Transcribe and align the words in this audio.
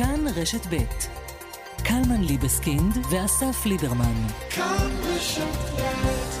כאן 0.00 0.24
רשת 0.36 0.66
ב' 0.70 0.76
קלמן 1.84 2.20
ליבסקינד 2.20 2.98
ואסף 3.10 3.66
ליברמן. 3.66 4.26
כאן 4.50 4.90
רשת 5.04 5.42
ב' 5.76 6.39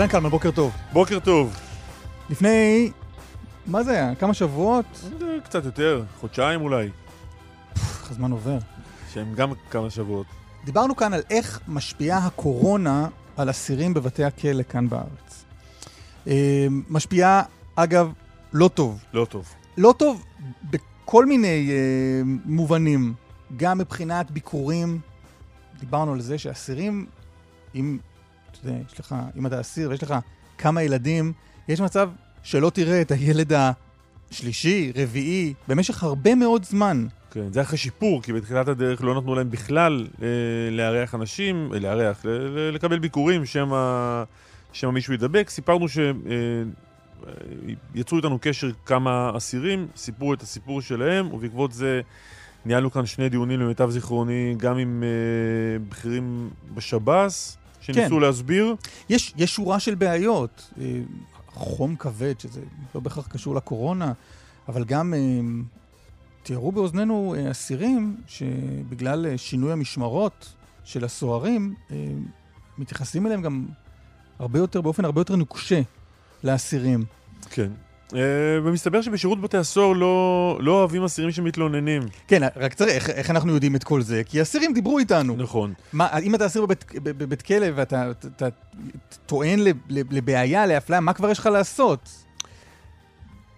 אהלן 0.00 0.10
קלמן, 0.10 0.30
בוקר 0.30 0.50
טוב. 0.50 0.72
בוקר 0.92 1.18
טוב. 1.18 1.56
לפני, 2.30 2.90
מה 3.66 3.82
זה 3.82 3.90
היה? 3.90 4.14
כמה 4.14 4.34
שבועות? 4.34 4.84
קצת 5.44 5.64
יותר, 5.64 6.04
חודשיים 6.20 6.60
אולי, 6.60 6.88
איך 7.76 8.10
הזמן 8.10 8.30
עובר. 8.30 8.58
שהם 9.12 9.34
גם 9.34 9.52
כמה 9.70 9.90
שבועות. 9.90 10.26
דיברנו 10.64 10.96
כאן 10.96 11.12
על 11.12 11.20
איך 11.30 11.60
משפיעה 11.68 12.26
הקורונה 12.26 13.08
על 13.36 13.50
אסירים 13.50 13.94
בבתי 13.94 14.24
הכלא 14.24 14.62
כאן 14.62 14.88
בארץ. 14.88 15.44
אה, 16.26 16.66
משפיעה, 16.88 17.42
אגב, 17.76 18.12
לא 18.52 18.68
טוב. 18.68 19.04
לא 19.12 19.24
טוב. 19.24 19.54
לא 19.78 19.94
טוב 19.98 20.24
בכל 20.70 21.26
מיני 21.26 21.70
אה, 21.70 22.22
מובנים, 22.44 23.14
גם 23.56 23.78
מבחינת 23.78 24.30
ביקורים. 24.30 25.00
דיברנו 25.80 26.12
על 26.12 26.20
זה 26.20 26.38
שאסירים, 26.38 27.06
אם, 27.74 27.98
יש 28.64 29.00
לך, 29.00 29.14
אם 29.36 29.46
אתה 29.46 29.60
אסיר 29.60 29.90
ויש 29.90 30.02
לך 30.02 30.14
כמה 30.58 30.82
ילדים, 30.82 31.32
יש 31.68 31.80
מצב 31.80 32.10
שלא 32.42 32.70
תראה 32.70 33.00
את 33.00 33.10
הילד 33.10 33.52
השלישי, 34.32 34.92
רביעי, 34.96 35.54
במשך 35.68 36.02
הרבה 36.02 36.34
מאוד 36.34 36.64
זמן. 36.64 37.06
כן, 37.30 37.52
זה 37.52 37.60
אחרי 37.62 37.78
שיפור, 37.78 38.22
כי 38.22 38.32
בתחילת 38.32 38.68
הדרך 38.68 39.02
לא 39.02 39.14
נתנו 39.14 39.34
להם 39.34 39.50
בכלל 39.50 40.06
אה, 40.22 40.26
לארח 40.70 41.14
אנשים, 41.14 41.70
אה, 41.74 41.78
לארח, 41.78 42.24
ל- 42.24 42.28
ל- 42.28 42.74
לקבל 42.74 42.98
ביקורים 42.98 43.46
שמא 43.46 44.22
שמא 44.72 44.90
מישהו 44.90 45.14
ידבק. 45.14 45.50
סיפרנו 45.50 45.86
שיצרו 47.94 48.18
איתנו 48.18 48.38
קשר 48.40 48.70
כמה 48.86 49.32
אסירים, 49.36 49.86
סיפרו 49.96 50.34
את 50.34 50.42
הסיפור 50.42 50.80
שלהם, 50.80 51.32
ובעקבות 51.32 51.72
זה 51.72 52.00
ניהלנו 52.64 52.90
כאן 52.90 53.06
שני 53.06 53.28
דיונים 53.28 53.60
למיטב 53.60 53.90
זיכרוני, 53.90 54.54
גם 54.56 54.78
עם 54.78 55.02
אה, 55.02 55.08
בכירים 55.88 56.50
בשב"ס, 56.74 57.56
שניסו 57.80 58.14
כן. 58.14 58.20
להסביר. 58.20 58.74
יש, 59.08 59.34
יש 59.36 59.54
שורה 59.54 59.80
של 59.80 59.94
בעיות. 59.94 60.70
אה, 60.80 61.00
חום 61.46 61.96
כבד, 61.96 62.40
שזה 62.40 62.60
לא 62.94 63.00
בהכרח 63.00 63.26
קשור 63.26 63.54
לקורונה, 63.54 64.12
אבל 64.68 64.84
גם 64.84 65.14
אה, 65.14 65.18
תיארו 66.42 66.72
באוזנינו 66.72 67.34
אה, 67.38 67.50
אסירים 67.50 68.16
שבגלל 68.26 69.36
שינוי 69.36 69.72
המשמרות 69.72 70.52
של 70.84 71.04
הסוהרים, 71.04 71.74
מתייחסים 72.78 73.26
אליהם 73.26 73.42
גם 73.42 73.66
הרבה 74.38 74.58
יותר, 74.58 74.80
באופן 74.80 75.04
הרבה 75.04 75.20
יותר 75.20 75.36
נוקשה 75.36 75.80
לאסירים. 76.44 77.04
כן. 77.50 77.70
אה, 78.14 78.20
ומסתבר 78.64 79.02
שבשירות 79.02 79.40
בתי 79.40 79.56
הסוהר 79.56 79.92
לא, 79.92 80.58
לא 80.62 80.72
אוהבים 80.72 81.04
אסירים 81.04 81.30
שמתלוננים. 81.30 82.02
כן, 82.28 82.40
רק 82.56 82.74
צריך, 82.74 82.90
איך, 82.90 83.10
איך 83.10 83.30
אנחנו 83.30 83.54
יודעים 83.54 83.76
את 83.76 83.84
כל 83.84 84.02
זה? 84.02 84.22
כי 84.26 84.42
אסירים 84.42 84.72
דיברו 84.74 84.98
איתנו. 84.98 85.36
נכון. 85.36 85.72
מה, 85.92 86.18
אם 86.18 86.34
אתה 86.34 86.46
אסיר 86.46 86.62
בבית, 86.66 86.84
בב- 86.94 87.18
בבית 87.24 87.42
כלא 87.42 87.66
ואתה 87.74 88.10
אתה, 88.10 88.28
אתה 88.28 88.48
טוען 89.26 89.58
לב- 89.58 89.76
לב- 89.88 90.12
לבעיה, 90.12 90.66
לאפליה, 90.66 91.00
מה 91.00 91.12
כבר 91.12 91.30
יש 91.30 91.38
לך 91.38 91.46
לעשות? 91.46 92.08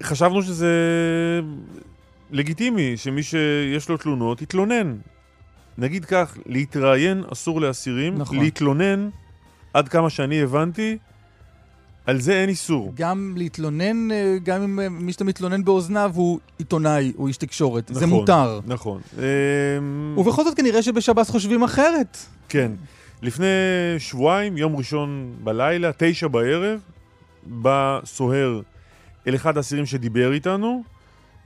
חשבנו 0.02 0.42
שזה 0.42 0.70
לגיטימי 2.30 2.96
שמי 2.96 3.22
שיש 3.22 3.88
לו 3.88 3.96
תלונות 3.96 4.42
יתלונן. 4.42 4.96
נגיד 5.78 6.04
כך, 6.04 6.36
להתראיין 6.46 7.24
אסור 7.32 7.60
לאסירים, 7.60 8.18
נכון. 8.18 8.38
להתלונן, 8.38 9.08
עד 9.74 9.88
כמה 9.88 10.10
שאני 10.10 10.42
הבנתי, 10.42 10.98
על 12.06 12.20
זה 12.20 12.40
אין 12.40 12.48
איסור. 12.48 12.92
גם 12.94 13.34
להתלונן, 13.36 14.10
אה, 14.10 14.36
גם 14.44 14.62
אם 14.62 14.80
אה, 14.80 14.88
מי 14.88 15.12
שאתה 15.12 15.24
מתלונן 15.24 15.64
באוזניו 15.64 16.12
הוא 16.14 16.38
עיתונאי, 16.58 17.12
הוא 17.16 17.28
איש 17.28 17.36
תקשורת. 17.36 17.90
זה 17.94 18.06
נכון, 18.06 18.18
מותר. 18.18 18.60
נכון. 18.66 19.00
אמ, 19.18 20.18
ובכל 20.18 20.44
זאת 20.44 20.56
כנראה 20.56 20.82
שבשב"ס 20.82 21.30
חושבים 21.30 21.62
אחרת. 21.62 22.18
כן. 22.48 22.72
לפני 23.22 23.46
שבועיים, 23.98 24.56
יום 24.56 24.76
ראשון 24.76 25.32
בלילה, 25.44 25.90
תשע 25.96 26.28
בערב, 26.28 26.80
בא 27.46 28.00
סוהר 28.04 28.60
אל 29.26 29.34
אחד 29.34 29.56
האסירים 29.56 29.86
שדיבר 29.86 30.32
איתנו, 30.32 30.82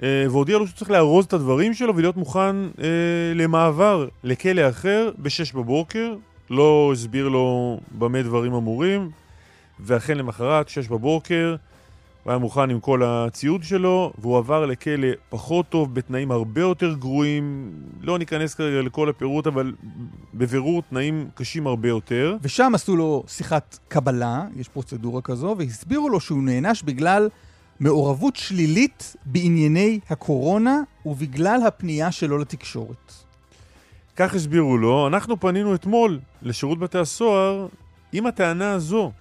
אה, 0.03 0.27
והודיע 0.31 0.59
לו 0.59 0.67
שהוא 0.67 0.77
צריך 0.77 0.91
לארוז 0.91 1.25
את 1.25 1.33
הדברים 1.33 1.75
שלו 1.75 1.97
ולהיות 1.97 2.17
מוכן 2.17 2.57
אה, 2.81 2.89
למעבר 3.35 4.09
לכלא 4.25 4.69
אחר 4.69 5.11
בשש 5.19 5.53
בבוקר. 5.53 6.15
לא 6.51 6.91
הסביר 6.93 7.29
לו 7.29 7.79
במה 7.99 8.23
דברים 8.23 8.55
אמורים, 8.55 9.11
ואכן 9.81 10.19
למחרת, 10.19 10.69
שש 10.69 10.89
בבוקר, 10.89 11.57
הוא 12.23 12.31
היה 12.31 12.39
מוכן 12.39 12.71
עם 12.71 12.81
כל 12.81 13.03
הציוד 13.05 13.63
שלו, 13.63 14.13
והוא 14.19 14.39
עבר 14.39 14.67
לכלא 14.67 15.09
פחות 15.29 15.69
טוב, 15.69 15.95
בתנאים 15.95 16.31
הרבה 16.31 16.61
יותר 16.61 16.95
גרועים. 16.95 17.73
לא 18.01 18.19
ניכנס 18.19 18.55
כרגע 18.55 18.83
לכל 18.83 19.09
הפירוט, 19.09 19.47
אבל 19.47 19.73
בבירור 20.35 20.83
תנאים 20.83 21.29
קשים 21.35 21.67
הרבה 21.67 21.89
יותר. 21.89 22.37
ושם 22.43 22.73
עשו 22.75 22.97
לו 22.97 23.25
שיחת 23.29 23.79
קבלה, 23.89 24.45
יש 24.57 24.69
פרוצדורה 24.69 25.23
כזו, 25.23 25.55
והסבירו 25.59 26.09
לו 26.09 26.21
שהוא 26.21 26.43
נענש 26.43 26.83
בגלל 26.83 27.29
מעורבות 27.81 28.37
שלילית 28.37 29.17
בענייני 29.27 30.01
הקורונה 30.11 30.81
ובגלל 31.07 31.61
הפנייה 31.67 32.13
שלו 32.13 32.39
לתקשורת. 32.39 33.13
כך 34.17 34.35
הסבירו 34.35 34.79
לו. 34.79 35.07
אנחנו 35.07 35.41
פנינו 35.41 35.75
אתמול 35.75 36.19
לשירות 36.43 36.79
בתי 36.79 36.99
הסוהר 36.99 37.67
עם 38.13 38.27
הטענה 38.27 38.73
הזו, 38.73 39.13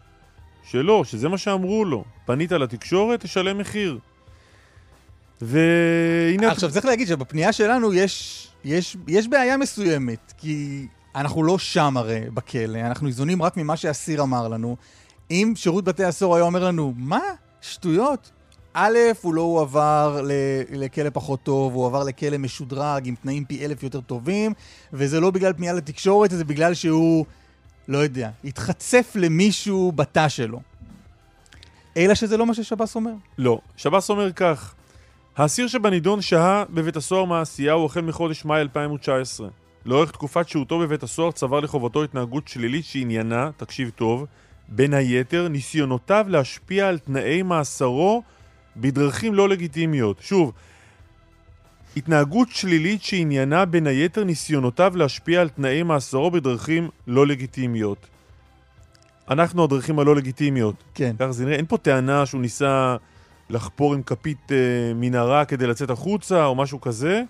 שלא, 0.70 1.04
שזה 1.04 1.30
מה 1.30 1.38
שאמרו 1.38 1.86
לו. 1.86 2.04
פנית 2.26 2.52
לתקשורת, 2.52 3.20
תשלם 3.24 3.58
מחיר. 3.58 4.00
והנה... 5.42 6.52
עכשיו, 6.52 6.72
צריך 6.72 6.86
להגיד 6.86 7.08
שבפנייה 7.08 7.54
שלנו 7.54 7.94
יש, 7.94 8.48
יש, 8.64 8.98
יש 9.08 9.28
בעיה 9.28 9.58
מסוימת, 9.58 10.34
כי 10.38 10.88
אנחנו 11.16 11.44
לא 11.44 11.58
שם 11.58 11.98
הרי 11.98 12.22
בכלא, 12.34 12.80
אנחנו 12.80 13.06
ניזונים 13.08 13.42
רק 13.42 13.58
ממה 13.58 13.78
שהאסיר 13.78 14.22
אמר 14.22 14.48
לנו. 14.48 14.76
אם 15.32 15.54
שירות 15.56 15.84
בתי 15.84 16.04
הסוהר 16.04 16.36
היה 16.36 16.44
אומר 16.44 16.64
לנו, 16.64 16.94
מה? 16.98 17.22
שטויות. 17.62 18.32
א', 18.74 18.98
הוא 19.22 19.34
לא 19.34 19.42
הועבר 19.42 20.22
לכלא 20.72 21.10
פחות 21.14 21.44
טוב, 21.44 21.74
הוא 21.74 21.86
עבר 21.86 22.04
לכלא 22.04 22.38
משודרג 22.38 23.08
עם 23.08 23.16
תנאים 23.16 23.46
פי 23.46 23.66
אלף 23.66 23.84
יותר 23.84 24.02
טובים, 24.02 24.54
וזה 24.94 25.20
לא 25.20 25.32
בגלל 25.32 25.54
פנייה 25.54 25.74
לתקשורת, 25.74 26.32
זה 26.32 26.46
בגלל 26.46 26.74
שהוא, 26.74 27.26
לא 27.88 27.98
יודע, 27.98 28.30
התחצף 28.44 29.12
למישהו 29.16 29.92
בתא 29.92 30.30
שלו. 30.30 30.62
אלא 31.98 32.16
שזה 32.16 32.38
לא 32.38 32.46
מה 32.46 32.54
ששב"ס 32.54 32.96
אומר. 32.96 33.12
לא. 33.38 33.60
שב"ס 33.78 34.10
אומר 34.10 34.32
כך: 34.32 34.76
האסיר 35.38 35.68
שבנידון 35.68 36.22
שהה 36.22 36.64
בבית 36.70 36.96
הסוהר 36.96 37.26
מעשיהו 37.26 37.86
החל 37.86 38.02
מחודש 38.02 38.46
מאי 38.46 38.62
2019. 38.62 39.48
לאורך 39.86 40.12
תקופת 40.12 40.50
שהותו 40.50 40.80
בבית 40.80 41.04
הסוהר 41.04 41.32
צבר 41.32 41.60
לחובתו 41.60 42.04
התנהגות 42.04 42.48
שלילית 42.48 42.86
שעניינה, 42.86 43.50
תקשיב 43.58 43.92
טוב, 43.96 44.26
בין 44.70 44.94
היתר 44.94 45.48
ניסיונותיו 45.48 46.26
להשפיע 46.30 46.88
על 46.88 47.00
תנאי 47.00 47.42
מאסרו 47.42 48.24
בדרכים 48.78 49.34
לא 49.34 49.50
לגיטימיות. 49.50 50.18
שוב, 50.22 50.52
התנהגות 51.98 52.50
שלילית 52.50 53.04
שעניינה 53.04 53.66
בין 53.66 53.88
היתר 53.88 54.24
ניסיונותיו 54.24 54.98
להשפיע 54.98 55.42
על 55.42 55.50
תנאי 55.50 55.84
מאסרו 55.84 56.32
בדרכים 56.32 56.90
לא 57.08 57.28
לגיטימיות. 57.28 58.08
אנחנו 59.30 59.64
הדרכים 59.64 60.00
הלא 60.00 60.16
לגיטימיות. 60.16 60.76
כן. 60.94 61.16
ככה 61.20 61.32
זה 61.32 61.46
נראה, 61.46 61.56
אין 61.56 61.66
פה 61.66 61.78
טענה 61.78 62.26
שהוא 62.26 62.42
ניסה 62.42 62.96
לחפור 63.50 63.94
עם 63.94 64.04
כפית 64.04 64.52
אה, 64.52 64.58
מנהרה 64.96 65.46
כדי 65.46 65.68
לצאת 65.68 65.90
החוצה 65.90 66.46
או 66.46 66.56
משהו 66.56 66.82
כזה. 66.82 67.24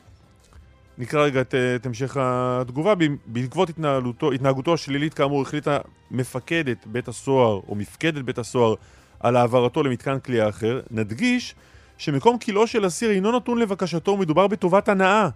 נקרא 0.97 1.23
רגע 1.23 1.41
את, 1.41 1.55
אה, 1.55 1.75
את 1.75 1.85
המשך 1.85 2.17
התגובה. 2.19 2.93
בעקבות 3.25 3.69
התנהלותו, 3.69 4.31
התנהגותו 4.31 4.73
השלילית 4.73 5.13
כאמור 5.13 5.41
החליטה 5.41 5.77
מפקדת 6.11 6.77
בית 6.87 7.07
הסוהר 7.07 7.59
או 7.67 7.75
מפקדת 7.75 8.23
בית 8.23 8.37
הסוהר 8.37 8.75
על 9.19 9.35
העברתו 9.35 9.83
למתקן 9.83 10.19
כליאה 10.19 10.49
אחר. 10.49 10.81
נדגיש 10.91 11.55
שמקום 11.97 12.37
כלאו 12.39 12.67
של 12.67 12.87
אסיר 12.87 13.09
אינו 13.11 13.31
נתון 13.37 13.57
לבקשתו 13.59 14.11
ומדובר 14.11 14.47
בטובת 14.47 14.89
הנאה 14.89 15.29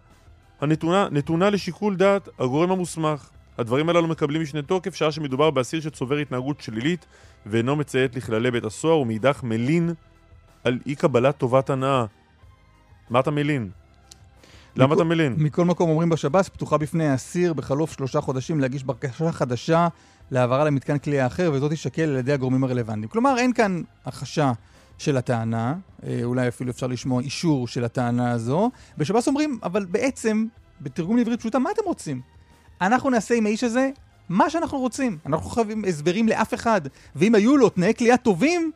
הנתונה 0.61 1.07
נתונה 1.11 1.49
לשיקול 1.49 1.95
דעת 1.95 2.29
הגורם 2.39 2.71
המוסמך. 2.71 3.29
הדברים 3.57 3.89
הללו 3.89 4.07
מקבלים 4.07 4.41
משנה 4.41 4.61
תוקף 4.61 4.95
שעה 4.95 5.11
שמדובר 5.11 5.51
באסיר 5.51 5.81
שצובר 5.81 6.17
התנהגות 6.17 6.61
שלילית 6.61 7.05
ואינו 7.45 7.75
מציית 7.75 8.15
לכללי 8.15 8.51
בית 8.51 8.63
הסוהר 8.63 8.97
ומאידך 8.99 9.43
מלין 9.43 9.93
על 10.63 10.79
אי 10.85 10.95
קבלת 10.95 11.37
טובת 11.37 11.69
הנאה. 11.69 12.05
מה 13.09 13.19
אתה 13.19 13.31
מלין? 13.31 13.69
למה 14.75 14.87
מכל- 14.87 14.95
אתה 14.95 15.03
מלין? 15.03 15.35
מכל 15.37 15.65
מקום 15.65 15.89
אומרים 15.89 16.09
בשב"ס, 16.09 16.49
פתוחה 16.49 16.77
בפני 16.77 17.07
האסיר 17.07 17.53
בחלוף 17.53 17.91
שלושה 17.91 18.21
חודשים 18.21 18.59
להגיש 18.59 18.83
בקשה 18.83 19.31
חדשה 19.31 19.87
להעברה 20.31 20.63
למתקן 20.63 20.97
כליאה 20.97 21.27
אחר, 21.27 21.51
וזאת 21.53 21.69
תישקל 21.71 22.01
על 22.01 22.15
ידי 22.17 22.33
הגורמים 22.33 22.63
הרלוונטיים. 22.63 23.07
כלומר, 23.07 23.35
אין 23.37 23.53
כאן 23.53 23.81
הכחשה 24.05 24.51
של 24.99 25.17
הטענה, 25.17 25.75
אה, 26.03 26.19
אולי 26.23 26.47
אפילו 26.47 26.71
אפשר 26.71 26.87
לשמוע 26.87 27.21
אישור 27.21 27.67
של 27.67 27.83
הטענה 27.83 28.31
הזו. 28.31 28.71
בשב"ס 28.97 29.27
אומרים, 29.27 29.59
אבל 29.63 29.85
בעצם, 29.85 30.45
בתרגום 30.81 31.17
לעברית 31.17 31.39
פשוטה, 31.39 31.59
מה 31.59 31.69
אתם 31.71 31.81
רוצים? 31.85 32.21
אנחנו 32.81 33.09
נעשה 33.09 33.35
עם 33.35 33.45
האיש 33.45 33.63
הזה 33.63 33.89
מה 34.29 34.49
שאנחנו 34.49 34.79
רוצים. 34.79 35.17
אנחנו 35.25 35.49
חייבים 35.49 35.83
הסברים 35.87 36.27
לאף 36.27 36.53
אחד. 36.53 36.81
ואם 37.15 37.35
היו 37.35 37.57
לו 37.57 37.69
תנאי 37.69 37.93
כליאה 37.97 38.17
טובים, 38.17 38.71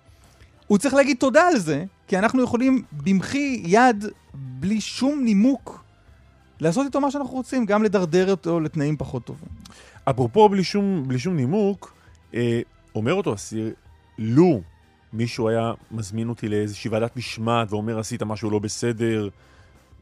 הוא 0.68 0.78
צריך 0.78 0.94
להגיד 0.94 1.18
תודה 1.20 1.48
על 1.48 1.60
זה, 1.60 1.86
כי 2.08 2.18
אנחנו 2.18 2.44
יכולים 2.44 2.84
במחי 2.92 3.62
יד, 3.66 4.06
בלי 4.34 4.82
שום 4.82 5.24
נימוק, 5.24 5.84
לעשות 6.60 6.86
איתו 6.86 7.02
מה 7.02 7.12
שאנחנו 7.12 7.34
רוצים, 7.34 7.66
גם 7.66 7.84
לדרדר 7.84 8.32
אותו 8.32 8.60
לתנאים 8.60 8.98
פחות 8.98 9.26
טובים. 9.26 9.50
אפרופו 10.06 10.50
בלי 10.50 10.64
שום, 10.64 11.04
בלי 11.08 11.20
שום 11.20 11.36
נימוק, 11.36 11.94
אה, 12.34 12.62
אומר 12.96 13.14
אותו 13.14 13.34
אסיר, 13.34 13.74
לו 14.18 14.62
מישהו 15.14 15.50
היה 15.50 15.74
מזמין 15.92 16.30
אותי 16.30 16.50
לאיזושהי 16.50 16.90
ועדת 16.90 17.18
משמעת 17.18 17.72
ואומר 17.72 18.00
עשית 18.00 18.24
משהו 18.24 18.50
לא 18.50 18.60
בסדר, 18.60 19.30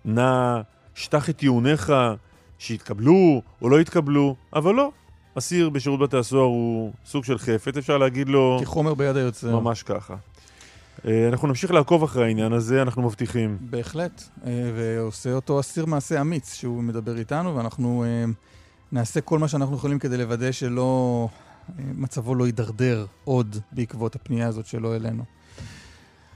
נא, 0.06 0.62
שטח 0.96 1.30
את 1.30 1.38
טיעוניך, 1.38 1.94
שיתקבלו 2.60 3.42
או 3.62 3.69
לא 3.69 3.81
יתקבלו, 3.81 4.36
אבל 4.54 4.74
לא. 4.75 4.92
אסיר 5.38 5.69
בשירות 5.69 6.00
בתי 6.00 6.18
הסוהר 6.18 6.44
הוא 6.44 6.92
סוג 7.06 7.24
של 7.24 7.38
חפץ, 7.38 7.78
אפשר 7.78 7.98
להגיד 7.98 8.30
לו 8.30 8.60
כחומר 8.62 8.94
ביד 8.94 9.18
היוצר. 9.18 9.60
ממש 9.60 9.84
ככה. 9.84 10.16
אה, 11.08 11.28
אנחנו 11.28 11.48
נמשיך 11.48 11.72
לעקוב 11.72 12.04
אחרי 12.04 12.25
העניין 12.25 12.54
הזה, 12.54 12.81
אנחנו 12.81 13.02
מבטיחים. 13.02 13.58
בהחלט. 13.62 14.24
אה, 14.46 14.52
ועושה 14.75 15.34
אותו 15.34 15.60
אסיר 15.60 15.86
מעשה 15.86 16.22
אמיץ, 16.22 16.54
שהוא 16.54 16.84
מדבר 16.84 17.18
איתנו, 17.18 17.56
ואנחנו 17.56 18.04
אה, 18.04 18.25
נעשה 18.92 19.22
כל 19.22 19.40
מה 19.40 19.48
שאנחנו 19.48 19.75
יכולים 19.75 20.00
כדי 20.00 20.18
לוודא 20.18 20.52
שלא... 20.52 21.28
מצבו 21.78 22.36
לא 22.36 22.46
יידרדר 22.46 23.06
עוד 23.24 23.56
בעקבות 23.72 24.16
הפנייה 24.16 24.48
הזאת 24.48 24.66
שלו 24.66 24.96
אלינו. 24.96 25.24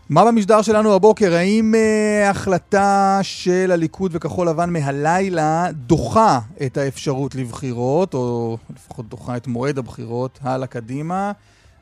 מה 0.10 0.26
במשדר 0.26 0.62
שלנו 0.62 0.94
הבוקר? 0.94 1.34
האם 1.34 1.76
אה, 1.76 2.30
החלטה 2.30 3.20
של 3.22 3.72
הליכוד 3.72 4.12
וכחול 4.16 4.50
לבן 4.50 4.74
מהלילה 4.74 5.68
דוחה 5.72 6.40
את 6.66 6.78
האפשרות 6.78 7.36
לבחירות, 7.36 8.14
או 8.14 8.58
לפחות 8.76 9.10
דוחה 9.10 9.38
את 9.38 9.48
מועד 9.48 9.78
הבחירות 9.78 10.40
הלאה 10.42 10.68
קדימה? 10.68 11.32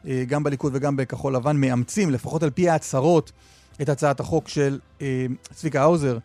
אה, 0.07 0.23
גם 0.27 0.43
בליכוד 0.43 0.71
וגם 0.75 0.97
בכחול 0.97 1.35
לבן 1.35 1.57
מאמצים, 1.57 2.09
לפחות 2.09 2.43
על 2.43 2.49
פי 2.49 2.69
ההצהרות, 2.69 3.31
את 3.81 3.89
הצעת 3.89 4.19
החוק 4.19 4.47
של 4.47 4.79
אה, 5.01 5.25
צביקה 5.53 5.81
האוזר 5.81 6.17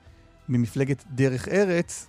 ממפלגת 0.49 1.05
דרך 1.11 1.49
ארץ, 1.49 2.07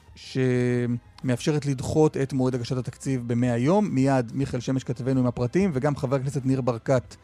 שמאפשרת 1.22 1.66
לדחות 1.66 2.18
את 2.18 2.34
מועד 2.34 2.56
הגשת 2.56 2.78
התקציב 2.78 3.24
ב-100 3.28 3.58
יום. 3.58 3.90
מיד 3.92 4.32
מיכאל 4.34 4.60
שמש 4.60 4.84
כתבנו 4.84 5.20
עם 5.20 5.26
הפרטים, 5.26 5.72
וגם 5.74 5.96
חבר 5.96 6.16
הכנסת 6.16 6.46
ניר 6.46 6.62
ברקת 6.62 7.16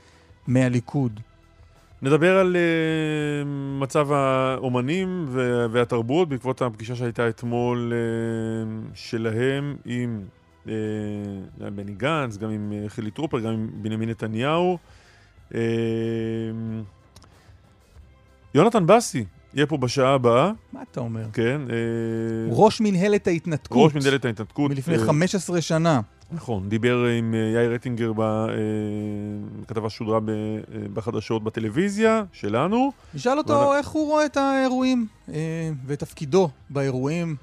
מהליכוד. 0.47 1.19
נדבר 2.01 2.37
על 2.37 2.55
uh, 2.55 3.47
מצב 3.81 4.11
האומנים 4.11 5.25
והתרבות 5.71 6.29
בעקבות 6.29 6.61
הפגישה 6.61 6.95
שהייתה 6.95 7.29
אתמול 7.29 7.93
uh, 7.93 8.95
שלהם 8.95 9.75
עם 9.85 10.23
uh, 10.65 10.69
בני 11.75 11.93
גנץ, 11.93 12.37
גם 12.37 12.49
עם 12.49 12.73
uh, 12.85 12.89
חילי 12.89 13.11
טרופר, 13.11 13.39
גם 13.39 13.51
עם 13.53 13.69
בנימין 13.81 14.09
נתניהו. 14.09 14.77
Uh, 15.51 15.55
יונתן 18.53 18.85
בסי 18.85 19.25
יהיה 19.55 19.65
פה 19.65 19.77
בשעה 19.77 20.13
הבאה, 20.13 20.51
מה 20.73 20.79
אתה 20.91 20.99
אומר? 20.99 21.25
כן. 21.33 21.61
uh, 21.67 21.71
ראש 22.49 22.81
מנהלת 22.81 23.27
ההתנתקות. 23.27 23.93
ראש 23.95 24.03
מנהלת 24.05 24.25
ההתנתקות. 24.25 24.71
מלפני 24.71 24.95
uh, 24.95 24.99
15 24.99 25.61
שנה. 25.61 26.01
נכון, 26.31 26.69
דיבר 26.69 27.05
עם 27.19 27.33
אה, 27.33 27.39
יאיר 27.39 27.73
רטינגר 27.73 28.11
בכתבה 29.65 29.89
שודרה 29.89 30.15
אה, 30.17 30.21
בחדשות 30.93 31.43
בטלוויזיה 31.43 32.23
שלנו. 32.33 32.91
נשאל 33.13 33.37
אותו 33.37 33.53
ואנחנו- 33.53 33.73
איך 33.73 33.87
הוא 33.87 34.07
רואה 34.07 34.25
את 34.25 34.37
האירועים 34.37 35.07
אה, 35.33 35.33
ואת 35.85 35.99
תפקידו 35.99 36.49
באירועים, 36.69 37.35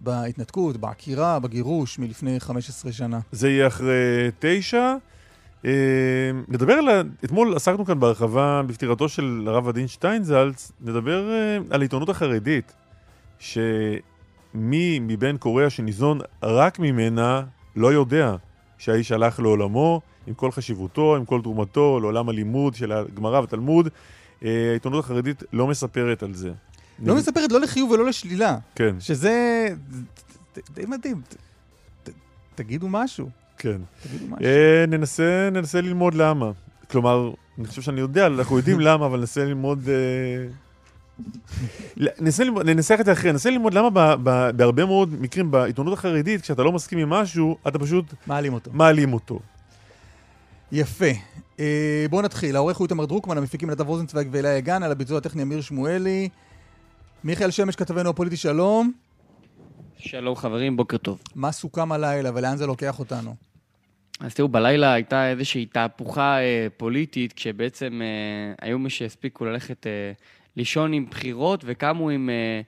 בהתנתקות, 0.00 0.76
בעקירה, 0.76 1.38
בגירוש 1.38 1.98
מלפני 1.98 2.40
15 2.40 2.92
שנה. 2.92 3.20
זה 3.32 3.48
יהיה 3.50 3.66
אחרי 3.66 3.96
תשע. 4.38 4.94
אה, 5.64 5.70
נדבר 6.48 6.72
על... 6.72 6.88
אתמול 7.24 7.56
עסקנו 7.56 7.84
כאן 7.84 8.00
בהרחבה 8.00 8.62
בפטירתו 8.66 9.08
של 9.08 9.44
הרב 9.46 9.68
עדין 9.68 9.88
שטיינזלץ, 9.88 10.72
נדבר 10.80 11.30
אה, 11.30 11.58
על 11.70 11.80
העיתונות 11.80 12.08
החרדית, 12.08 12.72
שמי 13.38 14.98
מבין 15.00 15.38
קוריאה 15.38 15.70
שניזון 15.70 16.18
רק 16.42 16.78
ממנה 16.78 17.42
לא 17.76 17.92
יודע 17.92 18.36
שהאיש 18.78 19.12
הלך 19.12 19.40
לעולמו, 19.40 20.00
עם 20.26 20.34
כל 20.34 20.50
חשיבותו, 20.50 21.16
עם 21.16 21.24
כל 21.24 21.40
תרומתו 21.42 22.00
לעולם 22.00 22.28
הלימוד 22.28 22.74
של 22.74 22.92
הגמרא 22.92 23.40
והתלמוד. 23.40 23.88
אה, 24.44 24.70
העיתונות 24.70 25.04
החרדית 25.04 25.42
לא 25.52 25.66
מספרת 25.66 26.22
על 26.22 26.34
זה. 26.34 26.52
לא 27.02 27.14
מספרת 27.14 27.52
לא 27.52 27.60
לחיוב 27.60 27.90
ולא 27.90 28.06
לשלילה, 28.06 28.58
כן, 28.74 29.00
שזה 29.00 29.66
די 30.74 30.86
מדהים. 30.86 31.20
תגידו 32.54 32.88
משהו, 32.88 33.30
כן. 33.60 33.80
תגידו 34.02 34.26
משהו. 34.26 34.44
אה, 34.46 34.84
ננסה, 34.88 35.48
ננסה 35.52 35.80
ללמוד 35.80 36.14
למה. 36.14 36.50
כלומר, 36.90 37.30
אני 37.58 37.66
חושב 37.66 37.82
שאני 37.82 38.00
יודע, 38.00 38.26
אנחנו 38.26 38.56
יודעים 38.56 38.80
למה, 38.86 39.06
אבל 39.06 39.18
ננסה 39.18 39.44
ללמוד... 39.44 39.88
אה, 39.88 40.46
ל- 41.96 42.08
ננסה 42.20 42.44
ללמוד, 42.44 42.66
ננסח 42.68 42.96
את 43.00 43.04
זה 43.04 43.12
אחרי, 43.12 43.32
ננסה 43.32 43.50
ללמוד 43.50 43.74
למה 43.74 43.90
ב, 43.90 43.98
ב, 44.22 44.50
בהרבה 44.56 44.84
מאוד 44.84 45.20
מקרים 45.20 45.50
בעיתונות 45.50 45.98
החרדית, 45.98 46.40
כשאתה 46.40 46.62
לא 46.62 46.72
מסכים 46.72 46.98
עם 46.98 47.10
משהו, 47.10 47.56
אתה 47.68 47.78
פשוט 47.78 48.04
מעלים 48.26 48.52
אותו. 48.54 48.70
מעלים 48.74 49.12
אותו. 49.12 49.38
יפה. 50.72 51.04
אה, 51.60 52.06
בואו 52.10 52.22
נתחיל. 52.22 52.56
העורך 52.56 52.76
הוא 52.76 52.84
איתמר 52.84 53.04
דרוקמן, 53.04 53.38
המפיקים 53.38 53.70
נדב 53.70 53.86
רוזנצוויג 53.88 54.28
ואלי 54.30 54.48
הגן, 54.48 54.82
על 54.82 54.92
הביצוע 54.92 55.18
הטכני 55.18 55.42
אמיר 55.42 55.60
שמואלי. 55.60 56.28
מיכאל 57.24 57.50
שמש 57.50 57.76
כתבנו 57.76 58.10
הפוליטי, 58.10 58.36
שלום. 58.36 58.92
שלום 59.98 60.36
חברים, 60.36 60.76
בוקר 60.76 60.96
טוב. 60.96 61.18
מה 61.34 61.52
סוכם 61.52 61.92
הלילה 61.92 62.30
ולאן 62.34 62.56
זה 62.56 62.66
לוקח 62.66 62.98
אותנו? 62.98 63.34
אז 64.20 64.34
תראו, 64.34 64.48
בלילה 64.48 64.92
הייתה 64.92 65.30
איזושהי 65.30 65.66
תהפוכה 65.66 66.38
אה, 66.38 66.66
פוליטית, 66.76 67.32
כשבעצם 67.32 68.02
אה, 68.02 68.66
היו 68.66 68.78
מי 68.78 68.90
שהספיקו 68.90 69.44
ללכת 69.44 69.86
אה, 69.86 70.12
לישון 70.56 70.92
עם 70.92 71.06
בחירות 71.10 71.62
וקמו 71.66 72.10
עם 72.10 72.30
אה, 72.30 72.60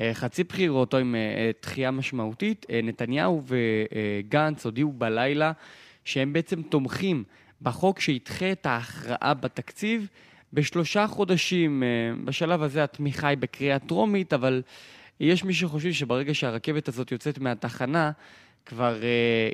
אה, 0.00 0.14
חצי 0.14 0.44
בחירות 0.44 0.94
או 0.94 0.98
עם 0.98 1.14
אה, 1.14 1.50
דחייה 1.62 1.90
משמעותית. 1.90 2.66
אה, 2.70 2.80
נתניהו 2.82 3.42
וגנץ 3.46 4.64
הודיעו 4.64 4.92
בלילה 4.92 5.52
שהם 6.04 6.32
בעצם 6.32 6.62
תומכים 6.62 7.24
בחוק 7.62 8.00
שידחה 8.00 8.52
את 8.52 8.66
ההכרעה 8.66 9.34
בתקציב 9.34 10.08
בשלושה 10.52 11.06
חודשים. 11.06 11.82
אה, 11.82 11.88
בשלב 12.24 12.62
הזה 12.62 12.84
התמיכה 12.84 13.28
היא 13.28 13.38
בקריאה 13.38 13.78
טרומית, 13.78 14.32
אבל 14.32 14.62
יש 15.20 15.44
מי 15.44 15.54
שחושבים 15.54 15.92
שברגע 15.92 16.34
שהרכבת 16.34 16.88
הזאת 16.88 17.12
יוצאת 17.12 17.38
מהתחנה, 17.38 18.10
כבר 18.66 18.96
uh, 19.00 19.04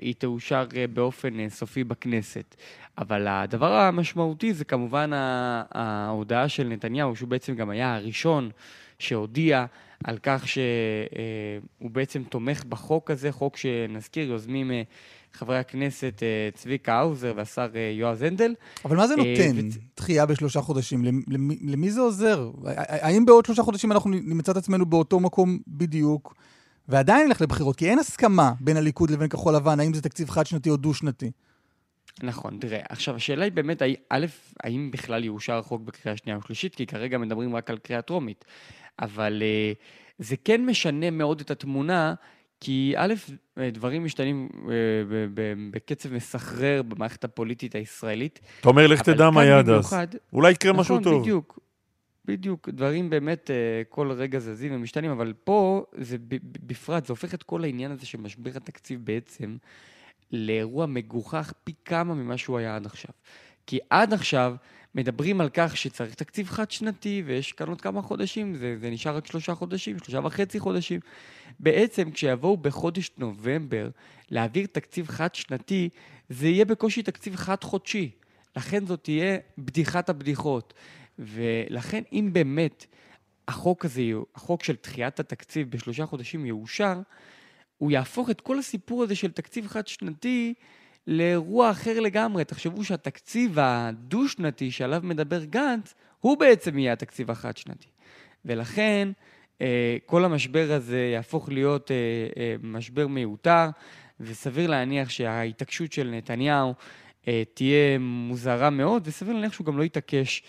היא 0.05 0.15
תאושר 0.19 0.67
uh, 0.71 0.95
באופן 0.95 1.29
uh, 1.35 1.51
סופי 1.53 1.85
בכנסת. 1.85 2.55
אבל 2.99 3.27
הדבר 3.29 3.73
המשמעותי 3.73 4.55
זה 4.55 4.65
כמובן 4.65 5.11
ההודעה 5.15 6.49
של 6.49 6.69
נתניהו, 6.69 7.17
שהוא 7.17 7.29
בעצם 7.29 7.55
גם 7.55 7.71
היה 7.71 7.95
הראשון 7.97 8.51
שהודיע 8.99 9.65
על 10.05 10.19
כך 10.23 10.49
שהוא 10.49 10.63
בעצם 11.91 12.23
תומך 12.29 12.65
בחוק 12.65 13.11
הזה, 13.11 13.33
חוק 13.33 13.57
שנזכיר, 13.57 14.29
יוזמים 14.29 14.71
חברי 15.33 15.59
הכנסת 15.59 16.23
צביקה 16.55 16.95
האוזר 16.95 17.33
והשר 17.37 17.69
יועז 17.99 18.23
הנדל. 18.23 18.55
אבל 18.85 18.97
מה 18.97 19.07
זה 19.07 19.17
נותן, 19.17 19.57
וצ- 19.59 19.79
דחייה 19.97 20.27
בשלושה 20.27 20.61
חודשים? 20.61 21.05
למ- 21.05 21.23
למי, 21.29 21.59
למי 21.63 21.91
זה 21.91 22.01
עוזר? 22.01 22.51
האם 22.77 23.25
בעוד 23.27 23.45
שלושה 23.47 23.63
חודשים 23.63 23.93
אנחנו 23.93 24.11
נמצא 24.11 24.53
את 24.53 24.57
עצמנו 24.57 24.87
באותו 24.87 25.21
מקום 25.21 25.59
בדיוק, 25.69 26.35
ועדיין 26.89 27.29
נלך 27.29 27.41
לבחירות? 27.41 27.77
כי 27.77 27.91
אין 27.91 27.99
הסכמה 27.99 28.53
בין 28.61 28.77
הליכוד 28.77 29.11
לבין 29.11 29.29
כחול 29.29 29.55
לבן, 29.55 29.81
האם 29.81 29.95
זה 29.95 30.03
תקציב 30.03 30.31
חד-שנתי 30.31 30.71
או 30.71 30.77
דו-שנתי. 30.77 31.31
נכון, 32.23 32.59
תראה, 32.61 32.81
עכשיו 32.89 33.17
השאלה 33.17 33.45
היא 33.45 33.53
באמת, 33.53 33.83
א', 34.11 34.27
האם 34.63 34.91
בכלל 34.91 35.25
יאושר 35.25 35.59
החוק 35.59 35.83
בקריאה 35.83 36.17
שנייה 36.17 36.39
ושלישית, 36.39 36.75
כי 36.75 36.87
כרגע 36.87 37.19
מדברים 37.19 37.57
רק 37.57 37.71
על 37.71 37.79
קריאה 37.79 38.03
טרומית, 38.03 38.45
אבל 39.01 39.43
אה, 39.43 39.73
זה 40.19 40.37
כן 40.45 40.67
משנה 40.67 41.11
מאוד 41.11 41.41
את 41.41 41.51
התמונה, 41.51 42.15
כי 42.61 42.95
א', 42.97 43.15
אה, 43.59 43.71
דברים 43.71 44.05
משתנים 44.05 44.49
אה, 44.71 44.75
בקצב 45.71 46.13
מסחרר 46.13 46.83
במערכת 46.83 47.25
הפוליטית 47.25 47.75
הישראלית. 47.75 48.41
אתה 48.61 48.69
אומר, 48.69 48.87
לך 48.87 49.03
תדע 49.03 49.31
מה 49.31 49.45
יהיה 49.45 49.59
עד 49.59 49.69
אז. 49.69 49.95
אולי 50.33 50.53
יקרה 50.53 50.73
משהו 50.73 50.95
נכון, 50.95 51.13
טוב. 51.13 51.23
בדיוק. 51.23 51.59
בדיוק, 52.29 52.69
דברים 52.69 53.11
באמת 53.11 53.51
אה, 53.51 53.83
כל 53.89 54.13
רגע 54.13 54.39
זזים 54.39 54.75
ומשתנים, 54.75 55.11
אבל 55.11 55.33
פה 55.45 55.85
זה 55.99 56.17
בפרט, 56.67 57.07
זה 57.07 57.13
הופך 57.13 57.35
את 57.35 57.43
כל 57.43 57.65
העניין 57.65 57.91
הזה 57.91 58.07
של 58.07 58.19
משבר 58.21 58.51
התקציב 58.57 59.01
בעצם 59.05 59.57
לאירוע 60.33 60.87
מגוחך 60.87 61.53
פי 61.65 61.73
כמה 61.85 62.15
ממה 62.15 62.39
שהוא 62.39 62.59
היה 62.59 62.77
עד 62.77 62.87
עכשיו. 62.87 63.11
כי 63.67 63.79
עד 63.91 64.13
עכשיו 64.13 64.55
מדברים 64.95 65.41
על 65.41 65.49
כך 65.55 65.77
שצריך 65.77 66.15
תקציב 66.15 66.49
חד-שנתי, 66.49 67.23
ויש 67.27 67.53
כאן 67.53 67.69
עוד 67.69 67.81
כמה 67.81 68.03
חודשים, 68.03 68.55
זה, 68.55 68.77
זה 68.81 68.91
נשאר 68.91 69.17
רק 69.17 69.27
שלושה 69.27 69.55
חודשים, 69.55 69.99
שלושה 69.99 70.21
וחצי 70.25 70.61
חודשים. 70.61 71.01
בעצם, 71.61 72.11
כשיבואו 72.11 72.57
בחודש 72.57 73.11
נובמבר 73.19 73.89
להעביר 74.31 74.67
תקציב 74.73 75.09
חד-שנתי, 75.09 75.89
זה 76.29 76.49
יהיה 76.49 76.65
בקושי 76.65 77.03
תקציב 77.03 77.37
חד-חודשי. 77.37 78.11
לכן 78.57 78.87
זאת 78.87 79.05
תהיה 79.05 79.39
בדיחת 79.59 80.09
הבדיחות. 80.09 80.75
ולכן, 81.19 82.03
אם 82.13 82.31
באמת 82.33 82.87
החוק 83.49 83.85
הזה, 83.85 84.03
החוק 84.35 84.65
של 84.65 84.75
דחיית 84.83 85.21
התקציב 85.21 85.71
בשלושה 85.71 86.07
חודשים 86.07 86.47
יאושר, 86.47 87.01
הוא 87.79 87.91
יהפוך 87.91 88.31
את 88.31 88.41
כל 88.41 88.59
הסיפור 88.59 89.03
הזה 89.03 89.15
של 89.15 89.33
תקציב 89.33 89.67
חד-שנתי 89.67 90.55
לאירוע 91.07 91.71
אחר 91.71 92.01
לגמרי. 92.01 92.45
תחשבו 92.45 92.85
שהתקציב 92.85 93.59
הדו-שנתי 93.59 94.71
שעליו 94.71 95.01
מדבר 95.05 95.45
גנץ, 95.45 95.95
הוא 96.21 96.39
בעצם 96.39 96.79
יהיה 96.79 96.93
התקציב 96.93 97.31
החד-שנתי. 97.31 97.89
ולכן, 98.45 99.09
אה, 99.61 99.97
כל 100.07 100.25
המשבר 100.25 100.73
הזה 100.73 101.11
יהפוך 101.13 101.49
להיות 101.49 101.91
אה, 101.91 101.97
אה, 102.37 102.55
משבר 102.63 103.07
מיותר, 103.07 103.67
וסביר 104.21 104.71
להניח 104.71 105.11
שההתעקשות 105.11 105.93
של 105.93 106.11
נתניהו 106.11 106.75
תהיה 107.55 107.99
מוזרה 107.99 108.71
מאוד, 108.71 109.03
וסביר 109.07 109.35
להניח 109.35 109.53
שהוא 109.53 109.67
גם 109.67 109.79
לא 109.79 109.83
יתעקש 109.83 110.43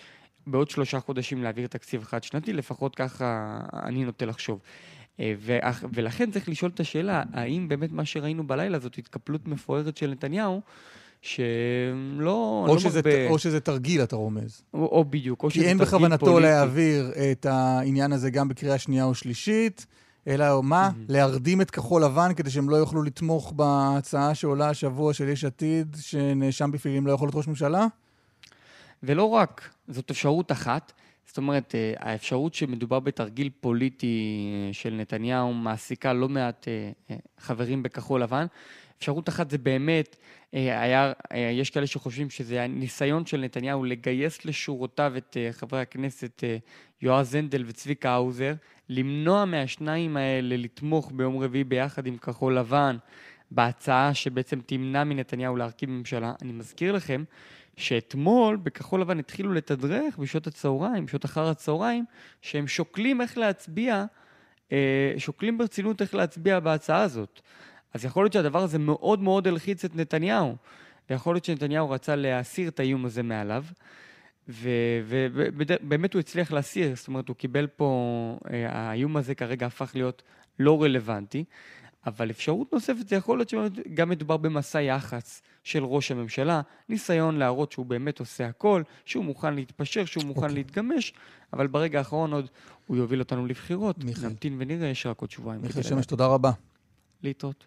בעוד 0.46 0.70
שלושה 0.70 1.00
חודשים 1.00 1.42
להעביר 1.42 1.66
תקציב 1.66 2.04
חד-שנתי, 2.04 2.52
לפחות 2.52 2.94
ככה 2.94 3.60
אני 3.72 4.04
נוטה 4.04 4.26
לחשוב. 4.26 4.60
אה, 5.20 5.34
ולכן 5.92 6.30
צריך 6.30 6.48
לשאול 6.48 6.70
את 6.74 6.80
השאלה, 6.80 7.22
האם 7.32 7.68
באמת 7.68 7.92
מה 7.92 8.04
שראינו 8.04 8.46
בלילה 8.46 8.78
זאת 8.78 8.98
התקפלות 8.98 9.48
מפוארת 9.48 9.96
של 9.96 10.10
נתניהו, 10.10 10.60
שלא 11.22 12.64
או 12.68 12.74
לא 12.74 12.78
שזה, 12.78 13.00
מרבה... 13.04 13.28
או 13.28 13.38
שזה 13.38 13.60
תרגיל, 13.60 14.02
אתה 14.02 14.16
רומז. 14.16 14.62
או, 14.74 14.78
או 14.78 15.04
בדיוק, 15.04 15.42
או 15.42 15.50
שזה 15.50 15.62
תרגיל 15.62 15.78
פוליטי. 15.78 15.94
כי 15.94 16.02
אין 16.02 16.08
בכוונתו 16.08 16.40
להעביר 16.40 17.12
את 17.32 17.46
העניין 17.46 18.12
הזה 18.12 18.30
גם 18.30 18.48
בקריאה 18.48 18.78
שנייה 18.78 19.04
או 19.04 19.14
שלישית, 19.14 19.86
אלא 20.26 20.62
מה? 20.62 20.88
Mm-hmm. 20.88 21.04
להרדים 21.08 21.60
את 21.60 21.70
כחול 21.70 22.04
לבן 22.04 22.34
כדי 22.36 22.50
שהם 22.50 22.70
לא 22.70 22.76
יוכלו 22.76 23.02
לתמוך 23.02 23.52
בהצעה 23.52 24.34
שעולה 24.34 24.68
השבוע 24.68 25.14
של 25.14 25.28
יש 25.28 25.44
עתיד, 25.44 25.96
שנאשם 26.00 26.70
בפלילים 26.70 27.06
לא 27.06 27.12
יכול 27.12 27.26
להיות 27.26 27.34
ראש 27.34 27.48
ממשלה? 27.48 27.86
ולא 29.02 29.24
רק, 29.24 29.70
זאת 29.88 30.10
אפשרות 30.10 30.52
אחת. 30.52 30.92
זאת 31.30 31.36
אומרת, 31.36 31.74
אה, 31.74 31.92
האפשרות 31.98 32.54
שמדובר 32.54 33.00
בתרגיל 33.00 33.50
פוליטי 33.60 34.50
אה, 34.68 34.72
של 34.72 34.94
נתניהו 34.94 35.54
מעסיקה 35.54 36.12
לא 36.12 36.28
מעט 36.28 36.68
אה, 36.68 37.16
חברים 37.38 37.82
בכחול 37.82 38.22
לבן. 38.22 38.46
אפשרות 38.98 39.28
אחת 39.28 39.50
זה 39.50 39.58
באמת, 39.58 40.16
היה, 40.52 41.12
יש 41.32 41.70
כאלה 41.70 41.86
שחושבים 41.86 42.30
שזה 42.30 42.54
היה 42.54 42.66
ניסיון 42.66 43.26
של 43.26 43.40
נתניהו 43.40 43.84
לגייס 43.84 44.44
לשורותיו 44.44 45.12
את 45.16 45.36
חברי 45.52 45.80
הכנסת 45.80 46.44
יועז 47.02 47.34
הנדל 47.34 47.64
וצביקה 47.66 48.10
האוזר, 48.10 48.54
למנוע 48.88 49.44
מהשניים 49.44 50.16
האלה 50.16 50.56
לתמוך 50.56 51.12
ביום 51.14 51.38
רביעי 51.38 51.64
ביחד 51.64 52.06
עם 52.06 52.16
כחול 52.16 52.58
לבן 52.58 52.96
בהצעה 53.50 54.14
שבעצם 54.14 54.60
תמנע 54.66 55.04
מנתניהו 55.04 55.56
להרכיב 55.56 55.90
ממשלה. 55.90 56.32
אני 56.42 56.52
מזכיר 56.52 56.92
לכם 56.92 57.24
שאתמול 57.76 58.56
בכחול 58.56 59.00
לבן 59.00 59.18
התחילו 59.18 59.52
לתדרך 59.52 60.18
בשעות 60.18 60.46
הצהריים, 60.46 61.06
בשעות 61.06 61.24
אחר 61.24 61.48
הצהריים, 61.48 62.04
שהם 62.42 62.66
שוקלים 62.68 63.20
איך 63.20 63.38
להצביע, 63.38 64.04
אה, 64.72 65.14
שוקלים 65.18 65.58
ברצינות 65.58 66.02
איך 66.02 66.14
להצביע 66.14 66.60
בהצעה 66.60 67.02
הזאת. 67.02 67.40
אז 67.94 68.04
יכול 68.04 68.24
להיות 68.24 68.32
שהדבר 68.32 68.62
הזה 68.62 68.78
מאוד 68.78 69.20
מאוד 69.20 69.48
הלחיץ 69.48 69.84
את 69.84 69.96
נתניהו, 69.96 70.56
ויכול 71.10 71.34
להיות 71.34 71.44
שנתניהו 71.44 71.90
רצה 71.90 72.16
להסיר 72.16 72.68
את 72.68 72.80
האיום 72.80 73.04
הזה 73.04 73.22
מעליו, 73.22 73.64
ובאמת 74.48 76.14
הוא 76.14 76.20
הצליח 76.20 76.52
להסיר, 76.52 76.96
זאת 76.96 77.08
אומרת, 77.08 77.28
הוא 77.28 77.36
קיבל 77.36 77.66
פה, 77.66 78.38
אה, 78.50 78.66
האיום 78.70 79.16
הזה 79.16 79.34
כרגע 79.34 79.66
הפך 79.66 79.90
להיות 79.94 80.22
לא 80.58 80.82
רלוונטי. 80.82 81.44
אבל 82.06 82.30
אפשרות 82.30 82.72
נוספת 82.72 83.08
זה 83.08 83.16
יכול 83.16 83.38
להיות 83.38 83.48
שגם 83.48 84.08
מדובר 84.08 84.36
במסע 84.36 84.80
יח"צ 84.80 85.42
של 85.64 85.84
ראש 85.84 86.10
הממשלה, 86.10 86.60
ניסיון 86.88 87.36
להראות 87.36 87.72
שהוא 87.72 87.86
באמת 87.86 88.20
עושה 88.20 88.46
הכל, 88.46 88.82
שהוא 89.04 89.24
מוכן 89.24 89.54
להתפשר, 89.54 90.04
שהוא 90.04 90.24
מוכן 90.24 90.40
okay. 90.40 90.44
אוקיי. 90.44 90.54
להתגמש, 90.56 91.12
אבל 91.52 91.66
ברגע 91.66 91.98
האחרון 91.98 92.32
עוד 92.32 92.48
הוא 92.86 92.96
יוביל 92.96 93.20
אותנו 93.20 93.46
לבחירות. 93.46 94.04
מיכאל. 94.04 94.28
נמתין 94.28 94.56
ונראה, 94.58 94.88
יש 94.88 95.06
רק 95.06 95.20
עוד 95.20 95.30
שבועיים. 95.30 95.62
מיכאל 95.62 95.82
שמש, 95.82 96.06
תודה 96.06 96.26
רבה. 96.26 96.50
להתראות. 97.22 97.66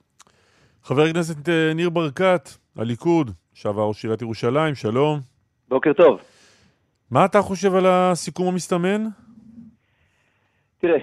חבר 0.84 1.04
הכנסת 1.04 1.50
אה, 1.50 1.74
ניר 1.74 1.90
ברקת, 1.90 2.50
הליכוד, 2.76 3.32
שעבר 3.54 3.82
ראש 3.82 4.04
עיריית 4.04 4.22
ירושלים, 4.22 4.76
שלום. 4.76 5.20
בוקר 5.70 5.94
טוב. 5.94 6.22
מה 7.12 7.26
אתה 7.26 7.42
חושב 7.42 7.76
על 7.76 7.86
הסיכום 7.86 8.48
המסתמן? 8.48 9.04
תראה, 10.82 10.98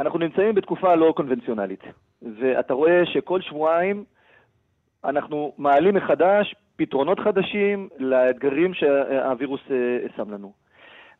אנחנו 0.00 0.18
נמצאים 0.18 0.54
בתקופה 0.54 0.94
לא 0.94 1.12
קונבנציונלית. 1.16 1.80
ואתה 2.22 2.74
רואה 2.74 3.06
שכל 3.06 3.40
שבועיים 3.40 4.04
אנחנו 5.04 5.52
מעלים 5.58 5.94
מחדש 5.94 6.54
פתרונות 6.76 7.20
חדשים 7.20 7.88
לאתגרים 7.98 8.74
שהווירוס 8.74 9.60
אה, 9.70 9.98
שם 10.16 10.30
לנו. 10.30 10.52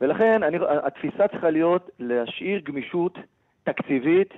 ולכן 0.01 0.43
אני, 0.43 0.59
התפיסה 0.83 1.29
צריכה 1.29 1.51
להיות 1.51 1.91
להשאיר 1.99 2.61
גמישות 2.61 3.19
תקציבית. 3.65 4.35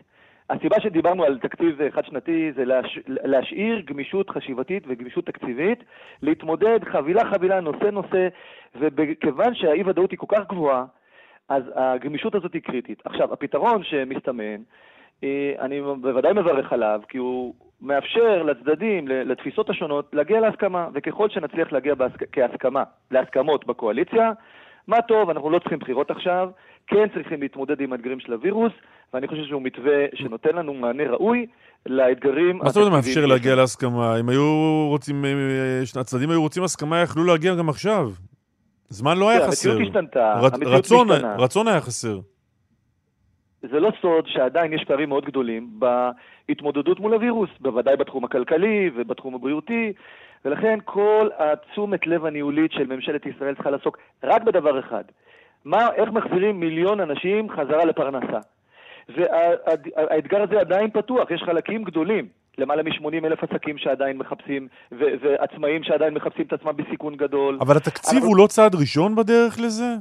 הסיבה 0.50 0.81
שדיברנו 0.81 1.25
על 1.25 1.38
תקציב 1.38 1.90
חד-שנתי 1.90 2.52
זה 2.52 2.64
להש, 2.64 2.99
להשאיר 3.07 3.81
גמישות 3.81 4.31
חשיבתית 4.31 4.85
וגמישות 4.87 5.26
תקציבית, 5.26 5.85
להתמודד 6.23 6.85
חבילה-חבילה, 6.85 7.61
נושא-נושא, 7.61 8.28
וכיוון 8.75 9.54
שהאי-ודאות 9.54 10.11
היא 10.11 10.19
כל 10.19 10.26
כך 10.28 10.49
גבוהה, 10.49 10.85
אז 11.49 11.62
הגמישות 11.75 12.35
הזאת 12.35 12.54
היא 12.54 12.62
קריטית. 12.62 13.02
עכשיו, 13.04 13.33
הפתרון 13.33 13.85
שמסתמן 13.85 14.62
אני 15.60 15.80
בוודאי 15.80 16.32
מברך 16.32 16.72
עליו, 16.72 17.00
כי 17.08 17.18
הוא 17.18 17.54
מאפשר 17.80 18.42
לצדדים, 18.42 19.08
לתפיסות 19.08 19.70
השונות, 19.70 20.10
להגיע 20.12 20.40
להסכמה, 20.40 20.88
וככל 20.94 21.28
שנצליח 21.28 21.72
להגיע 21.72 21.94
בהסכ... 21.94 22.22
כהסכמה, 22.32 22.82
להסכמות 23.10 23.66
בקואליציה, 23.66 24.32
מה 24.88 25.02
טוב, 25.02 25.30
אנחנו 25.30 25.50
לא 25.50 25.58
צריכים 25.58 25.78
בחירות 25.78 26.10
עכשיו, 26.10 26.48
כן 26.86 27.06
צריכים 27.14 27.40
להתמודד 27.40 27.80
עם 27.80 27.92
האתגרים 27.92 28.20
של 28.20 28.32
הווירוס, 28.32 28.72
ואני 29.14 29.28
חושב 29.28 29.44
שהוא 29.44 29.62
מתווה 29.62 30.06
שנותן 30.14 30.56
לנו 30.56 30.74
מענה 30.74 31.02
ראוי 31.10 31.46
לאתגרים... 31.86 32.58
מה 32.58 32.68
זאת 32.68 32.76
אומרת 32.76 32.92
מאפשר 32.92 33.26
להגיע 33.26 33.54
להסכמה? 33.54 34.20
אם 34.20 34.28
היו 34.28 34.86
רוצים, 34.88 35.24
אה, 35.24 36.00
הצדדים 36.00 36.30
היו 36.30 36.42
רוצים 36.42 36.62
הסכמה, 36.62 37.02
יכלו 37.02 37.24
להגיע 37.24 37.54
גם 37.54 37.68
עכשיו. 37.68 38.10
זמן 38.88 39.18
לא 39.18 39.30
היה 39.30 39.46
חסר. 39.46 39.70
המציאות 39.70 39.88
השתנתה. 39.88 40.40
רצון 41.38 41.68
היה 41.68 41.80
חסר. 41.80 42.18
זה 43.71 43.81
לא 43.81 43.92
סוד 44.00 44.26
שעדיין 44.26 44.73
יש 44.73 44.85
פערים 44.85 45.09
מאוד 45.09 45.25
גדולים 45.25 45.71
בהתמודדות 46.49 47.00
מול 47.00 47.14
הווירוס, 47.14 47.50
בוודאי 47.61 47.97
בתחום 47.97 48.25
הכלכלי 48.25 48.90
ובתחום 48.95 49.35
הבריאותי, 49.35 49.92
ולכן 50.45 50.78
כל 50.85 51.28
התשומת 51.38 52.07
לב 52.07 52.25
הניהולית 52.25 52.73
של 52.73 52.87
ממשלת 52.87 53.26
ישראל 53.26 53.54
צריכה 53.54 53.71
לעסוק 53.71 53.99
רק 54.25 54.42
בדבר 54.42 54.81
אחד, 54.81 55.04
מה, 55.64 55.88
איך 55.95 56.11
מחזירים 56.11 56.61
מיליון 56.61 57.00
אנשים 57.00 57.50
חזרה 57.50 57.85
לפרנסה. 57.85 58.38
והאתגר 59.09 60.42
הזה 60.42 60.61
עדיין 60.61 60.90
פתוח, 60.90 61.31
יש 61.31 61.42
חלקים 61.42 61.85
גדולים, 61.85 62.28
למעלה 62.59 62.83
מ-80 62.83 63.26
אלף 63.26 63.45
עסקים 63.45 63.78
שעדיין 63.78 64.19
מחפשים, 64.19 64.69
ו- 64.92 65.14
ועצמאים 65.21 65.83
שעדיין 65.83 66.14
מחפשים 66.14 66.47
את 66.47 66.52
עצמם 66.52 66.73
בסיכון 66.76 67.16
גדול. 67.16 67.59
אבל 67.61 67.76
התקציב 67.76 68.14
אנחנו... 68.14 68.28
הוא 68.28 68.37
לא 68.37 68.47
צעד 68.47 68.75
ראשון 68.75 69.14
בדרך 69.14 69.61
לזה? 69.61 69.95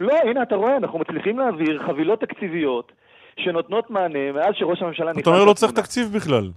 לא, 0.00 0.14
הנה, 0.24 0.42
אתה 0.42 0.56
רואה, 0.56 0.76
אנחנו 0.76 0.98
מצליחים 0.98 1.38
להעביר 1.38 1.82
חבילות 1.86 2.20
תקציביות 2.20 2.92
שנותנות 3.38 3.90
מענה 3.90 4.32
מאז 4.32 4.54
שראש 4.54 4.82
הממשלה 4.82 5.10
נכנס... 5.10 5.22
אתה 5.22 5.30
אומר 5.30 5.44
לא 5.44 5.52
צריך 5.52 5.72
תקציב 5.72 6.12
בכלל. 6.16 6.50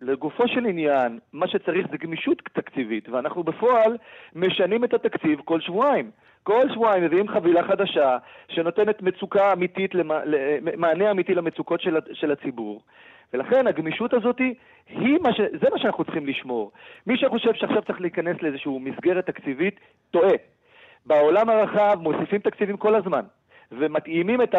לגופו 0.00 0.48
של 0.48 0.66
עניין, 0.66 1.18
מה 1.32 1.48
שצריך 1.48 1.86
זה 1.90 1.96
גמישות 1.96 2.42
תקציבית, 2.52 3.08
ואנחנו 3.08 3.42
בפועל 3.42 3.96
משנים 4.34 4.84
את 4.84 4.94
התקציב 4.94 5.40
כל 5.44 5.60
שבועיים. 5.60 6.10
כל 6.42 6.68
שבועיים 6.74 7.04
מביאים 7.04 7.28
חבילה 7.28 7.62
חדשה 7.68 8.18
שנותנת 8.48 9.02
מצוקה 9.02 9.52
אמיתית, 9.52 9.90
מענה 10.76 11.10
אמיתי 11.10 11.34
למצוקות 11.34 11.80
של, 11.80 11.96
של 12.12 12.32
הציבור. 12.32 12.82
ולכן 13.32 13.66
הגמישות 13.66 14.14
הזאת 14.14 14.38
היא 14.88 15.18
מה 15.22 15.32
ש... 15.32 15.40
זה 15.60 15.66
מה 15.72 15.78
שאנחנו 15.78 16.04
צריכים 16.04 16.26
לשמור. 16.26 16.72
מי 17.06 17.18
שחושב 17.18 17.54
שעכשיו 17.54 17.82
צריך 17.82 18.00
להיכנס 18.00 18.36
לאיזושהי 18.42 18.78
מסגרת 18.78 19.26
תקציבית, 19.26 19.80
טועה. 20.10 20.34
בעולם 21.06 21.50
הרחב 21.50 21.98
מוסיפים 22.00 22.38
תקציבים 22.38 22.76
כל 22.76 22.94
הזמן. 22.94 23.24
ומתאימים 23.72 24.42
את 24.42 24.54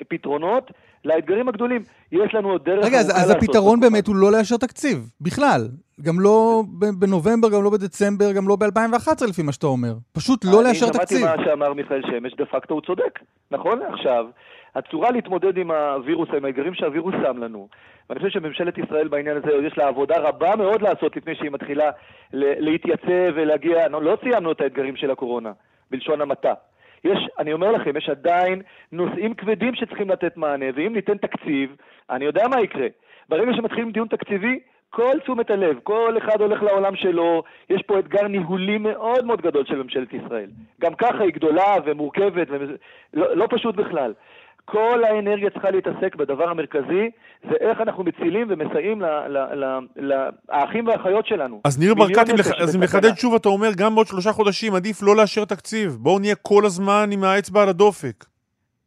הפתרונות 0.00 0.70
לאתגרים 1.04 1.48
הגדולים. 1.48 1.82
יש 2.12 2.34
לנו 2.34 2.50
עוד 2.50 2.64
דרך... 2.64 2.84
רגע, 2.84 2.98
אז, 2.98 3.10
אז 3.10 3.30
הפתרון 3.30 3.80
באמת 3.80 4.06
הוא 4.06 4.16
לא 4.16 4.32
לאשר 4.32 4.56
תקציב, 4.56 5.10
בכלל. 5.20 5.68
גם 6.02 6.20
לא 6.20 6.62
בנובמבר, 6.98 7.50
גם 7.50 7.64
לא 7.64 7.70
בדצמבר, 7.70 8.32
גם 8.32 8.48
לא 8.48 8.56
ב-2011, 8.56 9.26
לפי 9.28 9.42
מה 9.42 9.52
שאתה 9.52 9.66
אומר. 9.66 9.94
פשוט 10.12 10.44
לא 10.44 10.62
לאשר 10.62 10.88
תקציב. 10.88 11.18
אני 11.18 11.26
שמעתי 11.26 11.40
מה 11.40 11.44
שאמר 11.44 11.72
מיכאל 11.72 12.02
שמש, 12.02 12.34
דה 12.34 12.44
פקטו 12.46 12.74
הוא 12.74 12.82
צודק. 12.82 13.18
נכון 13.50 13.78
לעכשיו, 13.78 14.26
הצורה 14.74 15.10
להתמודד 15.10 15.58
עם 15.58 15.70
הווירוס, 15.70 16.28
עם 16.36 16.44
האתגרים 16.44 16.74
שהווירוס 16.74 17.14
שם 17.22 17.38
לנו, 17.38 17.68
ואני 18.10 18.20
חושב 18.20 18.40
שממשלת 18.40 18.78
ישראל 18.78 19.08
בעניין 19.08 19.36
הזה, 19.36 19.66
יש 19.66 19.78
לה 19.78 19.88
עבודה 19.88 20.18
רבה 20.18 20.56
מאוד 20.56 20.82
לעשות 20.82 21.16
לפני 21.16 21.34
שהיא 21.34 21.50
מתחילה 21.50 21.90
להתייצב 22.32 23.32
ולהגיע, 23.36 23.88
לא, 23.88 24.02
לא 24.02 24.18
סיימנו 24.22 24.52
את 24.52 24.60
האתגרים 24.60 24.96
של 24.96 25.10
הקורונה, 25.10 25.52
בלשון 25.90 26.20
המעטה. 26.20 26.54
יש, 27.04 27.18
אני 27.38 27.52
אומר 27.52 27.72
לכם, 27.72 27.96
יש 27.96 28.08
עדיין 28.08 28.62
נושאים 28.92 29.34
כבדים 29.34 29.74
שצריכים 29.74 30.10
לתת 30.10 30.36
מענה, 30.36 30.66
ואם 30.74 30.92
ניתן 30.92 31.16
תקציב, 31.16 31.76
אני 32.10 32.24
יודע 32.24 32.48
מה 32.48 32.60
יקרה. 32.60 32.86
ברגע 33.28 33.52
שמתחילים 33.56 33.92
דיון 33.92 34.08
תקציבי, 34.08 34.58
כל 34.90 35.18
תשומת 35.22 35.50
הלב, 35.50 35.78
כל 35.82 36.14
אחד 36.18 36.40
הולך 36.40 36.62
לעולם 36.62 36.96
שלו, 36.96 37.42
יש 37.70 37.82
פה 37.82 37.98
אתגר 37.98 38.28
ניהולי 38.28 38.78
מאוד 38.78 39.24
מאוד 39.24 39.40
גדול 39.40 39.64
של 39.64 39.82
ממשלת 39.82 40.14
ישראל. 40.14 40.50
גם 40.80 40.94
ככה 40.94 41.24
היא 41.24 41.32
גדולה 41.32 41.74
ומורכבת, 41.84 42.46
ולא 42.50 43.36
לא 43.36 43.46
פשוט 43.50 43.74
בכלל. 43.74 44.12
כל 44.70 45.04
האנרגיה 45.04 45.50
צריכה 45.50 45.70
להתעסק 45.70 46.16
בדבר 46.16 46.48
המרכזי, 46.48 47.10
זה 47.50 47.54
איך 47.60 47.80
אנחנו 47.80 48.04
מצילים 48.04 48.46
ומסייעים 48.50 49.02
לאחים 49.96 50.86
והאחיות 50.86 51.26
שלנו. 51.26 51.60
אז 51.64 51.78
ניר 51.78 51.94
ברקת, 51.94 52.28
אז 52.60 52.76
אני 52.76 52.84
מחדד 52.84 53.16
שוב, 53.16 53.34
אתה 53.34 53.48
אומר, 53.48 53.68
גם 53.76 53.94
בעוד 53.94 54.06
שלושה 54.06 54.32
חודשים 54.32 54.74
עדיף 54.74 55.02
לא 55.02 55.16
לאשר 55.16 55.44
תקציב. 55.44 55.96
בואו 56.00 56.18
נהיה 56.18 56.34
כל 56.34 56.66
הזמן 56.66 57.08
עם 57.12 57.24
האצבע 57.24 57.62
על 57.62 57.68
הדופק. 57.68 58.24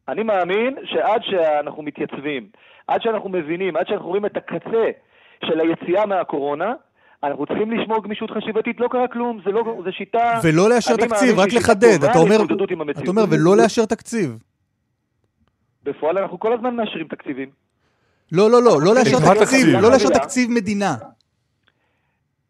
אני 0.08 0.24
מאמין 0.24 0.76
שעד 0.86 1.22
שאנחנו 1.24 1.84
מתייצבים, 1.84 2.48
עד 2.88 3.02
שאנחנו 3.02 3.30
מבינים, 3.30 3.76
עד 3.76 3.88
שאנחנו 3.88 4.08
רואים 4.08 4.26
את 4.26 4.38
הקצה 4.38 4.86
של 5.46 5.60
היציאה 5.60 6.06
מהקורונה, 6.06 6.74
אנחנו 7.24 7.46
צריכים 7.46 7.72
לשמור 7.72 8.04
גמישות 8.04 8.32
חשיבתית, 8.32 8.80
לא 8.80 8.88
קרה 8.88 9.08
כלום, 9.08 9.40
זה, 9.46 9.52
לא, 9.52 9.82
זה 9.86 9.92
שיטה... 9.92 10.40
ולא 10.44 10.70
לאשר 10.70 10.96
תקציב, 10.98 11.40
רק 11.40 11.54
לחדד. 11.54 12.04
אתה 12.04 12.20
אומר, 12.20 12.36
אתה 13.04 13.10
אומר, 13.12 13.24
ולא 13.30 13.58
לאשר 13.58 13.86
תקציב. 13.86 14.38
בפועל 15.84 16.18
אנחנו 16.18 16.40
כל 16.40 16.54
הזמן 16.54 16.76
מאשרים 16.76 17.08
תקציבים. 17.08 17.50
לא, 18.32 18.52
לא, 18.52 18.64
לא, 18.64 18.82
לא 18.82 18.96
לאשר 18.96 19.18
תקציב, 19.34 19.68
לא 19.82 19.92
לאשר 19.92 20.10
תקציב 20.10 20.52
מדינה. 20.52 20.96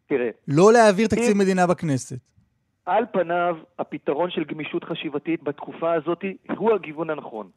תראה. 0.06 0.30
לא 0.48 0.72
להעביר 0.72 1.06
תקציב 1.06 1.36
מדינה 1.36 1.66
בכנסת. 1.66 2.18
על 2.86 3.04
פניו, 3.12 3.56
הפתרון 3.78 4.30
של 4.30 4.44
גמישות 4.44 4.84
חשיבתית 4.84 5.42
בתקופה 5.42 5.92
הזאת 5.92 6.24
הוא 6.56 6.74
הגיוון 6.74 7.10
הנכון. 7.10 7.50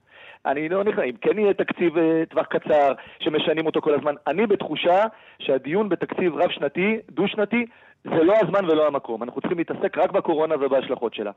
אני 0.46 0.70
לא 0.70 0.84
נכנס, 0.84 1.04
אם 1.10 1.16
כן 1.22 1.40
יהיה 1.40 1.54
תקציב 1.54 1.98
אה, 1.98 2.24
טווח 2.30 2.46
קצר 2.46 2.94
שמשנים 3.20 3.66
אותו 3.66 3.82
כל 3.82 3.94
הזמן, 3.94 4.14
אני 4.28 4.48
בתחושה 4.48 5.04
שהדיון 5.40 5.90
בתקציב 5.90 6.36
רב-שנתי, 6.36 6.98
דו-שנתי, 7.12 7.66
זה 8.04 8.24
לא 8.24 8.34
הזמן 8.44 8.66
ולא 8.66 8.88
המקום. 8.88 9.24
אנחנו 9.24 9.42
צריכים 9.42 9.58
להתעסק 9.58 9.98
רק 9.98 10.12
בקורונה 10.12 10.56
ובהשלכות 10.56 11.14
שלה. 11.14 11.32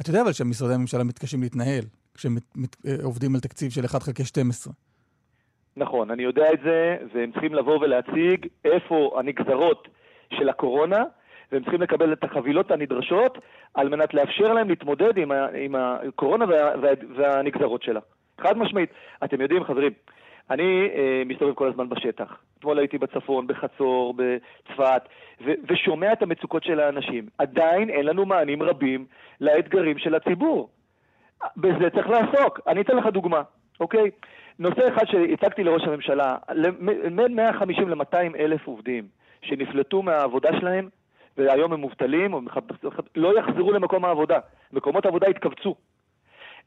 אתה 0.00 0.10
יודע 0.10 0.22
אבל 0.22 0.32
שמשרדי 0.32 0.74
הממשלה 0.74 1.04
מתקשים 1.04 1.42
להתנהל 1.42 1.84
כשהם 2.16 2.36
אה, 2.86 2.92
על 3.34 3.40
תקציב 3.40 3.70
של 3.70 3.84
1 3.84 4.02
חלקי 4.02 4.24
12. 4.24 4.72
נכון, 5.76 6.10
אני 6.10 6.22
יודע 6.22 6.52
את 6.52 6.58
זה, 6.64 6.96
והם 7.14 7.32
צריכים 7.32 7.54
לבוא 7.54 7.78
ולהציג 7.78 8.46
איפה 8.64 9.16
הנגזרות 9.18 9.88
של 10.30 10.48
הקורונה, 10.48 11.04
והם 11.52 11.62
צריכים 11.62 11.82
לקבל 11.82 12.12
את 12.12 12.24
החבילות 12.24 12.70
הנדרשות 12.70 13.38
על 13.74 13.88
מנת 13.88 14.14
לאפשר 14.14 14.52
להם 14.52 14.68
להתמודד 14.68 15.18
עם, 15.18 15.32
עם 15.32 15.74
הקורונה 15.74 16.44
וה, 16.44 16.80
וה, 16.82 16.90
והנגזרות 17.16 17.82
שלה. 17.82 18.00
חד 18.40 18.58
משמעית. 18.58 18.90
אתם 19.24 19.40
יודעים, 19.40 19.64
חברים, 19.64 19.92
אני 20.50 20.88
אה, 20.94 21.22
מסתובב 21.26 21.54
כל 21.54 21.68
הזמן 21.68 21.88
בשטח. 21.88 22.36
אתמול 22.58 22.78
הייתי 22.78 22.98
בצפון, 22.98 23.46
בחצור, 23.46 24.14
בצפת, 24.14 25.02
ושומע 25.40 26.12
את 26.12 26.22
המצוקות 26.22 26.64
של 26.64 26.80
האנשים. 26.80 27.26
עדיין 27.38 27.90
אין 27.90 28.06
לנו 28.06 28.26
מענים 28.26 28.62
רבים 28.62 29.06
לאתגרים 29.40 29.98
של 29.98 30.14
הציבור. 30.14 30.68
בזה 31.56 31.90
צריך 31.90 32.08
לעסוק. 32.08 32.60
אני 32.66 32.80
אתן 32.80 32.96
לך 32.96 33.06
דוגמה, 33.06 33.42
אוקיי? 33.80 34.10
נושא 34.58 34.88
אחד 34.88 35.06
שהצגתי 35.06 35.64
לראש 35.64 35.82
הממשלה, 35.82 36.36
בין 37.16 37.34
150 37.34 37.88
ל-200 37.88 38.36
אלף 38.38 38.66
עובדים 38.66 39.04
שנפלטו 39.42 40.02
מהעבודה 40.02 40.50
שלהם 40.60 40.88
והיום 41.36 41.72
הם 41.72 41.80
מובטלים, 41.80 42.34
או 42.34 42.40
לא 43.16 43.38
יחזרו 43.38 43.72
למקום 43.72 44.04
העבודה. 44.04 44.38
מקומות 44.72 45.04
העבודה 45.04 45.30
יתכווצו. 45.30 45.74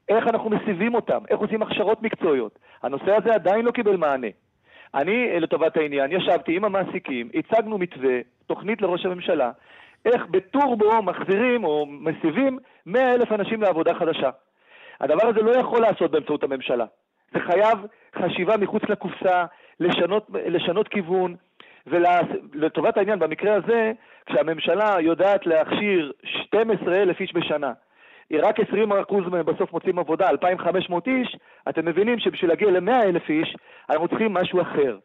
איך 0.10 0.28
אנחנו 0.28 0.50
מסיבים 0.50 0.96
אותם? 0.96 1.20
איך 1.30 1.40
עושים 1.40 1.62
הכשרות 1.62 2.02
מקצועיות? 2.02 2.60
הנושא 2.84 3.16
הזה 3.16 3.34
עדיין 3.34 3.66
לא 3.66 3.72
קיבל 3.72 3.96
מענה. 3.98 4.28
אני, 4.96 5.40
לטובת 5.40 5.78
העניין, 5.78 6.12
ישבתי 6.12 6.56
עם 6.56 6.66
המעסיקים, 6.66 7.30
הצגנו 7.34 7.78
מתווה, 7.78 8.20
תוכנית 8.48 8.82
לראש 8.82 9.06
הממשלה, 9.06 9.52
איך 10.06 10.26
בטורבו 10.32 11.02
מחזירים 11.02 11.64
או 11.64 11.86
מסיבים 11.86 12.60
100 12.86 13.14
אלף 13.14 13.32
אנשים 13.32 13.62
לעבודה 13.62 13.94
חדשה. 13.94 14.30
הדבר 15.00 15.28
הזה 15.28 15.42
לא 15.42 15.52
יכול 15.52 15.82
לעשות 15.82 16.12
באמצעות 16.12 16.44
הממשלה. 16.44 16.86
זה 17.34 17.40
חייב 17.40 17.80
חשיבה 18.16 18.58
מחוץ 18.58 18.84
לקופסה, 18.90 19.46
לשנות, 19.80 20.28
לשנות 20.46 20.88
כיוון, 20.88 21.36
ולטובת 21.88 22.98
העניין, 22.98 23.20
במקרה 23.20 23.56
הזה, 23.56 23.92
כשהממשלה 24.26 24.96
יודעת 25.02 25.46
להכשיר 25.46 26.12
12,000 26.24 27.20
איש 27.20 27.34
בשנה, 27.36 27.74
רק 28.34 28.60
20% 28.60 28.64
מהם 29.32 29.46
בסוף 29.46 29.74
מוצאים 29.74 30.00
עבודה, 30.00 30.30
2,500 30.30 31.08
איש, 31.08 31.38
אתם 31.70 31.86
מבינים 31.86 32.20
שבשביל 32.20 32.50
להגיע 32.50 32.72
ל-100,000 32.72 33.30
איש, 33.30 33.56
אנחנו 33.90 34.08
צריכים 34.08 34.34
משהו 34.34 34.62
אחר. 34.62 34.98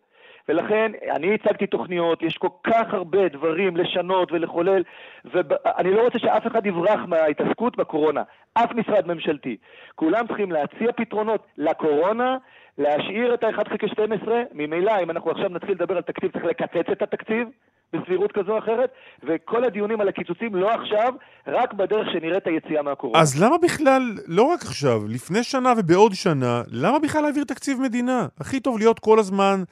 ולכן 0.49 0.93
אני 1.17 1.35
הצגתי 1.35 1.67
תוכניות, 1.67 2.23
יש 2.23 2.37
כל 2.37 2.49
כך 2.65 2.95
הרבה 2.95 3.29
דברים 3.29 3.77
לשנות 3.77 4.33
ולחולל, 4.33 4.83
ואני 5.25 5.95
לא 5.95 6.03
רוצה 6.03 6.19
שאף 6.19 6.47
אחד 6.47 6.67
יברח 6.67 7.01
מההתעסקות 7.09 7.77
בקורונה, 7.77 8.23
אף 8.55 8.73
משרד 8.75 9.07
ממשלתי. 9.07 9.57
כולם 9.95 10.27
צריכים 10.27 10.53
להציע 10.53 10.93
פתרונות 10.97 11.47
לקורונה, 11.59 12.37
להשאיר 12.79 13.35
את 13.35 13.45
ה-1 13.45 13.69
חלקי 13.69 13.89
12, 13.89 14.43
ממילא 14.53 14.93
אם 15.03 15.11
אנחנו 15.11 15.31
עכשיו 15.31 15.49
נתחיל 15.49 15.71
לדבר 15.71 15.97
על 15.97 16.03
תקציב 16.03 16.31
צריך 16.33 16.45
לקצץ 16.45 16.91
את 16.93 17.03
התקציב 17.03 17.49
בסבירות 17.93 18.33
כזו 18.33 18.53
או 18.53 18.59
אחרת, 18.59 18.91
וכל 19.23 19.65
הדיונים 19.65 20.01
על 20.01 20.09
הקיצוצים 20.09 20.55
לא 20.55 20.71
עכשיו, 20.71 21.15
רק 21.47 21.73
בדרך 21.73 22.13
שנראה 22.13 22.37
את 22.37 22.47
היציאה 22.47 22.83
מהקורונה. 22.83 23.21
אז 23.21 23.43
למה 23.43 23.59
בכלל, 23.59 24.03
לא 24.27 24.43
רק 24.43 24.63
עכשיו, 24.63 25.01
לפני 25.09 25.43
שנה 25.43 25.73
ובעוד 25.79 26.13
שנה, 26.15 26.63
למה 26.73 26.99
בכלל 26.99 27.23
להעביר 27.23 27.45
תקציב 27.45 27.81
מדינה? 27.81 28.27
הכי 28.41 28.61
טוב 28.61 28.79
להיות 28.79 28.99
כל 28.99 29.19
הזמן 29.19 29.63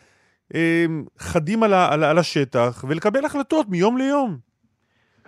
חדים 1.19 1.63
על, 1.63 1.73
ה, 1.73 1.93
על, 1.93 2.05
על 2.05 2.19
השטח 2.19 2.85
ולקבל 2.89 3.25
החלטות 3.25 3.69
מיום 3.69 3.99
ליום. 3.99 4.39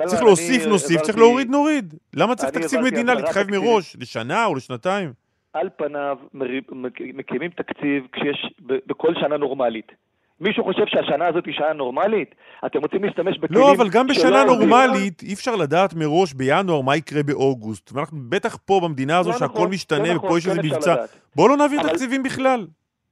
צריך 0.05 0.23
להוסיף, 0.23 0.67
נוסיף, 0.67 1.01
צריך 1.01 1.19
להוריד, 1.19 1.51
נוריד. 1.51 1.95
למה 2.15 2.35
צריך 2.35 2.51
תקציב 2.51 2.81
מדינה 2.81 3.15
להתחייב 3.15 3.51
מראש, 3.51 3.97
לשנה 4.01 4.45
או 4.45 4.55
לשנתיים? 4.55 5.13
על 5.53 5.69
פניו 5.77 6.17
מקימים 7.15 7.51
תקציב 7.51 8.07
כשיש, 8.13 8.55
בכל 8.87 9.15
שנה 9.21 9.37
נורמלית. 9.37 9.93
מישהו 10.41 10.65
חושב 10.65 10.83
שהשנה 10.87 11.27
הזאת 11.27 11.47
היא 11.47 11.55
שנה 11.55 11.73
נורמלית? 11.73 12.35
אתם 12.67 12.79
רוצים 12.79 13.05
להשתמש 13.05 13.39
בכלים... 13.39 13.61
לא, 13.61 13.73
אבל 13.73 13.89
גם 13.89 14.07
בשנה 14.07 14.45
נורמלית 14.45 15.23
אי 15.23 15.35
אפשר 15.35 15.57
לדעת 15.57 15.95
מראש 15.95 16.33
בינואר 16.33 16.81
מה 16.81 16.97
יקרה 16.97 17.23
באוגוסט. 17.23 17.93
ואנחנו 17.93 18.19
בטח 18.29 18.59
פה 18.65 18.81
במדינה 18.85 19.19
הזו 19.19 19.31
לא 19.31 19.39
שהכל 19.39 19.55
נכון, 19.55 19.71
משתנה 19.71 20.13
לא 20.13 20.17
ופה 20.17 20.27
נכון, 20.27 20.39
יש 20.39 20.47
איזה 20.47 20.61
כן 20.61 20.67
מבצע. 20.67 20.95
בואו 21.37 21.49
לא 21.49 21.57
נעביר 21.57 21.81
אבל... 21.81 21.89
תקציבים 21.89 22.23
בכלל. 22.23 22.67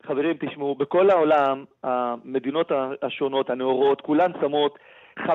חברים, 0.06 0.36
תשמעו, 0.40 0.74
בכל 0.74 1.10
העולם, 1.10 1.64
המדינות 1.82 2.72
השונות, 3.02 3.50
הנאורות, 3.50 4.00
כולן 4.00 4.30
שמות 4.40 4.78
15% 5.18 5.28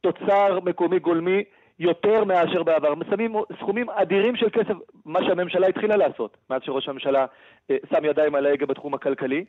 תוצר 0.00 0.60
מקומי 0.60 0.98
גולמי 0.98 1.44
יותר 1.78 2.24
מאשר 2.24 2.62
בעבר. 2.62 2.94
שמים 3.10 3.34
סכומים 3.58 3.90
אדירים 3.90 4.36
של 4.36 4.50
כסף, 4.50 4.74
מה 5.04 5.24
שהממשלה 5.24 5.66
התחילה 5.66 5.96
לעשות, 5.96 6.36
מאז 6.50 6.62
שראש 6.64 6.88
הממשלה 6.88 7.26
אה, 7.70 7.76
שם 7.90 8.04
ידיים 8.04 8.34
על 8.34 8.46
ההגה 8.46 8.66
בתחום 8.66 8.94
הכלכלי, 8.94 9.44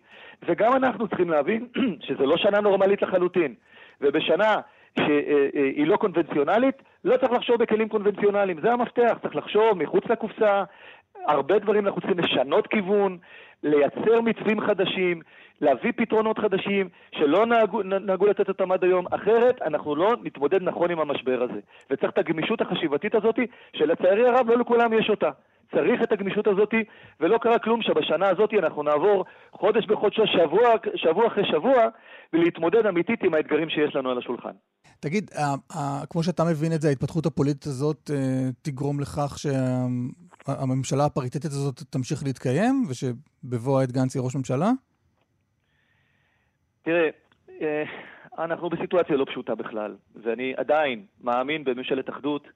וגם 0.47 0.73
אנחנו 0.73 1.07
צריכים 1.07 1.29
להבין 1.29 1.67
שזו 2.05 2.25
לא 2.25 2.37
שנה 2.37 2.61
נורמלית 2.61 3.01
לחלוטין, 3.01 3.53
ובשנה 4.01 4.55
שהיא 4.99 5.07
אה, 5.55 5.79
אה, 5.79 5.85
לא 5.85 5.97
קונבנציונלית, 5.97 6.75
לא 7.03 7.17
צריך 7.17 7.31
לחשוב 7.31 7.55
בכלים 7.57 7.89
קונבנציונליים, 7.89 8.61
זה 8.61 8.71
המפתח, 8.71 9.17
צריך 9.21 9.35
לחשוב 9.35 9.73
מחוץ 9.73 10.03
לקופסה, 10.09 10.63
הרבה 11.27 11.59
דברים 11.59 11.85
אנחנו 11.85 12.01
צריכים 12.01 12.19
לשנות 12.19 12.67
כיוון, 12.67 13.17
לייצר 13.63 14.21
מתווים 14.21 14.61
חדשים, 14.61 15.21
להביא 15.61 15.91
פתרונות 15.95 16.39
חדשים 16.39 16.89
שלא 17.15 17.45
נהגו, 17.45 17.83
נהגו 17.83 18.25
לתת 18.25 18.49
אותם 18.49 18.71
עד 18.71 18.83
היום, 18.83 19.05
אחרת 19.11 19.61
אנחנו 19.61 19.95
לא 19.95 20.15
נתמודד 20.23 20.61
נכון 20.61 20.91
עם 20.91 20.99
המשבר 20.99 21.43
הזה. 21.43 21.59
וצריך 21.91 22.11
את 22.13 22.17
הגמישות 22.17 22.61
החשיבתית 22.61 23.15
הזאת, 23.15 23.35
שלצערי 23.73 24.27
הרב 24.27 24.47
לא 24.49 24.57
לכולם 24.57 24.93
יש 24.93 25.09
אותה. 25.09 25.29
צריך 25.75 26.01
את 26.03 26.11
הגמישות 26.11 26.47
הזאת, 26.47 26.73
ולא 27.19 27.37
קרה 27.37 27.59
כלום 27.59 27.81
שבשנה 27.81 28.29
הזאת 28.29 28.49
אנחנו 28.59 28.83
נעבור 28.83 29.25
חודש 29.51 29.85
בחודשו, 29.85 30.23
שבוע, 30.27 30.69
שבוע 30.95 31.27
אחרי 31.27 31.43
שבוע, 31.51 31.75
ולהתמודד 32.33 32.85
אמיתית 32.85 33.23
עם 33.23 33.33
האתגרים 33.33 33.69
שיש 33.69 33.95
לנו 33.95 34.09
על 34.09 34.17
השולחן. 34.17 34.51
תגיד, 34.99 35.31
כמו 36.09 36.23
שאתה 36.23 36.43
מבין 36.43 36.73
את 36.73 36.81
זה, 36.81 36.87
ההתפתחות 36.87 37.25
הפוליטית 37.25 37.65
הזאת 37.65 38.11
אה, 38.13 38.49
תגרום 38.61 38.99
לכך 38.99 39.35
שהממשלה 40.47 41.05
הפריטטית 41.05 41.51
הזאת 41.51 41.79
תמשיך 41.89 42.23
להתקיים, 42.23 42.83
ושבבוא 42.89 43.79
העת 43.79 43.91
גנץ 43.91 44.15
יהיה 44.15 44.25
ראש 44.25 44.35
ממשלה? 44.35 44.71
תראה, 46.81 47.09
אה, 47.61 47.83
אנחנו 48.37 48.69
בסיטואציה 48.69 49.15
לא 49.15 49.25
פשוטה 49.25 49.55
בכלל, 49.55 49.95
ואני 50.23 50.53
עדיין 50.57 51.05
מאמין 51.21 51.63
בממשלת 51.63 52.09
אחדות, 52.09 52.47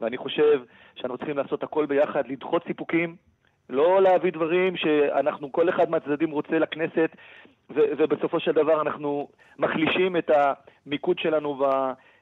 ואני 0.00 0.16
חושב 0.16 0.60
שאנחנו 0.94 1.18
צריכים 1.18 1.36
לעשות 1.36 1.62
הכל 1.62 1.86
ביחד, 1.86 2.22
לדחות 2.28 2.62
סיפוקים, 2.66 3.16
לא 3.70 4.02
להביא 4.02 4.32
דברים 4.32 4.76
שאנחנו, 4.76 5.52
כל 5.52 5.68
אחד 5.68 5.90
מהצדדים 5.90 6.30
רוצה 6.30 6.58
לכנסת, 6.58 7.10
ו- 7.70 7.90
ובסופו 7.98 8.40
של 8.40 8.52
דבר 8.52 8.80
אנחנו 8.80 9.28
מחלישים 9.58 10.16
את 10.16 10.30
המיקוד 10.30 11.18
שלנו 11.18 11.66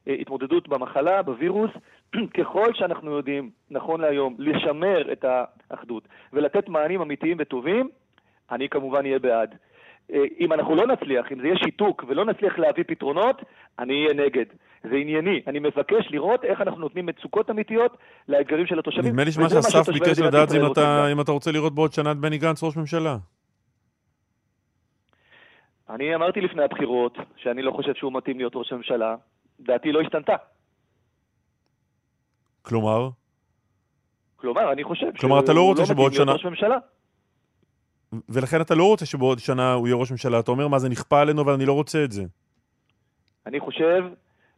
בהתמודדות 0.07 0.69
במחלה, 0.69 1.23
בווירוס. 1.23 1.71
ככל 2.39 2.75
שאנחנו 2.75 3.11
יודעים, 3.17 3.51
נכון 3.71 4.01
להיום, 4.01 4.37
לשמר 4.39 5.13
את 5.13 5.25
האחדות 5.71 6.03
ולתת 6.33 6.69
מענים 6.69 7.01
אמיתיים 7.01 7.37
וטובים, 7.41 7.89
אני 8.51 8.69
כמובן 8.69 9.05
אהיה 9.05 9.19
בעד. 9.19 9.55
אה, 10.13 10.19
אם 10.41 10.53
אנחנו 10.53 10.75
לא 10.75 10.87
נצליח, 10.87 11.33
אם 11.33 11.41
זה 11.41 11.47
יהיה 11.47 11.57
שיתוק 11.57 12.05
ולא 12.09 12.25
נצליח 12.25 12.59
להביא 12.59 12.85
פתרונות, 12.87 13.43
אני 13.79 14.03
אהיה 14.05 14.15
נגד. 14.27 14.45
זה 14.91 14.97
ענייני. 14.97 15.41
אני 15.47 15.59
מבקש 15.59 16.09
לראות 16.11 16.45
איך 16.45 16.61
אנחנו 16.61 16.81
נותנים 16.81 17.07
מצוקות 17.07 17.51
אמיתיות 17.51 17.97
לאתגרים 18.29 18.67
של 18.67 18.79
התושבים. 18.79 19.05
נדמה 19.07 19.25
לי 19.25 19.33
שמה 19.33 19.49
שאסף 19.51 19.89
ביקש 19.93 20.19
לדעת 20.19 20.49
זה 20.49 20.59
אם 20.61 20.73
אתה- 20.73 21.07
אם 21.13 21.21
אתה 21.21 21.33
רוצה 21.33 21.53
לראות 21.53 21.75
בעוד 21.75 21.93
שנה 21.93 22.13
את 22.13 22.17
בני 22.17 22.39
גנץ 22.39 22.63
ראש 22.63 22.77
ממשלה. 22.77 23.17
אני 25.91 26.15
אמרתי 26.15 26.41
לפני 26.41 26.63
הבחירות 26.65 27.19
שאני 27.37 27.63
לא 27.63 27.71
חושב 27.71 27.95
שהוא 27.95 28.13
מתאים 28.13 28.39
להיות 28.39 28.53
ראש 28.57 28.73
הממשלה. 28.73 29.15
דעתי 29.61 29.93
לא 29.93 30.01
השתנתה. 30.01 30.37
כלומר, 32.65 33.09
כלומר, 34.37 34.73
אני 34.73 34.85
חושב 34.85 35.07
כלומר, 35.21 35.41
אתה 35.41 35.53
לא 35.53 35.57
שהוא 35.59 35.69
רוצה 35.69 35.83
מתאים 35.83 35.95
שבעוד 35.97 36.13
שנה- 36.13 36.33
ראש 36.33 36.45
ממשלה. 36.45 36.77
ולכן 38.29 38.61
אתה 38.61 38.75
לא 38.75 38.85
רוצה 38.85 39.07
שבעוד 39.07 39.39
שנה 39.39 39.73
הוא 39.73 39.87
יהיה 39.89 39.97
ראש 39.97 40.11
ממשלה. 40.11 40.41
אתה 40.41 40.51
אומר, 40.51 40.69
מה 40.69 40.79
זה 40.79 40.89
נכפה 40.89 41.21
עלינו, 41.21 41.43
אבל 41.43 41.53
אני 41.53 41.67
לא 41.67 41.73
רוצה 41.73 42.05
את 42.05 42.13
זה. 42.13 42.23
אני 43.47 43.61
חושב, 43.61 44.05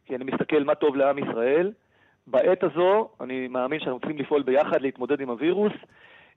כי 0.06 0.16
אני 0.16 0.24
מסתכל 0.24 0.64
מה 0.64 0.74
טוב 0.74 0.96
לעם 0.96 1.18
ישראל, 1.18 1.72
בעת 2.26 2.64
הזו 2.64 3.08
אני 3.20 3.48
מאמין 3.48 3.80
שאנחנו 3.80 4.00
צריכים 4.00 4.18
לפעול 4.18 4.42
ביחד 4.42 4.80
להתמודד 4.80 5.20
עם 5.20 5.30
הווירוס. 5.30 5.72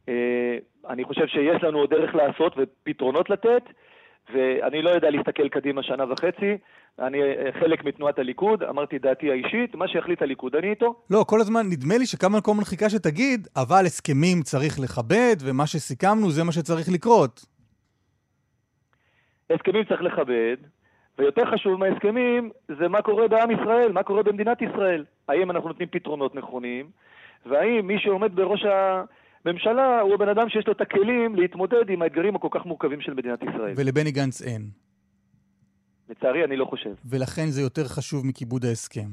אה, 0.10 0.58
אני 0.89 1.03
חושב 1.03 1.27
שיש 1.27 1.63
לנו 1.63 1.77
עוד 1.79 1.89
דרך 1.89 2.15
לעשות 2.15 2.55
ופתרונות 2.58 3.29
לתת, 3.29 3.63
ואני 4.34 4.82
לא 4.82 4.89
יודע 4.89 5.10
להסתכל 5.10 5.49
קדימה 5.49 5.84
שנה 5.84 6.12
וחצי. 6.12 6.58
אני 7.02 7.22
אה, 7.22 7.52
חלק 7.60 7.86
מתנועת 7.86 8.20
הליכוד, 8.20 8.64
אמרתי 8.64 9.00
דעתי 9.00 9.32
האישית, 9.32 9.76
מה 9.76 9.88
שיחליט 9.88 10.22
הליכוד, 10.22 10.56
אני 10.56 10.70
איתו. 10.70 10.96
לא, 11.10 11.26
כל 11.28 11.42
הזמן 11.42 11.66
נדמה 11.70 11.98
לי 11.98 12.06
שכמה 12.06 12.42
כל 12.42 12.52
הזמן 12.52 12.64
חיכה 12.64 12.90
שתגיד, 12.90 13.48
אבל 13.56 13.86
הסכמים 13.86 14.42
צריך 14.42 14.80
לכבד, 14.80 15.36
ומה 15.46 15.68
שסיכמנו 15.68 16.32
זה 16.32 16.44
מה 16.44 16.52
שצריך 16.52 16.88
לקרות. 16.94 17.46
הסכמים 19.50 19.84
צריך 19.84 20.02
לכבד, 20.02 20.58
ויותר 21.20 21.52
חשוב 21.52 21.80
מההסכמים 21.80 22.50
זה 22.80 22.88
מה 22.88 23.02
קורה 23.02 23.28
בעם 23.28 23.52
ישראל, 23.52 23.92
מה 23.92 24.04
קורה 24.04 24.24
במדינת 24.24 24.62
ישראל. 24.62 25.06
האם 25.28 25.52
אנחנו 25.52 25.68
נותנים 25.68 25.88
פתרונות 25.92 26.36
נכונים, 26.36 26.90
והאם 27.46 27.88
מי 27.88 28.00
שעומד 28.00 28.36
בראש 28.36 28.66
הממשלה 29.46 30.00
הוא 30.02 30.14
הבן 30.14 30.30
אדם 30.30 30.50
שיש 30.50 30.68
לו 30.68 30.74
את 30.74 30.82
הכלים 30.82 31.36
להתמודד 31.36 31.90
עם 31.90 32.02
האתגרים 32.02 32.36
הכל 32.36 32.48
כך 32.52 32.66
מורכבים 32.66 33.02
של 33.02 33.14
מדינת 33.14 33.44
ישראל. 33.44 33.74
ולבני 33.76 34.12
גנץ 34.12 34.42
אין. 34.42 34.62
לצערי, 36.10 36.43
אני 36.43 36.56
לא 36.58 36.65
חושב. 36.65 36.93
ולכן 37.06 37.45
זה 37.48 37.62
יותר 37.62 37.84
חשוב 37.88 38.26
מכיבוד 38.26 38.65
ההסכם. 38.65 39.10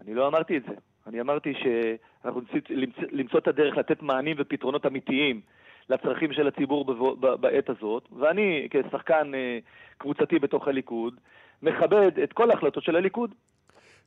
אני 0.00 0.14
לא 0.14 0.28
אמרתי 0.28 0.56
את 0.56 0.62
זה. 0.68 0.74
אני 1.06 1.20
אמרתי 1.20 1.52
שאנחנו 1.62 2.40
צריכים 2.42 2.62
למצוא- 2.78 3.02
למצוא 3.12 3.38
את 3.38 3.48
הדרך 3.48 3.76
לתת 3.76 4.02
מענים 4.02 4.36
ופתרונות 4.40 4.86
אמיתיים 4.86 5.40
לצרכים 5.88 6.32
של 6.32 6.46
הציבור 6.48 6.84
בבוא- 6.84 7.16
ב- 7.20 7.34
בעת 7.40 7.70
הזאת, 7.70 8.08
ואני, 8.20 8.68
כשחקן 8.70 9.34
אה, 9.34 9.58
קבוצתי 9.98 10.38
בתוך 10.38 10.68
הליכוד, 10.68 11.14
מכבד 11.62 12.10
את 12.24 12.32
כל 12.32 12.50
ההחלטות 12.50 12.82
של 12.84 12.96
הליכוד. 12.96 13.34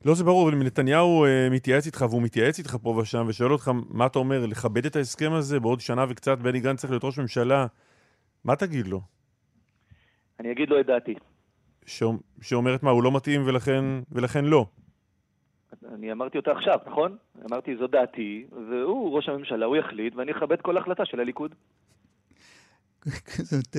לא, 0.04 0.14
זה 0.14 0.24
ברור, 0.24 0.48
אבל 0.48 0.56
אם 0.56 0.62
נתניהו 0.62 1.24
אה, 1.24 1.48
מתייעץ 1.50 1.86
איתך, 1.86 2.04
והוא 2.10 2.22
מתייעץ 2.22 2.58
איתך 2.58 2.76
פה 2.82 2.90
ושם, 2.90 3.24
ושואל 3.28 3.52
אותך, 3.52 3.70
מה 3.90 4.06
אתה 4.06 4.18
אומר, 4.18 4.46
לכבד 4.46 4.86
את 4.86 4.96
ההסכם 4.96 5.32
הזה 5.32 5.60
בעוד 5.60 5.80
שנה 5.80 6.04
וקצת, 6.08 6.38
בני 6.38 6.60
גנץ 6.60 6.80
צריך 6.80 6.90
להיות 6.90 7.04
ראש 7.04 7.18
ממשלה, 7.18 7.66
מה 8.44 8.56
תגיד 8.56 8.86
לו? 8.86 9.00
אני 10.40 10.52
אגיד 10.52 10.70
לו 10.70 10.80
את 10.80 10.86
דעתי. 10.86 11.14
שאומ- 11.86 12.20
שאומרת 12.42 12.82
מה, 12.82 12.90
הוא 12.90 13.02
לא 13.02 13.12
מתאים 13.16 13.42
ולכן, 13.46 13.84
ולכן 14.12 14.44
לא. 14.44 14.66
אני 15.94 16.12
אמרתי 16.12 16.38
אותה 16.38 16.52
עכשיו, 16.52 16.78
נכון? 16.86 17.16
אמרתי, 17.50 17.76
זו 17.76 17.86
דעתי, 17.86 18.46
והוא 18.70 19.16
ראש 19.16 19.28
הממשלה, 19.28 19.66
הוא 19.66 19.76
יחליט, 19.76 20.14
ואני 20.16 20.32
אכבד 20.32 20.60
כל 20.60 20.76
החלטה 20.78 21.04
של 21.04 21.20
הליכוד. 21.20 21.54
זאת 23.50 23.76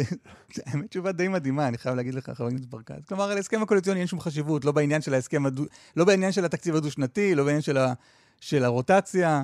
האמת 0.65 0.89
תשובה 0.89 1.11
די 1.11 1.27
מדהימה, 1.27 1.67
אני 1.67 1.77
חייב 1.77 1.95
להגיד 1.95 2.13
לך, 2.13 2.29
חבר 2.29 2.47
הכנסת 2.47 2.65
ברקת. 2.65 3.05
כלומר, 3.07 3.35
להסכם 3.35 3.61
הקואליציוני 3.61 3.99
אין 3.99 4.07
שום 4.07 4.19
חשיבות, 4.19 4.65
לא 4.65 4.71
בעניין 4.71 5.01
של 5.01 5.13
ההסכם 5.13 5.45
הדו... 5.45 5.63
לא 5.97 6.05
בעניין 6.05 6.31
של 6.31 6.45
התקציב 6.45 6.75
הדו-שנתי, 6.75 7.35
לא 7.35 7.43
בעניין 7.43 7.61
של, 7.61 7.77
ה... 7.77 7.93
של 8.41 8.63
הרוטציה. 8.63 9.41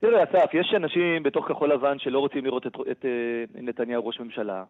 תראה, 0.00 0.24
אסף, 0.24 0.54
יש 0.54 0.74
אנשים 0.76 1.22
בתוך 1.22 1.48
כחול 1.48 1.72
לבן 1.72 1.98
שלא 1.98 2.18
רוצים 2.18 2.44
לראות 2.44 2.66
את, 2.66 2.72
את 2.90 3.04
אה, 3.04 3.62
נתניהו 3.62 4.06
ראש 4.06 4.20
ממשלה. 4.20 4.64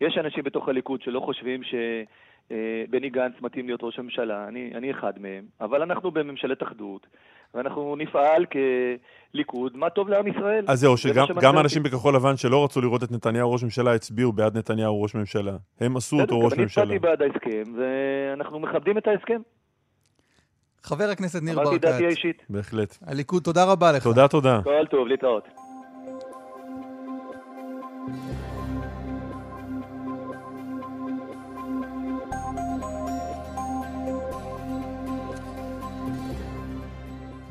יש 0.00 0.18
אנשים 0.18 0.44
בתוך 0.44 0.68
הליכוד 0.68 1.02
שלא 1.02 1.20
חושבים 1.20 1.60
שבני 1.62 3.10
גנץ 3.10 3.32
מתאים 3.40 3.66
להיות 3.66 3.80
ראש 3.82 3.98
הממשלה. 3.98 4.48
אני, 4.48 4.72
אני 4.74 4.90
אחד 4.90 5.12
מהם. 5.20 5.44
אבל 5.60 5.82
אנחנו 5.82 6.10
בממשלת 6.10 6.62
אחדות, 6.62 7.06
ואנחנו 7.54 7.96
נפעל 7.96 8.44
כליכוד, 9.32 9.76
מה 9.76 9.90
טוב 9.90 10.08
לעם 10.08 10.26
ישראל. 10.26 10.64
אז 10.68 10.80
זהו, 10.80 10.96
זה 10.96 11.02
שגם 11.02 11.26
אותי. 11.46 11.60
אנשים 11.60 11.82
בכחול 11.82 12.14
לבן 12.16 12.36
שלא 12.36 12.64
רצו 12.64 12.80
לראות 12.80 13.02
את 13.02 13.12
נתניהו 13.12 13.52
ראש 13.52 13.64
ממשלה, 13.64 13.94
הצביעו 13.94 14.32
בעד 14.32 14.56
נתניהו 14.58 15.02
ראש 15.02 15.14
ממשלה. 15.14 15.56
הם 15.80 15.96
עשו 15.96 16.20
אותו 16.20 16.40
ראש 16.40 16.52
גם 16.52 16.58
אני 16.58 16.62
ממשלה. 16.62 16.84
הצבעתי 16.84 16.98
בעד 16.98 17.22
ההסכם, 17.22 17.62
ואנחנו 17.76 18.60
מכבדים 18.60 18.98
את 18.98 19.06
ההסכם. 19.06 19.40
חבר 20.82 21.04
הכנסת 21.04 21.42
ניר 21.42 21.54
אמרתי 21.54 21.76
את 21.76 21.80
דעתי 21.80 21.92
ברקת, 21.92 22.06
האישית. 22.06 22.42
בהחלט. 22.50 22.98
הליכוד, 23.06 23.42
תודה 23.42 23.64
רבה 23.64 23.92
לך. 23.92 24.02
תודה, 24.02 24.28
תודה. 24.28 24.60
כל 24.64 24.86
טוב, 24.90 25.08
להתראות. 25.08 25.48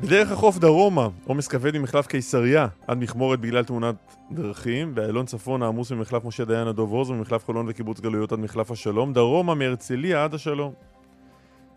בדרך 0.04 0.30
החוף 0.32 0.58
דרומה, 0.58 1.08
עומס 1.26 1.48
כבד 1.48 1.78
ממחלף 1.78 2.06
קיסריה 2.06 2.66
עד 2.86 2.98
מכמורת 2.98 3.40
בגלל 3.40 3.64
תאונת 3.64 3.94
דרכים, 4.30 4.94
באיילון 4.94 5.26
צפון 5.26 5.62
העמוס 5.62 5.92
ממחלף 5.92 6.24
משה 6.24 6.44
דיין 6.44 6.68
עד 6.68 6.76
דוב 6.76 6.92
עוז 6.92 7.10
וממחלף 7.10 7.44
חולון 7.44 7.66
וקיבוץ 7.68 8.00
גלויות 8.00 8.32
עד 8.32 8.38
מחלף 8.38 8.70
השלום, 8.70 9.12
דרומה 9.12 9.54
מהרצליה 9.54 10.24
עד 10.24 10.34
השלום. 10.34 10.72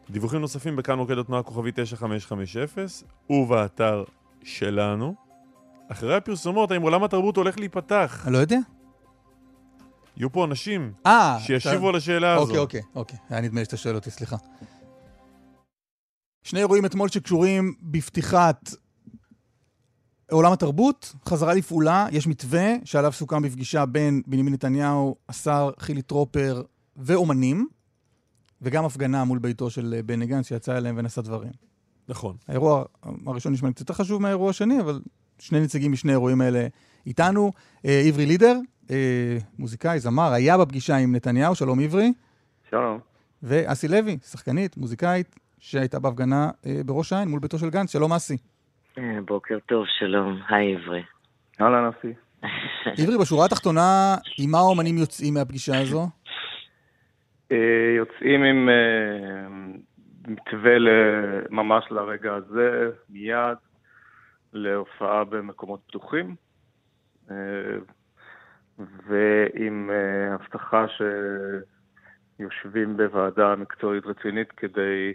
דיווחים 0.09 0.41
נוספים 0.41 0.75
בכאן 0.75 0.97
מוקד 0.97 1.17
התנועה 1.17 1.43
כוכבי 1.43 1.71
9550 1.75 2.63
ובאתר 3.29 4.03
שלנו. 4.43 5.15
אחרי 5.91 6.15
הפרסומות, 6.15 6.71
האם 6.71 6.81
עולם 6.81 7.03
התרבות 7.03 7.37
הולך 7.37 7.59
להיפתח? 7.59 8.23
אני 8.25 8.33
לא 8.33 8.37
יודע. 8.37 8.57
יהיו 10.17 10.31
פה 10.31 10.45
אנשים 10.45 10.91
אה, 11.05 11.37
שישיבו 11.39 11.77
אתה- 11.77 11.87
על 11.89 11.95
השאלה 11.95 12.33
הזו. 12.33 12.43
אוקיי, 12.43 12.59
אוקיי, 12.59 12.81
אוקיי. 12.95 13.17
היה 13.29 13.41
נדמה 13.41 13.59
לי 13.59 13.65
שאתה 13.65 13.77
שואל 13.77 13.95
אותי, 13.95 14.11
סליחה. 14.11 14.35
שני 16.47 16.59
אירועים 16.59 16.85
אתמול 16.85 17.09
שקשורים 17.09 17.73
בפתיחת 17.81 18.69
עולם 20.31 20.51
התרבות, 20.51 21.15
חזרה 21.25 21.53
לפעולה, 21.53 22.07
יש 22.11 22.27
מתווה 22.27 22.73
שעליו 22.85 23.11
סוכם 23.11 23.41
בפגישה 23.41 23.85
בין 23.85 24.21
בנימין 24.27 24.53
נתניהו, 24.53 25.15
השר 25.29 25.71
חילי 25.79 26.01
טרופר 26.01 26.61
ואומנים, 26.97 27.67
וגם 28.61 28.85
הפגנה 28.85 29.23
מול 29.23 29.39
ביתו 29.39 29.69
של 29.69 29.93
אה, 29.97 30.03
בני 30.03 30.25
גנץ 30.25 30.47
שיצא 30.47 30.77
אליהם 30.77 30.95
ונשא 30.97 31.21
דברים. 31.21 31.51
נכון. 32.09 32.35
האירוע 32.47 32.83
הראשון 33.25 33.53
נשמע 33.53 33.67
לי 33.67 33.73
קצת 33.73 33.81
יותר 33.89 33.93
חשוב 33.93 34.21
מהאירוע 34.21 34.49
השני, 34.49 34.81
אבל 34.81 35.01
שני 35.39 35.59
נציגים 35.59 35.91
משני 35.91 36.11
האירועים 36.11 36.41
האלה 36.41 36.67
איתנו. 37.05 37.51
אה, 37.85 38.03
עברי 38.07 38.25
לידר, 38.25 38.59
אה, 38.91 39.37
מוזיקאי, 39.59 39.99
זמר, 39.99 40.31
היה 40.33 40.57
בפגישה 40.57 40.95
עם 40.95 41.15
נתניהו, 41.15 41.55
שלום 41.55 41.79
עברי. 41.79 42.13
שלום. 42.69 42.99
ואסי 43.43 43.87
לוי, 43.87 44.17
שחקנית, 44.29 44.77
מוזיקאית, 44.77 45.35
שהייתה 45.59 45.99
בהפגנה 45.99 46.49
אה, 46.65 46.83
בראש 46.85 47.13
העין 47.13 47.29
מול 47.29 47.39
ביתו 47.39 47.57
של 47.57 47.69
גנץ. 47.69 47.93
שלום 47.93 48.13
אסי. 48.13 48.37
אה, 48.97 49.19
בוקר 49.25 49.57
טוב, 49.65 49.85
שלום. 49.99 50.39
היי 50.49 50.75
עברי. 50.75 51.03
אהלן 51.61 51.89
אסי. 51.89 52.13
עברי, 53.03 53.17
בשורה 53.17 53.45
התחתונה, 53.45 54.15
עם 54.39 54.51
מה 54.51 54.57
האומנים 54.57 54.97
יוצאים 54.97 55.33
מהפגישה 55.33 55.79
הזו? 55.81 56.07
אה, 57.51 57.93
יוצאים 57.97 58.43
עם 58.43 58.69
מתווה 60.27 60.71
ממש 61.49 61.85
לרגע 61.91 62.33
הזה, 62.33 62.89
מיד, 63.09 63.57
להופעה 64.53 65.23
במקומות 65.23 65.79
פתוחים, 65.87 66.35
ועם 68.77 69.89
הבטחה 70.31 70.85
שיושבים 72.37 72.97
בוועדה 72.97 73.55
מקצועית 73.55 74.05
רצינית 74.05 74.51
כדי 74.51 75.13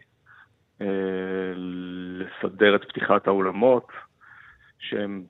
לסדר 1.57 2.77
את 2.77 2.85
פתיחת 2.89 3.27
האולמות, 3.27 3.89
שהם 4.79 5.25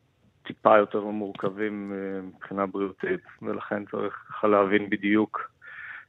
טיפה 0.46 0.78
יותר 0.78 1.00
מורכבים 1.00 1.92
אה, 1.92 2.22
מבחינה 2.22 2.66
בריאותית, 2.66 3.20
ולכן 3.42 3.84
צריך 3.84 4.14
ככה 4.28 4.48
להבין 4.48 4.90
בדיוק 4.90 5.40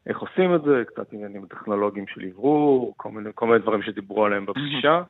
איך 0.08 0.19
עושים 0.19 0.56
את 0.56 0.62
זה, 0.63 0.84
קצת 0.88 1.13
עניינים 1.13 1.45
טכנולוגיים 1.45 2.08
של 2.08 2.21
אוורור, 2.32 2.93
כל 2.97 3.12
מיני, 3.12 3.29
כל 3.36 3.47
מיני 3.47 3.60
דברים 3.60 3.82
שדיברו 3.82 4.25
עליהם 4.25 4.45
בפגישה. 4.45 5.01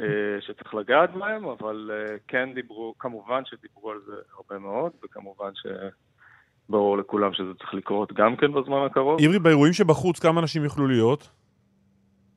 אה, 0.00 0.40
שצריך 0.40 0.74
לגעת 0.74 1.10
בהם, 1.14 1.44
אבל 1.44 1.90
אה, 1.92 2.16
כן 2.28 2.48
דיברו, 2.54 2.94
כמובן 2.98 3.42
שדיברו 3.44 3.90
על 3.90 3.98
זה 4.06 4.12
הרבה 4.36 4.58
מאוד, 4.58 4.92
וכמובן 5.04 5.50
שברור 6.68 6.98
לכולם 6.98 7.32
שזה 7.32 7.54
צריך 7.58 7.74
לקרות 7.74 8.12
גם 8.12 8.36
כן 8.36 8.52
בזמן 8.52 8.86
הקרוב. 8.86 9.20
עברי, 9.20 9.38
באירועים 9.38 9.72
שבחוץ, 9.72 10.18
כמה 10.18 10.40
אנשים 10.40 10.64
יוכלו 10.64 10.86
להיות? 10.86 11.30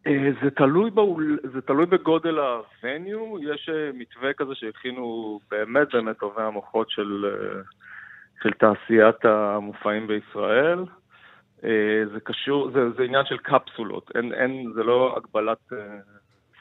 אה, 0.07 0.29
זה 0.43 0.51
תלוי, 0.51 0.91
באול... 0.91 1.39
זה 1.53 1.61
תלוי 1.61 1.85
בגודל 1.85 2.39
הווניו, 2.39 3.35
יש 3.53 3.69
אה, 3.69 3.89
מתווה 3.93 4.33
כזה 4.33 4.55
שהכינו 4.55 5.39
באמת 5.51 5.87
באמת 5.93 6.17
טובי 6.17 6.41
המוחות 6.41 6.89
של, 6.89 7.25
אה, 7.25 7.61
של 8.43 8.51
תעשיית 8.51 9.25
המופעים 9.25 10.07
בישראל. 10.07 10.85
זה 12.13 12.19
קשור, 12.23 12.71
זה, 12.71 12.79
זה 12.97 13.03
עניין 13.03 13.25
של 13.25 13.37
קפסולות, 13.37 14.11
אין, 14.15 14.33
אין, 14.33 14.71
זה 14.75 14.83
לא 14.83 15.17
הגבלת 15.17 15.57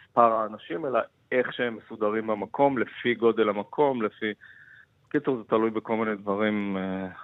מספר 0.01 0.33
האנשים, 0.33 0.87
אלא 0.87 0.99
איך 1.33 1.53
שהם 1.53 1.77
מסודרים 1.77 2.27
במקום, 2.27 2.79
לפי 2.79 3.15
גודל 3.15 3.49
המקום, 3.49 4.03
לפי... 4.03 4.33
קיצור, 5.09 5.37
זה 5.37 5.43
תלוי 5.45 5.71
בכל 5.71 5.97
מיני 5.97 6.17
דברים 6.17 6.77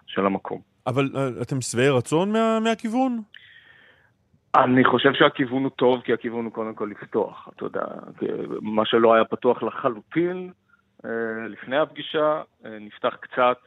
של 0.06 0.26
המקום. 0.26 0.60
אבל 0.86 1.10
אתם 1.42 1.60
שבעי 1.60 1.88
רצון 1.88 2.32
מה, 2.32 2.60
מהכיוון? 2.60 3.20
אני 4.56 4.84
חושב 4.84 5.12
שהכיוון 5.14 5.62
הוא 5.62 5.70
טוב, 5.70 6.00
כי 6.00 6.12
הכיוון 6.12 6.44
הוא 6.44 6.52
קודם 6.52 6.74
כל 6.74 6.90
לפתוח, 6.90 7.48
אתה 7.56 7.64
יודע, 7.64 7.84
מה 8.62 8.86
שלא 8.86 9.14
היה 9.14 9.24
פתוח 9.24 9.62
לחלוטין 9.62 10.52
אה, 11.04 11.48
לפני 11.48 11.76
הפגישה, 11.76 12.42
אה, 12.64 12.78
נפתח 12.78 13.16
קצת 13.20 13.58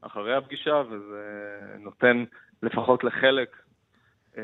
אחרי 0.00 0.34
הפגישה, 0.34 0.82
וזה 0.90 1.60
נותן 1.78 2.24
לפחות 2.62 3.04
לחלק 3.04 3.56
אה, 4.38 4.42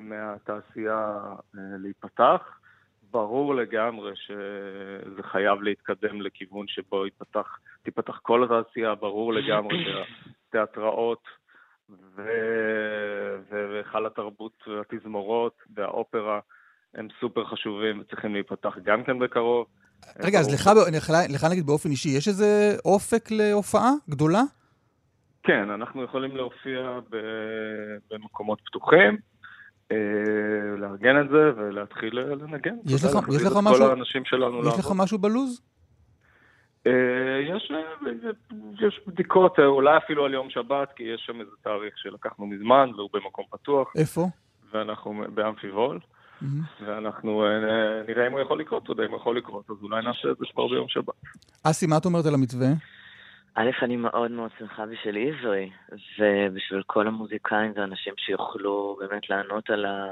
מהתעשייה 0.00 1.18
להיפתח. 1.54 2.58
ברור 3.10 3.54
לגמרי 3.54 4.12
שזה 4.16 5.22
חייב 5.22 5.62
להתקדם 5.62 6.22
לכיוון 6.22 6.66
שבו 6.68 7.04
ייפתח, 7.04 7.58
תיפתח 7.82 8.18
כל 8.22 8.44
התעשייה, 8.44 8.94
ברור 8.94 9.32
לגמרי 9.32 9.84
שהתיאטראות 9.84 11.22
והיכל 13.50 14.06
התרבות 14.06 14.52
והתזמורות 14.66 15.52
והאופרה 15.76 16.40
הם 16.94 17.08
סופר 17.20 17.44
חשובים 17.44 18.00
וצריכים 18.00 18.32
להיפתח 18.34 18.74
גם 18.82 19.04
כן 19.04 19.18
בקרוב. 19.18 19.66
רגע, 20.24 20.40
אז 20.40 20.54
לך, 20.54 20.70
לך, 20.92 21.10
לך 21.30 21.44
נגיד 21.50 21.66
באופן 21.66 21.90
אישי, 21.90 22.08
יש 22.08 22.28
איזה 22.28 22.76
אופק 22.84 23.30
להופעה 23.30 23.90
גדולה? 24.10 24.42
כן, 25.42 25.70
אנחנו 25.70 26.02
יכולים 26.04 26.36
להופיע 26.36 26.98
במקומות 28.10 28.58
פתוחים, 28.66 29.16
אה, 29.92 29.96
לארגן 30.78 31.20
את 31.20 31.28
זה 31.28 31.50
ולהתחיל 31.56 32.18
לנגן. 32.20 32.74
יש 32.86 33.04
לך- 33.04 33.28
יש 33.36 33.42
לך 33.42 33.52
משהו- 33.62 33.84
כל 33.84 33.90
האנשים 33.90 34.24
שלנו 34.24 34.60
יש 34.60 34.66
לך 34.78 34.84
לעבוד. 34.84 34.96
משהו 34.96 35.18
בלוז? 35.18 35.60
אה, 36.86 37.56
יש, 37.56 37.72
אה, 37.74 38.10
יש 38.86 39.00
בדיקות, 39.06 39.58
אה, 39.58 39.66
אולי 39.66 39.96
אפילו 39.96 40.24
על 40.24 40.34
יום 40.34 40.50
שבת, 40.50 40.92
כי 40.96 41.02
יש 41.02 41.22
שם 41.26 41.40
איזה 41.40 41.50
תאריך 41.62 41.98
שלקחנו 41.98 42.46
מזמן, 42.46 42.90
והוא 42.96 43.10
במקום 43.12 43.44
פתוח, 43.50 43.92
איפה? 43.96 44.26
ואנחנו 44.72 45.24
באמפיבול, 45.34 46.00
מהמם. 46.42 46.60
ואנחנו 46.80 47.44
אה, 47.44 48.02
נראה 48.08 48.26
אם 48.26 48.32
הוא 48.32 48.40
יכול 48.40 48.60
לקרות, 48.60 48.82
אתה 48.82 48.92
יודע, 48.92 49.04
אם 49.04 49.10
הוא 49.10 49.16
יכול 49.16 49.36
לקרות, 49.36 49.70
אז 49.70 49.76
אולי 49.82 50.02
נעשה 50.02 50.30
את 50.30 50.36
זה 50.36 50.44
כבר 50.52 50.68
ביום 50.68 50.88
שבת. 50.88 51.14
אסי, 51.62 51.86
מה 51.86 51.98
את 51.98 52.04
אומרת 52.04 52.26
על 52.26 52.34
המתווה? 52.34 52.68
א', 53.54 53.70
אני 53.82 53.96
מאוד 53.96 54.30
מאוד 54.30 54.50
שמחה 54.58 54.86
בשביל 54.86 55.16
עברי, 55.16 55.70
ובשביל 56.18 56.82
כל 56.86 57.06
המוזיקאים 57.06 57.72
ואנשים 57.76 58.14
שיוכלו 58.16 58.96
באמת 59.00 59.30
לענות 59.30 59.70
על 59.70 59.84
ה... 59.84 60.06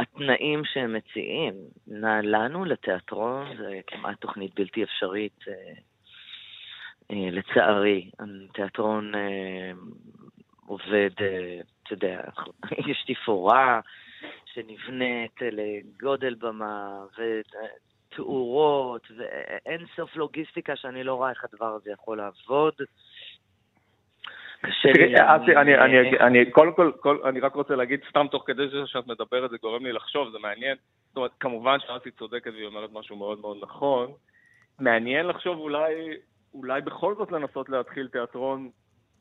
התנאים 0.00 0.62
שהם 0.64 0.92
מציעים. 0.92 1.54
לנו, 2.22 2.64
לתיאטרון, 2.64 3.56
זה 3.56 3.80
כמעט 3.86 4.20
תוכנית 4.20 4.54
בלתי 4.54 4.82
אפשרית, 4.82 5.38
אה, 5.48 5.72
אה, 7.10 7.30
לצערי. 7.30 8.10
התיאטרון 8.18 9.14
אה, 9.14 9.72
עובד, 10.66 11.10
אתה 11.82 11.92
יודע, 11.92 12.20
יש 12.90 13.04
תפאורה 13.06 13.80
שנבנית 14.44 15.36
לגודל 15.40 16.34
במה, 16.34 17.04
ותאורות, 17.18 19.08
ואין 19.16 19.86
סוף 19.96 20.16
לוגיסטיקה 20.16 20.76
שאני 20.76 21.04
לא 21.04 21.14
רואה 21.14 21.30
איך 21.30 21.44
הדבר 21.44 21.74
הזה 21.74 21.90
יכול 21.90 22.16
לעבוד. 22.16 22.74
קשה 24.62 24.92
לי 24.92 25.14
אסי, 25.14 25.56
אני, 25.56 25.76
להאמין, 25.76 26.14
אני, 26.20 26.50
קודם 26.50 26.72
כל, 26.72 26.90
רק 27.42 27.54
רוצה 27.54 27.76
להגיד, 27.76 28.00
סתם 28.08 28.26
תוך 28.30 28.42
כדי 28.46 28.62
שאת 28.86 29.06
מדברת, 29.06 29.50
זה 29.50 29.56
גורם 29.62 29.84
לי 29.86 29.92
לחשוב, 29.92 30.30
זה 30.30 30.38
מעניין. 30.38 30.76
זאת 31.08 31.16
אומרת, 31.16 31.30
כמובן 31.40 31.76
שאסי 31.80 32.10
צודקת 32.10 32.50
והיא 32.52 32.66
אומרת 32.66 32.90
משהו 32.92 33.16
מאוד 33.16 33.40
מאוד 33.40 33.56
נכון. 33.62 34.12
מעניין 34.78 35.26
לחשוב 35.26 35.58
אולי, 35.58 35.94
אולי 36.54 36.80
בכל 36.80 37.14
זאת 37.14 37.32
לנסות 37.32 37.68
להתחיל 37.68 38.08
תיאטרון 38.08 38.70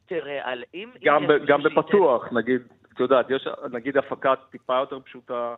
תראה, 0.05 0.39
על 0.43 0.63
אם... 0.73 0.89
גם, 1.03 1.27
ב, 1.27 1.45
גם 1.45 1.63
בפתוח, 1.63 2.33
נגיד, 2.33 2.61
את 2.93 2.99
יודעת, 2.99 3.25
יש 3.29 3.47
נגיד 3.71 3.97
הפקה 3.97 4.33
טיפה 4.51 4.79
יותר 4.79 4.99
פשוטה, 4.99 5.55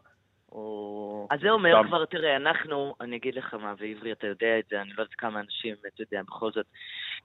או... 0.52 1.28
אז 1.30 1.40
זה 1.42 1.50
אומר 1.50 1.80
סתם. 1.80 1.88
כבר, 1.88 2.06
תראה, 2.06 2.36
אנחנו, 2.36 2.96
אני 3.02 3.16
אגיד 3.16 3.36
לך 3.36 3.54
מה, 3.54 3.74
ועברי, 3.80 4.12
אתה 4.12 4.28
יודע 4.28 4.60
את 4.60 4.66
זה, 4.70 4.82
אני 4.82 4.90
לא 4.90 5.02
יודעת 5.02 5.14
כמה 5.14 5.40
אנשים, 5.40 5.76
אתה 5.88 6.02
יודע, 6.02 6.22
בכל 6.24 6.52
זאת, 6.52 6.66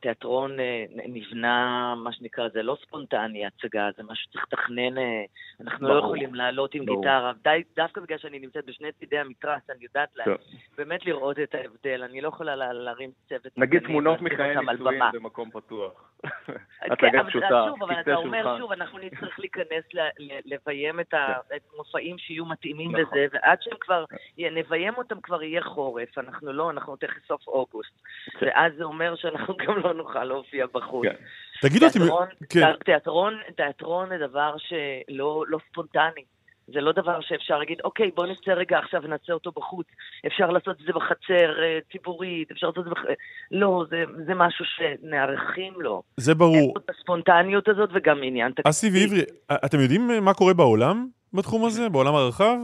תיאטרון 0.00 0.60
אה, 0.60 0.84
נבנה, 0.90 1.94
מה 1.96 2.12
שנקרא, 2.12 2.48
זה 2.48 2.62
לא 2.62 2.76
ספונטני, 2.82 3.46
הצגה, 3.46 3.88
זה 3.96 4.02
משהו 4.02 4.24
שצריך 4.24 4.44
לתכנן, 4.52 4.98
אה, 4.98 5.24
אנחנו 5.60 5.88
לא 5.88 5.94
ברור. 5.94 6.06
יכולים 6.06 6.34
לעלות 6.34 6.74
עם 6.74 6.86
ברור. 6.86 7.00
גיטרה, 7.00 7.32
די, 7.42 7.62
דווקא 7.76 8.00
בגלל 8.00 8.18
שאני 8.18 8.38
נמצאת 8.38 8.66
בשני 8.66 8.92
צידי 8.92 9.18
המתרס, 9.18 9.70
אני 9.70 9.84
יודעת 9.84 10.16
לה, 10.16 10.24
כן. 10.24 10.34
באמת 10.76 11.06
לראות 11.06 11.38
את 11.38 11.54
ההבדל, 11.54 12.02
אני 12.02 12.20
לא 12.20 12.28
יכולה 12.28 12.56
לה, 12.56 12.72
להרים 12.72 13.10
צוות 13.28 13.58
נגיד 13.58 13.82
תמונות 13.82 14.18
על 14.18 14.62
נישואים. 14.72 15.02
במקום 15.12 15.50
פתוח. 15.50 16.12
כן, 16.46 16.92
הצגה 16.92 17.20
אבל 17.20 17.30
פשוטה, 17.30 17.64
שוב, 17.68 17.82
אבל 17.82 17.94
כיסא 17.94 18.00
אתה 18.00 18.14
אומר 18.14 18.42
שולחן. 18.42 18.58
שוב, 18.58 18.72
אנחנו 18.72 18.98
נצטרך 18.98 19.38
להיכנס, 19.38 19.84
לביים 20.44 21.00
את 21.00 21.14
המופעים 21.74 22.18
שיהיו 22.18 22.46
מתאימים 22.46 22.90
נכון. 22.90 23.15
לזה, 23.16 23.26
ועד 23.32 23.58
שהם 23.60 23.78
כבר, 23.80 24.04
נביים 24.38 24.94
אותם 24.96 25.20
כבר 25.20 25.42
יהיה 25.42 25.62
חורף, 25.62 26.18
אנחנו 26.18 26.52
לא, 26.52 26.70
אנחנו 26.70 26.96
תכף 26.96 27.26
סוף 27.28 27.48
אוגוסט. 27.48 27.92
כן. 28.38 28.46
ואז 28.46 28.72
זה 28.78 28.84
אומר 28.84 29.16
שאנחנו 29.16 29.54
גם 29.66 29.78
לא 29.78 29.94
נוכל 29.94 30.24
להופיע 30.24 30.66
בחוץ. 30.72 31.06
כן. 31.06 31.14
תגידו. 31.68 31.86
תיאטרון, 31.90 32.28
כן. 32.48 32.72
תיאטרון, 33.56 34.08
זה 34.08 34.26
דבר 34.26 34.54
שלא 34.58 35.44
לא 35.48 35.58
ספונטני. 35.70 36.24
זה 36.74 36.80
לא 36.80 36.92
דבר 36.92 37.20
שאפשר 37.20 37.58
להגיד, 37.58 37.78
אוקיי, 37.84 38.10
בוא 38.14 38.26
נצא 38.26 38.50
רגע 38.50 38.78
עכשיו 38.78 39.02
ונעשה 39.04 39.32
אותו 39.32 39.52
בחוץ. 39.56 39.86
אפשר 40.26 40.50
לעשות 40.50 40.80
את 40.80 40.86
זה 40.86 40.92
בחצר 40.92 41.62
אה, 41.62 41.78
ציבורית, 41.92 42.50
אפשר 42.50 42.66
לעשות 42.66 42.78
את 42.78 42.84
זה 42.84 42.90
בח... 42.90 43.00
לא, 43.50 43.84
זה, 43.90 44.04
זה 44.26 44.34
משהו 44.34 44.64
שנערכים 44.64 45.72
לו. 45.76 46.02
זה 46.16 46.30
אין 46.30 46.38
ברור. 46.38 46.74
פה 46.74 46.80
את 46.84 46.90
הספונטניות 46.90 47.68
הזאת 47.68 47.90
וגם 47.94 48.18
עניין 48.22 48.52
תקציבי. 48.52 48.70
אסי 48.70 48.90
ועברי, 48.92 49.22
אתם 49.64 49.80
יודעים 49.80 50.10
מה 50.22 50.34
קורה 50.34 50.54
בעולם 50.54 51.06
בתחום 51.32 51.64
הזה? 51.64 51.88
בעולם 51.88 52.14
הרחב? 52.14 52.56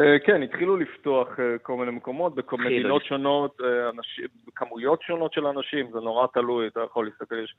אה, 0.00 0.18
כן, 0.18 0.42
התחילו 0.42 0.76
לפתוח 0.76 1.28
אה, 1.40 1.58
כל 1.62 1.76
מיני 1.76 1.90
מקומות, 1.90 2.38
התחילו 2.38 2.62
במדינות 2.62 3.02
לפתוח. 3.02 3.08
שונות, 3.08 3.60
אה, 3.64 3.88
אנשים, 3.88 4.24
בכמויות 4.46 5.02
שונות 5.02 5.32
של 5.32 5.46
אנשים, 5.46 5.90
זה 5.92 6.00
נורא 6.00 6.26
תלוי, 6.34 6.66
אתה 6.66 6.80
יכול 6.80 7.06
להסתכל, 7.06 7.44
יש 7.44 7.54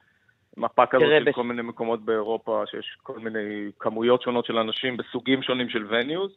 מפה 0.57 0.85
כזאת 0.85 1.07
של 1.25 1.31
כל 1.31 1.43
מיני 1.43 1.61
מקומות 1.61 2.05
באירופה, 2.05 2.63
שיש 2.71 2.97
כל 3.03 3.19
מיני 3.19 3.71
כמויות 3.79 4.21
שונות 4.21 4.45
של 4.45 4.57
אנשים 4.57 4.97
בסוגים 4.97 5.43
שונים 5.43 5.69
של 5.69 5.85
וניוז. 5.89 6.31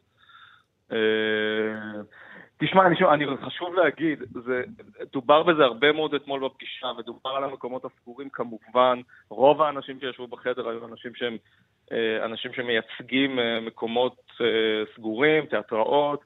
תשמע, 2.59 2.87
אני, 2.87 2.97
אני 3.13 3.25
חשוב 3.47 3.75
להגיד, 3.75 4.19
זה, 4.33 4.63
דובר 5.13 5.43
בזה 5.43 5.65
הרבה 5.65 5.93
מאוד 5.93 6.15
אתמול 6.15 6.45
בפגישה, 6.45 6.87
ודובר 6.99 7.31
על 7.31 7.45
המקומות 7.45 7.85
הסגורים 7.85 8.29
כמובן. 8.31 9.01
רוב 9.29 9.63
האנשים 9.63 10.01
שישבו 10.01 10.27
בחדר 10.27 10.69
היו 10.69 10.87
אנשים 10.87 11.15
שהם 11.15 11.37
אה, 11.93 12.25
אנשים 12.25 12.53
שמייצגים 12.53 13.39
אה, 13.39 13.61
מקומות 13.61 14.17
אה, 14.41 14.47
סגורים, 14.97 15.47
תיאטראות, 15.47 16.25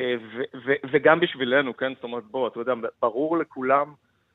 ו- 0.00 0.50
ו- 0.64 0.80
וגם 0.90 1.20
בשבילנו, 1.20 1.76
כן? 1.76 1.94
זאת 1.94 2.04
אומרת, 2.04 2.24
בוא, 2.24 2.48
אתה 2.48 2.60
יודע, 2.60 2.72
ברור 3.02 3.38
לכולם, 3.38 3.92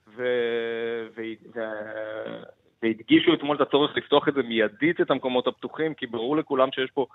ו- 0.07 1.07
ו- 1.15 1.55
ו- 1.55 2.43
והדגישו 2.83 3.33
אתמול 3.33 3.55
את 3.55 3.61
הצורך 3.61 3.97
לפתוח 3.97 4.27
את 4.27 4.33
זה 4.33 4.43
מיידית, 4.43 5.01
את 5.01 5.11
המקומות 5.11 5.47
הפתוחים, 5.47 5.93
כי 5.93 6.07
ברור 6.07 6.37
לכולם 6.37 6.71
שיש 6.71 6.91
פה 6.91 7.05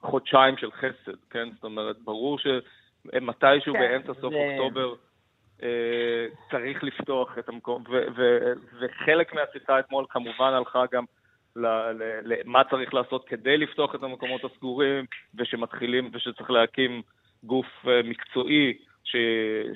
חודשיים 0.00 0.56
של 0.56 0.70
חסד, 0.72 1.16
כן? 1.30 1.48
זאת 1.54 1.64
אומרת, 1.64 1.96
ברור 1.98 2.38
שמתישהו 3.06 3.74
כן, 3.74 3.80
באמצע 3.80 4.14
סוף 4.14 4.32
זה- 4.32 4.38
אוקטובר 4.38 4.94
אה, 5.62 6.26
צריך 6.50 6.84
לפתוח 6.84 7.38
את 7.38 7.48
המקום, 7.48 7.84
ו- 7.90 8.04
ו- 8.16 8.52
וחלק 8.80 9.34
מהשיחה 9.34 9.78
אתמול 9.80 10.04
כמובן 10.10 10.52
הלכה 10.52 10.84
גם 10.92 11.04
ל- 11.56 11.66
ל- 11.66 12.20
למה 12.24 12.64
צריך 12.64 12.94
לעשות 12.94 13.28
כדי 13.28 13.56
לפתוח 13.56 13.94
את 13.94 14.02
המקומות 14.02 14.44
הסגורים, 14.44 15.04
ושמתחילים, 15.34 16.10
ושצריך 16.12 16.50
להקים 16.50 17.02
גוף 17.44 17.66
אה, 17.88 18.00
מקצועי 18.04 18.78
ש- 19.04 19.16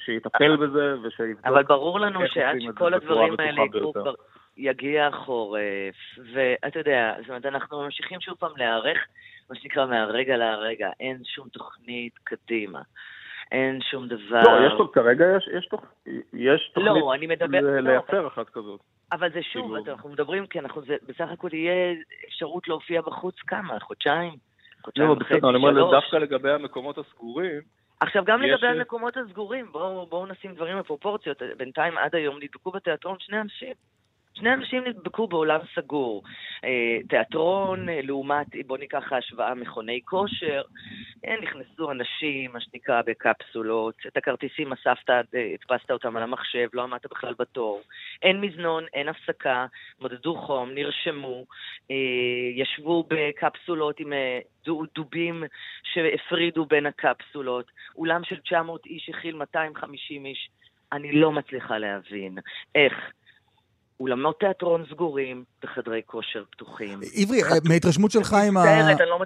שיטפל 0.04 0.56
בזה, 0.56 0.94
ושיבדוק 1.02 1.46
אבל 1.46 1.62
ברור 1.62 2.00
לנו 2.00 2.20
שעד 2.28 2.56
שכל 2.60 2.94
הדברים 2.94 3.34
האלה 3.38 3.62
יקרו. 3.62 3.92
כבר 3.92 4.14
יגיע 4.56 5.06
החורף, 5.06 5.94
ואתה 6.32 6.78
יודע, 6.78 7.14
זאת 7.20 7.28
אומרת, 7.28 7.46
אנחנו 7.46 7.82
ממשיכים 7.82 8.20
שוב 8.20 8.34
פעם 8.38 8.52
להיערך, 8.56 8.98
מה 9.50 9.56
שנקרא 9.56 9.86
מהרגע 9.86 10.36
להרגע, 10.36 10.90
אין 11.00 11.24
שום 11.24 11.48
תוכנית 11.48 12.18
קדימה. 12.24 12.80
אין 13.52 13.80
שום 13.90 14.08
דבר. 14.08 14.42
לא, 14.42 14.66
יש 14.66 14.72
טוב, 14.78 14.90
כרגע 14.92 15.24
יש, 15.36 15.48
יש, 15.58 15.66
תוכ... 15.66 15.84
יש 16.32 16.70
תוכנית 16.74 16.92
לא, 17.02 17.14
אני 17.14 17.26
מדבר... 17.26 17.60
לא, 17.60 17.80
לייצר 17.80 18.26
אחת 18.26 18.48
כזאת. 18.48 18.80
אבל 19.12 19.32
זה 19.32 19.42
שוב, 19.42 19.76
כאילו- 19.76 19.94
אנחנו 19.94 20.10
מדברים, 20.10 20.46
כי 20.46 20.58
אנחנו, 20.58 20.82
זה, 20.82 20.96
בסך 21.06 21.28
הכל 21.32 21.48
יהיה 21.52 21.94
אפשרות 22.28 22.68
להופיע 22.68 23.00
בחוץ 23.00 23.34
כמה? 23.46 23.80
חודשיים? 23.80 24.34
חודשיים 24.84 25.08
לא, 25.08 25.12
וחצי, 25.12 25.34
בסדר, 25.34 25.48
אני 25.48 25.56
אומר, 25.56 25.70
שלוש? 25.70 25.90
דווקא 25.90 26.16
לגבי 26.16 26.50
המקומות 26.50 26.98
הסגורים, 26.98 27.60
עכשיו, 28.00 28.24
גם 28.24 28.42
לגבי 28.42 28.66
המקומות 28.66 29.16
הסגורים, 29.16 29.72
בואו 29.72 30.06
בוא 30.06 30.26
נשים 30.26 30.54
דברים 30.54 30.78
בפרופורציות. 30.78 31.42
בינתיים, 31.56 31.98
עד 31.98 32.14
היום, 32.14 32.36
נדבקו 32.42 32.70
בתיאטרון 32.70 33.16
שני 33.18 33.40
אנשים. 33.40 33.72
שני 34.38 34.52
אנשים 34.54 34.84
נדבקו 34.84 35.26
בעולם 35.26 35.60
סגור. 35.74 36.22
אה, 36.64 36.98
תיאטרון, 37.08 37.88
אה, 37.88 38.00
לעומת, 38.02 38.46
בואו 38.66 38.78
ניקח 38.78 39.12
ההשוואה 39.12 39.54
מכוני 39.54 40.00
כושר, 40.04 40.62
אה, 41.26 41.34
נכנסו 41.42 41.90
אנשים, 41.90 42.52
מה 42.52 42.60
שנקרא, 42.60 43.02
בקפסולות, 43.06 43.94
את 44.06 44.16
הכרטיסים 44.16 44.72
אספת, 44.72 45.10
הדפסת 45.10 45.90
אותם 45.90 46.16
על 46.16 46.22
המחשב, 46.22 46.68
לא 46.72 46.82
עמדת 46.82 47.06
בכלל 47.10 47.34
בתור. 47.38 47.82
אין 48.22 48.40
מזנון, 48.40 48.84
אין 48.94 49.08
הפסקה, 49.08 49.66
מודדו 50.00 50.34
חום, 50.34 50.70
נרשמו, 50.74 51.44
ישבו 52.54 53.04
בקפסולות 53.08 54.00
עם 54.00 54.12
דו- 54.64 54.84
דובים 54.94 55.44
שהפרידו 55.82 56.64
בין 56.64 56.86
הקפסולות. 56.86 57.70
אולם 57.96 58.24
של 58.24 58.40
900 58.40 58.86
איש 58.86 59.08
הכיל 59.08 59.36
250 59.36 60.26
איש. 60.26 60.48
אני 60.92 61.12
לא 61.12 61.32
מצליחה 61.32 61.78
להבין 61.78 62.38
איך 62.74 63.12
אולמות 64.00 64.40
תיאטרון 64.40 64.84
סגורים 64.90 65.44
וחדרי 65.64 66.02
כושר 66.06 66.44
פתוחים. 66.50 66.98
עברי, 67.22 67.42
אה, 67.42 67.48
מההתרשמות 67.68 68.10
שלך 68.10 68.32
עם, 68.48 68.56
ה... 68.56 68.64
לא 68.64 69.20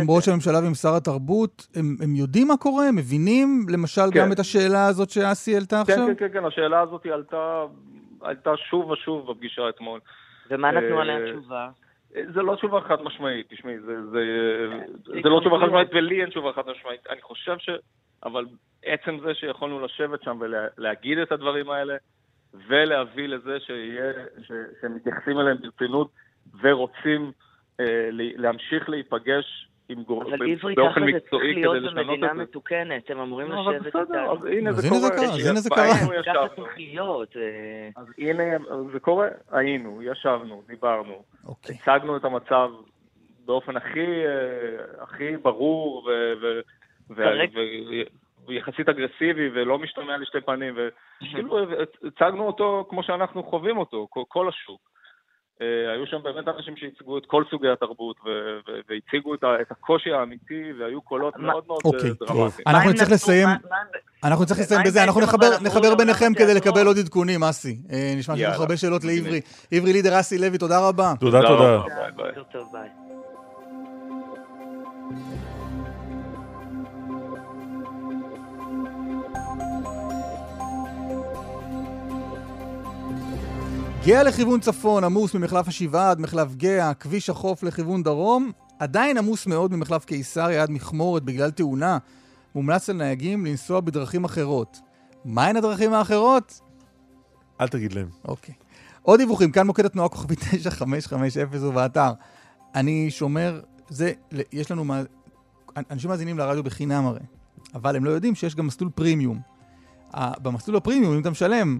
עם. 0.00 0.10
ראש 0.10 0.28
הממשלה 0.28 0.58
ועם 0.62 0.74
שר 0.74 0.96
התרבות, 0.96 1.66
הם, 1.74 1.96
הם 2.02 2.14
יודעים 2.14 2.48
מה 2.48 2.56
קורה? 2.56 2.88
הם 2.88 2.96
מבינים, 2.96 3.66
למשל, 3.68 4.02
כן. 4.12 4.20
גם 4.20 4.32
את 4.32 4.38
השאלה 4.38 4.86
הזאת 4.86 5.10
שאסי 5.10 5.54
העלתה 5.54 5.82
כן, 5.86 5.92
עכשיו? 5.92 6.06
כן, 6.06 6.14
כן, 6.14 6.32
כן, 6.32 6.44
השאלה 6.44 6.80
הזאת 6.80 7.04
היא 7.04 7.12
עלתה, 7.12 7.64
עלתה 8.20 8.56
שוב 8.56 8.90
ושוב 8.90 9.30
בפגישה 9.30 9.68
אתמול. 9.68 10.00
ומה 10.50 10.70
נתנו 10.70 10.96
אה, 10.96 11.02
עליה 11.02 11.32
תשובה? 11.32 11.68
זה 12.34 12.42
לא 12.42 12.54
תשובה 12.56 12.80
חד 12.80 13.02
משמעית, 13.02 13.46
תשמעי, 13.50 13.80
זה, 13.80 14.02
זה, 14.04 14.20
זה 15.04 15.12
זה 15.22 15.28
לא 15.28 15.40
תשובה 15.40 15.58
חד. 15.58 15.66
משמעית 15.66 15.88
ולי 15.92 16.20
אין 16.20 16.30
תשובה 16.30 16.52
חד 16.52 16.62
משמעית. 16.70 17.00
אני 17.10 17.22
חושב 17.22 17.58
ש... 17.58 17.70
אבל 18.24 18.44
עצם 18.84 19.18
זה 19.24 19.34
שיכולנו 19.34 19.80
לשבת 19.80 20.22
שם 20.22 20.38
ולהגיד 20.40 21.18
את 21.18 21.32
הדברים 21.32 21.70
האלה, 21.70 21.94
ולהביא 22.68 23.28
לזה 23.28 23.60
שיהיה, 23.60 24.12
ש, 24.42 24.52
שמתייחסים 24.80 25.38
אליהם 25.38 25.56
ברצינות 25.56 26.10
ורוצים 26.62 27.32
אה, 27.80 28.08
להמשיך 28.12 28.88
להיפגש 28.88 29.68
עם 29.88 30.02
גור... 30.02 30.22
אבל 30.22 30.52
עברי, 30.52 30.74
באופן 30.74 31.00
ככה 31.00 31.12
זה 31.12 31.18
צריך 31.30 31.56
להיות 31.56 31.82
במדינה 31.82 32.30
את 32.30 32.36
זה. 32.36 32.42
מתוקנת, 32.42 33.10
הם 33.10 33.18
אמורים 33.18 33.50
לא, 33.50 33.60
אבל 33.60 33.76
לשבת 33.76 33.86
בסדר, 33.86 34.32
אז 34.32 34.36
איתנו. 34.36 34.48
הנה 34.48 34.70
אז 34.70 34.76
זה 34.76 34.88
הנה 34.88 34.98
זה 35.00 35.08
קורה. 35.08 35.26
קרה, 35.26 35.34
אז 35.34 35.46
הנה 35.46 35.60
זה 35.60 35.70
קרה. 35.70 35.86
ככה. 36.26 36.56
צריך 36.56 36.76
להיות. 36.76 37.36
אה, 37.36 37.90
אז 37.96 38.06
הנה, 38.18 38.42
זה 38.92 39.00
קורה, 39.00 39.28
היינו, 39.50 40.02
ישבנו, 40.02 40.62
דיברנו, 40.66 41.22
אוקיי. 41.44 41.76
הצגנו 41.82 42.16
את 42.16 42.24
המצב 42.24 42.70
באופן 43.44 43.76
הכי, 43.76 44.26
אה, 44.26 45.02
הכי 45.02 45.36
ברור 45.36 46.10
ויחסית 48.46 48.88
אגרסיבי 48.88 49.48
ולא 49.54 49.78
משתמע 49.78 50.16
לשתי 50.16 50.40
פנים, 50.40 50.74
וכאילו 50.76 51.58
הצגנו 52.06 52.46
אותו 52.46 52.86
כמו 52.90 53.02
שאנחנו 53.02 53.42
חווים 53.42 53.78
אותו, 53.78 54.06
כל- 54.28 54.48
השוק. 54.48 54.80
אה, 55.62 55.92
היו 55.92 56.06
שם 56.06 56.22
באמת 56.22 56.48
אנשים 56.48 56.76
שייצגו 56.76 57.18
את 57.18 57.26
כל 57.26 57.44
סוגי 57.50 57.68
התרבות 57.68 58.16
והציגו 58.88 59.34
את 59.34 59.44
הקושי 59.70 60.12
האמיתי 60.12 60.72
והיו 60.78 61.02
קולות 61.02 61.36
מאוד 61.36 61.64
מאוד 61.66 61.80
אה, 61.84 61.90
אוקיי, 61.90 62.10
דרמטיים. 62.20 62.64
אנחנו 62.66 62.90
נצטרך? 62.90 63.10
לסיים, 63.10 63.48
אנחנו 64.24 64.42
נצטרך 64.42 64.58
לסיים 64.58 64.80
בזה, 64.86 65.04
אנחנו 65.04 65.20
נחבר, 65.20 65.94
ביניכם 65.98 66.34
כדי? 66.34 66.54
לקבל 66.54 66.86
עוד 66.86 66.98
עדכונים, 66.98 67.42
אסי. 67.42 67.76
אה, 67.92 68.14
נשמע 68.18 68.36
שיש 68.36 68.48
לך 68.54 68.60
הרבה 68.60 68.76
שאלות. 68.76 69.04
לעברי. 69.04 69.40
עברי 69.72 69.92
לידר, 69.92 70.20
אסי 70.20 70.38
לוי, 70.38 70.58
תודה 70.58 70.88
רבה. 70.88 71.12
תודה, 71.20 71.40
תודה. 71.42 71.82
גאה 84.04 84.22
לכיוון 84.22 84.60
צפון, 84.60 85.04
עמוס 85.04 85.34
ממחלף 85.34 85.68
השבעה 85.68 86.10
עד 86.10 86.20
מחלף 86.20 86.54
גאה, 86.54 86.94
כביש 86.94 87.30
החוף 87.30 87.62
לכיוון 87.62 88.02
דרום, 88.02 88.52
עדיין 88.78 89.18
עמוס 89.18 89.46
מאוד 89.46 89.72
ממחלף 89.74 90.04
קיסריה 90.04 90.62
עד 90.62 90.70
מכמורת 90.70 91.22
בגלל 91.22 91.50
תאונה. 91.50 91.98
מומלץ 92.54 92.88
לנהגים 92.88 93.46
לנסוע 93.46 93.80
בדרכים 93.80 94.24
אחרות. 94.24 94.78
מהן 95.24 95.56
הדרכים 95.56 95.92
האחרות? 95.92 96.60
אל 97.60 97.68
תגיד 97.68 97.92
להם. 97.92 98.08
אוקיי. 98.24 98.54
עוד 99.02 99.20
דיווחים, 99.20 99.50
כאן 99.52 99.66
מוקד 99.66 99.84
התנועה 99.84 100.08
כוכבי 100.08 100.36
9550 100.36 101.46
ובאתר. 101.52 102.12
אני 102.74 103.10
שומר, 103.10 103.60
זה, 103.88 104.12
יש 104.52 104.70
לנו, 104.70 104.84
מה- 104.84 105.02
אנשים 105.90 106.10
מאזינים 106.10 106.38
לרדיו 106.38 106.62
בחינם 106.62 107.06
הרי, 107.06 107.20
אבל 107.74 107.96
הם 107.96 108.04
לא 108.04 108.10
יודעים 108.10 108.34
שיש 108.34 108.54
גם 108.54 108.66
מסלול 108.66 108.90
פרימיום. 108.94 109.40
במסלול 110.16 110.76
הפרימיום, 110.76 111.14
אם 111.14 111.20
אתה 111.20 111.30
משלם 111.30 111.78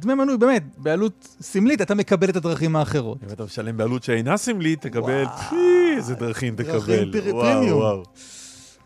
דמי 0.00 0.14
מנוי, 0.14 0.36
באמת, 0.36 0.62
בעלות 0.78 1.36
סמלית, 1.40 1.82
אתה 1.82 1.94
מקבל 1.94 2.28
את 2.30 2.36
הדרכים 2.36 2.76
האחרות. 2.76 3.18
אם 3.22 3.32
אתה 3.32 3.44
משלם 3.44 3.76
בעלות 3.76 4.02
שאינה 4.02 4.36
סמלית, 4.36 4.82
תקבל. 4.82 5.24
פי, 5.50 5.56
איזה 5.96 6.14
דרכים 6.14 6.56
דרכים 6.56 7.10
תקבל. 7.10 7.30
וואו, 7.30 7.42
פרימיום. 7.42 8.02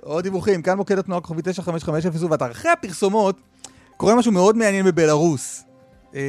עוד 0.00 0.24
דיווחים, 0.24 0.62
כאן 0.62 0.76
מוקד 0.76 0.98
התנועה 0.98 1.20
כוכבי 1.20 1.42
9550 1.42 2.24
ובאתר. 2.24 2.50
אחרי 2.50 2.70
הפרסומות, 2.70 3.40
קורה 3.96 4.14
משהו 4.14 4.32
מאוד 4.32 4.56
מעניין 4.56 4.84
בבלארוס. 4.84 5.64
אה, 6.14 6.20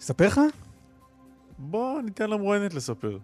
אספר 0.00 0.26
לך? 0.26 0.40
בוא 1.58 2.02
ניתן 2.02 2.30
למרואיינת 2.30 2.74
לספר. 2.74 3.18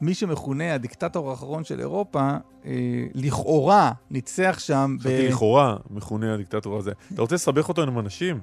מי 0.00 0.14
שמכונה 0.14 0.74
הדיקטטור 0.74 1.30
האחרון 1.30 1.64
של 1.64 1.80
אירופה, 1.80 2.30
אה, 2.66 2.72
לכאורה 3.14 3.92
ניצח 4.10 4.56
שם 4.58 4.96
ב... 4.98 5.00
חשבתי 5.00 5.28
לכאורה 5.28 5.76
מכונה 5.90 6.34
הדיקטטור 6.34 6.78
הזה. 6.78 6.92
אתה 7.14 7.22
רוצה 7.22 7.34
לסבך 7.34 7.68
אותו 7.68 7.82
עם 7.82 7.98
אנשים? 7.98 8.40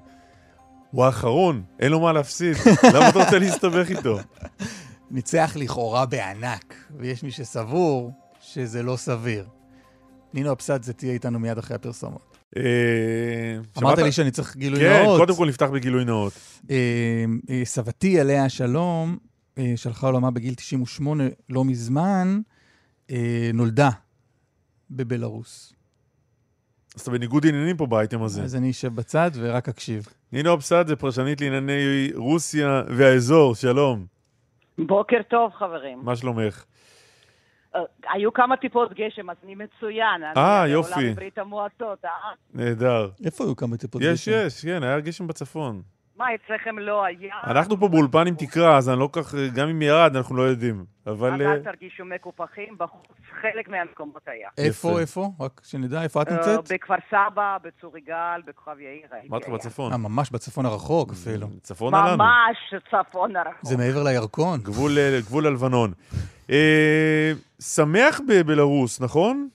הוא 0.91 1.06
האחרון, 1.06 1.63
אין 1.80 1.91
לו 1.91 2.00
מה 2.00 2.13
להפסיד. 2.13 2.58
למה 2.93 3.10
אתה 3.10 3.24
רוצה 3.24 3.39
להסתבך 3.39 3.89
איתו? 3.89 4.17
ניצח 5.12 5.54
לכאורה 5.56 6.06
בענק, 6.06 6.76
ויש 6.98 7.24
מי 7.24 7.32
שסבור 7.32 8.12
שזה 8.41 8.84
לא 8.84 8.96
סביר. 8.96 9.46
נינו 10.34 10.52
אבסדזה 10.52 10.93
תהיה 10.93 11.13
איתנו 11.13 11.39
מיד 11.39 11.58
אחרי 11.58 11.76
הפרסומות. 11.76 12.38
אה, 12.58 12.62
אמרת? 13.78 13.98
לי 13.98 14.12
שאני 14.12 14.32
צריך 14.32 14.56
גילוי 14.58 14.80
כן, 14.80 15.04
נאות. 15.04 15.20
קודם 15.20 15.36
כל 15.36 15.48
נפתח 15.48 15.65
בגילוי 15.65 16.06
נאות. 16.06 16.34
אה, 16.70 17.26
סבתי, 17.63 18.20
עליה 18.20 18.46
השלום, 18.46 19.17
אה, 19.58 19.74
שלחה 19.76 20.08
עולמה 20.08 20.32
בגיל 20.32 20.54
98 20.54 21.24
לא 21.50 21.65
מזמן, 21.65 22.39
אה, 23.12 23.50
נולדה 23.54 23.89
בבלארוס. 24.91 25.74
אז 26.96 27.02
אתה 27.02 27.12
בניגוד 27.12 27.46
עניינים 27.48 27.78
פה 27.78 27.86
באייטם 27.86 28.24
הזה. 28.24 28.43
אז 28.43 28.56
אני 28.56 28.72
אשב 28.72 28.96
בצד 28.96 29.32
ורק 29.34 29.70
אקשיב. 29.70 30.08
נינו 30.32 30.54
אבסד 30.54 30.88
זה 30.88 30.96
פרשנית 30.96 31.41
לענייני 31.41 32.10
רוסיה 32.15 32.84
והאזור, 32.88 33.56
שלום. 33.56 34.06
בוקר 34.78 35.22
טוב, 35.30 35.52
חברים. 35.54 36.00
מה 36.04 36.15
שלומך? 36.15 36.65
אה, 37.76 37.82
היו 38.13 38.34
כמה 38.34 38.58
טיפות 38.58 38.93
גשם, 38.93 39.30
אז 39.30 39.38
אני 39.43 39.56
מצוין. 39.56 40.24
אני 40.24 40.43
אה, 40.43 40.67
יופי. 40.67 41.13
ברית 41.13 41.38
המועצות, 41.38 42.06
אה? 42.06 42.10
נהדר. 42.54 43.10
איפה 43.26 43.43
היו 43.43 43.56
כמה 43.56 43.78
טיפות 43.78 44.02
יש, 44.02 44.30
גשם? 44.30 44.32
יש, 44.46 44.65
כן, 44.65 44.84
היה 44.84 45.00
גשם 45.00 45.28
בצפון. 45.28 45.82
מה, 46.18 46.26
אצלכם 46.36 46.80
לא 46.80 47.06
היה? 47.06 47.36
אנחנו 47.44 47.80
פה 47.80 47.88
באולפן 47.88 48.28
עם 48.28 48.36
תקרה, 48.36 48.78
אז 48.78 48.90
אני 48.90 49.00
לא 49.00 49.10
כך, 49.12 49.36
גם 49.56 49.70
אם 49.70 49.82
ירד, 49.82 50.16
אנחנו 50.16 50.36
לא 50.36 50.42
יודעים. 50.42 50.86
אז 51.06 51.14
אבל... 51.14 51.42
אל 51.42 51.48
אה, 51.48 51.64
תרגישו 51.64 52.06
מקופחים, 52.06 52.78
בחוץ 52.78 53.08
חלק 53.42 53.70
מהמקומות 53.70 54.22
היה. 54.28 54.50
איפה, 54.58 54.88
יפה. 54.90 55.00
איפה? 55.00 55.30
רק 55.40 55.62
שנדע 55.64 56.04
איפה 56.04 56.22
את 56.22 56.28
אה, 56.28 56.34
נמצאת? 56.34 56.72
בכפר 56.72 56.96
סבא, 57.10 57.58
בצור 57.64 57.98
יגאל, 57.98 58.42
בכוכב 58.48 58.80
יאיר. 58.80 59.08
אמרתי 59.30 59.52
לך. 59.52 59.54
בצפון. 59.54 59.92
אה, 59.92 59.98
ממש 59.98 60.32
בצפון 60.32 60.66
הרחוק 60.66 61.12
אפילו. 61.12 61.48
צפונה 61.62 62.08
לנו. 62.08 62.18
ממש 62.18 62.74
צפון 62.92 63.36
הרחוק. 63.36 63.65
זה 63.65 63.78
מעבר 63.78 64.04
לירקון. 64.04 64.60
גבול, 64.60 64.92
אה, 64.98 65.48
הלבנון. 65.48 65.94
שמח 67.60 68.22
בבלארוס, 68.28 69.02
נכון? 69.02 69.50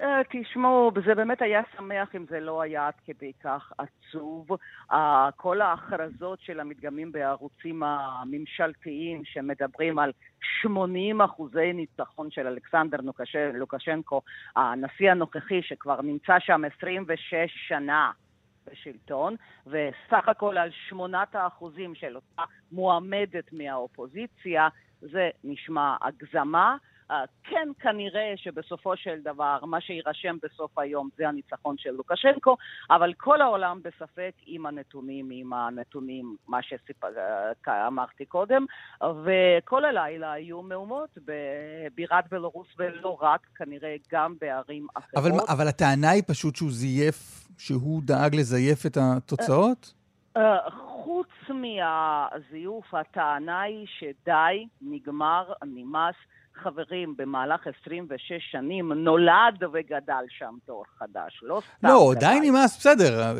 אה, 0.00 0.20
תשמעו, 0.30 0.90
זה 1.06 1.14
באמת 1.14 1.42
היה 1.42 1.62
שמח 1.76 2.14
אם 2.14 2.24
זה 2.28 2.40
לא 2.40 2.62
היה 2.62 2.86
עד 2.86 2.94
כדי 3.04 3.32
כך 3.44 3.72
עצוב. 3.78 4.48
אה, 4.92 5.28
כל 5.36 5.60
ההכרזות 5.60 6.40
של 6.40 6.60
המדגמים 6.60 7.12
בערוצים 7.12 7.82
הממשלתיים 7.82 9.24
שמדברים 9.24 9.98
על 9.98 10.12
80 10.62 11.20
אחוזי 11.20 11.72
ניצחון 11.72 12.30
של 12.30 12.46
אלכסנדר 12.46 12.98
לוקשנקו, 13.54 14.22
הנשיא 14.56 15.10
הנוכחי 15.10 15.62
שכבר 15.62 16.02
נמצא 16.02 16.36
שם 16.38 16.62
26 16.76 17.34
שנה 17.68 18.10
בשלטון, 18.66 19.36
וסך 19.66 20.28
הכל 20.28 20.58
על 20.58 20.70
שמונת 20.88 21.34
האחוזים 21.34 21.94
של 21.94 22.16
אותה 22.16 22.42
מועמדת 22.72 23.52
מהאופוזיציה, 23.52 24.68
זה 25.00 25.30
נשמע 25.44 25.96
הגזמה. 26.02 26.76
אה, 27.10 27.24
כן, 27.44 27.68
כנראה 27.80 28.32
שבסופו 28.36 28.96
של 28.96 29.20
דבר, 29.24 29.58
מה 29.64 29.80
שיירשם 29.80 30.36
בסוף 30.42 30.78
היום 30.78 31.08
זה 31.16 31.28
הניצחון 31.28 31.78
של 31.78 31.90
לוקשנקו, 31.90 32.56
אבל 32.90 33.12
כל 33.16 33.40
העולם 33.42 33.80
בספק 33.82 34.32
עם 34.46 34.66
הנתונים, 34.66 35.28
עם 35.32 35.52
הנתונים, 35.52 36.36
מה 36.48 36.58
שאמרתי 36.62 38.26
קודם, 38.26 38.64
וכל 39.24 39.84
הלילה 39.84 40.32
היו 40.32 40.62
מהומות 40.62 41.18
בבירת 41.24 42.24
בלרוס, 42.30 42.68
ולא 42.78 43.18
רק, 43.20 43.46
כנראה 43.56 43.96
גם 44.12 44.34
בערים 44.40 44.86
אחרות. 44.94 45.24
אבל, 45.24 45.30
אבל 45.48 45.68
הטענה 45.68 46.10
היא 46.10 46.22
פשוט 46.26 46.56
שהוא 46.56 46.70
זייף, 46.72 47.48
שהוא 47.58 48.02
דאג 48.04 48.34
לזייף 48.34 48.86
את 48.86 48.96
התוצאות? 49.00 49.94
אה, 50.36 50.70
חוץ 50.70 51.28
מהזיוף, 51.48 52.94
הטענה 52.94 53.60
היא 53.60 53.86
שדי, 53.98 54.66
נגמר, 54.82 55.52
נמאס. 55.64 56.14
חברים, 56.62 57.14
במהלך 57.16 57.66
26 57.82 58.32
שנים 58.50 58.92
נולד 58.92 59.62
וגדל 59.72 60.24
שם 60.38 60.54
דור 60.66 60.84
חדש, 60.98 61.40
לא 61.42 61.62
סתם. 61.76 61.88
לא, 61.88 62.12
די 62.20 62.38
נמאס, 62.42 62.78
בסדר. 62.78 63.34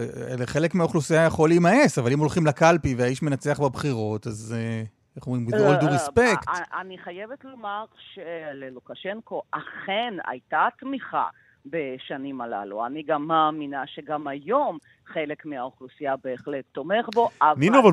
חלק 0.45 0.75
מהאוכלוסייה 0.75 1.25
יכול 1.25 1.49
להימאס, 1.49 1.99
אבל 1.99 2.13
אם 2.13 2.19
הולכים 2.19 2.47
לקלפי 2.47 2.95
והאיש 2.99 3.23
מנצח 3.23 3.61
בבחירות, 3.61 4.27
אז 4.27 4.55
אה, 4.59 4.83
איך 5.17 5.27
אומרים? 5.27 5.47
with 5.47 5.53
all 5.53 5.83
due 5.83 5.87
respect. 5.87 6.51
אני 6.81 6.99
חייבת 6.99 7.45
לומר 7.45 7.85
שללוקשנקו 8.15 9.43
אכן 9.51 10.15
הייתה 10.27 10.69
תמיכה. 10.79 11.27
בשנים 11.67 12.41
הללו. 12.41 12.87
אני 12.87 13.03
גם 13.03 13.27
מאמינה 13.27 13.83
שגם 13.87 14.29
היום 14.29 14.79
חלק 15.07 15.47
מהאוכלוסייה 15.47 16.15
בהחלט 16.25 16.65
תומך 16.73 17.07
בו, 17.15 17.29
אבל... 17.43 17.61
נינו, 17.61 17.81
אבל 17.81 17.93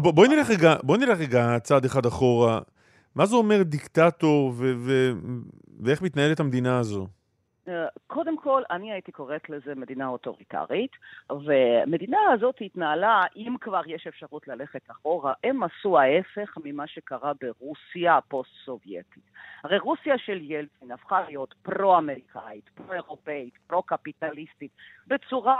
בואי 0.84 0.99
נלך 0.99 1.19
רגע 1.19 1.59
צעד 1.59 1.86
אחד 1.86 2.05
אחורה. 2.05 2.59
מה 3.16 3.26
זה 3.26 3.36
אומר 3.36 3.64
דיקטטור 3.64 4.49
ו- 4.49 4.74
ו- 4.78 5.12
ואיך 5.84 6.01
מתנהלת 6.01 6.39
המדינה 6.39 6.80
הזו? 6.80 7.07
אה, 7.68 7.88
קודם 8.07 8.38
כל, 8.38 8.62
אני 8.72 8.91
הייתי 8.91 9.12
קוראת 9.12 9.49
לזה 9.49 9.76
מדינה 9.76 10.07
אוטוריטרית, 10.07 10.91
ומדינה 11.30 12.18
הזאת 12.34 12.55
התנהלה, 12.62 13.22
אם 13.36 13.55
כבר 13.62 13.82
יש 13.86 14.07
אפשרות 14.07 14.47
ללכת 14.47 14.91
אחורה, 14.91 15.34
הם 15.43 15.64
עשו 15.64 15.99
ההפך 15.99 16.57
ממה 16.64 16.88
שקרה 16.88 17.32
ברוסיה 17.41 18.18
הפוסט-סובייטית. 18.18 19.24
הרי 19.64 19.80
רוסיה 19.80 20.18
של 20.18 20.39
ילצין 20.41 20.91
הפכה 20.91 21.22
להיות 21.22 21.53
פרו-אמריקאית, 21.62 22.70
פרו-אירופאית, 22.70 23.57
פרו-קפיטליסטית, 23.68 24.72
בצורה 25.07 25.57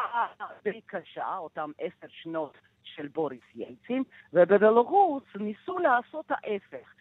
די 0.64 0.82
קשה, 0.86 1.38
אותם 1.38 1.72
עשר 1.80 2.08
שנות 2.10 2.58
של 2.84 3.08
בוריס 3.08 3.56
ילצין, 3.56 4.04
ובבלרוס 4.34 5.24
ניסו 5.36 5.80
לעשות 5.80 6.26
ההפך. 6.30 7.01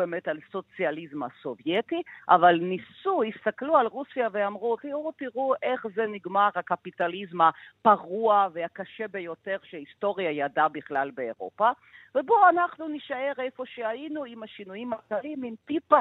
באמת 0.00 0.28
על 0.28 0.38
סוציאליזם 0.52 1.22
הסובייטי, 1.22 2.02
אבל 2.28 2.58
ניסו, 2.62 3.22
הסתכלו 3.22 3.76
על 3.76 3.86
רוסיה 3.86 4.28
ואמרו, 4.32 4.76
תראו, 4.76 5.12
תראו 5.12 5.54
איך 5.62 5.86
זה 5.94 6.06
נגמר 6.06 6.48
הקפיטליזם 6.54 7.38
הפרוע 7.40 8.48
והקשה 8.52 9.08
ביותר 9.08 9.56
שהיסטוריה 9.62 10.30
ידעה 10.30 10.68
בכלל 10.68 11.10
באירופה, 11.14 11.70
ובואו 12.14 12.48
אנחנו 12.48 12.88
נישאר 12.88 13.32
איפה 13.38 13.66
שהיינו 13.66 14.24
עם 14.24 14.42
השינויים 14.42 14.92
הקטנים, 14.92 15.42
עם 15.42 15.54
טיפה 15.64 16.00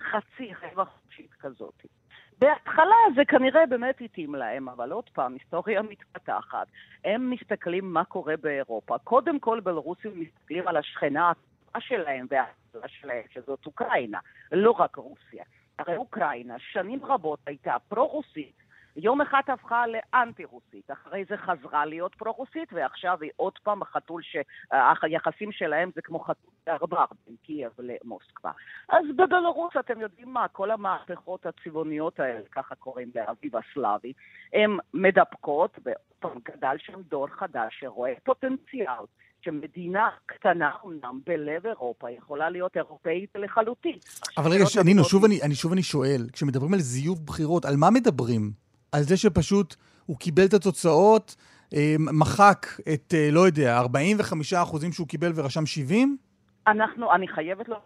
חצי 0.00 0.54
חברה 0.54 0.84
חופשית 0.84 1.32
כזאת. 1.40 1.82
בהתחלה 2.38 2.96
זה 3.14 3.24
כנראה 3.24 3.66
באמת 3.66 4.00
התאים 4.00 4.34
להם, 4.34 4.68
אבל 4.68 4.92
עוד 4.92 5.10
פעם, 5.12 5.32
היסטוריה 5.32 5.82
מתפתחת. 5.82 6.66
הם 7.04 7.30
מסתכלים 7.30 7.92
מה 7.92 8.04
קורה 8.04 8.34
באירופה. 8.36 8.98
קודם 8.98 9.40
כל 9.40 9.60
בלרוסים 9.60 10.20
מסתכלים 10.20 10.68
על 10.68 10.76
השכנה 10.76 11.32
שלהם 11.80 12.26
וההצלה 12.30 12.88
שלהם, 12.88 13.22
שזאת 13.30 13.66
אוקראינה, 13.66 14.18
לא 14.52 14.70
רק 14.70 14.96
רוסיה. 14.96 15.44
הרי 15.78 15.96
אוקראינה 15.96 16.58
שנים 16.58 17.04
רבות 17.04 17.38
הייתה 17.46 17.76
פרו-רוסית, 17.88 18.66
יום 18.96 19.20
אחד 19.20 19.42
הפכה 19.48 19.84
לאנטי-רוסית, 19.86 20.90
אחרי 20.90 21.24
זה 21.24 21.36
חזרה 21.36 21.84
להיות 21.84 22.14
פרו-רוסית, 22.14 22.72
ועכשיו 22.72 23.18
היא 23.22 23.30
עוד 23.36 23.58
פעם 23.62 23.82
החתול 23.82 24.22
שהיחסים 24.22 25.52
שלהם 25.52 25.90
זה 25.94 26.02
כמו 26.02 26.18
חתול 26.20 26.50
ארבר 26.68 27.04
בין 27.26 27.36
קייב 27.42 27.72
למוסקבה. 27.78 28.50
אז 28.88 29.04
בבלרוס, 29.16 29.76
אתם 29.80 30.00
יודעים 30.00 30.28
מה, 30.32 30.48
כל 30.48 30.70
המהפכות 30.70 31.46
הצבעוניות 31.46 32.20
האלה, 32.20 32.48
ככה 32.52 32.74
קוראים 32.74 33.10
באביב 33.14 33.56
הסלאבי, 33.56 34.12
הן 34.52 34.76
מדבקות, 34.94 35.78
ועוד 35.82 35.96
פעם 36.18 36.38
גדל 36.44 36.76
שם 36.78 37.02
דור 37.02 37.26
חדש 37.26 37.80
שרואה 37.80 38.12
פוטנציאל. 38.24 39.04
שמדינה 39.46 40.08
קטנה 40.26 40.70
אמנם 40.84 41.20
בלב 41.26 41.66
אירופה 41.66 42.10
יכולה 42.10 42.50
להיות 42.50 42.76
אירופאית 42.76 43.30
לחלוטין. 43.34 43.98
אבל 44.38 44.50
רגע, 44.50 44.64
לא 44.76 44.82
נינו, 44.84 45.04
שוב 45.04 45.24
אני, 45.24 45.42
אני, 45.42 45.54
שוב 45.54 45.72
אני 45.72 45.82
שואל, 45.82 46.26
כשמדברים 46.32 46.74
על 46.74 46.80
זיוף 46.80 47.18
בחירות, 47.18 47.64
על 47.64 47.76
מה 47.76 47.90
מדברים? 47.90 48.50
על 48.92 49.02
זה 49.02 49.16
שפשוט 49.16 49.74
הוא 50.06 50.16
קיבל 50.16 50.44
את 50.44 50.54
התוצאות, 50.54 51.36
אה, 51.74 51.94
מחק 51.98 52.66
את, 52.94 53.14
אה, 53.14 53.28
לא 53.32 53.40
יודע, 53.40 53.78
45 53.78 54.52
אחוזים 54.52 54.92
שהוא 54.92 55.08
קיבל 55.08 55.32
ורשם 55.34 55.66
70? 55.66 56.16
אנחנו, 56.66 57.14
אני 57.14 57.28
חייבת 57.28 57.68
לומר, 57.68 57.80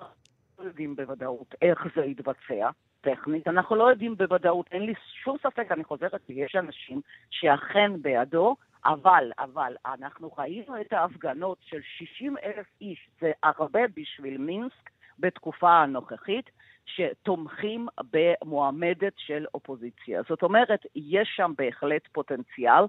לא 0.59 0.65
יודעים 0.65 0.97
בוודאות 0.97 1.55
איך 1.63 1.79
זה 1.97 2.05
יתבצע. 2.05 2.71
טכנית, 3.01 3.49
אנחנו 3.49 3.77
לא 3.77 3.91
יודעים 3.91 4.17
בוודאות, 4.17 4.67
אין 4.73 4.83
לי 4.83 4.95
שום 5.25 5.37
ספק, 5.43 5.67
אני 5.71 5.85
חוזרת, 5.85 6.21
יש 6.29 6.57
אנשים 6.57 7.01
שאכן 7.31 7.93
בעדו, 8.03 8.57
אבל, 8.85 9.33
אבל, 9.39 9.77
אנחנו 9.87 10.31
ראינו 10.39 10.81
את 10.81 10.93
ההפגנות 10.93 11.59
של 11.63 11.81
60 11.83 12.37
אלף 12.39 12.67
איש, 12.81 13.09
זה 13.21 13.33
הרבה 13.43 13.81
בשביל 13.97 14.39
מינסק 14.39 14.91
בתקופה 15.19 15.71
הנוכחית, 15.71 16.51
שתומכים 16.97 17.89
במועמדת 18.13 19.13
של 19.17 19.47
אופוזיציה. 19.55 20.23
זאת 20.29 20.43
אומרת, 20.43 20.87
יש 20.95 21.33
שם 21.37 21.53
בהחלט 21.59 22.03
פוטנציאל 22.13 22.85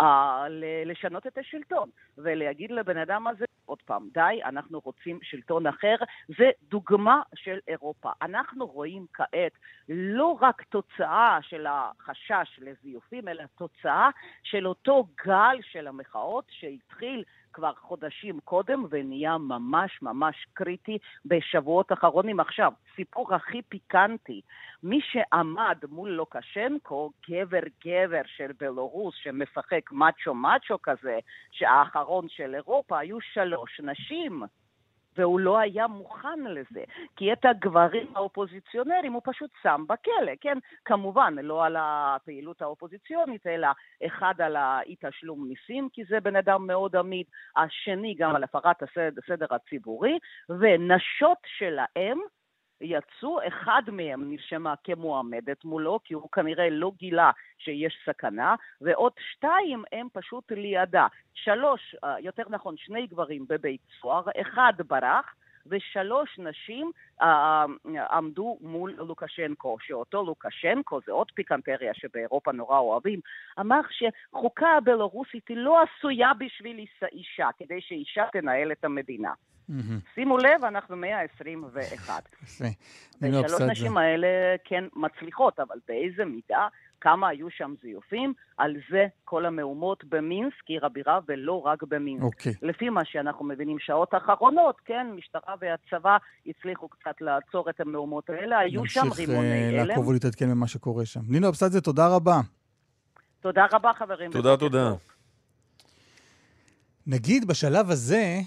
uh, 0.00 0.04
לשנות 0.86 1.26
את 1.26 1.38
השלטון, 1.38 1.90
ולהגיד 2.18 2.70
לבן 2.70 2.96
אדם 2.96 3.26
הזה, 3.26 3.44
עוד 3.64 3.82
פעם, 3.82 4.08
די, 4.12 4.40
אנחנו 4.44 4.80
רוצים 4.84 5.18
שלטון 5.22 5.66
אחר, 5.66 5.96
זה 6.38 6.50
דוגמה 6.62 7.22
של 7.34 7.58
אירופה. 7.68 8.10
אנחנו 8.22 8.66
רואים 8.66 9.06
כעת 9.12 9.52
לא 9.88 10.38
רק 10.40 10.62
תוצאה 10.62 11.38
של 11.42 11.66
החשש 11.68 12.58
לזיופים, 12.58 13.28
אלא 13.28 13.44
תוצאה 13.58 14.08
של 14.42 14.66
אותו 14.66 15.06
גל 15.26 15.56
של 15.62 15.86
המחאות 15.86 16.44
שהתחיל 16.50 17.24
כבר 17.56 17.72
חודשים 17.80 18.40
קודם 18.44 18.84
ונהיה 18.90 19.38
ממש 19.38 20.02
ממש 20.02 20.46
קריטי 20.54 20.98
בשבועות 21.24 21.90
האחרונים. 21.90 22.40
עכשיו, 22.40 22.72
סיפור 22.96 23.34
הכי 23.34 23.62
פיקנטי, 23.62 24.40
מי 24.82 25.00
שעמד 25.02 25.78
מול 25.88 26.10
לוקשנקו, 26.10 27.10
גבר 27.30 27.62
גבר 27.86 28.22
של 28.36 28.52
בלרוס 28.60 29.14
שמשחק 29.22 29.92
מאצ'ו 29.92 30.34
מאצ'ו 30.34 30.82
כזה, 30.82 31.18
שהאחרון 31.50 32.28
של 32.28 32.54
אירופה, 32.54 32.98
היו 32.98 33.20
שלוש 33.20 33.80
נשים. 33.80 34.42
והוא 35.16 35.40
לא 35.40 35.58
היה 35.58 35.86
מוכן 35.86 36.40
לזה, 36.40 36.84
כי 37.16 37.32
את 37.32 37.44
הגברים 37.44 38.06
האופוזיציונרים 38.14 39.12
הוא 39.12 39.22
פשוט 39.24 39.50
שם 39.62 39.84
בכלא, 39.88 40.32
כן? 40.40 40.58
כמובן, 40.84 41.34
לא 41.42 41.64
על 41.64 41.76
הפעילות 41.78 42.62
האופוזיציונית, 42.62 43.46
אלא 43.46 43.68
אחד 44.06 44.34
על 44.40 44.56
האי 44.56 44.96
תשלום 45.00 45.48
מיסים, 45.48 45.88
כי 45.92 46.04
זה 46.04 46.20
בן 46.20 46.36
אדם 46.36 46.66
מאוד 46.66 46.96
עמיד, 46.96 47.26
השני 47.56 48.14
גם 48.14 48.36
על 48.36 48.44
הפרת 48.44 48.82
הסדר, 48.82 49.46
הציבורי, 49.54 50.18
ונשות 50.48 51.38
שלהם 51.58 52.18
יצאו, 52.80 53.38
אחד 53.48 53.82
מהם 53.92 54.30
נרשמה 54.30 54.74
כמועמדת 54.84 55.64
מולו, 55.64 56.00
כי 56.04 56.14
הוא 56.14 56.30
כנראה 56.32 56.70
לא 56.70 56.92
גילה 56.98 57.30
שיש 57.58 57.98
סכנה, 58.06 58.54
ועוד 58.80 59.12
שתיים 59.32 59.84
הם 59.92 60.08
פשוט 60.12 60.52
לידה. 60.52 61.06
שלוש, 61.34 61.96
אה, 62.04 62.20
יותר 62.20 62.42
נכון, 62.48 62.76
שני 62.76 63.06
גברים 63.06 63.44
בבית 63.48 63.80
סוהר, 64.00 64.24
אחד 64.40 64.72
ברח, 64.88 65.34
ושלוש 65.68 66.38
נשים 66.38 66.90
אה, 67.22 67.64
עמדו 68.10 68.58
מול 68.60 68.94
לוקשנקו, 68.98 69.76
שאותו 69.80 70.24
לוקשנקו, 70.24 71.00
זה 71.06 71.12
עוד 71.12 71.30
פיקנטריה 71.30 71.94
שבאירופה 71.94 72.52
נורא 72.52 72.78
אוהבים, 72.78 73.20
אמר 73.60 73.80
שחוקה 73.90 74.68
הבלרוסית 74.68 75.48
היא 75.48 75.56
לא 75.56 75.82
עשויה 75.82 76.30
בשביל 76.38 76.86
אישה, 77.12 77.48
כדי 77.58 77.80
שאישה 77.80 78.24
תנהל 78.32 78.72
את 78.72 78.84
המדינה. 78.84 79.32
שימו 80.14 80.38
לב, 80.38 80.64
אנחנו 80.64 80.96
מאה 80.96 81.20
ה-21. 81.20 82.10
יפה. 82.42 82.64
ושלוש 83.22 83.60
נשים 83.60 83.96
האלה 83.96 84.28
כן 84.64 84.84
מצליחות, 84.96 85.60
אבל 85.60 85.76
באיזה 85.88 86.24
מידה, 86.24 86.68
כמה 87.00 87.28
היו 87.28 87.50
שם 87.50 87.74
זיופים, 87.82 88.32
על 88.56 88.76
זה 88.90 89.06
כל 89.24 89.46
המהומות 89.46 90.04
במינסק, 90.04 90.66
עיר 90.66 90.86
הבירה, 90.86 91.18
ולא 91.28 91.62
רק 91.66 91.82
במינסק. 91.82 92.22
Okay. 92.22 92.26
אוקיי. 92.26 92.54
לפי 92.62 92.88
מה 92.88 93.04
שאנחנו 93.04 93.44
מבינים, 93.44 93.78
שעות 93.78 94.14
האחרונות, 94.14 94.76
כן, 94.84 95.06
משטרה 95.16 95.54
והצבא 95.60 96.16
הצליחו 96.46 96.88
קצת 96.88 97.20
לעצור 97.20 97.70
את 97.70 97.80
המהומות 97.80 98.30
האלה, 98.30 98.58
היו 98.58 98.86
שם 98.86 99.12
רימוני 99.16 99.38
הלם. 99.38 99.76
נמשיך 99.76 99.88
לעקוב 99.88 100.08
ולהתעדכן 100.08 100.50
במה 100.50 100.66
שקורה 100.66 101.06
שם. 101.06 101.20
נינו 101.28 101.48
אבסדזה, 101.48 101.80
תודה 101.80 102.08
רבה. 102.08 102.40
תודה 103.40 103.66
רבה, 103.72 103.92
חברים. 103.98 104.30
תודה, 104.30 104.56
תודה. 104.56 104.92
נגיד 107.06 107.48
בשלב 107.48 107.90
הזה, 107.90 108.16
אה, 108.16 108.40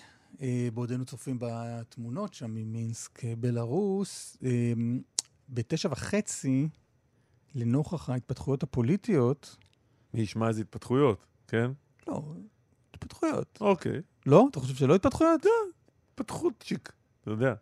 בעודנו 0.74 1.06
צופים 1.06 1.38
בתמונות 1.40 2.34
שם 2.34 2.52
ממינסק, 2.52 3.26
אה, 3.26 3.34
בלרוס, 3.36 4.38
אה, 4.44 4.74
בתשע 5.50 5.90
וחצי, 5.92 6.70
לנוכח 7.56 8.10
ההתפתחויות 8.10 8.64
הפוליטיות, 8.64 9.58
מי 10.14 10.22
ישמע 10.22 10.48
איזה 10.48 10.62
התפתחויות, 10.62 11.26
כן? 11.48 11.72
לא, 12.08 12.24
התפתחויות. 12.94 13.58
אוקיי. 13.62 14.02
לא? 14.26 14.48
אתה 14.52 14.60
חושב 14.60 14.76
שלא 14.76 14.96
התפתחויות? 14.96 15.46
התפתחות 16.12 16.54
צ'יק, 16.60 16.94
אתה 17.22 17.32
יודע. 17.32 17.54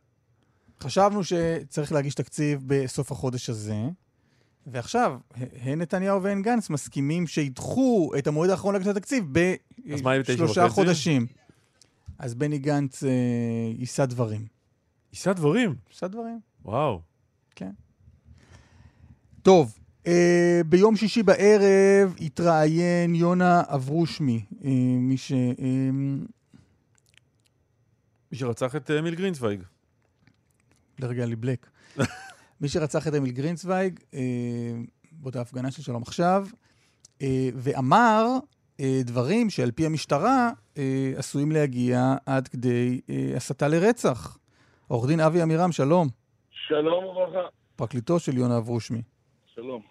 חשבנו 0.81 1.23
שצריך 1.23 1.91
להגיש 1.91 2.15
תקציב 2.15 2.63
בסוף 2.67 3.11
החודש 3.11 3.49
הזה, 3.49 3.89
ועכשיו, 4.67 5.17
הן 5.61 5.81
נתניהו 5.81 6.23
והן 6.23 6.41
גנץ 6.41 6.69
מסכימים 6.69 7.27
שידחו 7.27 8.11
את 8.17 8.27
המועד 8.27 8.49
האחרון 8.49 8.73
להגשת 8.73 8.89
התקציב 8.89 9.25
בשלושה? 9.33 10.69
חודשים. 10.69 11.27
אז 12.19 12.35
בני 12.35 12.57
גנץ 12.57 13.03
אה, 13.03 13.09
יישא 13.77 14.05
דברים. 14.05 14.45
יישא 15.13 15.33
דברים. 15.33 15.75
יישא 15.89 16.07
דברים. 16.07 16.39
וואו. 16.65 17.01
טוב, 19.47 19.79
אה, 20.07 20.61
ביום 20.65 20.95
שישי 20.95 21.23
בערב 21.23 22.15
התראיין 22.21 23.15
יונה 23.15 23.61
אברושמי, 23.67 24.45
אה, 24.63 24.69
מי 24.99 25.17
ש... 25.17 25.31
אה, 25.31 25.89
מי 28.31 28.37
שרצח 28.37 28.75
את 28.75 28.91
אה, 28.91 28.99
אמיל 28.99 29.15
גרינצוויג. 29.15 29.63
לרגע 30.99 31.25
לי 31.25 31.35
בלק. 31.35 31.69
מי 32.61 32.69
שרצח 32.69 33.07
את 33.07 33.13
אמיל 33.13 33.31
גרינצוויג, 33.31 33.99
אה, 34.13 34.19
באותה 35.11 35.41
הפגנה 35.41 35.71
של 35.71 35.81
שלום 35.81 36.01
עכשיו, 36.01 36.47
אה, 37.21 37.49
ואמר 37.55 38.25
אה, 38.25 38.37
דברים 38.81 39.49
שעל 39.49 39.71
פי 39.71 39.85
המשטרה 39.85 40.49
אה, 40.77 41.11
עשויים 41.15 41.51
להגיע 41.51 42.15
עד 42.25 42.47
כדי 42.47 43.01
אה, 43.09 43.33
הסתה 43.35 43.67
לרצח. 43.67 44.37
עורך 44.87 45.07
דין 45.07 45.19
אבי 45.19 45.41
עמירם, 45.41 45.71
שלום. 45.71 46.07
שלום 46.67 47.03
וברכה. 47.03 47.47
פרקליטו 47.75 48.19
של 48.19 48.37
יונה 48.37 48.57
אברושמי. 48.57 49.01
שלום. 49.55 49.81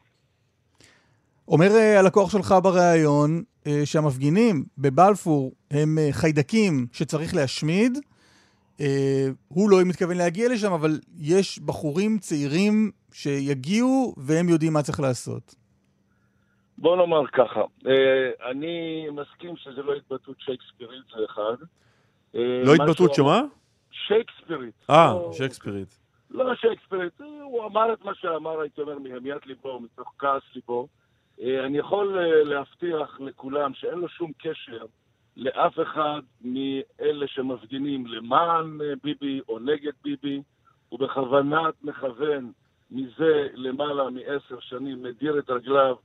אומר 1.49 1.71
אה, 1.77 1.99
הלקוח 1.99 2.31
שלך 2.31 2.55
בריאיון 2.63 3.43
אה, 3.67 3.83
שהמפגינים 3.85 4.65
בבלפור 4.79 5.53
הם 5.71 5.99
אה, 5.99 6.09
חיידקים 6.13 6.87
שצריך 6.93 7.35
להשמיד. 7.35 7.99
אה, 8.81 9.29
הוא 9.49 9.71
לא 9.71 9.85
מתכוון 9.85 10.17
להגיע 10.17 10.49
לשם, 10.49 10.73
אבל 10.73 11.01
יש 11.19 11.59
בחורים 11.59 12.19
צעירים 12.19 12.91
שיגיעו 13.13 14.15
והם 14.17 14.49
יודעים 14.49 14.73
מה 14.73 14.83
צריך 14.83 15.01
לעשות. 15.01 15.55
בוא 16.79 16.97
נאמר 16.97 17.27
ככה, 17.27 17.61
אה, 17.87 18.51
אני 18.51 19.07
מסכים 19.13 19.57
שזה 19.57 19.83
לא 19.83 19.95
התבטאות 19.95 20.41
שייקספירית, 20.41 21.03
זה 21.17 21.25
אחד. 21.25 21.57
אה, 22.35 22.63
לא 22.65 22.75
התבטאות 22.75 23.15
שמה? 23.15 23.41
שייקספירית. 23.91 24.75
אה, 24.91 25.13
לא- 25.15 25.31
שייקספירית. 25.33 25.99
לא 26.31 26.55
שייקספירית, 26.55 27.21
הוא 27.43 27.65
אמר 27.67 27.93
את 27.93 28.05
מה 28.05 28.15
שאמר, 28.15 28.61
הייתי 28.61 28.81
אומר, 28.81 28.99
מהמיית 28.99 29.47
ליבו, 29.47 29.81
מתוך 29.81 30.13
כעס 30.19 30.43
ליבו. 30.55 30.89
אה, 31.41 31.67
אני 31.67 31.79
יכול 31.79 32.19
להבטיח 32.45 33.21
לכולם 33.21 33.75
שאין 33.75 33.99
לו 33.99 34.09
שום 34.09 34.33
קשר 34.39 34.85
לאף 35.37 35.79
אחד 35.83 36.21
מאלה 36.41 37.27
שמפגינים 37.27 38.07
למען 38.07 38.79
ביבי 39.03 39.41
או 39.49 39.59
נגד 39.59 39.93
ביבי. 40.05 40.43
הוא 40.89 41.01
בכוונת 41.01 41.75
מכוון 41.83 42.53
מזה 42.91 43.49
למעלה 43.55 44.11
מעשר 44.11 44.61
שנים 44.61 45.03
מדיר 45.03 45.39
את 45.39 45.51
רגליו 45.51 45.97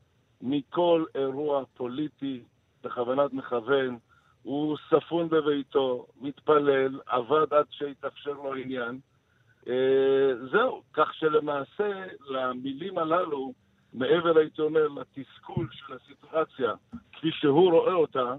מכל 0.41 1.05
אירוע 1.15 1.63
פוליטי 1.77 2.43
בכוונת 2.83 3.33
מכוון. 3.33 3.97
הוא 4.43 4.77
ספון 4.89 5.29
בביתו, 5.29 6.07
מתפלל, 6.21 6.99
עבד 7.05 7.53
עד 7.53 7.65
שהתאפשר 7.69 8.31
לו 8.31 8.55
עניין. 8.55 8.99
אה, 9.67 10.31
זהו, 10.51 10.81
כך 10.93 11.13
שלמעשה 11.13 12.05
למילים 12.29 12.97
הללו, 12.97 13.53
מעבר 13.93 14.37
הייתי 14.37 14.61
אומר 14.61 14.87
לתסכול 14.87 15.67
של 15.71 15.93
הסיטואציה, 15.93 16.73
כפי 17.11 17.31
שהוא 17.31 17.71
רואה 17.71 17.93
אותה, 17.93 18.35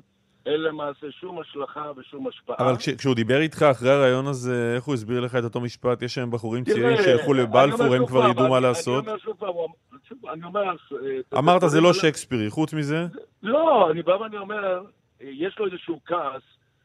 אין 0.46 0.60
למעשה 0.62 1.06
שום 1.10 1.40
השלכה 1.40 1.90
ושום 1.96 2.26
השפעה. 2.28 2.56
אבל 2.58 2.76
כש- 2.76 2.88
כשהוא 2.88 3.14
דיבר 3.14 3.40
איתך 3.40 3.62
אחרי 3.62 3.90
הרעיון 3.90 4.26
הזה, 4.26 4.72
איך 4.76 4.84
הוא 4.84 4.94
הסביר 4.94 5.20
לך 5.20 5.34
את 5.36 5.44
אותו 5.44 5.60
משפט? 5.60 6.02
יש 6.02 6.14
שם 6.14 6.30
בחורים 6.30 6.64
צעירים 6.64 6.96
שילכו 6.96 7.34
לבלפור, 7.34 7.94
הם 7.94 8.06
כבר 8.06 8.28
ידעו 8.30 8.48
מה 8.48 8.56
אני- 8.58 8.62
לעשות. 8.66 9.04
אני 9.04 9.10
אומר 9.12 9.18
שוב 9.18 9.36
פעם, 9.38 9.48
שוב, 10.08 10.26
אני 10.26 10.44
אומר... 10.44 10.62
אה, 10.62 11.38
אמרת, 11.38 11.60
זה 11.66 11.80
לא 11.80 11.92
שייקספירי. 11.92 12.50
חוץ 12.50 12.74
מזה, 12.74 13.06
לא, 13.42 13.90
אני 13.90 14.02
בא 14.02 14.12
ואני 14.12 14.38
אומר, 14.38 14.78
אה, 15.22 15.26
יש 15.30 15.58
לו 15.58 15.66
איזשהו 15.66 16.00
כעס 16.06 16.42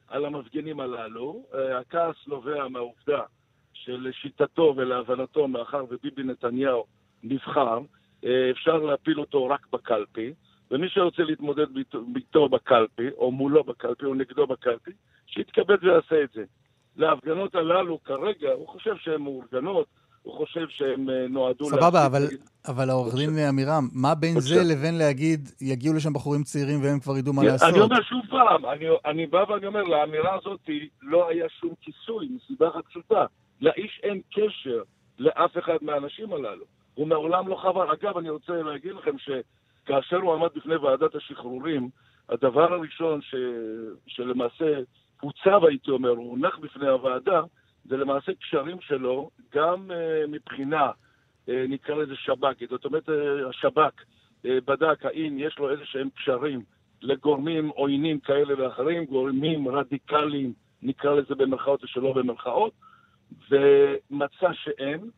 על 0.07 0.25
המפגינים 0.25 0.79
הללו. 0.79 1.43
אה, 1.55 1.79
הכעס 1.79 2.15
נובע 2.27 2.67
מהעובדה 2.67 3.21
שלשיטתו 3.73 4.73
ולהבנתו, 4.77 5.47
מאחר 5.47 5.83
וביבי 5.89 6.23
נתניהו 6.23 6.85
נבחר, 7.23 7.79
אפשר 8.51 8.77
להפיל 8.77 9.19
אותו 9.19 9.45
רק 9.45 9.67
בקלפי, 9.73 10.33
ומי 10.71 10.89
שרוצה 10.89 11.23
להתמודד 11.23 11.65
איתו 12.15 12.49
בקלפי, 12.49 13.09
או 13.17 13.31
מולו 13.31 13.63
בקלפי, 13.63 14.05
או 14.05 14.13
נגדו 14.13 14.47
בקלפי, 14.47 14.91
שיתכבד 15.27 15.83
ויעשה 15.83 16.23
את 16.23 16.29
זה. 16.33 16.43
להפגנות 16.95 17.55
הללו 17.55 18.03
כרגע, 18.03 18.51
הוא 18.51 18.67
חושב 18.67 18.95
שהן 18.97 19.21
מאורגנות, 19.21 19.87
הוא 20.23 20.37
חושב 20.37 20.67
שהן 20.69 21.09
אה, 21.09 21.27
נועדו... 21.29 21.65
סבבה, 21.65 22.05
אבל, 22.05 22.27
אבל 22.67 22.89
העורך 22.89 23.15
דין 23.15 23.29
עמירם, 23.49 23.87
מה 23.93 24.15
בין 24.15 24.39
זה. 24.39 24.63
לבין 24.73 24.97
להגיד, 24.97 25.49
יגיעו 25.61 25.95
לשם 25.95 26.13
בחורים 26.13 26.43
צעירים 26.43 26.83
והם 26.83 26.99
כבר 26.99 27.17
ידעו 27.17 27.33
מה 27.33 27.41
אני 27.41 27.49
לעשות? 27.51 27.75
אומר 27.75 28.01
שוב 28.01 28.21
פעם, 28.29 28.65
אני, 28.65 28.85
אני 29.05 29.25
בא 29.27 29.45
ואני 29.49 29.67
אומר, 29.67 29.83
לאמירה 29.83 30.35
הזאת 30.35 30.69
לא 31.01 31.29
היה 31.29 31.45
שום 31.49 31.73
כיסוי, 31.81 32.29
מסיבה 32.35 32.69
אחת 32.69 32.85
פשוטה. 32.85 33.25
לאיש 33.61 33.99
אין 34.03 34.21
קשר 34.33 34.81
לאף 35.19 35.57
אחד 35.57 35.77
מהאנשים 35.81 36.33
הללו. 36.33 36.65
הוא 36.95 37.07
מעולם 37.07 37.47
לא 37.47 37.55
חבר. 37.55 37.93
אגב, 37.93 38.17
אני 38.17 38.29
רוצה 38.29 38.53
להגיד 38.53 38.91
לכם 38.91 39.17
שכאשר 39.87 40.17
הוא 40.17 40.33
עמד 40.33 40.49
בפני 40.55 40.75
ועדת 40.75 41.15
השחרורים, 41.15 41.89
הדבר 42.29 42.73
הראשון 42.73 43.21
ש, 43.21 43.35
שלמעשה 44.07 44.79
הוצב, 45.21 45.65
הייתי 45.65 45.91
אומר, 45.91 46.09
הונח 46.09 46.57
בפני 46.57 46.87
הוועדה, 46.87 47.41
זה 47.85 47.97
למעשה 47.97 48.31
קשרים 48.33 48.81
שלו, 48.81 49.29
גם 49.53 49.91
uh, 49.91 50.27
מבחינה, 50.27 50.91
uh, 50.91 51.49
נקרא 51.69 51.95
לזה 51.95 52.15
שב"כית. 52.15 52.69
זאת 52.69 52.85
אומרת, 52.85 53.09
uh, 53.09 53.11
השב"כ 53.49 53.93
uh, 54.01 54.47
בדק 54.65 55.05
האם 55.05 55.39
יש 55.39 55.59
לו 55.59 55.71
איזה 55.71 55.85
שהם 55.85 56.09
קשרים 56.09 56.61
לגורמים 57.01 57.69
עוינים 57.69 58.19
כאלה 58.19 58.53
ואחרים, 58.57 59.05
גורמים 59.05 59.67
רדיקליים, 59.67 60.53
נקרא 60.81 61.15
לזה 61.15 61.35
במרכאות 61.35 61.83
או 61.83 61.87
שלא 61.87 62.13
במרכאות, 62.13 62.73
ומצא 63.49 64.53
שאין. 64.53 65.09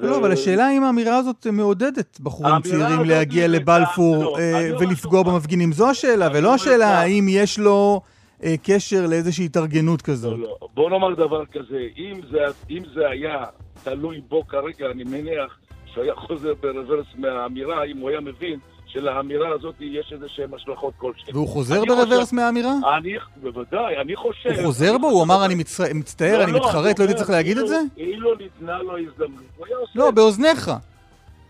לא, 0.00 0.18
אבל 0.18 0.32
השאלה 0.32 0.70
אם 0.70 0.84
האמירה 0.84 1.16
הזאת 1.16 1.46
מעודדת 1.46 2.20
בחורים 2.20 2.62
צעירים 2.62 3.04
להגיע 3.04 3.48
לבלפור 3.48 4.24
לא, 4.24 4.38
אה, 4.38 4.70
אומר 4.70 4.88
ולפגוע 4.88 5.24
פעם. 5.24 5.32
במפגינים. 5.32 5.72
זו 5.72 5.90
השאלה, 5.90 6.28
ולא 6.34 6.54
השאלה 6.54 6.92
כך. 6.92 6.98
האם 6.98 7.26
יש 7.28 7.58
לו 7.58 8.00
אה, 8.44 8.54
קשר 8.62 9.06
לאיזושהי 9.06 9.44
התארגנות 9.44 10.02
כזאת. 10.02 10.38
לא, 10.38 10.38
לא. 10.38 10.68
בוא 10.74 10.90
נאמר 10.90 11.14
דבר 11.14 11.46
כזה, 11.46 11.86
אם 11.98 12.20
זה, 12.30 12.38
אם 12.70 12.82
זה 12.94 13.08
היה 13.08 13.44
תלוי 13.84 14.20
בו 14.28 14.46
כרגע, 14.46 14.90
אני 14.90 15.04
מניח 15.04 15.58
שהיה 15.94 16.14
חוזר 16.14 16.54
ברוורס 16.60 17.06
מהאמירה, 17.16 17.84
אם 17.84 17.98
הוא 17.98 18.10
היה 18.10 18.20
מבין 18.20 18.58
שלאמירה 18.92 19.48
הזאת 19.54 19.74
יש 19.80 20.12
איזה 20.12 20.26
שהן 20.28 20.54
השלכות 20.54 20.94
כלשהן. 20.96 21.34
והוא 21.36 21.48
חוזר 21.48 21.84
ברוורס 21.84 22.24
חושב- 22.24 22.36
מהאמירה? 22.36 22.72
אני, 22.98 23.12
בוודאי, 23.36 23.96
אני 24.02 24.16
חושב... 24.16 24.48
הוא 24.50 24.66
חוזר 24.66 24.98
בו? 24.98 25.06
הוא 25.06 25.22
אמר, 25.22 25.44
אני 25.44 25.54
מצ- 25.54 25.80
מצטער, 25.94 26.38
לא, 26.38 26.44
אני 26.44 26.52
לא, 26.52 26.58
מתחרט, 26.58 26.98
לא 26.98 27.04
הייתי 27.04 27.18
צריך 27.18 27.30
להגיד 27.30 27.58
את 27.58 27.68
זה? 27.68 27.76
אילו- 27.96 28.34
ניתנה 28.34 28.78
לו 28.82 28.98
הזדמנות, 28.98 29.42
הוא 29.56 29.66
היה 29.66 29.76
עושה 29.76 29.98
לא. 29.98 30.10
באוזניך. 30.10 30.70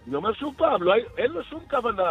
אני 0.08 0.14
אומר 0.16 0.32
שוב 0.32 0.54
פעם, 0.58 0.82
לא, 0.82 0.92
אין 1.18 1.30
לו 1.30 1.42
שום 1.44 1.60
כוונה, 1.70 2.02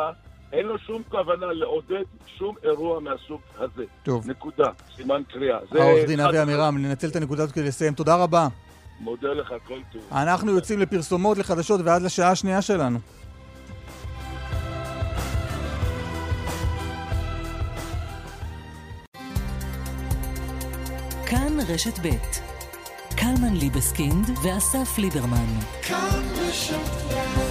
אין 0.53 0.65
לו 0.65 0.77
שום 0.79 1.01
כוונה 1.09 1.45
לעודד 1.45 2.03
שום 2.37 2.55
אירוע 2.63 2.99
מהסוג 2.99 3.41
הזה. 3.59 3.83
טוב. 4.03 4.29
נקודה, 4.29 4.65
סימן 4.95 5.21
קריאה. 5.33 5.57
העורך 5.71 6.07
דין 6.07 6.19
אבי. 6.19 6.37
עמירם, 6.37 6.77
ננצל 6.77 7.07
את 7.07 7.15
הנקודה 7.15 7.43
הזאת 7.43 7.55
כדי 7.55 7.67
לסיים. 7.67 7.93
תודה 7.93 8.15
רבה. 8.15 8.47
מודה 8.99 9.33
לך, 9.33 9.53
כל 9.67 9.79
טוב. 9.93 10.01
אנחנו 10.11 10.51
יוצאים 10.51 10.79
לפרסומות, 10.79 11.37
לחדשות, 11.37 11.81
ועד 11.83 12.01
לשעה 12.01 12.31
השנייה 12.31 12.61
שלנו. 12.61 12.99
כאן 21.51 21.59
רשת 21.59 21.99
ב' 21.99 22.09
קלמן 23.15 23.53
ליבסקינד 23.53 24.29
ואסף 24.43 24.97
ליברמן. 24.97 25.59
כאן 25.81 26.23
רשת 26.35 27.50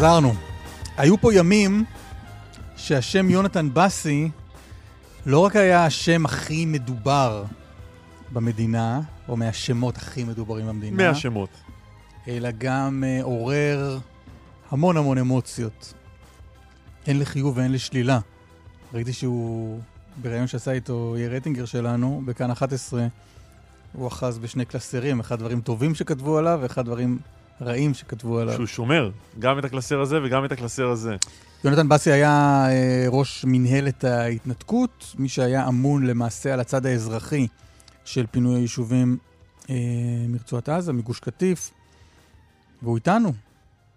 חזרנו. 0.00 0.34
היו 0.96 1.20
פה 1.20 1.34
ימים 1.34 1.84
שהשם 2.76 3.30
יונתן 3.30 3.68
בסי 3.72 4.30
לא 5.26 5.38
רק 5.38 5.56
היה 5.56 5.84
השם 5.84 6.26
הכי 6.26 6.66
מדובר 6.66 7.44
במדינה, 8.32 9.00
או 9.28 9.36
מהשמות 9.36 9.96
הכי 9.96 10.24
מדוברים 10.24 10.66
במדינה, 10.66 11.08
מהשמות. 11.08 11.48
אלא 12.28 12.48
גם 12.58 13.04
uh, 13.06 13.24
עורר 13.24 13.98
המון 14.70 14.96
המון 14.96 15.18
אמוציות. 15.18 15.94
הן 17.06 17.18
לחיוב 17.18 17.56
והן 17.56 17.72
לשלילה. 17.72 18.18
ראיתי 18.94 19.12
שהוא, 19.12 19.80
בריאיון 20.22 20.46
שעשה 20.46 20.72
איתו 20.72 21.14
יאיר 21.18 21.34
רטינגר 21.36 21.64
שלנו, 21.64 22.22
בכאן 22.24 22.50
11, 22.50 23.06
הוא 23.92 24.08
אחז 24.08 24.38
בשני 24.38 24.64
קלסרים, 24.64 25.20
אחד 25.20 25.38
דברים 25.38 25.60
טובים 25.60 25.94
שכתבו 25.94 26.38
עליו, 26.38 26.58
ואחד 26.62 26.84
דברים 26.84 27.18
רעים 27.60 27.94
שכתבו 27.94 28.38
עליו. 28.38 28.54
שהוא 28.54 28.66
שומר 28.66 29.10
גם 29.38 29.58
את 29.58 29.64
הקלסר 29.64 30.00
הזה 30.00 30.18
וגם 30.22 30.44
את 30.44 30.52
הקלסר 30.52 30.88
הזה. 30.88 31.16
יונתן 31.64 31.88
בסי 31.88 32.12
היה 32.12 32.66
אה, 32.68 33.04
ראש 33.08 33.44
מנהלת 33.48 34.04
ההתנתקות, 34.04 35.14
מי 35.18 35.28
שהיה 35.28 35.68
אמון 35.68 36.06
למעשה 36.06 36.54
על 36.54 36.60
הצד 36.60 36.86
האזרחי 36.86 37.46
של 38.04 38.26
פינוי 38.26 38.60
היישובים 38.60 39.16
אה, 39.70 39.74
מרצועת 40.28 40.68
עזה, 40.68 40.92
מגוש 40.92 41.20
קטיף, 41.20 41.70
והוא 42.82 42.96
איתנו. 42.96 43.32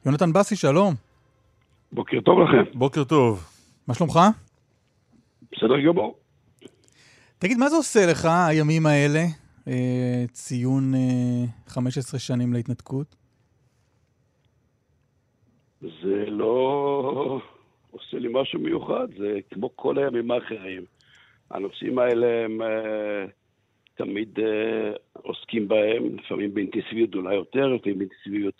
יונתן 0.06 0.34
בסי, 0.34 0.56
שלום. 0.56 0.96
בוקר 1.92 2.22
טוב 2.26 2.40
לכם. 2.40 2.78
בוקר 2.80 3.04
טוב. 3.04 3.46
מה 3.88 3.94
שלומך? 3.94 4.20
בסדר 5.52 5.80
גמור. 5.88 6.18
תגיד, 7.40 7.58
מה 7.58 7.70
זה 7.70 7.76
עושה 7.76 8.06
לך 8.06 8.26
הימים 8.26 8.86
האלה, 8.86 9.26
אה, 9.68 10.26
ציון 10.32 10.96
אה, 10.96 11.46
15 11.68 12.20
שנים 12.20 12.54
להתנתקות? 12.54 13.23
זה 15.84 16.26
לא 16.28 17.42
עושה 17.92 18.18
לי 18.18 18.30
משהו 18.32 18.60
מיוחד, 18.60 19.08
זה 19.18 19.40
כמו 19.52 19.70
כל 19.76 19.98
הימים 19.98 20.32
האחרים. 20.32 20.86
הנושאים 21.52 22.00
האלה 22.00 22.46
הם 22.46 22.62
uh, 22.62 23.32
תמיד 23.96 24.40
uh, 24.40 24.42
עוסקים 25.14 25.68
בהם, 25.68 26.18
לפעמים 26.18 26.54
באינטנסיביות 26.54 27.10
גדולה 27.10 27.34
יותר, 27.34 27.68
לפעמים 27.68 27.98
באינטנסיביות 27.98 28.54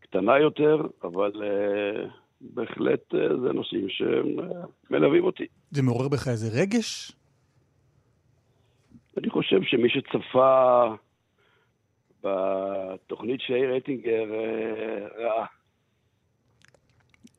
קטנה 0.00 0.38
יותר, 0.38 0.76
אבל 1.04 1.32
uh, 1.34 2.08
בהחלט 2.40 3.14
זה 3.42 3.52
נושאים 3.52 3.86
שמלווים 3.88 5.24
אותי. 5.24 5.46
זה 5.70 5.82
מעורר 5.82 6.08
בך 6.08 6.28
איזה 6.28 6.62
רגש? 6.62 7.12
אני 9.18 9.30
חושב 9.30 9.62
שמי 9.62 9.88
שצפה 9.88 10.84
בתוכנית 12.24 13.40
שיאיר 13.40 13.70
רייטינגר 13.70 14.24
uh, 14.24 15.20
ראה, 15.22 15.46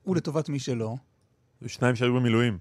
ולטובת 0.08 0.49
מי 0.49 0.60
שלא. 0.60 0.93
שניים 1.68 1.95
שהיו 1.95 2.14
במילואים. 2.14 2.58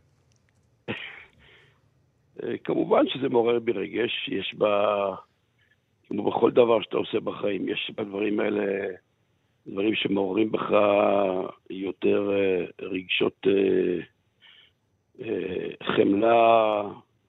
כמובן 2.64 3.04
שזה 3.08 3.28
מעורר 3.28 3.58
בי 3.58 3.72
רגש, 3.72 4.28
יש 4.28 4.54
בה, 4.58 5.14
כמו 6.06 6.30
בכל 6.30 6.50
דבר 6.50 6.82
שאתה 6.82 6.96
עושה 6.96 7.20
בחיים, 7.20 7.68
יש 7.68 7.92
בדברים 7.96 8.40
האלה 8.40 8.64
דברים 9.66 9.94
שמעוררים 9.94 10.52
בך 10.52 10.70
יותר 11.70 12.30
רגשות 12.82 13.46
חמלה, 15.96 16.82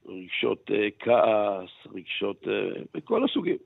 רגשות 0.06 0.70
כעס, 1.00 1.94
רגשות 1.96 2.48
בכל 2.94 3.26
הסוגים. 3.26 3.58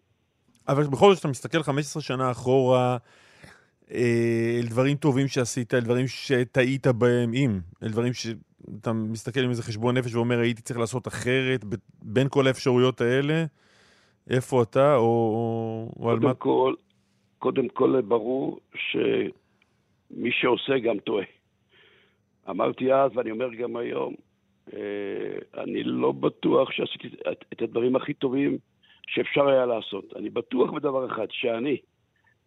אבל 0.67 0.83
בכל 0.83 1.09
זאת, 1.09 1.13
כשאתה 1.13 1.27
מסתכל 1.27 1.63
15 1.63 2.01
שנה 2.01 2.31
אחורה, 2.31 2.97
אל 3.91 4.67
דברים 4.69 4.97
טובים 4.97 5.27
שעשית, 5.27 5.73
אל 5.73 5.79
דברים 5.79 6.07
שטעית 6.07 6.87
בהם, 6.87 7.33
אם, 7.33 7.59
אל 7.83 7.89
דברים 7.89 8.13
שאתה 8.13 8.93
מסתכל 8.93 9.39
עם 9.39 9.49
איזה 9.49 9.63
חשבון 9.63 9.97
נפש 9.97 10.15
ואומר, 10.15 10.39
הייתי 10.39 10.61
צריך 10.61 10.79
לעשות 10.79 11.07
אחרת, 11.07 11.65
בין 12.01 12.27
כל 12.29 12.47
האפשרויות 12.47 13.01
האלה, 13.01 13.45
איפה 14.29 14.63
אתה, 14.63 14.95
או, 14.95 15.91
או 15.99 16.11
על 16.11 16.19
מה... 16.19 16.33
כל, 16.33 16.73
קודם 17.39 17.67
כל 17.67 18.01
ברור 18.01 18.59
שמי 18.75 20.31
שעושה 20.31 20.79
גם 20.79 20.99
טועה. 20.99 21.25
אמרתי 22.49 22.93
אז, 22.93 23.11
ואני 23.15 23.31
אומר 23.31 23.53
גם 23.53 23.75
היום, 23.75 24.13
אני 25.57 25.83
לא 25.83 26.11
בטוח 26.11 26.71
שעשיתי 26.71 27.07
את 27.53 27.61
הדברים 27.61 27.95
הכי 27.95 28.13
טובים 28.13 28.57
שאפשר 29.07 29.47
היה 29.47 29.65
לעשות. 29.65 30.13
אני 30.15 30.29
בטוח 30.29 30.71
בדבר 30.71 31.11
אחד, 31.11 31.27
שאני, 31.31 31.77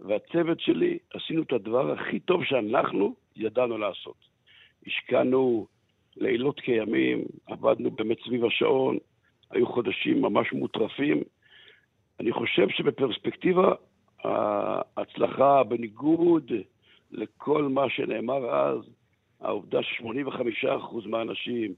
והצוות 0.05 0.61
שלי 0.61 0.99
עשינו 1.15 1.43
את 1.43 1.53
הדבר 1.53 1.93
הכי 1.93 2.21
טוב 2.21 2.45
שאנחנו 2.45 3.15
ידענו 3.37 3.79
לעשות. 3.79 4.17
השקענו 4.87 5.67
לילות 6.17 6.61
כימים, 6.61 7.25
עבדנו 7.47 7.91
באמת 7.91 8.19
סביב 8.25 8.45
השעון, 8.45 8.99
היו 9.51 9.67
חודשים 9.67 10.23
ממש 10.23 10.53
מוטרפים. 10.53 11.23
אני 12.21 12.33
חושב 12.33 12.69
שבפרספקטיבה, 12.69 13.75
ההצלחה, 14.25 15.63
בניגוד 15.63 16.53
לכל 17.11 17.63
מה 17.63 17.91
שנאמר 17.91 18.51
אז, 18.51 18.79
העובדה 19.41 19.83
ש-85% 19.83 21.09
מהאנשים 21.09 21.75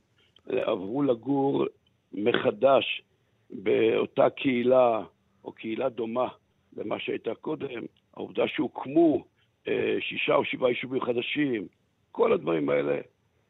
עברו 0.46 1.02
לגור 1.02 1.64
מחדש 2.12 3.02
באותה 3.50 4.30
קהילה 4.30 5.02
או 5.44 5.52
קהילה 5.52 5.88
דומה 5.88 6.28
למה 6.76 6.98
שהייתה 6.98 7.34
קודם, 7.34 7.82
העובדה 8.16 8.42
שהוקמו 8.48 9.24
אה, 9.68 9.96
שישה 10.00 10.34
או 10.34 10.44
שבעה 10.44 10.70
יישובים 10.70 11.00
חדשים, 11.00 11.66
כל 12.12 12.32
הדברים 12.32 12.68
האלה 12.68 13.00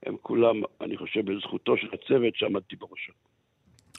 הם 0.07 0.17
כולם, 0.23 0.57
אני 0.81 0.97
חושב, 0.97 1.31
בזכותו 1.31 1.77
של 1.77 1.89
הצוות 1.93 2.37
שעמדתי 2.37 2.77
בראשו. 2.77 3.13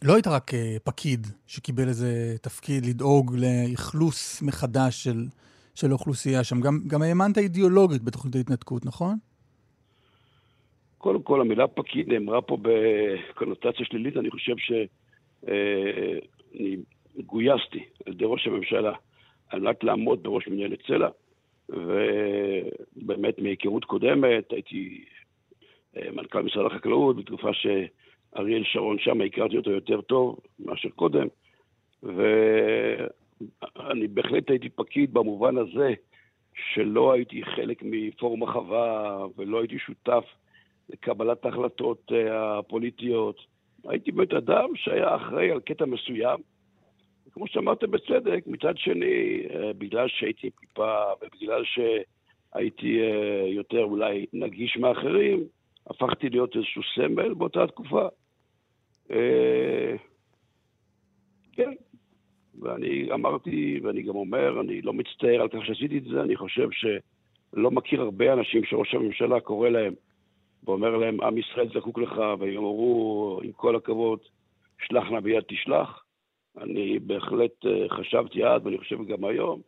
לא 0.04 0.14
היית 0.14 0.28
רק 0.28 0.54
אה, 0.54 0.78
פקיד 0.84 1.28
שקיבל 1.48 1.88
איזה 1.88 2.36
תפקיד 2.42 2.86
לדאוג 2.86 3.36
לאכלוס 3.36 4.42
מחדש 4.42 5.04
של, 5.04 5.24
של 5.76 5.90
האוכלוסייה 5.90 6.44
שם, 6.44 6.62
גם, 6.62 6.80
גם 6.88 7.02
האמנת 7.02 7.38
אידיאולוגית 7.38 8.02
בתוכנית 8.02 8.36
ההתנתקות, 8.36 8.86
נכון? 8.86 9.18
קודם 10.98 11.22
כל, 11.22 11.42
המילה 11.42 11.68
פקיד 11.68 12.08
נאמרה 12.08 12.42
פה 12.42 12.58
בקונוטציה 12.62 13.86
שלילית, 13.86 14.18
אני 14.18 14.32
חושב 14.32 14.58
שאני 14.58 14.88
אה, 16.60 17.24
גויסתי 17.26 17.84
על 18.06 18.14
ידי 18.14 18.26
ראש 18.28 18.48
הממשלה 18.48 18.94
על 19.50 19.60
מנת 19.60 19.84
לעמוד 19.84 20.24
בראש 20.24 20.48
מנהלת 20.48 20.80
סלע, 20.88 21.10
ובאמת 21.70 23.40
מהיכרות 23.40 23.86
קודמת 23.86 24.52
הייתי 24.52 25.06
אה, 25.98 26.12
מנכ"ל 26.12 26.42
משרד 26.42 26.66
החקלאות 26.66 27.16
בתקופה 27.16 27.50
שאריאל 27.54 28.64
שרון 28.64 29.00
שם, 29.00 29.22
הכרתי 29.22 29.58
אותו 29.58 29.72
יותר 29.72 30.02
טוב 30.02 30.40
מאשר 30.60 30.90
קודם, 30.90 31.28
ואני 32.04 34.08
בהחלט 34.08 34.50
הייתי 34.50 34.70
פקיד 34.70 35.14
במובן 35.14 35.58
הזה 35.58 35.94
שלא 36.74 37.14
הייתי 37.14 37.44
חלק 37.44 37.84
מפורום 37.86 38.44
החווה 38.44 39.18
ולא 39.38 39.60
הייתי 39.60 39.80
שותף 39.80 40.24
לקבלת 40.90 41.46
ההחלטות 41.46 42.12
אה, 42.12 42.60
הפוליטיות. 42.60 43.56
הייתי 43.88 44.12
באמת 44.12 44.34
אדם 44.34 44.70
שהיה 44.76 45.16
אחראי 45.16 45.52
על 45.52 45.60
קטע 45.60 45.86
מסוים, 45.86 46.40
כמו 47.36 47.48
שאמרתם 47.48 47.92
בצדק, 47.92 48.44
מצד 48.48 48.78
שני, 48.78 49.44
אה, 49.50 49.74
בגלל 49.78 50.08
שהייתי 50.08 50.48
עם 50.48 50.54
כיפה 50.60 51.04
ובגלל 51.22 51.64
שהייתי 51.66 53.02
אה, 53.02 53.48
יותר 53.48 53.84
אולי 53.84 54.26
נגיש 54.34 54.78
מאחרים, 54.78 55.44
הפכתי 55.88 56.30
להיות 56.30 56.56
איזשהו 56.56 56.82
סמל 56.96 57.34
באותה 57.34 57.68
תקופה. 57.68 58.08
אה, 59.12 59.96
כן, 61.54 61.74
ואני 62.62 63.12
אמרתי, 63.14 63.80
ואני 63.84 64.02
גם 64.02 64.16
אומר, 64.16 64.62
אני 64.62 64.82
לא 64.82 64.94
מצטער 64.94 65.42
על 65.42 65.48
כך 65.48 65.66
שעשיתי 65.66 65.98
את 65.98 66.04
זה, 66.04 66.22
אני 66.22 66.36
חושב 66.36 66.68
שלא 66.72 67.72
מכיר 67.72 68.02
הרבה 68.02 68.34
אנשים 68.34 68.64
שראש 68.64 68.94
הממשלה 68.94 69.40
קורא 69.40 69.70
להם 69.70 69.94
ואומר 70.64 70.98
להם, 70.98 71.22
עם 71.22 71.38
ישראל 71.38 71.70
זקוק 71.74 72.00
לך, 72.00 72.12
והם 72.40 72.58
אמרו, 72.58 73.40
עם 73.44 73.52
כל 73.52 73.76
הכבוד, 73.76 74.20
שלח 74.88 75.10
נא 75.12 75.20
ביד 75.20 75.44
תשלח. 75.48 76.05
אני 76.64 77.00
בהחלט 77.00 77.66
אה, 77.66 77.98
חשבתי 77.98 78.46
אז, 78.46 78.62
ואני 78.66 78.78
חושב 78.78 78.96
גם 79.08 79.26
היום, 79.26 79.62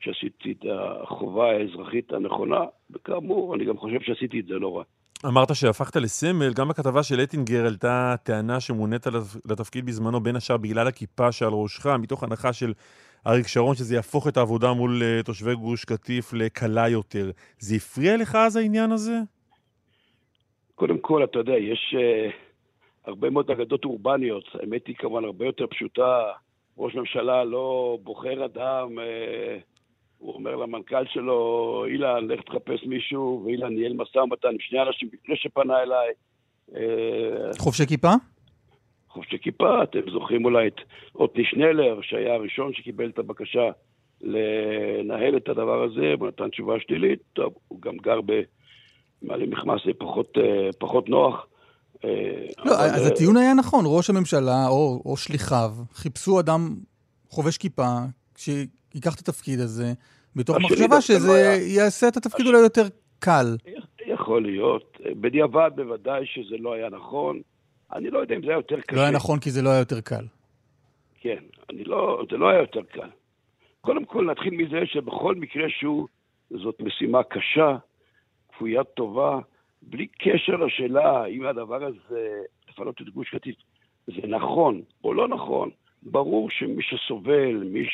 שעשיתי 0.00 0.52
את 0.52 0.64
החובה 0.70 1.50
האזרחית 1.50 2.12
הנכונה, 2.12 2.60
וכאמור, 2.90 3.54
אני 3.54 3.64
גם 3.64 3.76
חושב 3.76 4.00
שעשיתי 4.00 4.40
את 4.40 4.46
זה 4.46 4.54
לא 4.54 4.76
רע. 4.76 4.82
אמרת 5.26 5.54
שהפכת 5.54 5.96
לסמל, 5.96 6.52
גם 6.54 6.68
בכתבה 6.68 7.02
של 7.02 7.20
אטינגר 7.22 7.66
עלתה 7.66 8.14
טענה 8.22 8.60
שמונית 8.60 9.06
לתפקיד 9.50 9.86
בזמנו, 9.86 10.20
בין 10.20 10.36
השאר 10.36 10.56
בגלל 10.56 10.86
הכיפה 10.86 11.32
שעל 11.32 11.52
ראשך, 11.52 11.86
מתוך 11.86 12.22
הנחה 12.22 12.52
של 12.52 12.72
אריק 13.26 13.46
שרון, 13.46 13.74
שזה 13.74 13.94
יהפוך 13.94 14.28
את 14.28 14.36
העבודה 14.36 14.72
מול 14.72 15.02
אה, 15.02 15.22
תושבי 15.22 15.54
גוש 15.54 15.84
קטיף 15.84 16.32
לקלה 16.32 16.88
יותר. 16.88 17.30
זה 17.58 17.76
הפריע 17.76 18.16
לך 18.16 18.34
אז 18.34 18.56
העניין 18.56 18.92
הזה? 18.92 19.18
קודם 20.74 20.98
כל, 20.98 21.24
אתה 21.24 21.38
יודע, 21.38 21.52
יש... 21.52 21.94
Uh... 21.98 22.49
הרבה 23.04 23.30
מאוד 23.30 23.50
אגדות 23.50 23.84
אורבניות. 23.84 24.44
האמת 24.54 24.86
היא 24.86 24.96
כמובן 24.96 25.24
הרבה 25.24 25.46
יותר 25.46 25.66
פשוטה. 25.66 26.22
ראש 26.78 26.94
ממשלה 26.94 27.44
לא 27.44 27.98
בוחר 28.02 28.44
אדם 28.44 28.98
אה, 28.98 29.58
הוא 30.18 30.34
אומר 30.34 30.56
למנכ"ל 30.56 31.06
שלו, 31.06 31.84
אילן, 31.88 32.26
לך 32.28 32.40
תחפש 32.42 32.84
מישהו, 32.86 33.42
ואילן 33.44 33.74
ניהל 33.74 33.92
משא 33.92 34.18
ומתן 34.18 34.48
עם 34.48 34.60
שני 34.60 34.82
אנשים 34.82 35.08
לפני 35.12 35.36
שפנה 35.36 35.82
אליי. 35.82 36.08
אה, 36.76 37.50
חובשי 37.58 37.86
כיפה? 37.86 38.12
חובשי 39.08 39.38
כיפה, 39.38 39.82
אתם 39.82 40.10
זוכרים 40.12 40.44
אולי 40.44 40.68
את 40.68 40.80
עתני 41.20 41.44
שנלר, 41.44 42.00
שהיה 42.02 42.34
הראשון 42.34 42.72
שקיבל 42.74 43.08
את 43.08 43.18
הבקשה 43.18 43.70
לנהל 44.20 45.36
את 45.36 45.48
הדבר 45.48 45.82
הזה, 45.82 46.14
הוא 46.18 46.28
נתן 46.28 46.48
תשובה 46.48 46.80
שלילית, 46.80 47.18
טוב, 47.32 47.54
הוא 47.68 47.80
גם 47.82 47.96
גר 47.96 48.20
במעלה 48.20 49.46
מכמס 49.46 49.80
זה 49.86 49.92
פחות, 49.98 50.38
אה, 50.38 50.70
פחות 50.78 51.08
נוח. 51.08 51.46
אה, 52.04 52.10
לא, 52.64 52.74
אבל, 52.74 52.94
אז 52.94 53.02
אה, 53.02 53.06
הטיעון 53.06 53.36
היה 53.36 53.54
נכון, 53.54 53.84
ראש 53.88 54.10
הממשלה 54.10 54.66
או, 54.68 55.02
או 55.04 55.16
שליחיו 55.16 55.70
חיפשו 55.92 56.40
אדם 56.40 56.76
חובש 57.28 57.58
כיפה 57.58 57.98
שייקח 58.36 59.14
את 59.14 59.20
התפקיד 59.20 59.60
הזה, 59.60 59.92
מתוך 60.36 60.56
מחשבה 60.56 60.78
דווקא 60.78 60.94
לא 60.94 61.00
שזה 61.00 61.32
היה. 61.32 61.74
יעשה 61.74 62.08
את 62.08 62.16
התפקיד 62.16 62.46
אולי 62.46 62.58
יותר 62.58 62.82
קל. 63.18 63.56
יכול 64.06 64.42
להיות. 64.42 64.98
בדיעבד 65.20 65.70
בוודאי 65.76 66.26
שזה 66.26 66.56
לא 66.58 66.72
היה 66.72 66.88
נכון. 66.88 67.40
אני 67.92 68.10
לא 68.10 68.18
יודע 68.18 68.34
אם 68.36 68.40
זה 68.40 68.48
היה 68.48 68.56
יותר 68.56 68.80
קשה. 68.80 68.96
לא 68.96 69.00
היה 69.00 69.10
נכון 69.10 69.38
כי 69.38 69.50
זה 69.50 69.62
לא 69.62 69.70
היה 69.70 69.78
יותר 69.78 70.00
קל. 70.00 70.24
כן, 71.20 71.42
אני 71.70 71.84
לא, 71.84 72.22
זה 72.30 72.36
לא 72.36 72.48
היה 72.48 72.60
יותר 72.60 72.82
קל. 72.82 73.08
קודם 73.80 74.04
כל 74.04 74.24
נתחיל 74.30 74.54
מזה 74.54 74.80
שבכל 74.84 75.34
מקרה 75.34 75.64
שהוא, 75.68 76.08
זאת 76.50 76.80
משימה 76.80 77.22
קשה, 77.22 77.76
כפוית 78.52 78.86
טובה, 78.94 79.38
בלי 79.82 80.06
קשר 80.06 80.56
לשאלה 80.56 81.26
אם 81.26 81.46
הדבר 81.46 81.84
הזה, 81.84 82.42
לפנות 82.68 83.02
את 83.02 83.08
גוש 83.08 83.30
קטיף, 83.30 83.56
זה 84.06 84.26
נכון 84.28 84.82
או 85.04 85.14
לא 85.14 85.28
נכון, 85.28 85.70
ברור 86.02 86.50
שמי 86.50 86.82
שסובל, 86.82 87.64
מי 87.64 87.86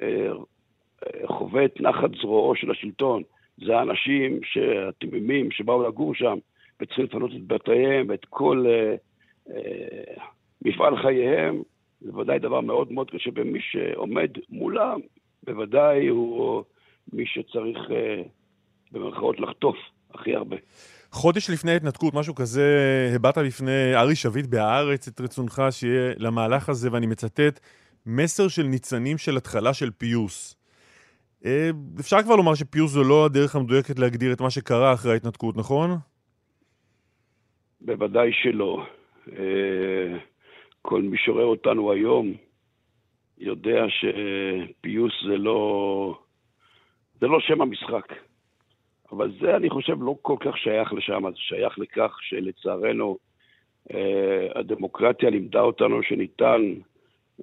שחווה 0.00 1.64
את 1.64 1.80
נחת 1.80 2.10
זרועו 2.20 2.56
של 2.56 2.70
השלטון, 2.70 3.22
זה 3.58 3.76
האנשים 3.76 4.40
התמימים 4.88 5.50
שבאו 5.50 5.88
לגור 5.88 6.14
שם 6.14 6.38
וצריכים 6.80 7.04
לפנות 7.04 7.30
את 7.30 7.46
בתיהם 7.46 8.06
ואת 8.08 8.24
כל 8.24 8.64
אה, 8.68 8.94
אה, 9.50 10.14
מפעל 10.62 11.02
חייהם, 11.02 11.62
זה 12.00 12.16
ודאי 12.16 12.38
דבר 12.38 12.60
מאוד 12.60 12.92
מאוד 12.92 13.10
קשה, 13.10 13.30
ומי 13.34 13.60
שעומד 13.60 14.30
מולם, 14.48 15.00
בוודאי 15.44 16.06
הוא 16.08 16.62
מי 17.12 17.26
שצריך, 17.26 17.78
אה, 17.90 18.22
במרכאות, 18.92 19.40
לחטוף 19.40 19.76
הכי 20.14 20.34
הרבה. 20.34 20.56
חודש 21.14 21.50
לפני 21.50 21.72
ההתנתקות, 21.72 22.14
משהו 22.14 22.34
כזה, 22.34 22.66
הבעת 23.14 23.38
בפני 23.38 23.94
ארי 23.94 24.16
שביט 24.16 24.46
בהארץ 24.46 25.08
את 25.08 25.20
רצונך 25.20 25.62
שיהיה 25.70 26.14
למהלך 26.18 26.68
הזה, 26.68 26.92
ואני 26.92 27.06
מצטט, 27.06 27.60
מסר 28.06 28.48
של 28.48 28.62
ניצנים 28.62 29.18
של 29.18 29.36
התחלה 29.36 29.74
של 29.74 29.90
פיוס. 29.90 30.56
אה, 31.44 31.70
אפשר 32.00 32.22
כבר 32.22 32.36
לומר 32.36 32.54
שפיוס 32.54 32.90
זו 32.90 33.04
לא 33.04 33.24
הדרך 33.24 33.56
המדויקת 33.56 33.98
להגדיר 33.98 34.32
את 34.32 34.40
מה 34.40 34.50
שקרה 34.50 34.94
אחרי 34.94 35.12
ההתנתקות, 35.12 35.56
נכון? 35.56 35.90
בוודאי 37.80 38.30
שלא. 38.32 38.86
אה, 39.32 40.18
כל 40.82 41.02
מי 41.02 41.16
שרואה 41.18 41.44
אותנו 41.44 41.92
היום 41.92 42.32
יודע 43.38 43.84
שפיוס 43.88 45.12
זה 45.28 45.36
לא, 45.36 46.18
זה 47.20 47.26
לא 47.26 47.40
שם 47.40 47.60
המשחק. 47.60 48.12
אבל 49.16 49.32
זה, 49.40 49.56
אני 49.56 49.70
חושב, 49.70 49.96
לא 50.00 50.16
כל 50.22 50.36
כך 50.40 50.58
שייך 50.58 50.92
לשם, 50.92 51.22
זה 51.30 51.36
שייך 51.36 51.78
לכך 51.78 52.16
שלצערנו 52.20 53.18
אה, 53.94 54.48
הדמוקרטיה 54.54 55.30
לימדה 55.30 55.60
אותנו 55.60 56.02
שניתן 56.02 56.62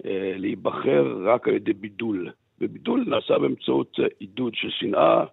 אה, 0.06 0.34
להיבחר 0.36 1.18
רק 1.26 1.48
על 1.48 1.54
ידי 1.54 1.74
בידול. 1.74 2.32
ובידול 2.62 3.06
נעשה 3.08 3.40
באמצעות 3.40 3.98
אה, 4.00 4.06
עידוד 4.20 4.56
של 4.56 4.70
שנאה 4.70 5.24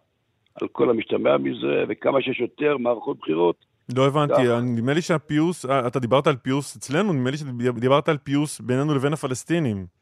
על 0.60 0.68
כל 0.68 0.90
המשתמע 0.90 1.36
מזה, 1.36 1.84
וכמה 1.88 2.22
שיש 2.22 2.40
יותר 2.40 2.76
מערכות 2.76 3.18
בחירות, 3.18 3.68
לא 3.96 4.06
הבנתי. 4.06 4.42
נדמה 4.62 4.92
לי 4.92 5.02
שהפיוס, 5.02 5.66
אתה 5.66 6.00
דיברת 6.00 6.26
על 6.26 6.36
פיוס 6.36 6.76
אצלנו, 6.76 7.12
נדמה 7.12 7.30
לי 7.30 7.36
שדיברת 7.36 8.08
על 8.08 8.16
פיוס 8.18 8.60
בינינו 8.60 8.94
לבין 8.94 9.12
הפלסטינים. 9.12 9.97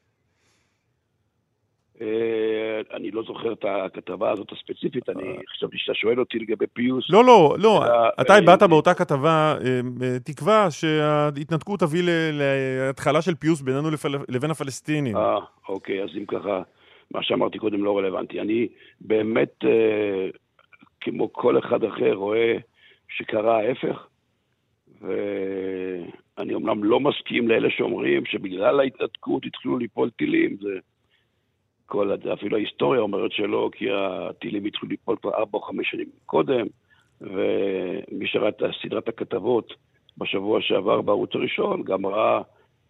אה, 2.01 2.97
אני 2.97 3.11
לא 3.11 3.23
זוכר 3.23 3.53
את 3.53 3.65
הכתבה 3.69 4.31
הזאת 4.31 4.53
הספציפית, 4.53 5.09
אני 5.09 5.37
חשבתי 5.51 5.79
שאתה 5.79 5.95
שואל 5.95 6.21
אותי 6.21 6.39
לגבי 6.39 6.67
פיוס. 6.67 7.11
לא, 7.11 7.25
לא, 7.25 7.57
לא, 7.59 7.87
אלא, 7.87 8.09
אתה 8.21 8.33
אה, 8.33 8.39
הבעת 8.39 8.63
באותה 8.63 8.95
כתבה 8.95 9.57
אה, 9.65 9.81
אה, 10.03 10.19
תקווה 10.25 10.71
שההתנתקות 10.71 11.81
תביא 11.81 12.03
להתחלה 12.33 13.23
של 13.23 13.35
פיוס 13.35 13.61
בינינו 13.61 13.89
לבין 14.29 14.51
הפלסטינים. 14.51 15.17
אה, 15.17 15.39
אוקיי, 15.69 16.03
אז 16.03 16.11
אם 16.19 16.25
ככה, 16.27 16.63
מה 17.11 17.23
שאמרתי 17.23 17.59
קודם 17.59 17.85
לא 17.85 17.99
רלוונטי. 17.99 18.41
אני 18.41 18.69
באמת, 19.01 19.55
אה, 19.65 20.29
כמו 21.01 21.33
כל 21.33 21.59
אחד 21.59 21.85
אחר, 21.85 22.13
רואה 22.13 22.57
שקרה 23.09 23.59
ההפך, 23.59 24.07
ואני 25.01 26.55
אומנם 26.55 26.85
לא 26.85 27.01
מסכים 27.01 27.49
לאלה 27.49 27.71
שאומרים 27.71 28.27
שבגלל 28.27 28.81
ההתנתקות 28.81 29.47
התחילו 29.47 29.79
ליפול 29.79 30.11
טילים, 30.11 30.57
זה... 30.61 30.79
כל, 31.87 32.11
אפילו 32.33 32.57
ההיסטוריה 32.57 33.01
אומרת 33.01 33.33
שלא, 33.33 33.71
כי 33.73 33.87
הטילים 33.93 34.65
התחילו 34.65 34.91
ליפול 34.91 35.17
כבר 35.23 35.35
ארבע 35.35 35.59
או 35.59 35.63
חמש 35.63 35.91
שנים 35.91 36.07
קודם, 36.27 36.67
ומי 37.21 38.27
שראה 38.27 38.49
את 38.49 38.63
סדרת 38.83 39.09
הכתבות 39.09 39.73
בשבוע 40.19 40.61
שעבר 40.61 41.01
בערוץ 41.01 41.31
הראשון, 41.35 41.83
גם 41.83 42.07
ראה 42.07 42.41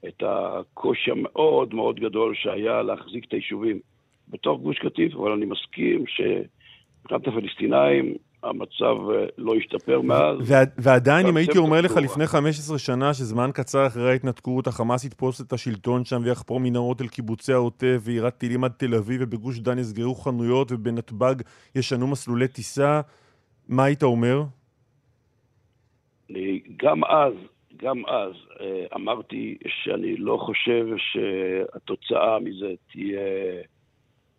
את 0.09 0.23
הקושי 0.27 1.11
המאוד 1.11 1.75
מאוד 1.75 2.01
גדול 2.01 2.35
שהיה 2.35 2.83
להחזיק 2.83 3.25
את 3.25 3.33
היישובים 3.33 3.81
בתוך 4.29 4.61
גוש 4.61 4.79
קטיף, 4.79 5.15
אבל 5.15 5.33
אני 5.33 5.47
מסכים 5.47 6.05
שמבחינת 6.07 7.29
הפלסטינאים 7.29 8.15
המצב 8.49 9.11
אה, 9.11 9.27
לא 9.39 9.55
השתפר 9.55 10.01
מאז. 10.01 10.37
וע- 10.51 10.59
ועדיין, 10.79 11.27
אם 11.27 11.37
הייתי 11.37 11.59
אומר 11.59 11.81
לך. 11.81 11.97
לפני 11.97 12.27
15 12.27 12.79
שנה, 12.79 13.15
שזמן 13.15 13.51
קצר 13.55 13.87
אחרי 13.87 14.11
ההתנתקות, 14.11 14.67
החמאס 14.67 15.05
יתפוס 15.05 15.41
את 15.41 15.53
השלטון 15.53 16.05
שם 16.05 16.21
ויחפור 16.25 16.61
מנהרות 16.61 17.01
אל 17.01 17.09
קיבוצי 17.09 17.53
העוטף 17.53 17.99
ויירת 18.01 18.39
טילים 18.39 18.65
עד 18.65 18.73
תל 18.77 18.95
אביב, 18.95 19.21
ובגוש 19.23 19.59
דן 19.59 19.79
יסגרו 19.79 20.15
חנויות 20.15 20.73
ובנתב"ג 20.73 21.35
ישנו 21.75 22.07
מסלולי 22.07 22.49
טיסה, 22.49 23.01
מה 23.69 23.85
היית 23.85 24.03
אומר? 24.03 24.43
גם 26.77 27.05
אז, 27.05 27.35
גם 27.77 28.07
אז 28.07 28.33
אה, 28.61 28.87
אמרתי 28.97 29.59
שאני 29.67 30.17
לא 30.17 30.39
חושב 30.41 30.87
שהתוצאה 30.97 32.39
מזה 32.41 32.75
תהיה 32.93 33.21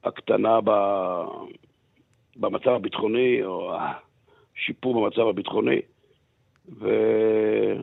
הקטנה 0.03 0.61
ב... 0.63 0.69
במצב 2.37 2.69
הביטחוני, 2.69 3.45
או 3.45 3.73
השיפור 4.55 5.05
במצב 5.05 5.21
הביטחוני. 5.21 5.79
ו... 6.79 6.89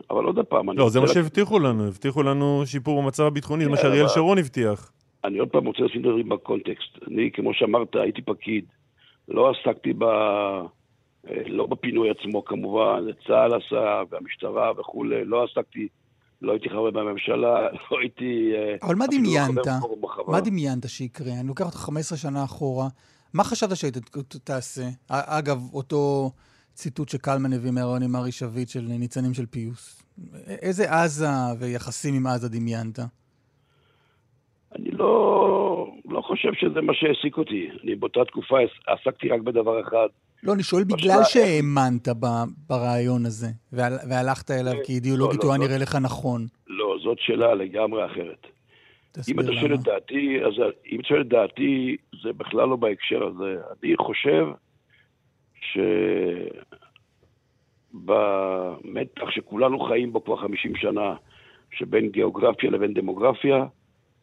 אבל 0.09 0.25
עוד 0.25 0.39
פעם, 0.39 0.69
אני 0.69 0.77
לא, 0.77 0.89
זה 0.89 0.99
מה 0.99 1.07
שהבטיחו 1.07 1.59
לנו, 1.59 1.87
הבטיחו 1.87 2.23
לנו 2.23 2.63
שיפור 2.65 3.01
במצב 3.01 3.23
הביטחוני, 3.23 3.63
זה 3.63 3.69
מה 3.69 3.75
כן, 3.75 3.81
שאריאל 3.81 4.07
שרון 4.07 4.37
הבטיח. 4.37 4.91
אני 5.23 5.37
עוד 5.37 5.49
פעם 5.49 5.65
רוצה 5.65 5.83
לשים 5.83 6.01
את 6.01 6.05
הדברים 6.05 6.29
בקונטקסט. 6.29 6.97
אני, 7.07 7.31
כמו 7.33 7.53
שאמרת, 7.53 7.95
הייתי 7.95 8.21
פקיד. 8.21 8.65
לא 9.27 9.51
עסקתי 9.51 9.93
ב... 9.97 10.05
לא 11.45 11.65
בפינוי 11.65 12.09
עצמו 12.09 12.45
כמובן, 12.45 13.03
זה 13.03 13.11
צה"ל 13.27 13.53
עשה, 13.53 14.01
והמשטרה 14.09 14.71
וכולי, 14.77 15.25
לא 15.25 15.43
עסקתי, 15.43 15.87
לא 16.41 16.51
הייתי 16.51 16.69
חבר 16.69 16.91
בממשלה, 16.91 17.61
לא 17.91 17.99
הייתי... 17.99 18.51
אבל 18.83 18.95
מה 18.95 19.05
לא 19.11 19.17
דמיינת? 19.17 19.67
מה 20.27 20.41
דמיינת 20.41 20.89
שיקרה? 20.89 21.33
אני 21.39 21.47
לוקח 21.47 21.65
אותך 21.65 21.77
15 21.77 22.17
שנה 22.17 22.43
אחורה. 22.43 22.87
מה 23.35 23.43
חשבת 23.43 23.77
שהיית 23.77 23.97
תעשה? 24.43 24.81
אגב, 25.09 25.59
אותו 25.73 26.31
ציטוט 26.73 27.09
שקלמן 27.09 27.53
הביא 27.53 27.71
מהרעיון 27.71 28.03
עם 28.03 28.15
ארי 28.15 28.31
שביט 28.31 28.69
של 28.69 28.81
ניצנים 28.81 29.33
של 29.33 29.45
פיוס. 29.45 30.03
איזה 30.47 30.91
עזה 30.91 31.27
ויחסים 31.59 32.13
עם 32.15 32.27
עזה 32.27 32.49
דמיינת? 32.49 32.99
אני 34.75 34.91
לא, 34.91 35.87
לא 36.05 36.21
חושב 36.21 36.49
שזה 36.59 36.81
מה 36.81 36.93
שהעסיק 36.93 37.37
אותי. 37.37 37.67
אני 37.83 37.95
באותה 37.95 38.19
תקופה 38.27 38.55
עס- 38.59 38.99
עסקתי 38.99 39.29
רק 39.29 39.41
בדבר 39.41 39.81
אחד. 39.81 40.07
לא, 40.43 40.53
אני 40.53 40.63
שואל 40.63 40.83
בגלל 40.83 41.23
שהאמנת 41.23 42.07
ברעיון 42.69 43.25
הזה, 43.25 43.47
והל- 43.73 43.97
והלכת 44.09 44.51
אליו 44.51 44.73
כי 44.85 44.93
אידיאולוגית 44.93 45.39
לא, 45.39 45.43
הוא 45.43 45.51
היה 45.53 45.59
לא. 45.61 45.67
נראה 45.67 45.77
לך 45.77 45.95
נכון. 45.95 46.47
לא, 46.67 46.95
זאת 47.03 47.17
שאלה 47.19 47.55
לגמרי 47.55 48.05
אחרת. 48.05 48.47
אם 49.29 49.39
אתה 49.39 49.53
שואל. 49.53 49.73
את 49.73 49.79
דעתי, 49.79 50.39
אז 50.45 50.53
אם 50.91 50.99
אתה 50.99 51.07
שואל 51.07 51.21
את 51.21 51.27
דעתי, 51.27 51.97
זה 52.23 52.33
בכלל 52.33 52.69
לא 52.69 52.75
בהקשר 52.75 53.23
הזה. 53.23 53.57
אני 53.83 53.97
חושב 53.97 54.47
שבמתח 57.93 59.29
שכולנו 59.29 59.79
חיים 59.79 60.13
בו 60.13 60.23
כבר 60.23 60.35
50 60.35 60.75
שנה, 60.75 61.15
שבין 61.71 62.09
גיאוגרפיה 62.09 62.71
לבין 62.71 62.93
דמוגרפיה, 62.93 63.65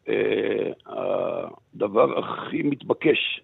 אה, 0.09 0.71
הדבר 0.85 2.19
הכי 2.19 2.63
מתבקש 2.63 3.41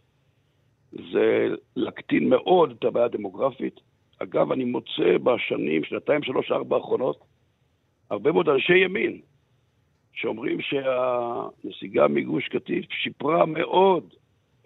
זה 0.92 1.48
להקטין 1.76 2.30
מאוד 2.30 2.72
את 2.80 2.84
הבעיה 2.84 3.06
הדמוגרפית. 3.06 3.80
אגב, 4.20 4.52
אני 4.52 4.64
מוצא 4.64 5.18
בשנים, 5.24 5.84
שנתיים, 5.84 6.24
שלוש, 6.24 6.52
ארבע 6.52 6.76
האחרונות, 6.76 7.20
הרבה 8.10 8.32
מאוד 8.32 8.50
אנשי 8.50 8.78
ימין 8.78 9.22
שאומרים 10.22 10.58
שהנסיגה 10.62 12.08
מגוש 12.08 12.48
קטיף 12.48 12.86
שיפרה 12.92 13.46
מאוד 13.46 14.14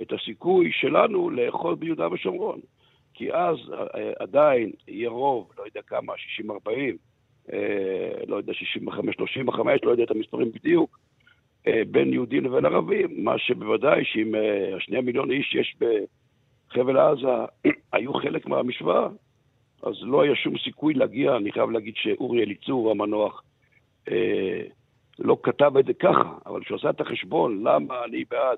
את 0.01 0.11
הסיכוי 0.11 0.71
שלנו 0.71 1.29
לאחוז 1.29 1.79
ביהודה 1.79 2.07
ושומרון. 2.11 2.59
כי 3.13 3.33
אז 3.33 3.57
אה, 3.73 4.11
עדיין 4.19 4.71
יהיה 4.87 5.09
רוב, 5.09 5.51
לא 5.57 5.63
יודע 5.63 5.81
כמה, 5.81 6.13
60-40, 6.13 6.69
אה, 7.53 8.11
לא 8.27 8.35
יודע, 8.35 8.53
65-35, 8.53 8.89
לא 9.83 9.91
יודע 9.91 10.03
את 10.03 10.11
המספרים 10.11 10.51
בדיוק, 10.51 10.99
אה, 11.67 11.81
בין 11.91 12.13
יהודים 12.13 12.45
לבין 12.45 12.65
ערבים, 12.65 13.23
מה 13.23 13.37
שבוודאי 13.37 14.05
שאם 14.05 14.35
השני 14.77 15.01
מיליון 15.01 15.31
איש 15.31 15.49
שיש 15.51 15.75
בחבל 16.69 16.97
עזה 16.97 17.27
היו 17.93 18.13
חלק 18.13 18.47
מהמשוואה, 18.47 19.07
אז 19.83 19.93
לא 20.01 20.21
היה 20.21 20.35
שום 20.35 20.57
סיכוי 20.57 20.93
להגיע, 20.93 21.35
אני 21.35 21.51
חייב 21.51 21.71
להגיד 21.71 21.93
שאורי 21.97 22.43
אליצור 22.43 22.91
המנוח 22.91 23.43
לא 25.19 25.37
כתב 25.43 25.77
את 25.77 25.85
זה 25.85 25.93
ככה, 25.93 26.37
אבל 26.45 26.63
כשהוא 26.63 26.77
עשה 26.77 26.89
את 26.89 27.01
החשבון 27.01 27.63
למה 27.63 28.03
אני 28.05 28.23
בעד 28.31 28.57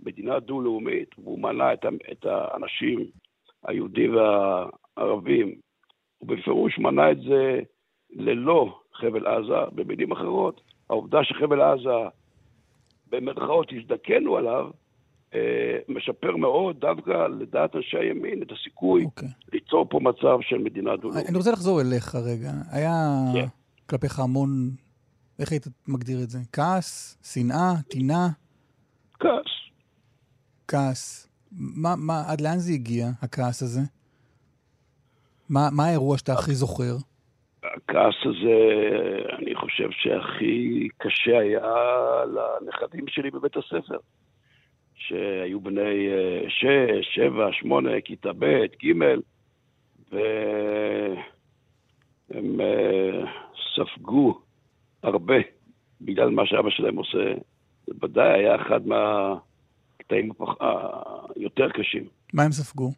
מדינה 0.00 0.40
דו-לאומית, 0.40 1.14
והוא 1.18 1.38
מנה 1.38 1.72
את, 1.72 1.84
את 2.12 2.26
האנשים, 2.26 3.06
היהודים 3.66 4.16
והערבים, 4.16 5.54
הוא 6.18 6.28
בפירוש 6.28 6.78
מנה 6.78 7.10
את 7.10 7.20
זה 7.20 7.60
ללא 8.10 8.80
חבל 8.94 9.26
עזה, 9.26 9.70
במילים 9.72 10.12
אחרות, 10.12 10.60
העובדה 10.90 11.24
שחבל 11.24 11.60
עזה, 11.60 12.08
במרכאות, 13.10 13.72
הזדקנו 13.72 14.36
עליו, 14.36 14.70
אה, 15.34 15.78
משפר 15.88 16.36
מאוד 16.36 16.80
דווקא 16.80 17.26
לדעת 17.40 17.76
אנשי 17.76 17.98
הימין 17.98 18.42
את 18.42 18.52
הסיכוי 18.52 19.02
okay. 19.02 19.06
אוקיי. 19.06 19.28
ליצור 19.52 19.86
פה 19.90 20.00
מצב 20.02 20.38
של 20.40 20.58
מדינה 20.58 20.96
דו-לאומית. 20.96 21.28
אני 21.28 21.36
רוצה 21.36 21.50
לחזור 21.52 21.80
אליך 21.80 22.14
רגע. 22.14 22.50
היה 22.72 22.92
כן. 23.34 23.46
כלפיך 23.86 24.20
המון, 24.20 24.70
איך 25.38 25.52
היית 25.52 25.66
מגדיר 25.88 26.22
את 26.22 26.30
זה? 26.30 26.38
כעס? 26.52 27.18
שנאה? 27.32 27.72
טינה? 27.90 28.28
כעס. 29.20 29.52
כעס. 30.68 31.28
מה, 31.52 31.96
מה, 31.96 32.22
עד 32.32 32.40
לאן 32.40 32.58
זה 32.58 32.72
הגיע, 32.72 33.06
הכעס 33.22 33.62
הזה? 33.62 33.80
מה, 35.48 35.68
מה 35.72 35.86
האירוע 35.86 36.18
שאתה 36.18 36.32
הכי 36.32 36.54
זוכר? 36.54 36.96
הכעס 37.64 38.14
הזה, 38.24 38.58
אני 39.38 39.54
חושב 39.54 39.88
שהכי 39.90 40.88
קשה 40.98 41.38
היה 41.38 41.62
לנכדים 42.34 43.04
שלי 43.08 43.30
בבית 43.30 43.56
הספר, 43.56 43.98
שהיו 44.94 45.60
בני 45.60 46.08
אה, 46.08 46.44
שש, 46.48 47.14
שבע, 47.14 47.48
שמונה, 47.52 48.00
כיתה 48.04 48.32
ב', 48.38 48.64
ג', 48.84 48.92
והם 50.12 51.20
אה, 52.60 53.24
ספגו 53.74 54.45
הרבה 55.06 55.34
בגלל 56.00 56.30
מה 56.30 56.46
שאבא 56.46 56.70
שלהם 56.70 56.96
עושה. 56.96 57.34
זה 57.86 57.92
ודאי 58.02 58.32
היה 58.32 58.56
אחד 58.62 58.80
מהקטעים 58.86 60.32
היותר 61.36 61.70
קשים. 61.70 62.04
מה 62.32 62.42
הם 62.42 62.52
ספגו? 62.52 62.92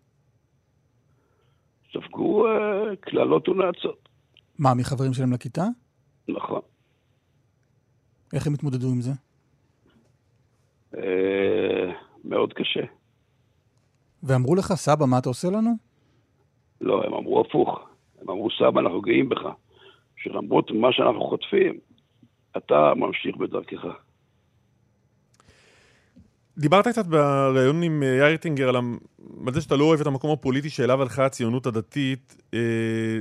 ספגו 1.93 2.47
אה, 2.47 2.97
קללות 3.01 3.49
ונאצות, 3.49 4.09
מה, 4.59 4.75
מחברים 4.75 5.13
שלהם 5.13 5.33
לכיתה? 5.33 5.65
נכון. 6.29 6.61
איך 8.33 8.47
הם 8.47 8.55
התמודדו 8.55 8.89
עם 8.89 9.01
זה? 9.01 9.11
אה, 10.97 11.93
מאוד 12.25 12.53
קשה. 12.53 12.85
ואמרו 14.23 14.55
לך, 14.55 14.67
סבא, 14.75 15.07
מה 15.07 15.19
אתה 15.19 15.29
עושה 15.29 15.49
לנו? 15.49 15.71
לא, 16.81 17.05
הם 17.05 17.15
אמרו 17.15 17.41
הפוך. 17.41 17.81
הם 18.21 18.31
אמרו, 18.31 18.49
סבא, 18.59 18.81
אנחנו 18.81 19.01
גאים 19.01 19.29
בך. 19.29 19.41
שלמרות 20.17 20.71
מה 20.71 20.93
שאנחנו 20.93 21.21
חוטפים, 21.21 21.79
אתה 22.59 22.93
ממשיך 22.97 23.37
בדרכך. 23.37 23.85
דיברת 26.59 26.89
קצת 26.89 27.07
בריאיון 27.07 27.83
עם 27.83 28.03
אה, 28.03 28.09
יאיר 28.09 28.37
טינגר 28.37 28.69
על 28.69 28.77
זה 29.53 29.61
שאתה 29.61 29.77
לא 29.77 29.85
אוהב 29.85 30.01
את 30.01 30.07
המקום 30.07 30.31
הפוליטי 30.31 30.71
שאליו 30.71 31.03
הלכה 31.03 31.27
הציונות 31.27 31.67
הדתית, 31.67 32.37
אה, 32.55 33.19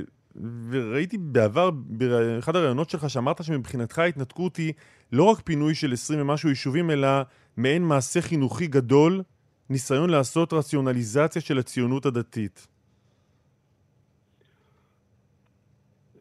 וראיתי 0.70 1.18
בעבר, 1.18 1.70
באחד 1.70 2.56
הראיונות 2.56 2.90
שלך, 2.90 3.10
שאמרת 3.10 3.44
שמבחינתך 3.44 3.98
ההתנתקות 3.98 4.56
היא 4.56 4.72
לא 5.12 5.22
רק 5.22 5.40
פינוי 5.40 5.74
של 5.74 5.92
20 5.92 6.20
ומשהו 6.20 6.48
יישובים, 6.48 6.90
אלא 6.90 7.08
מעין 7.56 7.82
מעשה 7.82 8.20
חינוכי 8.20 8.66
גדול, 8.66 9.22
ניסיון 9.70 10.10
לעשות 10.10 10.52
רציונליזציה 10.52 11.42
של 11.42 11.58
הציונות 11.58 12.06
הדתית. 12.06 12.66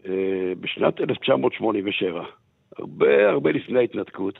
אה, 0.06 0.54
בשנת 0.60 1.00
1987, 1.00 2.24
הרבה 2.80 3.30
הרבה 3.30 3.52
לפני 3.52 3.80
ההתנתקות, 3.80 4.40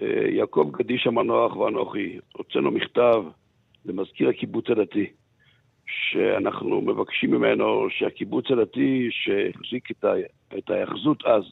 אה, 0.00 0.28
יעקב 0.30 0.70
גדיש 0.72 1.06
המנוח 1.06 1.56
ואנוכי 1.56 2.18
הוצאנו 2.32 2.70
מכתב 2.70 3.24
למזכיר 3.84 4.28
הקיבוץ 4.28 4.70
הדתי, 4.70 5.06
שאנחנו 5.86 6.80
מבקשים 6.80 7.30
ממנו 7.30 7.86
שהקיבוץ 7.90 8.50
הדתי 8.50 9.08
שהחזיק 9.10 9.90
את, 9.90 10.04
ה... 10.04 10.12
את 10.58 10.70
ההאחזות 10.70 11.26
אז 11.26 11.42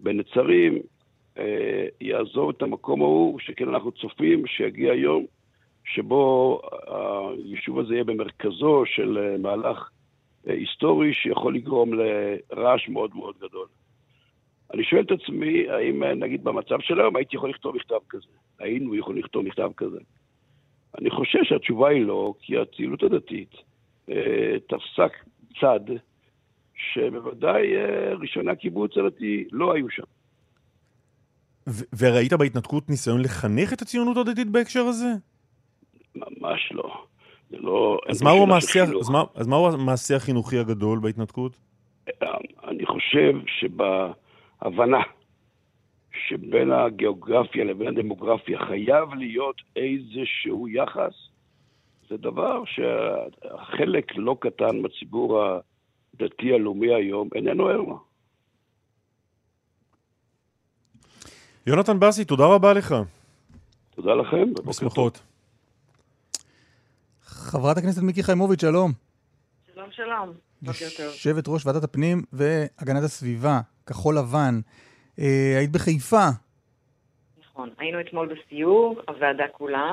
בנצרים, 0.00 0.78
אה, 1.38 1.86
יעזוב 2.00 2.48
את 2.48 2.62
המקום 2.62 3.02
ההוא, 3.02 3.38
שכן 3.38 3.68
אנחנו 3.68 3.92
צופים 3.92 4.46
שיגיע 4.46 4.94
יום 4.94 5.26
שבו 5.84 6.60
היישוב 7.44 7.78
הזה 7.78 7.94
יהיה 7.94 8.04
במרכזו 8.04 8.82
של 8.86 9.18
אה, 9.18 9.38
מהלך 9.38 9.90
היסטורי 10.46 11.14
שיכול 11.14 11.54
לגרום 11.54 11.90
לרעש 11.94 12.88
מאוד 12.88 13.10
מאוד 13.14 13.34
גדול. 13.40 13.66
אני 14.74 14.84
שואל 14.84 15.02
את 15.02 15.10
עצמי, 15.10 15.68
האם 15.68 16.02
אה, 16.02 16.14
נגיד 16.14 16.44
במצב 16.44 16.80
של 16.80 17.00
היום 17.00 17.16
הייתי 17.16 17.36
יכול 17.36 17.50
לכתוב 17.50 17.76
מכתב 17.76 17.98
כזה? 18.08 18.26
היינו 18.58 18.94
יכולים 18.94 19.22
לכתוב 19.22 19.44
מכתב 19.44 19.70
כזה? 19.76 19.98
אני 20.98 21.10
חושב 21.10 21.38
שהתשובה 21.42 21.88
היא 21.88 22.04
לא, 22.04 22.34
כי 22.40 22.58
הציונות 22.58 23.02
הדתית 23.02 23.54
אה, 24.10 24.56
תפסה 24.68 25.06
צד 25.60 25.80
שבוודאי 26.74 27.76
אה, 27.76 28.14
ראשוני 28.14 28.50
הקיבוץ 28.50 28.96
הדתי 28.96 29.44
לא 29.52 29.74
היו 29.74 29.90
שם. 29.90 30.02
וראית 31.98 32.32
בהתנתקות 32.32 32.90
ניסיון 32.90 33.20
לחנך 33.20 33.72
את 33.72 33.82
הציונות 33.82 34.16
הדתית 34.16 34.50
בהקשר 34.50 34.80
הזה? 34.80 35.08
ממש 36.14 36.72
לא. 36.72 37.04
זה 37.50 37.56
לא... 37.60 37.98
אז 38.08 38.22
מהו 38.22 38.42
המעשה. 38.42 38.82
אז, 38.82 39.10
מה, 39.10 39.24
אז 39.34 39.46
מהו 39.46 39.68
המעשה 39.68 40.16
החינוכי 40.16 40.58
הגדול 40.58 40.98
בהתנתקות? 40.98 41.58
אני 42.68 42.86
חושב 42.86 43.32
שבהבנה 44.66 45.02
שבין 46.28 46.72
הגיאוגרפיה 46.72 47.64
לבין 47.64 47.88
הדמוגרפיה 47.88 48.58
חייב 48.66 49.14
להיות 49.14 49.56
איזשהו 49.76 50.68
יחס, 50.68 51.12
זה 52.08 52.16
דבר 52.16 52.62
שהחלק 52.64 54.16
לא 54.16 54.36
קטן 54.40 54.82
בציבור 54.82 55.42
הדתי 56.14 56.52
הלאומי 56.52 56.94
היום 56.94 57.28
איננו 57.34 57.68
ער 57.68 57.76
לו. 57.76 58.00
יונתן 61.66 62.00
בסי, 62.00 62.24
תודה 62.24 62.44
רבה 62.44 62.72
לך. 62.72 62.94
תודה 63.94 64.14
לכם. 64.14 64.54
בשמחות. 64.64 65.22
חברת 67.22 67.76
הכנסת 67.76 68.02
מיקי 68.02 68.22
חיימוביץ', 68.22 68.60
שלום. 68.60 68.92
שלום, 69.74 69.90
שלום. 69.90 70.32
יושבת 70.62 71.48
ראש 71.48 71.66
ועדת 71.66 71.84
הפנים 71.84 72.22
והגנת 72.32 73.02
הסביבה, 73.02 73.60
כחול 73.86 74.14
לבן. 74.18 74.54
אה, 75.18 75.58
היית 75.58 75.72
בחיפה. 75.72 76.26
נכון. 77.40 77.70
היינו 77.78 78.00
אתמול 78.00 78.34
בסיור, 78.34 79.00
הוועדה 79.08 79.48
כולה. 79.52 79.92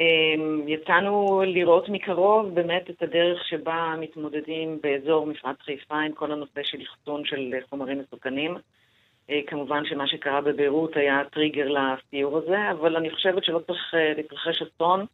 אמ, 0.00 0.68
יצאנו 0.68 1.42
לראות 1.46 1.88
מקרוב 1.88 2.54
באמת 2.54 2.90
את 2.90 3.02
הדרך 3.02 3.44
שבה 3.48 3.94
מתמודדים 4.00 4.78
באזור 4.82 5.26
מפרץ 5.26 5.56
חיפה 5.60 6.00
עם 6.00 6.12
כל 6.12 6.32
הנושא 6.32 6.60
של 6.62 6.78
אחסון 6.82 7.24
של 7.24 7.54
חומרים 7.70 7.98
מסוכנים. 7.98 8.56
אה, 9.30 9.40
כמובן 9.46 9.82
שמה 9.84 10.06
שקרה 10.06 10.40
בביירות 10.40 10.96
היה 10.96 11.22
טריגר 11.32 11.68
לסיור 11.68 12.38
הזה, 12.38 12.70
אבל 12.70 12.96
אני 12.96 13.10
חושבת 13.10 13.44
שלא 13.44 13.58
צריך 13.58 13.94
אה, 13.94 14.12
להתרחש 14.16 14.62
אסון, 14.62 15.06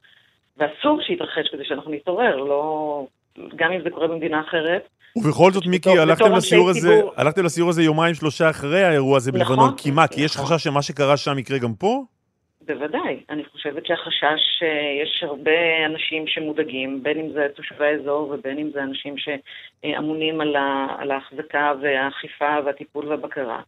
ואסור 0.57 1.00
שיתרחש 1.02 1.48
כדי 1.52 1.64
שאנחנו 1.64 1.90
נתעורר, 1.90 2.36
לא... 2.36 3.07
גם 3.57 3.72
אם 3.72 3.82
זה 3.82 3.90
קורה 3.90 4.09
במדינה 4.09 4.40
אחרת. 4.40 4.88
ובכל 5.16 5.50
זאת, 5.52 5.66
מיקי, 5.66 5.98
הלכתם 5.98 6.32
לסיור 6.32 6.70
הזה. 6.70 7.00
הלכתם 7.16 7.44
לסיור 7.44 7.68
הזה 7.70 7.82
יומיים 7.82 8.14
שלושה 8.14 8.50
אחרי 8.50 8.84
האירוע 8.84 9.16
הזה 9.16 9.32
נכון, 9.32 9.56
בלבנון, 9.56 9.76
כי 9.76 9.90
מה, 9.90 10.08
כי 10.08 10.20
יש 10.20 10.36
נכון. 10.36 10.56
חשש 10.56 10.64
שמה 10.64 10.82
שקרה 10.82 11.16
שם 11.16 11.38
יקרה 11.38 11.58
גם 11.58 11.74
פה? 11.74 12.02
בוודאי. 12.66 13.20
אני 13.30 13.44
חושבת 13.44 13.86
שהחשש, 13.86 14.62
אה, 14.62 15.02
יש 15.02 15.22
הרבה 15.22 15.86
אנשים 15.86 16.26
שמודאגים, 16.26 17.02
בין 17.02 17.18
אם 17.18 17.32
זה 17.32 17.46
תושבי 17.56 17.86
האזור 17.86 18.30
ובין 18.34 18.58
אם 18.58 18.70
זה 18.74 18.82
אנשים 18.82 19.14
שאמונים 19.18 20.40
על 20.40 20.56
ה- 20.56 20.96
על 20.98 21.10
ההחזקה 21.10 21.72
והאכיפה 21.82 22.56
והטיפול 22.64 23.08
והבקרה. 23.08 23.60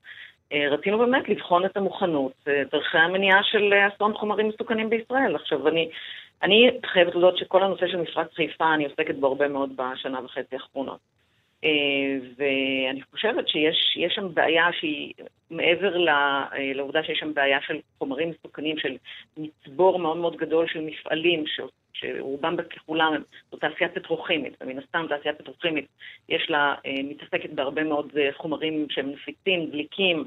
אה, 0.53 0.69
רצינו 0.71 0.99
באמת 0.99 1.29
לבחון 1.29 1.65
את 1.65 1.77
המוכנות, 1.77 2.33
אה, 2.49 2.63
דרכי 2.73 2.99
המניעה 2.99 3.41
של 3.43 3.73
אסון 3.95 4.15
חומרים 4.15 4.49
מסוכנים 4.49 4.91
בישראל. 4.91 5.35
עכשיו, 5.35 5.69
אני, 5.69 5.89
אני 6.43 6.71
חייבת 6.93 7.13
להודות 7.13 7.39
שכל 7.39 7.63
הנושא 7.63 7.87
של 7.87 7.97
מפרץ 7.97 8.29
חיפה, 8.37 8.75
אני 8.75 8.85
עוסקת 8.85 9.15
בו 9.15 9.27
הרבה 9.27 9.49
מאוד 9.49 9.71
בשנה 9.77 10.25
וחצי 10.25 10.55
האחרונות. 10.55 11.16
אה, 11.65 11.71
ואני 12.37 13.03
חושבת 13.11 13.49
שיש 13.49 13.97
יש 13.97 14.13
שם 14.15 14.35
בעיה 14.35 14.67
שהיא 14.73 15.13
מעבר 15.51 16.09
אה, 16.09 16.73
לעובדה 16.75 17.03
שיש 17.03 17.19
שם 17.19 17.35
בעיה 17.35 17.59
של 17.67 17.79
חומרים 17.99 18.31
מסוכנים, 18.31 18.79
של 18.79 18.97
מצבור 19.37 19.99
מאוד 19.99 20.17
מאוד 20.17 20.37
גדול 20.37 20.67
של 20.69 20.81
מפעלים, 20.81 21.47
ש- 21.47 21.61
שרובם 21.93 22.57
ככולם 22.63 23.23
זו 23.51 23.57
תעשייה 23.57 23.91
פטרוכימית, 23.91 24.57
ומן 24.61 24.79
הסתם 24.79 25.07
תעשייה 25.09 25.35
פטרוכימית 25.35 25.87
יש 26.29 26.51
לה, 26.51 26.75
אה, 26.87 27.03
מתעסקת 27.05 27.51
בהרבה 27.51 27.85
מאוד 27.85 28.13
חומרים 28.37 28.87
שהם 28.91 29.11
נפיצים, 29.11 29.67
דליקים, 29.71 30.25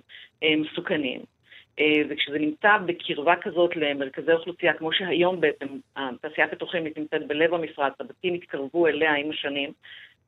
מסוכנים. 0.58 1.22
וכשזה 2.10 2.40
נמצא 2.40 2.78
בקרבה 2.86 3.36
כזאת 3.36 3.76
למרכזי 3.76 4.32
אוכלוסייה, 4.32 4.74
כמו 4.74 4.94
שהיום 4.94 5.42
בעצם 5.42 5.66
התעשייה 5.96 6.48
הפטרוכימית 6.48 6.98
נמצאת 6.98 7.28
בלב 7.28 7.54
המפרץ, 7.54 7.94
הבתים 8.00 8.34
התקרבו 8.34 8.88
אליה 8.88 9.16
עם 9.16 9.30
השנים, 9.30 9.72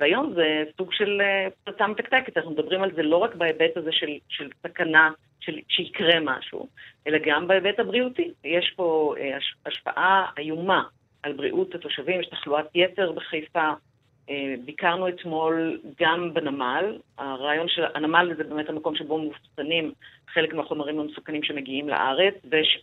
והיום 0.02 0.34
זה 0.34 0.64
סוג 0.78 0.94
של 0.94 1.22
אה, 1.22 1.48
פצצה 1.64 1.88
מתקתקת, 1.88 2.38
אנחנו 2.38 2.52
מדברים 2.52 2.84
על 2.84 2.92
זה 2.96 3.04
לא 3.04 3.18
רק 3.18 3.36
בהיבט 3.36 3.78
הזה 3.78 3.92
של, 3.92 4.08
של 4.30 4.50
סכנה, 4.64 5.12
של, 5.40 5.60
שיקרה 5.70 6.20
משהו, 6.20 6.68
אלא 7.08 7.18
גם 7.26 7.48
בהיבט 7.48 7.80
הבריאותי. 7.80 8.32
יש 8.44 8.74
פה 8.76 9.16
אה, 9.20 9.38
הש, 9.38 9.56
השפעה 9.66 10.32
איומה 10.38 10.84
על 11.24 11.34
בריאות 11.34 11.76
התושבים, 11.76 12.22
יש 12.22 12.28
תחלואת 12.28 12.66
יתר 12.76 13.12
בחיפה. 13.12 13.70
אה, 14.30 14.54
ביקרנו 14.66 15.08
אתמול 15.08 15.80
גם 16.00 16.34
בנמל, 16.34 16.98
הרעיון 17.18 17.68
של 17.70 17.84
הנמל 17.96 18.34
זה 18.38 18.44
באמת 18.44 18.70
המקום 18.70 18.96
שבו 18.96 19.18
מאופסנים 19.18 19.94
חלק 20.34 20.54
מהחומרים 20.54 21.00
המסוכנים 21.00 21.44
שמגיעים 21.44 21.90
לארץ 21.90 22.34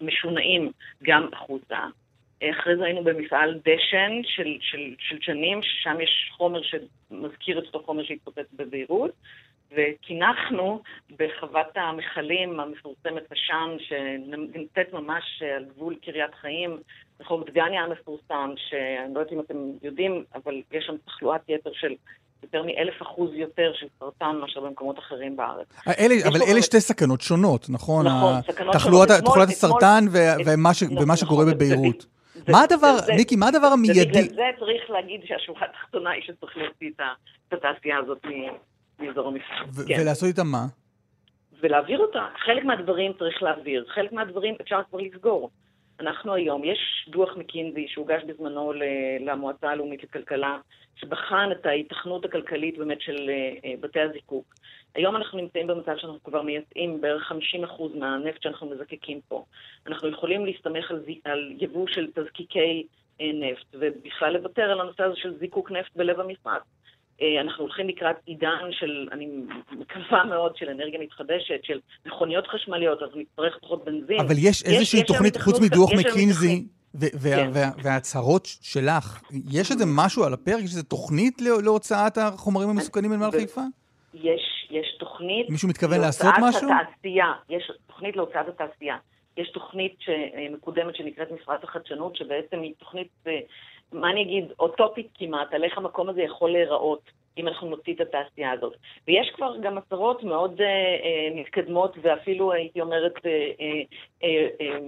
ומשונעים 0.00 0.72
גם 1.02 1.28
החוצה. 1.32 1.78
אחרי 2.42 2.76
זה 2.76 2.84
היינו 2.84 3.04
במפעל 3.04 3.54
דשן 3.54 4.12
של, 4.24 4.56
של, 4.60 4.94
של 4.98 5.16
שנים, 5.20 5.62
ששם 5.62 6.00
יש 6.00 6.30
חומר 6.36 6.60
שמזכיר 6.62 7.58
את 7.58 7.64
אותו 7.66 7.82
חומר 7.86 8.04
שהתפוצץ 8.04 8.46
בביירות, 8.56 9.10
וקינחנו 9.72 10.82
בחוות 11.18 11.66
המכלים 11.74 12.60
המפורסמת 12.60 13.22
בשן, 13.30 13.76
שנמצאת 13.78 14.92
ממש 14.92 15.42
על 15.56 15.64
גבול 15.64 15.96
קריית 16.04 16.34
חיים, 16.34 16.78
רחוב 17.20 17.44
דגניה 17.44 17.82
המפורסם, 17.82 18.54
שאני 18.56 19.14
לא 19.14 19.20
יודעת 19.20 19.32
אם 19.32 19.40
אתם 19.40 19.56
יודעים, 19.82 20.24
אבל 20.34 20.62
יש 20.72 20.84
שם 20.86 20.96
תחלואת 21.06 21.40
יתר 21.48 21.70
של 21.72 21.94
יותר 22.42 22.62
מאלף 22.62 23.02
אחוז 23.02 23.30
יותר 23.34 23.72
של 23.74 23.86
סרטן 24.00 24.36
מאשר 24.40 24.60
במקומות 24.60 24.98
אחרים 24.98 25.36
בארץ. 25.36 25.66
אלה, 25.86 26.14
אבל 26.28 26.42
אלה 26.42 26.62
שתי 26.62 26.80
סכנות 26.80 27.20
שונות, 27.20 27.66
נכון? 27.70 28.06
נכון, 28.06 28.42
סכנות 28.42 28.74
שונות. 28.80 29.08
תחלואת 29.08 29.48
הסרטן 29.48 30.04
ומה, 30.46 30.70
נכון, 30.70 31.16
שקורה 31.16 31.44
נכון, 31.44 31.54
בביירות. 31.54 32.06
זה, 32.46 32.52
מה 32.52 32.62
הדבר, 32.62 32.96
זה, 32.96 33.12
מיקי, 33.14 33.36
מה 33.36 33.48
הדבר 33.48 33.66
המיידי? 33.66 34.00
ובגלל 34.02 34.34
זה 34.34 34.42
צריך 34.58 34.90
להגיד 34.90 35.20
שהשורה 35.24 35.60
התחתונה 35.64 36.10
היא 36.10 36.22
שצריך 36.22 36.56
להוציא 36.56 36.90
את 37.48 37.52
התעשייה 37.52 37.98
הזאת 37.98 38.26
מאזור 38.98 39.28
המפרץ. 39.28 39.86
כן. 39.88 40.00
ולעשות 40.00 40.28
איתה 40.28 40.44
מה? 40.44 40.66
ולהעביר 41.60 41.98
אותה. 41.98 42.26
חלק 42.44 42.64
מהדברים 42.64 43.12
צריך 43.18 43.42
להעביר, 43.42 43.84
חלק 43.94 44.12
מהדברים 44.12 44.54
אפשר 44.60 44.80
כבר 44.90 44.98
לסגור. 44.98 45.50
אנחנו 46.00 46.34
היום, 46.34 46.64
יש 46.64 47.08
דוח 47.08 47.36
מקינזי 47.36 47.86
שהוגש 47.88 48.22
בזמנו 48.26 48.72
למועצה 49.20 49.70
הלאומית 49.70 50.02
לכלכלה, 50.02 50.58
שבחן 50.96 51.48
את 51.52 51.66
ההיתכנות 51.66 52.24
הכלכלית 52.24 52.78
באמת 52.78 53.00
של 53.00 53.30
אה, 53.30 53.72
בתי 53.80 54.00
הזיקוק. 54.00 54.54
היום 54.94 55.16
אנחנו 55.16 55.38
נמצאים 55.38 55.66
במצב 55.66 55.96
שאנחנו 55.96 56.22
כבר 56.22 56.42
מייצאים 56.42 57.00
בערך 57.00 57.32
50% 57.32 57.34
מהנפט 57.94 58.42
שאנחנו 58.42 58.70
מזקקים 58.70 59.20
פה. 59.28 59.44
אנחנו 59.86 60.08
יכולים 60.08 60.46
להסתמך 60.46 60.90
על, 60.90 61.02
על 61.24 61.52
יבוא 61.58 61.86
של 61.86 62.10
תזקיקי 62.14 62.86
אה, 63.20 63.30
נפט, 63.34 63.66
ובכלל 63.74 64.32
לוותר 64.32 64.62
על 64.62 64.80
הנושא 64.80 65.02
הזה 65.02 65.16
של 65.16 65.38
זיקוק 65.38 65.70
נפט 65.70 65.96
בלב 65.96 66.20
המפרץ. 66.20 66.62
אה, 67.22 67.40
אנחנו 67.40 67.64
הולכים 67.64 67.88
לקראת 67.88 68.16
עידן 68.26 68.68
של, 68.70 69.08
אני 69.12 69.28
מקווה 69.72 70.24
מאוד, 70.24 70.56
של 70.56 70.68
אנרגיה 70.68 71.00
מתחדשת, 71.00 71.60
של 71.62 71.80
מכוניות 72.06 72.46
חשמליות, 72.46 73.02
אז 73.02 73.08
נצטרך 73.14 73.58
פחות 73.60 73.84
בנזין. 73.84 74.20
אבל 74.20 74.34
יש 74.38 74.62
איזושהי 74.62 75.04
תוכנית, 75.04 75.36
חוץ 75.36 75.60
מדוח 75.60 75.90
מקינזי, 75.98 76.64
כן. 77.00 77.50
וההצהרות 77.82 78.46
שלך, 78.62 79.20
יש 79.50 79.70
איזה 79.70 79.84
משהו 79.86 80.24
על 80.24 80.32
הפרק? 80.34 80.58
יש 80.58 80.70
איזה 80.70 80.82
תוכנית 80.82 81.40
להוצאת 81.64 82.18
החומרים 82.18 82.68
המסוכנים 82.68 83.10
מנמל 83.10 83.30
חיפה? 83.30 83.60
יש, 84.14 84.68
יש 84.70 84.96
תוכנית... 84.98 85.50
מישהו 85.50 85.68
מתכוון 85.68 86.00
לעשות 86.00 86.34
משהו? 86.40 86.68
התעשייה, 86.70 87.32
יש 87.48 87.70
תוכנית 87.86 88.16
להוצאת 88.16 88.48
התעשייה. 88.48 88.96
יש 89.36 89.50
תוכנית 89.50 89.96
שמקודמת 89.98 90.96
שנקראת 90.96 91.28
מפרץ 91.30 91.60
החדשנות, 91.62 92.16
שבעצם 92.16 92.60
היא 92.60 92.74
תוכנית, 92.78 93.08
אה, 93.26 93.40
מה 93.92 94.10
אני 94.10 94.22
אגיד, 94.22 94.52
אוטופית 94.58 95.08
כמעט, 95.14 95.54
על 95.54 95.64
איך 95.64 95.78
המקום 95.78 96.08
הזה 96.08 96.22
יכול 96.22 96.50
להיראות. 96.50 97.10
אם 97.38 97.48
אנחנו 97.48 97.68
נוציא 97.68 97.94
את 97.94 98.00
התעשייה 98.00 98.52
הזאת. 98.52 98.76
ויש 99.08 99.30
כבר 99.34 99.56
גם 99.60 99.78
הצהרות 99.78 100.22
מאוד 100.22 100.60
אה, 100.60 100.66
אה, 100.66 101.40
מתקדמות 101.40 101.96
ואפילו 102.02 102.52
הייתי 102.52 102.80
אומרת 102.80 103.12
אה, 103.26 103.30
אה, 103.60 103.82
אה, 104.22 104.48
אה, 104.60 104.78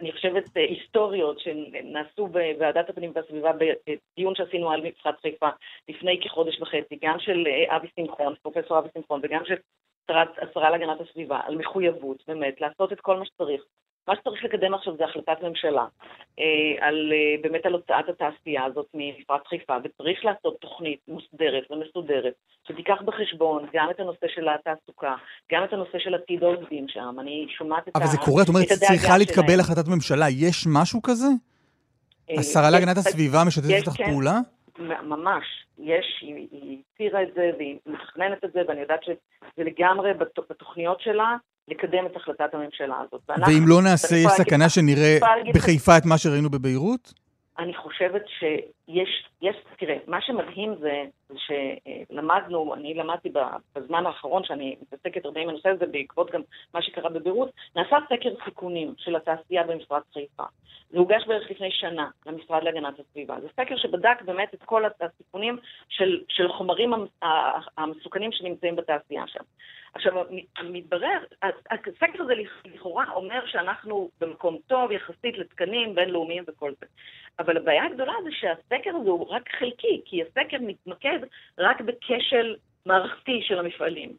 אני 0.00 0.12
חושבת, 0.12 0.56
אה, 0.56 0.62
היסטוריות 0.62 1.40
שנעשו 1.40 2.26
בוועדת 2.26 2.88
הפנים 2.90 3.12
והסביבה 3.14 3.52
בדיון 3.52 4.34
שעשינו 4.34 4.70
על 4.70 4.80
מפרץ 4.80 5.14
חיפה 5.22 5.48
לפני 5.88 6.20
כחודש 6.22 6.60
וחצי, 6.60 6.98
גם 7.02 7.18
של 7.18 7.46
אה, 7.46 7.76
אבי 7.76 7.88
שמחון, 7.96 8.34
פרופסור 8.42 8.78
אבי 8.78 8.88
שמחון, 8.94 9.20
וגם 9.22 9.44
של 9.44 9.54
השרה 10.10 10.70
להגנת 10.70 11.00
הסביבה, 11.00 11.40
על 11.44 11.56
מחויבות, 11.56 12.22
באמת, 12.28 12.60
לעשות 12.60 12.92
את 12.92 13.00
כל 13.00 13.16
מה 13.16 13.24
שצריך 13.24 13.62
מה 14.08 14.14
שצריך 14.16 14.44
לקדם 14.44 14.74
עכשיו 14.74 14.96
זה 14.96 15.04
החלטת 15.04 15.42
ממשלה 15.42 15.86
אה, 16.38 16.86
על, 16.86 17.12
אה, 17.12 17.42
באמת 17.42 17.66
על 17.66 17.72
הוצאת 17.72 18.08
התעשייה 18.08 18.64
הזאת 18.64 18.86
ממפרץ 18.94 19.42
חיפה, 19.48 19.76
וצריך 19.84 20.24
לעשות 20.24 20.56
תוכנית 20.60 21.00
מוסדרת 21.08 21.70
ומסודרת, 21.70 22.34
שתיקח 22.68 23.02
בחשבון 23.04 23.66
גם 23.74 23.90
את 23.90 24.00
הנושא 24.00 24.26
של 24.34 24.48
התעסוקה, 24.48 25.14
גם 25.52 25.64
את 25.64 25.72
הנושא 25.72 25.98
של 25.98 26.14
עתיד 26.14 26.42
העובדים 26.42 26.88
שם. 26.88 27.16
אני 27.20 27.46
שומעת 27.58 27.88
את 27.88 27.96
אבל 27.96 28.06
זה 28.06 28.18
קורה, 28.18 28.42
את 28.42 28.48
אומרת, 28.48 28.66
צריכה 28.66 29.18
להתקבל 29.18 29.60
החלטת 29.60 29.88
ממשלה. 29.88 30.26
יש 30.30 30.66
משהו 30.72 31.02
כזה? 31.02 31.28
אה, 32.30 32.34
השרה 32.38 32.70
להגנת 32.70 32.96
הסביבה 32.96 33.44
משתפת 33.46 33.70
איתך 33.70 33.92
כן. 33.96 34.04
פעולה? 34.04 34.38
ממש, 35.02 35.44
יש, 35.78 36.06
היא 36.20 36.78
הצהירה 36.94 37.22
את 37.22 37.28
זה 37.34 37.50
והיא 37.58 37.78
מתכננת 37.86 38.44
את 38.44 38.52
זה, 38.52 38.60
ואני 38.68 38.80
יודעת 38.80 39.04
שזה 39.04 39.14
לגמרי 39.58 40.14
בתוכניות 40.50 41.00
שלה, 41.00 41.36
לקדם 41.68 42.06
את 42.06 42.16
החלטת 42.16 42.54
הממשלה 42.54 42.96
הזאת. 43.00 43.20
ואם 43.46 43.64
לא 43.66 43.82
נעשה, 43.82 44.16
יש 44.16 44.26
סכנה 44.26 44.68
שנראה 44.68 45.18
בחיפה 45.54 45.98
את 45.98 46.04
מה 46.06 46.18
שראינו 46.18 46.50
בביירות? 46.50 47.12
אני 47.58 47.74
חושבת 47.74 48.22
שיש, 48.38 49.28
יש, 49.44 49.56
תראה, 49.78 49.96
מה 50.06 50.20
שמדהים 50.20 50.74
זה 50.74 51.04
שלמדנו, 51.36 52.74
אני 52.74 52.94
למדתי 52.94 53.28
בזמן 53.74 54.06
האחרון 54.06 54.44
שאני 54.44 54.76
מתעסקת 54.82 55.24
הרבה 55.24 55.40
עם 55.40 55.48
הנושא 55.48 55.68
הזה 55.68 55.86
בעקבות 55.86 56.30
גם 56.30 56.40
מה 56.74 56.82
שקרה 56.82 57.10
בביירות, 57.10 57.50
נעשה 57.76 57.96
סקר 58.06 58.30
סיכונים 58.44 58.94
של 58.98 59.16
התעשייה 59.16 59.62
במפרץ 59.62 60.02
חיפה. 60.12 60.44
זה 60.90 60.98
הוגש 60.98 61.26
בערך 61.26 61.50
לפני 61.50 61.70
שנה 61.70 62.08
למשרד 62.26 62.62
להגנת 62.62 62.94
הסביבה. 63.00 63.40
זה 63.40 63.48
סקר 63.48 63.76
שבדק 63.76 64.22
באמת 64.24 64.54
את 64.54 64.62
כל 64.62 64.84
הסיכונים 65.00 65.58
של, 65.88 66.22
של 66.28 66.48
חומרים 66.52 66.92
המסוכנים 67.78 68.32
שנמצאים 68.32 68.76
בתעשייה 68.76 69.26
שם. 69.26 69.44
עכשיו, 69.94 70.26
מתברר, 70.64 71.18
הסקר 71.70 72.22
הזה 72.22 72.32
לכאורה 72.64 73.04
אומר 73.14 73.46
שאנחנו 73.46 74.08
במקום 74.20 74.58
טוב 74.66 74.92
יחסית 74.92 75.38
לתקנים 75.38 75.94
בינלאומיים 75.94 76.44
וכל 76.46 76.72
זה. 76.80 76.86
אבל 77.38 77.56
הבעיה 77.56 77.84
הגדולה 77.84 78.12
זה 78.24 78.30
שהסקר 78.32 78.90
הזה 78.90 79.10
הוא 79.10 79.33
רק 79.34 79.48
חלקי, 79.58 80.02
כי 80.04 80.22
הסקר 80.22 80.56
מתמקד 80.60 81.18
רק 81.58 81.80
בכשל 81.80 82.56
מערכתי 82.86 83.42
של 83.42 83.58
המפעלים. 83.58 84.12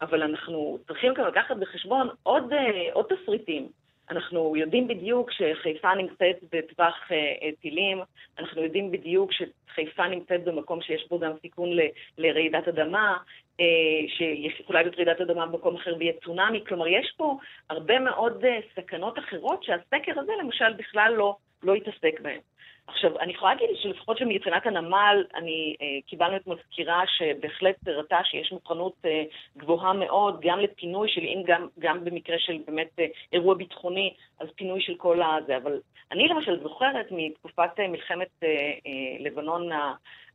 אבל 0.00 0.22
אנחנו 0.22 0.78
צריכים 0.86 1.14
גם 1.14 1.26
לקחת 1.26 1.56
בחשבון 1.56 2.08
עוד, 2.22 2.52
אה, 2.52 2.92
עוד 2.92 3.06
תסריטים. 3.08 3.68
אנחנו 4.10 4.56
יודעים 4.56 4.88
בדיוק 4.88 5.30
שחיפה 5.32 5.94
נמצאת 5.94 6.36
בטווח 6.52 6.94
אה, 7.12 7.50
טילים, 7.60 8.00
אנחנו 8.38 8.62
יודעים 8.62 8.90
בדיוק 8.90 9.30
שחיפה 9.32 10.08
נמצאת 10.08 10.44
במקום 10.44 10.82
שיש 10.82 11.08
בו 11.08 11.18
גם 11.18 11.32
סיכון 11.42 11.72
ל, 11.72 11.80
לרעידת 12.18 12.68
אדמה, 12.68 13.16
אה, 13.60 13.66
שיכולה 14.08 14.82
להיות 14.82 14.94
רעידת 14.96 15.20
אדמה 15.20 15.46
במקום 15.46 15.76
אחר 15.76 15.94
ויהיה 15.98 16.12
צונאמי, 16.24 16.64
כלומר 16.66 16.86
יש 16.86 17.14
פה 17.16 17.36
הרבה 17.70 17.98
מאוד 17.98 18.44
אה, 18.44 18.58
סכנות 18.76 19.18
אחרות 19.18 19.64
שהסקר 19.64 20.20
הזה 20.20 20.32
למשל 20.42 20.72
בכלל 20.72 21.14
לא, 21.16 21.36
לא 21.64 21.76
יתעסק 21.76 22.20
בהן. 22.20 22.40
עכשיו, 22.86 23.18
אני 23.20 23.32
יכולה 23.32 23.54
להגיד 23.54 23.68
שלפחות 23.74 24.18
שמבחינת 24.18 24.66
הנמל, 24.66 25.24
אני, 25.34 25.76
אה, 25.82 25.86
קיבלנו 26.06 26.36
את 26.36 26.46
מזכירה 26.46 27.02
שבהחלט 27.06 27.88
הראתה 27.88 28.18
שיש 28.24 28.52
מוכנות 28.52 28.92
אה, 29.04 29.22
גבוהה 29.56 29.92
מאוד, 29.92 30.40
גם 30.42 30.58
לפינוי 30.58 31.08
של, 31.08 31.20
אם 31.20 31.42
גם, 31.46 31.68
גם 31.78 32.04
במקרה 32.04 32.38
של 32.38 32.58
באמת 32.66 32.90
אה, 32.98 33.06
אירוע 33.32 33.54
ביטחוני, 33.54 34.14
אז 34.40 34.48
פינוי 34.56 34.80
של 34.80 34.94
כל 34.94 35.22
הזה. 35.22 35.56
אבל 35.56 35.80
אני 36.12 36.28
למשל 36.28 36.62
זוכרת 36.62 37.06
מתקופת 37.10 37.70
אה, 37.78 37.88
מלחמת 37.88 38.30
אה, 38.42 38.48
אה, 38.86 39.16
לבנון 39.20 39.70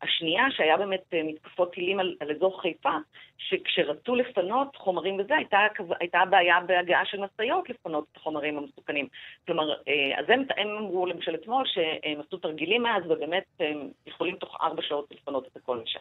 השנייה, 0.02 0.44
שהיה 0.52 0.78
באמת 0.78 1.04
אה, 1.14 1.24
מתקפות 1.24 1.74
טילים 1.74 2.00
על, 2.00 2.16
על 2.20 2.32
אזור 2.32 2.62
חיפה, 2.62 2.94
שכשרצו 3.38 4.16
לפנות 4.16 4.76
חומרים 4.76 5.20
וזה, 5.20 5.36
הייתה, 5.36 5.60
הייתה 6.00 6.20
בעיה 6.30 6.60
בהגעה 6.60 7.06
של 7.06 7.20
משאיות 7.20 7.70
לפנות 7.70 8.06
את 8.12 8.18
החומרים 8.18 8.58
המסוכנים. 8.58 9.08
כלומר, 9.46 9.72
אה, 9.88 10.20
אז 10.20 10.26
הם, 10.28 10.44
הם 10.58 10.68
אמרו 10.78 11.06
למשל 11.20 11.36
אתמול 11.36 11.64
שהם 11.68 12.22
עשו 12.28 12.38
תרגילים 12.38 12.84
מאז, 12.84 13.04
ובאמת 13.10 13.44
הם 13.60 13.90
יכולים 14.08 14.36
תוך 14.36 14.58
ארבע 14.62 14.82
שעות 14.82 15.08
לפנות 15.12 15.48
את 15.48 15.58
הכל 15.58 15.78
משם. 15.78 16.00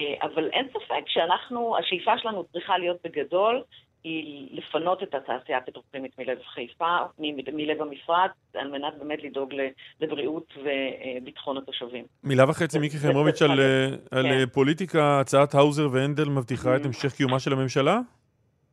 אה, 0.00 0.14
אבל 0.22 0.50
אין 0.52 0.68
ספק 0.68 1.04
שאנחנו, 1.06 1.76
השאיפה 1.78 2.18
שלנו 2.18 2.44
צריכה 2.52 2.78
להיות 2.78 2.96
בגדול, 3.04 3.62
היא 4.04 4.48
לפנות 4.58 5.02
את 5.02 5.14
התעשייה 5.14 5.58
הפטרוכימית 5.58 6.18
מלב 6.18 6.38
חיפה, 6.54 6.96
מ- 7.18 7.56
מלב 7.56 7.82
המפרץ, 7.82 8.30
על 8.54 8.70
מנת 8.70 8.94
באמת 8.98 9.22
לדאוג 9.22 9.54
לבריאות 10.00 10.52
וביטחון 10.56 11.56
התושבים. 11.58 12.04
מילה 12.24 12.50
וחצי, 12.50 12.78
מיקי 12.78 12.98
חיימוביץ', 12.98 13.42
על, 13.42 13.60
אה, 13.60 13.86
על 14.10 14.22
כן. 14.22 14.32
אה, 14.32 14.46
פוליטיקה, 14.46 15.20
הצעת 15.20 15.54
האוזר 15.54 15.88
והנדל 15.92 16.28
מבטיחה 16.28 16.76
את 16.76 16.84
המשך 16.84 17.12
קיומה 17.16 17.40
של 17.40 17.52
הממשלה? 17.52 17.98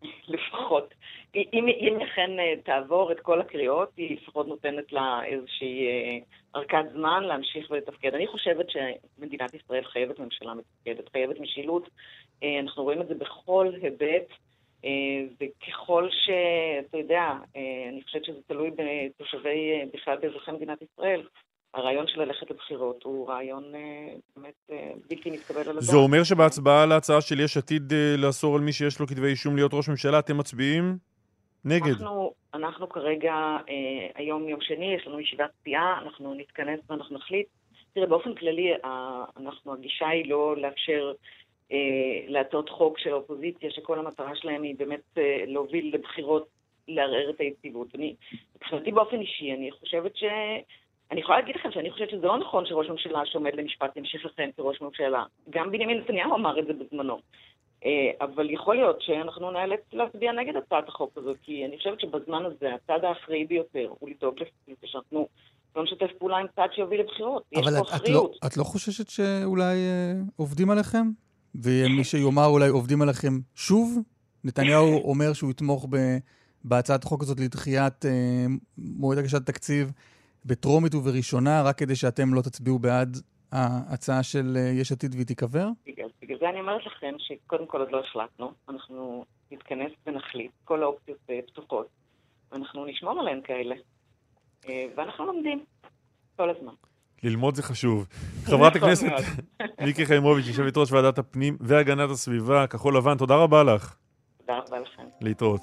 לפחות. 0.28 0.90
אם, 1.36 1.67
אם 1.67 1.99
אכן 2.01 2.39
אה, 2.39 2.53
תעבור 2.63 3.11
את 3.11 3.19
כל 3.19 3.41
הקריאות, 3.41 3.89
היא 3.97 4.17
לפחות 4.21 4.47
נותנת 4.47 4.91
לה 4.91 5.21
איזושהי 5.25 5.88
אה, 5.88 6.17
ארכת 6.55 6.91
זמן 6.93 7.23
להמשיך 7.23 7.71
ולתפקד. 7.71 8.13
אני 8.13 8.27
חושבת 8.27 8.65
שמדינת 8.69 9.53
ישראל 9.53 9.84
חייבת 9.84 10.19
ממשלה 10.19 10.53
מתפקדת, 10.53 11.09
חייבת 11.09 11.39
משילות. 11.39 11.89
אה, 12.43 12.59
אנחנו 12.59 12.84
רואים 12.84 13.01
את 13.01 13.07
זה 13.07 13.15
בכל 13.15 13.69
היבט, 13.82 14.27
וככל 15.41 16.09
שאתה 16.11 16.97
יודע, 16.97 17.23
אה, 17.55 17.89
אני 17.89 18.01
חושבת 18.03 18.25
שזה 18.25 18.39
תלוי 18.47 18.71
בתושבי, 18.71 19.86
בכלל 19.93 20.17
באזרחי 20.17 20.51
מדינת 20.51 20.82
ישראל. 20.82 21.21
הרעיון 21.73 22.07
של 22.07 22.21
ללכת 22.21 22.51
לבחירות 22.51 23.03
הוא 23.03 23.29
רעיון 23.29 23.63
באמת 24.36 24.69
בלתי 25.09 25.32
מתקבל 25.32 25.61
על 25.61 25.69
הדעת. 25.69 25.84
זה 25.84 25.97
אומר 25.97 26.23
שבהצבעה 26.23 26.84
על 26.84 26.91
ההצעה 26.91 27.21
של 27.21 27.39
יש 27.39 27.57
עתיד 27.57 27.93
לאסור 28.17 28.55
על 28.55 28.61
מי 28.61 28.73
שיש 28.73 28.99
לו 28.99 29.07
כתבי 29.07 29.27
אישום 29.27 29.55
להיות 29.55 29.73
ראש 29.73 29.89
ממשלה, 29.89 30.19
אתם 30.19 30.38
מצביעים 30.38 30.97
נגד. 31.66 31.88
אנחנו, 31.88 32.34
אנחנו 32.53 32.89
כרגע, 32.89 33.34
אה, 33.70 34.07
היום 34.16 34.47
יום 34.49 34.62
שני, 34.62 34.93
יש 34.93 35.07
לנו 35.07 35.20
ישיבת 35.20 35.51
סיעה, 35.64 35.99
אנחנו 36.01 36.34
נתכנס 36.34 36.80
ואנחנו 36.89 37.16
נחליט. 37.16 37.47
תראה, 37.93 38.07
באופן 38.07 38.36
כללי, 38.36 38.74
אה, 38.86 39.24
אנחנו, 39.38 39.74
הגישה 39.74 40.07
היא 40.07 40.30
לא 40.30 40.57
לאפשר 40.57 41.14
אה, 41.72 41.78
להצעות 42.28 42.70
חוק 42.70 42.99
של 42.99 43.09
האופוזיציה, 43.09 43.72
שכל 43.72 43.99
המטרה 43.99 44.36
שלהם 44.36 44.64
היא 44.64 44.76
באמת 44.78 45.18
אה, 45.18 45.43
להוביל 45.47 45.95
לבחירות, 45.95 46.47
לערער 46.88 47.30
את 47.30 47.39
היציבות. 47.39 47.88
אני, 47.95 48.16
מבחינתי 48.55 48.91
באופן 48.91 49.20
אישי, 49.20 49.53
אני 49.53 49.72
חושבת 49.72 50.16
ש... 50.16 50.24
אני 51.12 51.20
יכולה 51.20 51.39
להגיד 51.39 51.55
לכם 51.55 51.72
שאני 51.72 51.91
חושבת 51.91 52.09
שזה 52.09 52.28
לא 52.28 52.38
נכון 52.38 52.66
שראש 52.66 52.89
ממשלה 52.89 53.26
שעומד 53.26 53.55
למשפט 53.55 53.97
ימשיך 53.97 54.26
לכהן 54.26 54.51
כראש 54.57 54.82
ממשלה. 54.82 55.24
גם 55.49 55.72
בנימין 55.72 55.97
נתניהו 55.97 56.36
אמר 56.36 56.59
את 56.59 56.68
זה 56.68 56.74
בזמנו. 56.74 57.20
אה, 57.86 58.25
אבל 58.25 58.49
יכול 58.49 58.75
להיות 58.75 59.01
שאנחנו 59.01 59.51
נאלץ 59.51 59.79
להצביע 59.93 60.32
נגד 60.32 60.55
הצעת 60.55 60.88
החוק 60.88 61.17
הזאת, 61.17 61.38
כי 61.43 61.65
אני 61.65 61.77
חושבת 61.77 61.99
שבזמן 61.99 62.45
הזה 62.45 62.69
הצד 62.75 63.05
האחראי 63.05 63.45
ביותר 63.45 63.88
הוא 63.99 64.09
לדאוג 64.09 64.36
שאנחנו 64.86 65.27
לא 65.75 65.84
נשתף 65.84 66.11
פעולה 66.19 66.38
עם 66.38 66.47
צד 66.55 66.67
שיוביל 66.75 66.99
לבחירות. 66.99 67.43
יש 67.51 67.67
אבל 67.67 67.77
פה 67.77 67.82
את, 67.82 67.88
את, 67.88 67.91
לא, 67.91 67.95
אחריות. 67.95 68.38
את 68.45 68.57
לא 68.57 68.63
חוששת 68.63 69.09
שאולי 69.09 69.75
אה, 69.75 70.13
עובדים 70.36 70.69
עליכם? 70.69 71.07
ויהיה 71.55 71.89
מי 71.89 72.03
שיאמר 72.03 72.45
אולי 72.45 72.69
עובדים 72.69 73.01
עליכם 73.01 73.39
שוב? 73.55 73.97
נתניהו 74.43 75.01
אומר 75.11 75.34
שהוא 75.34 75.51
יתמוך 75.51 75.88
ב, 75.89 75.97
בהצעת 76.63 77.03
החוק 77.03 77.23
הזאת 77.23 77.39
לדחיית 77.39 78.05
אה, 78.05 78.45
מועד 78.77 79.17
הגשת 79.17 79.45
תקציב 79.45 79.91
בטרומית 80.45 80.95
ובראשונה, 80.95 81.61
רק 81.61 81.77
כדי 81.77 81.95
שאתם 81.95 82.34
לא 82.34 82.41
תצביעו 82.41 82.79
בעד 82.79 83.17
ההצעה 83.51 84.23
של 84.23 84.57
אה, 84.57 84.61
יש 84.61 84.91
עתיד 84.91 85.13
והיא 85.13 85.25
תיקבר? 85.25 85.67
בגלל, 85.85 86.09
בגלל 86.21 86.37
זה 86.39 86.49
אני 86.49 86.59
אומרת 86.59 86.85
לכם 86.85 87.13
שקודם 87.17 87.65
כל 87.65 87.79
עוד 87.79 87.91
לא 87.91 87.99
החלטנו, 87.99 88.51
אנחנו 88.69 89.25
נתכנס 89.51 89.91
ונחליט, 90.07 90.51
כל 90.63 90.83
האופציות 90.83 91.17
פתוחות, 91.47 91.87
ואנחנו 92.51 92.85
נשמור 92.85 93.19
עליהן 93.19 93.41
כאלה. 93.43 93.75
אה, 94.69 94.85
ואנחנו 94.97 95.25
לומדים 95.25 95.63
כל 96.35 96.49
הזמן. 96.49 96.73
ללמוד 97.23 97.55
זה 97.55 97.63
חשוב. 97.63 98.07
חברת 98.49 98.75
נכון 98.75 98.89
הכנסת. 98.89 99.07
מיקי 99.85 100.05
חיימוביץ', 100.05 100.47
יושבת 100.47 100.77
ראש 100.77 100.91
ועדת 100.91 101.17
הפנים 101.17 101.57
והגנת 101.59 102.09
הסביבה, 102.09 102.67
כחול 102.67 102.97
לבן, 102.97 103.17
תודה 103.17 103.35
רבה 103.35 103.63
לך. 103.63 103.95
תודה 104.37 104.57
רבה 104.57 104.79
לכם. 104.79 105.03
להתראות. 105.21 105.61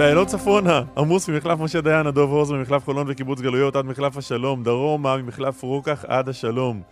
באילות 0.00 0.28
צפונה, 0.28 0.82
עמוס 0.96 1.28
ממחלף 1.28 1.58
משה 1.60 1.80
דיין 1.80 2.06
עד 2.06 2.14
דוב 2.14 2.30
עוז 2.32 2.50
ממחלף 2.50 2.84
חולון 2.84 3.06
וקיבוץ 3.10 3.40
גלויות 3.40 3.76
עד 3.76 3.84
מחלף 3.84 4.16
השלום, 4.16 4.62
דרומה 4.62 5.16
ממחלף 5.16 5.62
רוקח 5.62 6.04
עד 6.08 6.28
השלום. 6.28 6.82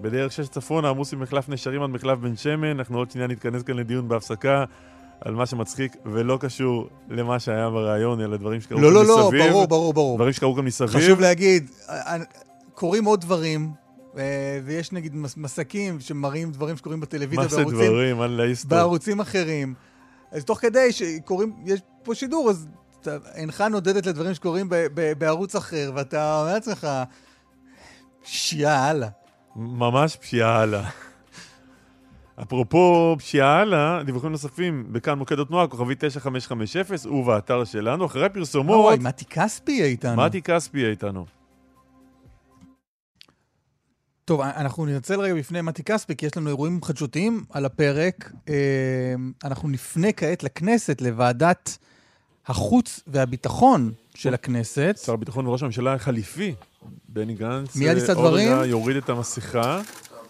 בדרך 0.00 0.32
שש 0.32 0.48
צפונה, 0.48 0.88
עמוס 0.88 1.14
ממחלף 1.14 1.48
נשרים 1.48 1.82
עד 1.82 1.90
מחלף 1.90 2.18
בן 2.18 2.36
שמן, 2.36 2.78
אנחנו 2.78 2.98
עוד 2.98 3.10
שנייה 3.10 3.28
נתכנס 3.28 3.62
כאן 3.62 3.76
לדיון 3.76 4.08
בהפסקה 4.08 4.64
על 5.20 5.34
מה 5.34 5.46
שמצחיק 5.46 5.96
ולא 6.06 6.38
קשור 6.40 6.88
למה 7.10 7.38
שהיה 7.38 7.70
בריאיון, 7.70 8.20
אלא 8.20 8.36
דברים 8.36 8.60
שקרו 8.60 8.80
לא, 8.80 8.86
כאן 8.86 8.94
לא, 8.94 9.04
לא, 9.06 9.24
מסביב. 9.26 9.50
ברור, 9.50 9.66
ברור, 9.66 9.92
ברור. 9.92 10.16
דברים 10.16 10.32
שקרו 10.32 10.54
כאן 10.54 10.64
מסביב. 10.64 10.90
חשוב 10.90 11.20
להגיד, 11.20 11.70
קורים 12.74 13.04
עוד 13.04 13.20
דברים, 13.20 13.70
אה, 14.18 14.22
ויש 14.64 14.92
נגיד 14.92 15.16
מס- 15.16 15.36
מסקים 15.36 16.00
שמראים 16.00 16.50
דברים 16.50 16.76
שקורים 16.76 17.00
בטלוויזיה 17.00 17.42
מה 17.44 17.48
זה 17.48 17.56
בערוצים, 17.56 17.78
דברים? 17.80 18.22
אללה 18.22 18.46
יסתור. 18.46 18.70
בערוצים 18.70 19.20
אחרים. 19.20 19.74
אז 20.32 20.44
תוך 20.44 20.58
כדי 20.58 20.92
שקוראים, 20.92 21.52
יש 21.64 21.80
פה 22.02 22.14
שידור, 22.14 22.50
אז 22.50 22.68
אתה 23.00 23.16
אינך 23.34 23.60
נודדת 23.60 24.06
לדברים 24.06 24.34
שקורים 24.34 24.68
ב- 24.68 24.86
ב- 24.94 25.12
בערוץ 25.18 25.56
אחר, 25.56 25.92
ואתה 25.94 26.40
אומר 26.40 26.52
לעצמך, 26.54 26.88
שיעה 28.24 28.88
הלאה. 28.88 29.08
ממש 29.56 30.16
פשיעה 30.16 30.60
הלאה. 30.60 30.90
אפרופו 32.42 33.16
פשיעה 33.18 33.60
הלאה, 33.60 34.02
דיווחים 34.02 34.30
נוספים 34.30 34.86
בכאן 34.92 35.18
מוקד 35.18 35.38
התנועה, 35.38 35.66
כוכבי 35.66 35.94
9550, 35.98 36.80
ובאתר 37.10 37.64
שלנו, 37.64 38.06
אחרי 38.06 38.28
פרסומות... 38.28 38.76
אוי, 38.76 38.96
מתי 39.00 39.24
כספי 39.24 39.72
יהיה 39.72 39.86
איתנו. 39.86 40.16
מתי 40.22 40.42
כספי 40.42 40.78
יהיה 40.78 40.90
איתנו. 40.90 41.26
טוב, 44.24 44.40
אנחנו 44.40 44.86
ננצל 44.86 45.20
רגע 45.20 45.34
בפני 45.34 45.60
מתי 45.60 45.82
כספי, 45.82 46.16
כי 46.16 46.26
יש 46.26 46.36
לנו 46.36 46.48
אירועים 46.48 46.82
חדשותיים 46.82 47.44
על 47.50 47.64
הפרק. 47.64 48.32
אה, 48.48 48.54
אנחנו 49.44 49.68
נפנה 49.68 50.12
כעת 50.12 50.42
לכנסת, 50.42 51.02
לוועדת 51.02 51.78
החוץ 52.50 53.00
והביטחון 53.06 53.92
של 54.14 54.34
הכנסת. 54.34 54.98
שר 55.04 55.12
הביטחון 55.12 55.46
וראש 55.46 55.62
הממשלה 55.62 55.94
החליפי, 55.94 56.54
בני 57.08 57.34
גנץ. 57.34 57.76
מיד 57.76 57.96
יישא 57.96 58.12
עוד 58.12 58.18
דברים. 58.18 58.52
רגע 58.52 58.66
יוריד 58.66 58.96
את 58.96 59.08
המסכה. 59.08 59.80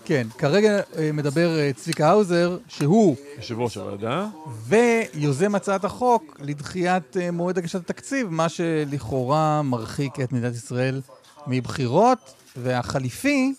כן, 0.05 0.27
כרגע 0.39 0.81
אה, 0.99 1.11
מדבר 1.13 1.59
אה, 1.59 1.71
צביקה 1.77 2.09
האוזר, 2.09 2.59
שהוא 2.69 3.17
יושב 3.37 3.59
ראש 3.59 3.77
הוועדה. 3.77 4.27
ויוזם 4.67 5.55
הצעת 5.55 5.85
החוק 5.85 6.41
לדחיית 6.43 7.17
אה, 7.17 7.31
מועד 7.31 7.59
הגשת 7.59 7.91
התקציב, 7.91 8.29
מה 8.29 8.49
שלכאורה 8.49 9.63
מרחיק 9.63 10.21
את 10.21 10.33
מדינת 10.33 10.55
ישראל 10.55 11.01
מבחירות, 11.47 12.35
והחליפי 12.57 13.55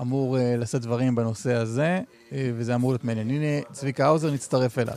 אמור 0.00 0.36
לשאת 0.58 0.80
דברים 0.82 1.14
בנושא 1.14 1.54
הזה, 1.54 2.00
וזה 2.32 2.74
אמור 2.74 2.92
להיות 2.92 3.04
מעניין. 3.04 3.30
הנה, 3.30 3.62
צביקה 3.72 4.06
האוזר 4.06 4.30
נצטרף 4.30 4.78
אליו. 4.78 4.96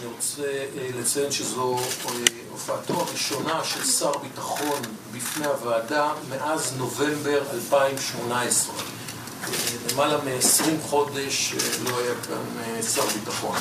אני 0.00 0.06
רוצה 0.06 0.42
אה, 0.42 0.88
לציין 1.00 1.32
שזו 1.32 1.76
אה, 1.78 2.12
הופעתו 2.50 2.94
הראשונה 2.94 3.64
של 3.64 3.84
שר 3.84 4.12
ביטחון 4.18 4.82
בפני 5.12 5.46
הוועדה 5.46 6.12
מאז 6.28 6.72
נובמבר 6.76 7.42
2018. 7.54 8.74
אה, 8.74 9.48
למעלה 9.92 10.16
מ-20 10.16 10.88
חודש 10.88 11.54
לא 11.84 11.98
היה 11.98 12.14
כאן 12.14 12.82
שר 12.94 13.06
ביטחון. 13.06 13.56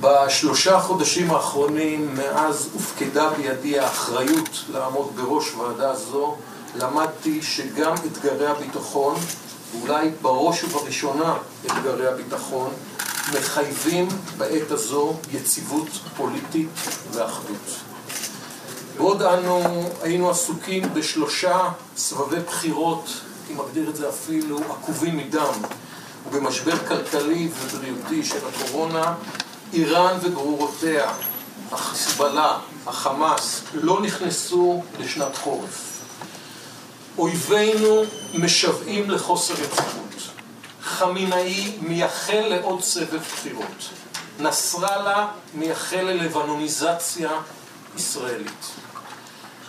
בשלושה 0.00 0.80
חודשים 0.80 1.30
האחרונים, 1.30 2.14
מאז 2.14 2.68
הופקדה 2.72 3.30
בידי 3.30 3.78
האחריות 3.78 4.64
לעמוד 4.72 5.16
בראש 5.16 5.54
ועדה 5.54 5.94
זו, 5.94 6.36
למדתי 6.76 7.42
שגם 7.42 7.94
אתגרי 7.94 8.46
הביטחון, 8.46 9.14
ואולי 9.80 10.10
בראש 10.22 10.64
ובראשונה 10.64 11.34
אתגרי 11.66 12.06
הביטחון, 12.06 12.72
מחייבים 13.32 14.08
בעת 14.38 14.70
הזו 14.70 15.14
יציבות 15.32 15.88
פוליטית 16.16 16.68
ואחדות. 17.10 17.80
בעוד 18.96 19.22
אנו 19.22 19.90
היינו 20.02 20.30
עסוקים 20.30 20.94
בשלושה 20.94 21.58
סבבי 21.96 22.40
בחירות, 22.40 23.08
הייתי 23.48 23.62
מגדיר 23.62 23.90
את 23.90 23.96
זה 23.96 24.08
אפילו 24.08 24.58
עקובים 24.58 25.16
מדם, 25.16 25.52
ובמשבר 26.26 26.76
כלכלי 26.88 27.48
ובריאותי 27.60 28.24
של 28.24 28.38
הקורונה, 28.48 29.14
איראן 29.72 30.18
וגרורותיה, 30.22 31.12
החיזבאללה, 31.72 32.58
החמאס, 32.86 33.62
לא 33.74 34.02
נכנסו 34.02 34.82
לשנת 34.98 35.36
חורף. 35.36 35.93
אויבינו 37.18 38.02
משוועים 38.38 39.10
לחוסר 39.10 39.54
יציבות. 39.54 40.32
חמינאי 40.80 41.78
מייחל 41.80 42.48
לעוד 42.48 42.80
סבב 42.80 43.20
בחירות. 43.20 43.90
נסראללה 44.40 45.28
מייחל 45.54 46.02
ללבנוניזציה 46.02 47.30
ישראלית. 47.96 48.66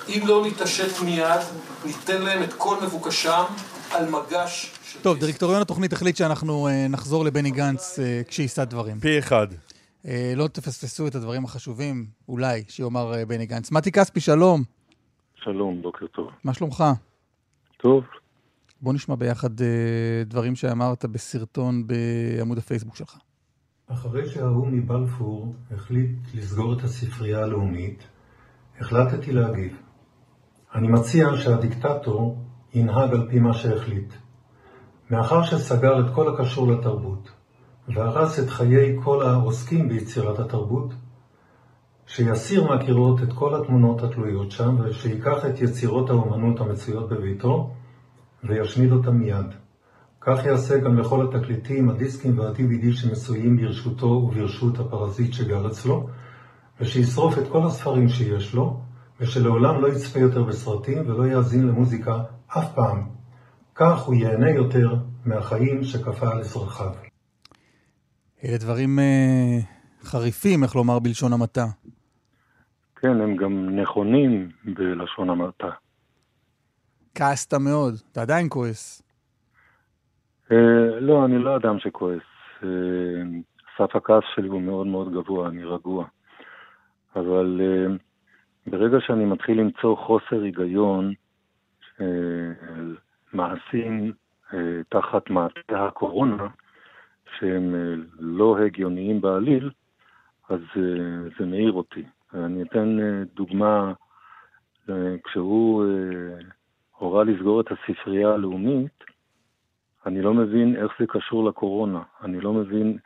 אם 0.07 0.21
לא 0.27 0.45
נתעשת 0.47 1.01
מיד, 1.05 1.41
ניתן 1.85 2.21
להם 2.21 2.43
את 2.43 2.53
כל 2.53 2.75
מבוקשם 2.83 3.43
על 3.91 4.09
מגש 4.09 4.71
של... 4.83 4.99
טוב, 5.01 5.19
דירקטוריון 5.19 5.61
התוכנית 5.61 5.93
החליט 5.93 6.17
שאנחנו 6.17 6.67
אה, 6.67 6.87
נחזור 6.87 7.25
לבני 7.25 7.51
גנץ 7.51 7.99
אה, 7.99 8.21
כשיישא 8.27 8.63
דברים. 8.63 8.99
פה 8.99 9.19
אחד. 9.19 9.47
אה, 10.07 10.33
לא 10.35 10.47
תפספסו 10.47 11.07
את 11.07 11.15
הדברים 11.15 11.45
החשובים, 11.45 12.05
אולי, 12.29 12.63
שיאמר 12.67 13.13
בני 13.27 13.45
גנץ. 13.45 13.71
מתי 13.71 13.91
כספי, 13.91 14.19
שלום. 14.19 14.63
שלום, 15.43 15.81
בוקר 15.81 16.07
טוב. 16.07 16.29
מה 16.43 16.53
שלומך? 16.53 16.83
טוב. 17.77 18.03
בוא 18.81 18.93
נשמע 18.93 19.15
ביחד 19.15 19.61
אה, 19.61 20.23
דברים 20.25 20.55
שאמרת 20.55 21.05
בסרטון 21.05 21.87
בעמוד 21.87 22.57
הפייסבוק 22.57 22.95
שלך. 22.95 23.17
אחרי 23.87 24.29
שההוא 24.29 24.67
מבלפור 24.67 25.55
החליט 25.71 26.17
לסגור 26.33 26.73
את 26.73 26.83
הספרייה 26.83 27.39
הלאומית, 27.39 28.03
החלטתי 28.79 29.31
להגיב. 29.31 29.77
אני 30.75 30.87
מציע 30.87 31.27
שהדיקטטור 31.37 32.45
ינהג 32.73 33.13
על 33.13 33.27
פי 33.29 33.39
מה 33.39 33.53
שהחליט. 33.53 34.13
מאחר 35.09 35.43
שסגר 35.43 35.99
את 35.99 36.13
כל 36.15 36.33
הקשור 36.33 36.71
לתרבות, 36.71 37.29
והרס 37.87 38.39
את 38.39 38.49
חיי 38.49 38.95
כל 39.03 39.25
העוסקים 39.25 39.89
ביצירת 39.89 40.39
התרבות, 40.39 40.93
שיסיר 42.07 42.67
מהקירות 42.67 43.23
את 43.23 43.33
כל 43.33 43.61
התמונות 43.61 44.03
התלויות 44.03 44.51
שם, 44.51 44.75
ושיקח 44.83 45.45
את 45.45 45.61
יצירות 45.61 46.09
האומנות 46.09 46.59
המצויות 46.59 47.09
בביתו, 47.09 47.73
וישמיד 48.43 48.91
אותם 48.91 49.17
מיד. 49.17 49.45
כך 50.21 50.45
יעשה 50.45 50.77
גם 50.77 50.97
לכל 50.97 51.27
התקליטים, 51.27 51.89
הדיסקים 51.89 52.39
וה-DVD 52.39 52.93
שמצויים 52.93 53.57
ברשותו 53.57 54.05
וברשות 54.05 54.79
הפרזיט 54.79 55.33
שגר 55.33 55.67
אצלו, 55.67 56.07
ושישרוף 56.81 57.37
את 57.37 57.47
כל 57.51 57.67
הספרים 57.67 58.09
שיש 58.09 58.53
לו, 58.53 58.79
ושלעולם 59.19 59.81
לא 59.81 59.87
יצפה 59.87 60.19
יותר 60.19 60.43
בסרטים 60.43 61.09
ולא 61.09 61.27
יאזין 61.27 61.67
למוזיקה 61.67 62.23
אף 62.47 62.73
פעם. 62.75 63.07
כך 63.75 64.01
הוא 64.01 64.15
ייהנה 64.15 64.49
יותר 64.51 64.95
מהחיים 65.25 65.83
שכפה 65.83 66.31
על 66.31 66.39
אזרחיו. 66.39 66.91
אלה 68.43 68.57
דברים 68.57 68.99
אה, 68.99 69.59
חריפים, 70.03 70.63
איך 70.63 70.75
לומר 70.75 70.99
בלשון 70.99 71.33
המעטה. 71.33 71.65
כן, 72.95 73.21
הם 73.21 73.35
גם 73.35 73.79
נכונים 73.79 74.49
בלשון 74.63 75.29
המעטה. 75.29 75.69
כעסת 77.15 77.53
מאוד, 77.53 77.93
אתה 78.11 78.21
עדיין 78.21 78.47
כועס. 78.49 79.01
אה, 80.51 80.99
לא, 80.99 81.25
אני 81.25 81.37
לא 81.37 81.55
אדם 81.55 81.79
שכועס. 81.79 82.21
אה, 82.63 82.69
סף 83.77 83.95
הכעס 83.95 84.23
שלי 84.35 84.47
הוא 84.47 84.61
מאוד 84.61 84.87
מאוד 84.87 85.13
גבוה, 85.13 85.47
אני 85.49 85.63
רגוע. 85.63 86.05
אבל 87.15 87.61
אה, 87.61 87.95
ברגע 88.67 88.97
שאני 88.99 89.25
מתחיל 89.25 89.59
למצוא 89.59 89.97
חוסר 89.97 90.41
היגיון, 90.41 91.13
אה, 92.01 92.05
מעשים 93.33 94.13
אה, 94.53 94.81
תחת 94.89 95.29
מעטה 95.29 95.85
הקורונה, 95.87 96.47
שהם 97.39 97.75
אה, 97.75 97.93
לא 98.19 98.57
הגיוניים 98.59 99.21
בעליל, 99.21 99.71
אז 100.49 100.59
אה, 100.77 101.29
זה 101.39 101.45
מעיר 101.45 101.71
אותי. 101.71 102.03
אני 102.35 102.63
אתן 102.63 102.99
אה, 102.99 103.23
דוגמה, 103.33 103.93
אה, 104.89 105.15
כשהוא 105.23 105.85
אה, 105.85 106.37
הורה 106.97 107.23
לסגור 107.23 107.61
את 107.61 107.65
הספרייה 107.71 108.29
הלאומית, 108.29 109.03
אני 110.05 110.21
לא 110.21 110.33
מבין 110.33 110.75
איך 110.75 110.91
זה 110.99 111.05
קשור 111.07 111.49
לקורונה. 111.49 112.03
אני 112.23 112.41
לא 112.41 112.53
מבין 112.53 112.97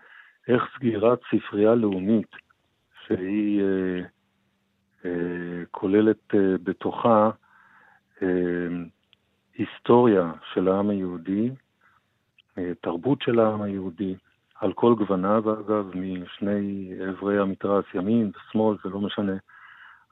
איך 0.48 0.64
סגירת 0.76 1.20
ספרייה 1.32 1.76
לאומית, 1.76 2.36
שהיא 3.06 3.62
אה, 3.62 4.02
אה, 5.06 5.64
כוללת 5.72 6.36
אה, 6.36 6.58
בתוכה 6.64 7.30
אה, 8.22 8.68
היסטוריה 9.58 10.32
של 10.54 10.68
העם 10.68 10.90
היהודי, 10.90 11.50
אה, 12.58 12.72
תרבות 12.82 13.22
של 13.22 13.40
העם 13.40 13.62
היהודי, 13.62 14.16
על 14.60 14.74
כל 14.74 14.96
גווניו 14.96 15.44
אגב, 15.54 15.86
משני 15.96 16.92
אברי 17.10 17.40
המתרס, 17.40 17.86
ימין 17.94 18.32
ושמאל, 18.36 18.78
זה 18.84 18.90
לא 18.90 19.02
משנה. 19.02 19.34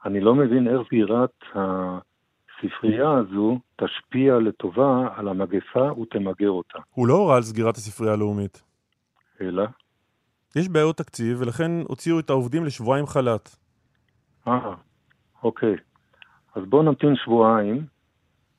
אני 0.04 0.20
לא 0.20 0.34
מבין 0.34 0.68
איך 0.68 0.86
סגירת 0.86 1.30
הספרייה 1.54 3.10
הזו 3.10 3.58
תשפיע 3.76 4.38
לטובה 4.38 5.08
על 5.16 5.28
המגפה 5.28 5.92
ותמגר 5.92 6.50
אותה. 6.50 6.78
הוא 6.90 7.08
לא 7.08 7.14
הורה 7.14 7.36
על 7.36 7.42
סגירת 7.42 7.76
הספרייה 7.76 8.12
הלאומית. 8.12 8.62
אלא? 9.40 9.64
יש 10.56 10.68
בעיות 10.68 10.96
תקציב, 10.96 11.40
ולכן 11.40 11.70
הוציאו 11.88 12.20
את 12.20 12.30
העובדים 12.30 12.64
לשבועיים 12.64 13.06
חל"ת. 13.06 13.56
אה, 14.48 14.74
אוקיי. 15.42 15.76
אז 16.54 16.62
בואו 16.68 16.82
נמתין 16.82 17.16
שבועיים, 17.16 17.86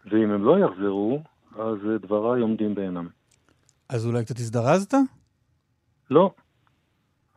ואם 0.06 0.32
הם 0.32 0.44
לא 0.44 0.60
יחזרו, 0.60 1.24
אז 1.56 1.78
דבריי 2.02 2.42
עומדים 2.42 2.76
בעינם. 2.76 3.08
אז 3.90 4.06
אולי 4.06 4.26
קצת 4.26 4.38
הזדרזת? 4.38 4.94
לא. 6.10 6.32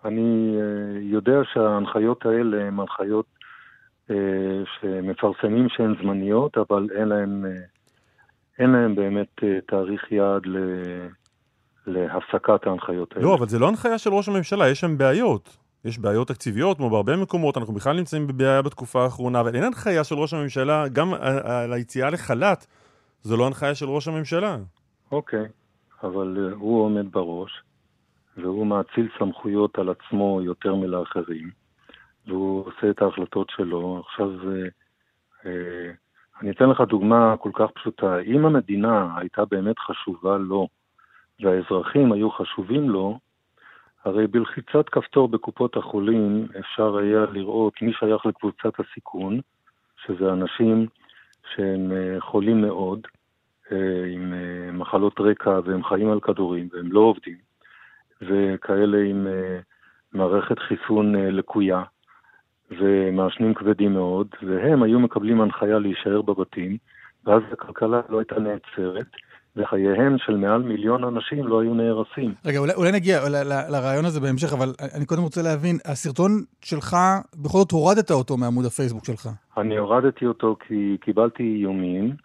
אני 0.04 0.56
uh, 0.56 0.98
יודע 1.00 1.38
שההנחיות 1.52 2.26
האלה 2.26 2.66
הן 2.66 2.80
הנחיות 2.80 3.26
uh, 4.08 4.12
שמפרסמים 4.80 5.68
שהן 5.68 5.94
זמניות, 6.02 6.58
אבל 6.58 6.88
אין 6.98 7.08
להם, 7.08 7.44
uh, 7.44 8.62
אין 8.62 8.70
להם 8.70 8.94
באמת 8.94 9.40
תאריך 9.66 10.12
יעד 10.12 10.46
ל... 10.46 10.56
להפסקת 11.86 12.66
ההנחיות 12.66 13.12
האלה. 13.12 13.26
לא, 13.26 13.34
אבל 13.34 13.48
זה 13.48 13.58
לא 13.58 13.68
הנחיה 13.68 13.98
של 13.98 14.10
ראש 14.10 14.28
הממשלה, 14.28 14.68
יש 14.68 14.80
שם 14.80 14.98
בעיות. 14.98 15.56
יש 15.84 15.98
בעיות 15.98 16.28
תקציביות, 16.28 16.76
כמו 16.76 16.90
בהרבה 16.90 17.16
מקומות, 17.16 17.56
אנחנו 17.56 17.74
בכלל 17.74 17.96
נמצאים 17.96 18.26
בבעיה 18.26 18.62
בתקופה 18.62 19.04
האחרונה, 19.04 19.40
אבל 19.40 19.54
אין 19.54 19.64
הנחיה 19.64 20.04
של 20.04 20.14
ראש 20.14 20.34
הממשלה, 20.34 20.88
גם 20.88 21.14
על 21.44 21.72
היציאה 21.72 22.10
לחל"ת, 22.10 22.66
זו 23.22 23.36
לא 23.36 23.46
הנחיה 23.46 23.74
של 23.74 23.86
ראש 23.86 24.08
הממשלה. 24.08 24.56
אוקיי, 25.12 25.44
אבל 26.02 26.50
uh, 26.52 26.54
הוא 26.54 26.84
עומד 26.84 27.12
בראש, 27.12 27.62
והוא 28.36 28.66
מאציל 28.66 29.08
סמכויות 29.18 29.78
על 29.78 29.88
עצמו 29.88 30.40
יותר 30.42 30.74
מלאחרים, 30.74 31.50
והוא 32.26 32.66
עושה 32.66 32.90
את 32.90 33.02
ההחלטות 33.02 33.50
שלו. 33.50 34.02
עכשיו, 34.06 34.30
uh, 35.42 35.48
אני 36.42 36.50
אתן 36.50 36.68
לך 36.70 36.80
דוגמה 36.80 37.36
כל 37.36 37.50
כך 37.54 37.70
פשוטה. 37.70 38.20
אם 38.20 38.46
המדינה 38.46 39.08
הייתה 39.16 39.44
באמת 39.44 39.78
חשובה 39.78 40.38
לו, 40.38 40.68
והאזרחים 41.40 42.12
היו 42.12 42.30
חשובים 42.30 42.90
לו, 42.90 43.18
הרי 44.04 44.26
בלחיצת 44.26 44.88
כפתור 44.88 45.28
בקופות 45.28 45.76
החולים 45.76 46.46
אפשר 46.58 46.96
היה 46.96 47.24
לראות 47.32 47.82
מי 47.82 47.92
שייך 47.92 48.26
לקבוצת 48.26 48.80
הסיכון, 48.80 49.40
שזה 50.06 50.32
אנשים 50.32 50.86
שהם 51.54 51.92
חולים 52.18 52.60
מאוד, 52.60 53.00
עם 54.14 54.32
מחלות 54.72 55.20
רקע 55.20 55.60
והם 55.64 55.84
חיים 55.84 56.10
על 56.10 56.20
כדורים 56.20 56.68
והם 56.72 56.92
לא 56.92 57.00
עובדים, 57.00 57.36
וכאלה 58.28 58.98
עם 58.98 59.26
מערכת 60.12 60.58
חיסון 60.58 61.14
לקויה 61.16 61.82
ומעשנים 62.70 63.54
כבדים 63.54 63.92
מאוד, 63.92 64.26
והם 64.42 64.82
היו 64.82 65.00
מקבלים 65.00 65.40
הנחיה 65.40 65.78
להישאר 65.78 66.22
בבתים, 66.22 66.76
ואז 67.26 67.42
הכלכלה 67.52 68.00
לא 68.08 68.18
הייתה 68.18 68.34
נעצרת. 68.38 69.06
וחייהם 69.56 70.16
של 70.18 70.36
מעל 70.36 70.62
מיליון 70.62 71.04
אנשים 71.04 71.46
לא 71.46 71.60
היו 71.60 71.74
נהרסים. 71.74 72.34
רגע, 72.44 72.58
אולי, 72.58 72.72
אולי 72.74 72.92
נגיע 72.92 73.20
לרעיון 73.68 74.04
הזה 74.04 74.20
בהמשך, 74.20 74.52
אבל 74.52 74.68
אני 74.96 75.06
קודם 75.06 75.22
רוצה 75.22 75.42
להבין, 75.42 75.76
הסרטון 75.84 76.30
שלך, 76.60 76.96
בכל 77.42 77.58
זאת 77.58 77.70
הורדת 77.70 78.10
אותו 78.10 78.36
מעמוד 78.36 78.64
הפייסבוק 78.64 79.04
שלך. 79.04 79.28
אני 79.56 79.76
הורדתי 79.76 80.26
אותו 80.26 80.56
כי 80.68 80.96
קיבלתי 81.00 81.42
איומים, 81.42 82.16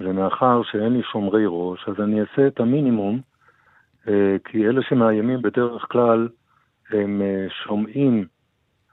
ומאחר 0.00 0.62
שאין 0.62 0.92
לי 0.92 1.02
שומרי 1.12 1.44
ראש, 1.46 1.88
אז 1.88 1.94
אני 2.04 2.20
אעשה 2.20 2.46
את 2.46 2.60
המינימום, 2.60 3.20
כי 4.44 4.66
אלה 4.66 4.82
שמאיימים 4.88 5.42
בדרך 5.42 5.86
כלל, 5.90 6.28
הם 6.90 7.22
שומעים 7.64 8.26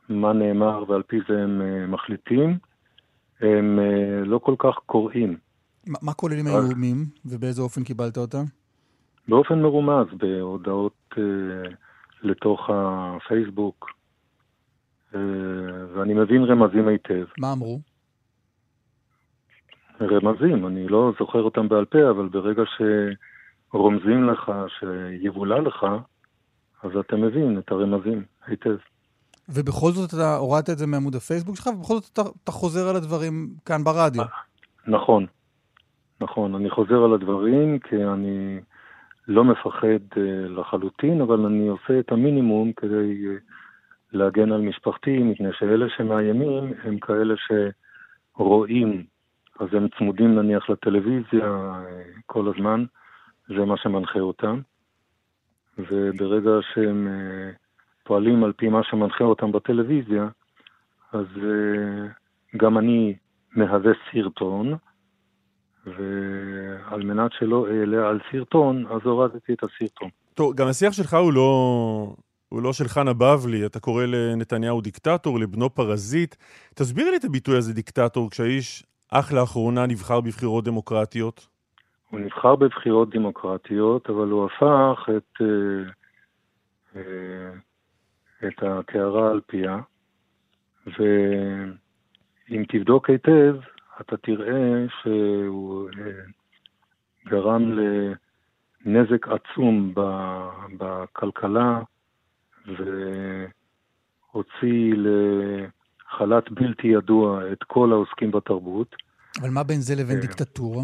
מה 0.09 0.34
נאמר 0.34 0.84
ועל 0.88 1.03
פי 1.03 1.19
זה 1.29 1.43
הם 1.43 1.91
מחליטים, 1.91 2.57
הם 3.41 3.79
לא 4.25 4.38
כל 4.38 4.55
כך 4.59 4.75
קוראים. 4.85 5.38
מה, 5.88 5.99
מה 6.01 6.13
כוללים 6.13 6.47
האיומים, 6.47 7.05
ובאיזה 7.25 7.61
אופן 7.61 7.84
קיבלת 7.84 8.17
אותם? 8.17 8.43
באופן 9.27 9.61
מרומז, 9.61 10.07
בהודעות 10.17 11.13
אה, 11.17 11.23
לתוך 12.21 12.69
הפייסבוק, 12.73 13.89
אה, 15.15 15.19
ואני 15.93 16.13
מבין 16.13 16.43
רמזים 16.43 16.88
היטב. 16.88 17.25
מה 17.38 17.53
אמרו? 17.53 17.79
רמזים, 20.01 20.67
אני 20.67 20.88
לא 20.88 21.11
זוכר 21.19 21.41
אותם 21.41 21.69
בעל 21.69 21.85
פה, 21.85 22.09
אבל 22.09 22.27
ברגע 22.29 22.63
שרומזים 23.72 24.30
לך, 24.30 24.52
שיבולע 24.80 25.60
לך, 25.60 25.85
אז 26.84 26.91
אתה 26.99 27.15
מבין 27.15 27.60
את 27.60 27.72
הרמזים 27.72 28.23
היטב. 28.48 28.77
ובכל 29.49 29.91
זאת 29.91 30.14
אתה 30.14 30.35
הורדת 30.35 30.69
את 30.69 30.77
זה 30.77 30.88
מעמוד 30.88 31.15
הפייסבוק 31.15 31.56
שלך, 31.56 31.68
ובכל 31.68 31.94
זאת 31.94 32.10
אתה, 32.14 32.22
אתה 32.44 32.52
חוזר 32.52 32.89
על 32.89 32.95
הדברים 32.95 33.48
כאן 33.65 33.84
ברדיו. 33.84 34.23
נכון. 34.88 35.26
נכון, 36.22 36.56
אני 36.56 36.69
חוזר 36.69 37.03
על 37.03 37.14
הדברים 37.14 37.80
כי 37.80 37.95
אני 38.03 38.60
לא 39.27 39.44
מפחד 39.44 39.99
uh, 40.14 40.19
לחלוטין, 40.49 41.22
אבל 41.22 41.45
אני 41.45 41.68
עושה 41.68 41.99
את 41.99 42.11
המינימום 42.11 42.72
כדי 42.72 43.23
uh, 43.26 43.53
להגן 44.14 44.52
על 44.52 44.61
משפחתי, 44.61 45.18
מפני 45.18 45.49
שאלה 45.60 45.85
שמאיימים 45.98 46.73
הם 46.84 46.99
כאלה 46.99 47.34
שרואים, 48.35 49.03
אז 49.60 49.68
הם 49.73 49.88
צמודים 49.98 50.35
נניח 50.35 50.69
לטלוויזיה 50.69 51.48
uh, 51.48 52.22
כל 52.26 52.53
הזמן, 52.56 52.85
זה 53.48 53.65
מה 53.65 53.78
שמנחה 53.78 54.19
אותם, 54.19 54.60
וברגע 55.78 56.52
שהם 56.74 57.07
uh, 57.07 57.56
פועלים 58.03 58.44
על 58.44 58.53
פי 58.53 58.69
מה 58.69 58.82
שמנחה 58.84 59.24
אותם 59.24 59.52
בטלוויזיה, 59.52 60.28
אז 61.11 61.26
אה, 61.44 62.07
גם 62.57 62.78
אני 62.78 63.15
מהווה 63.56 63.91
סרטון, 64.11 64.76
ועל 65.86 67.03
מנת 67.03 67.32
שלא 67.40 67.68
אעלה 67.68 68.10
על 68.10 68.19
סרטון, 68.32 68.86
אז 68.86 69.02
הורדתי 69.03 69.53
את 69.53 69.64
הסרטון. 69.64 70.10
טוב, 70.34 70.56
גם 70.56 70.68
השיח 70.68 70.94
שלך 70.94 71.14
הוא 71.14 71.34
לא, 71.34 72.15
הוא 72.49 72.61
לא 72.61 72.74
של 72.74 72.88
חנה 72.88 73.14
בבלי, 73.14 73.65
אתה 73.65 73.80
קורא 73.80 74.06
לנתניהו 74.06 74.82
דיקטטור, 74.82 75.40
לבנו 75.40 75.69
פרזיט. 75.69 76.36
תסביר 76.76 77.11
לי 77.11 77.18
את 77.18 77.24
הביטוי 77.26 77.57
הזה 77.57 77.74
דיקטטור, 77.74 78.30
כשהאיש 78.32 78.84
אך 79.11 79.34
לאחרונה 79.34 79.86
נבחר 79.86 80.22
בבחירות 80.22 80.64
דמוקרטיות. 80.64 81.48
הוא 82.09 82.19
נבחר 82.19 82.55
בבחירות 82.55 83.09
דמוקרטיות, 83.09 84.09
אבל 84.09 84.29
הוא 84.29 84.45
הפך 84.45 85.09
את, 85.17 85.41
אה, 85.41 85.84
אה, 86.95 87.51
את 88.47 88.63
הקערה 88.63 89.31
על 89.31 89.41
פיה, 89.47 89.79
ואם 90.88 92.63
תבדוק 92.69 93.09
היטב, 93.09 93.55
אתה 94.01 94.17
תראה 94.17 94.85
שהוא 95.01 95.89
אה, 95.89 96.11
גרם 97.25 97.71
לנזק 98.85 99.27
עצום 99.27 99.93
בכלכלה 100.77 101.81
והוציא 104.34 104.93
לחל"ת 104.95 106.51
בלתי 106.51 106.88
ידוע 106.88 107.51
את 107.51 107.63
כל 107.63 107.91
העוסקים 107.91 108.31
בתרבות. 108.31 108.95
אבל 109.41 109.49
מה 109.49 109.63
בין 109.63 109.81
זה 109.81 109.95
לבין 109.95 110.19
דיקטטורה? 110.19 110.84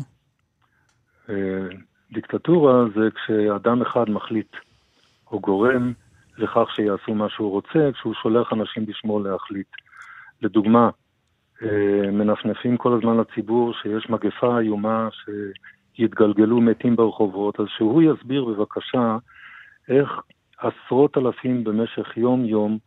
דיקטטורה 2.11 2.85
זה 2.95 3.09
כשאדם 3.15 3.81
אחד 3.81 4.09
מחליט 4.09 4.55
או 5.31 5.39
גורם 5.39 5.93
לכך 6.37 6.69
שיעשו 6.75 7.15
מה 7.15 7.29
שהוא 7.29 7.51
רוצה, 7.51 7.89
כשהוא 7.93 8.13
שולח 8.13 8.53
אנשים 8.53 8.85
בשמו 8.85 9.19
להחליט. 9.19 9.67
לדוגמה, 10.41 10.89
אה, 11.61 12.11
מנפנפים 12.11 12.77
כל 12.77 12.93
הזמן 12.93 13.17
לציבור 13.17 13.73
שיש 13.73 14.09
מגפה 14.09 14.59
איומה 14.59 15.09
שיתגלגלו 15.95 16.61
מתים 16.61 16.95
ברחובות, 16.95 17.59
אז 17.59 17.65
שהוא 17.77 18.01
יסביר 18.01 18.45
בבקשה 18.45 19.17
איך 19.89 20.09
עשרות 20.57 21.17
אלפים 21.17 21.63
במשך 21.63 22.17
יום-יום 22.17 22.77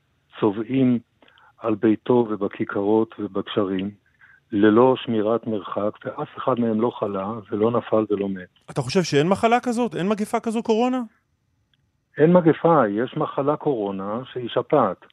צובעים 0.41 0.99
על 1.59 1.75
ביתו 1.75 2.27
ובכיכרות 2.31 3.15
ובגשרים, 3.19 3.91
ללא 4.53 4.95
שמירת 4.97 5.47
מרחק, 5.47 5.99
ואף 6.05 6.29
אחד 6.39 6.61
מהם 6.61 6.81
לא 6.81 6.91
חלה 6.91 7.33
ולא 7.51 7.71
נפל 7.71 8.05
ולא 8.11 8.29
מת. 8.29 8.49
אתה 8.71 8.81
חושב 8.81 9.03
שאין 9.03 9.29
מחלה 9.29 9.61
כזאת? 9.61 9.95
אין 9.95 10.09
מגפה 10.09 10.41
כזו 10.41 10.63
קורונה? 10.63 11.03
אין 12.19 12.33
מגפה, 12.33 12.89
יש 12.89 13.17
מחלה 13.17 13.57
קורונה 13.57 14.21
שהיא 14.33 14.49
שפעת, 14.49 15.05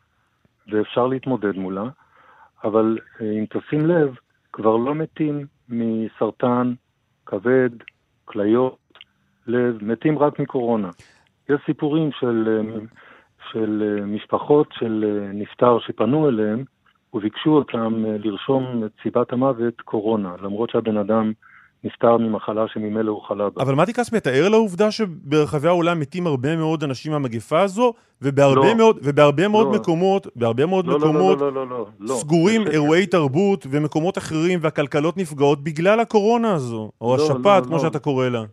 ואפשר 0.67 1.07
להתמודד 1.07 1.55
מולה, 1.55 1.85
אבל 2.63 2.97
אה, 3.21 3.31
אם 3.31 3.45
תשים 3.45 3.85
לב, 3.85 4.15
כבר 4.53 4.77
לא 4.77 4.95
מתים 4.95 5.45
מסרטן, 5.69 6.73
כבד, 7.25 7.69
כליות, 8.25 8.77
לב, 9.47 9.83
מתים 9.83 10.19
רק 10.19 10.39
מקורונה. 10.39 10.89
יש 11.49 11.61
סיפורים 11.65 12.09
של, 12.19 12.47
אה, 12.47 12.79
של 13.51 13.83
אה, 13.99 14.05
משפחות 14.05 14.67
של 14.79 15.29
נפטר 15.33 15.79
שפנו 15.79 16.29
אליהם 16.29 16.63
וביקשו 17.13 17.49
אותם 17.49 17.93
לרשום 18.05 18.83
את 18.85 18.91
סיבת 19.03 19.33
המוות 19.33 19.81
קורונה, 19.81 20.35
למרות 20.41 20.69
שהבן 20.69 20.97
אדם 20.97 21.31
נפטר 21.83 22.17
ממחלה 22.17 22.67
שממילא 22.67 23.11
הוא 23.11 23.21
חלה 23.21 23.49
בה. 23.49 23.63
אבל 23.63 23.75
מתי 23.75 23.93
כספי, 23.93 24.17
ער 24.29 24.49
לעובדה 24.49 24.91
שברחבי 24.91 25.67
העולם 25.67 25.99
מתים 25.99 26.27
הרבה 26.27 26.55
מאוד 26.55 26.83
אנשים 26.83 27.11
מהמגפה 27.11 27.61
הזו, 27.61 27.93
ובהרבה 28.21 28.67
לא. 28.67 28.77
מאוד, 28.77 28.99
ובהרבה 29.03 29.47
מאוד 29.47 29.67
לא. 29.67 29.73
מקומות, 29.73 30.27
בהרבה 30.35 30.65
מאוד 30.65 30.87
לא, 30.87 30.93
לא, 30.93 30.99
מקומות, 30.99 31.39
לא, 31.39 31.53
לא, 31.53 31.67
לא, 31.67 31.69
לא, 31.69 31.85
לא. 31.99 32.15
סגורים 32.15 32.61
זה 32.61 32.67
שקר. 32.67 32.73
אירועי 32.73 33.05
תרבות 33.05 33.67
ומקומות 33.69 34.17
אחרים, 34.17 34.59
והכלכלות 34.61 35.17
נפגעות 35.17 35.63
בגלל 35.63 35.99
הקורונה 35.99 36.53
הזו, 36.53 36.91
או 37.01 37.17
לא, 37.17 37.23
השפעת, 37.23 37.63
לא, 37.63 37.67
כמו 37.67 37.75
לא. 37.75 37.81
שאתה 37.81 37.99
קורא 37.99 38.29
לה. 38.29 38.43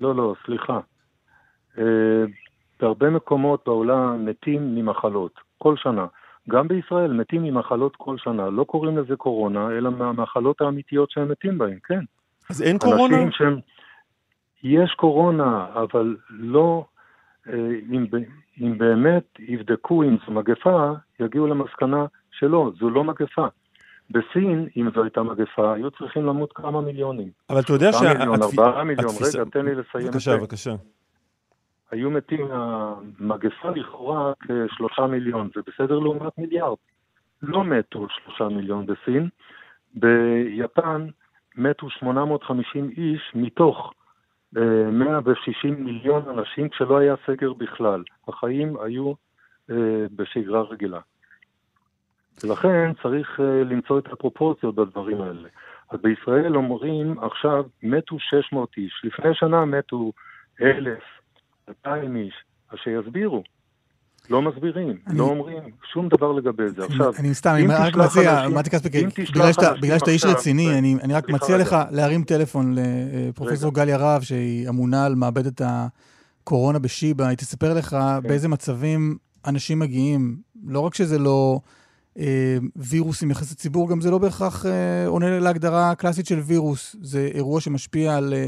לא, 0.00 0.14
לא, 0.14 0.34
סליחה. 0.46 0.80
אה, 1.78 1.84
בהרבה 2.80 3.10
מקומות 3.10 3.62
בעולם 3.66 4.26
מתים 4.26 4.74
ממחלות, 4.74 5.32
כל 5.58 5.74
שנה. 5.76 6.06
גם 6.48 6.68
בישראל 6.68 7.12
מתים 7.12 7.42
ממחלות 7.42 7.96
כל 7.96 8.16
שנה. 8.18 8.50
לא 8.50 8.64
קוראים 8.64 8.98
לזה 8.98 9.16
קורונה, 9.16 9.70
אלא 9.70 9.90
מהמחלות 9.90 10.60
האמיתיות 10.60 11.10
שהם 11.10 11.28
מתים 11.28 11.58
בהן, 11.58 11.78
כן. 11.84 12.00
אז 12.50 12.62
אין 12.62 12.78
קורונה? 12.78 13.16
שהם... 13.30 13.58
יש 14.62 14.94
קורונה, 14.96 15.66
אבל 15.74 16.16
לא... 16.30 16.84
אה, 17.48 17.54
אם, 17.92 18.06
אם 18.60 18.78
באמת 18.78 19.24
יבדקו 19.38 20.02
אם 20.02 20.16
זו 20.26 20.32
מגפה, 20.32 20.92
יגיעו 21.20 21.46
למסקנה 21.46 22.04
שלא, 22.30 22.70
זו 22.80 22.90
לא 22.90 23.04
מגפה. 23.04 23.46
בסין, 24.10 24.68
אם 24.76 24.88
זו 24.94 25.02
הייתה 25.02 25.22
מגפה, 25.22 25.74
היו 25.74 25.90
צריכים 25.90 26.26
למות 26.26 26.52
כמה 26.54 26.80
מיליונים. 26.80 27.28
אבל 27.50 27.60
אתה 27.60 27.72
יודע 27.72 27.92
שה- 27.92 28.14
מיליון, 28.18 28.34
התפ- 28.42 28.44
ארבעה 28.44 28.84
מיליון, 28.84 29.10
התפיסה- 29.10 29.38
רגע, 29.40 29.50
תן 29.50 29.64
לי 29.64 29.74
לסיים 29.74 30.06
את 30.06 30.10
בבקשה, 30.10 30.30
זה. 30.30 30.36
בבקשה. 30.38 30.74
היו 31.90 32.10
מתים 32.10 32.48
מהמגפה 32.48 33.70
לכאורה 33.70 34.32
כשלושה 34.40 35.06
מיליון, 35.06 35.50
זה 35.54 35.60
בסדר 35.66 35.98
לעומת 35.98 36.38
מיליארד. 36.38 36.76
לא 37.42 37.64
מתו 37.64 38.06
שלושה 38.10 38.48
מיליון 38.48 38.86
בסין. 38.86 39.28
ביפן 39.94 41.06
מתו 41.56 41.90
850 41.90 42.90
איש 42.96 43.32
מתוך 43.34 43.94
אה, 44.56 44.90
160 44.90 45.84
מיליון 45.84 46.38
אנשים 46.38 46.68
כשלא 46.68 46.98
היה 46.98 47.14
סגר 47.26 47.52
בכלל. 47.52 48.02
החיים 48.28 48.76
היו 48.80 49.12
אה, 49.70 50.06
בשגרה 50.16 50.62
רגילה. 50.62 51.00
ולכן 52.44 52.92
צריך 53.02 53.40
אה, 53.40 53.64
למצוא 53.64 53.98
את 53.98 54.12
הפרופורציות 54.12 54.74
בדברים 54.74 55.20
האלה. 55.20 55.48
אז 55.90 56.00
בישראל 56.00 56.56
אומרים 56.56 57.18
עכשיו 57.18 57.64
מתו 57.82 58.18
600 58.18 58.76
איש, 58.76 59.00
לפני 59.04 59.34
שנה 59.34 59.64
מתו 59.64 60.12
1,000, 60.62 60.98
200 61.68 62.16
איש, 62.16 62.34
אז 62.72 62.78
שיסבירו. 62.84 63.42
לא 64.30 64.42
מסבירים, 64.42 64.96
אני- 65.06 65.18
לא 65.18 65.24
אומרים 65.24 65.58
שום 65.92 66.08
דבר 66.08 66.32
לגבי 66.32 66.62
זה. 66.76 66.84
עכשיו, 66.84 67.12
אני 67.18 67.34
סתם, 67.34 67.50
אני 67.54 67.66
רק 67.68 67.96
מציע, 67.96 68.48
מתי 68.48 68.70
כספי, 68.70 69.04
אם 69.04 69.08
תשלח 69.14 69.58
בגלל 69.82 69.98
שאתה- 69.98 70.10
איש 70.10 70.24
רציני, 70.24 70.66
ו- 70.68 70.78
אני 70.78 70.96
אני 71.02 71.14
רק 71.14 71.28
מציע. 71.28 71.56
לך 71.58 71.76
להרים 71.90 72.24
טלפון 72.24 72.74
לפרופסור 72.76 73.74
גליה 73.74 73.96
רהב, 73.96 74.22
שהיא 74.22 74.68
אמונה 74.68 75.06
על 75.06 75.14
מעבדת 75.14 75.60
הקורונה 75.64 76.78
בשיבא, 76.78 77.26
היא 77.26 77.36
תספר 77.36 77.74
לך 77.74 77.88
כן. 77.88 78.28
באיזה 78.28 78.48
מצבים 78.48 79.16
אנשים 79.46 79.78
מגיעים. 79.78 80.36
לא 80.66 80.80
רק 80.80 80.94
שזה 80.94 81.18
לא 81.18 81.60
אה, 82.18 82.56
וירוס 82.76 83.22
עם 83.22 83.30
יחסי 83.30 83.54
ציבור, 83.54 83.88
גם 83.90 84.00
זה 84.00 84.10
לא 84.10 84.18
בהכרח 84.18 84.66
אה, 84.66 85.06
עונה 85.06 85.38
להגדרה 85.40 85.90
הקלאסית 85.90 86.26
של 86.26 86.38
וירוס. 86.38 86.96
זה 87.02 87.30
אירוע 87.34 87.60
שמשפיע 87.60 88.16
על 88.16 88.34
אה, 88.36 88.46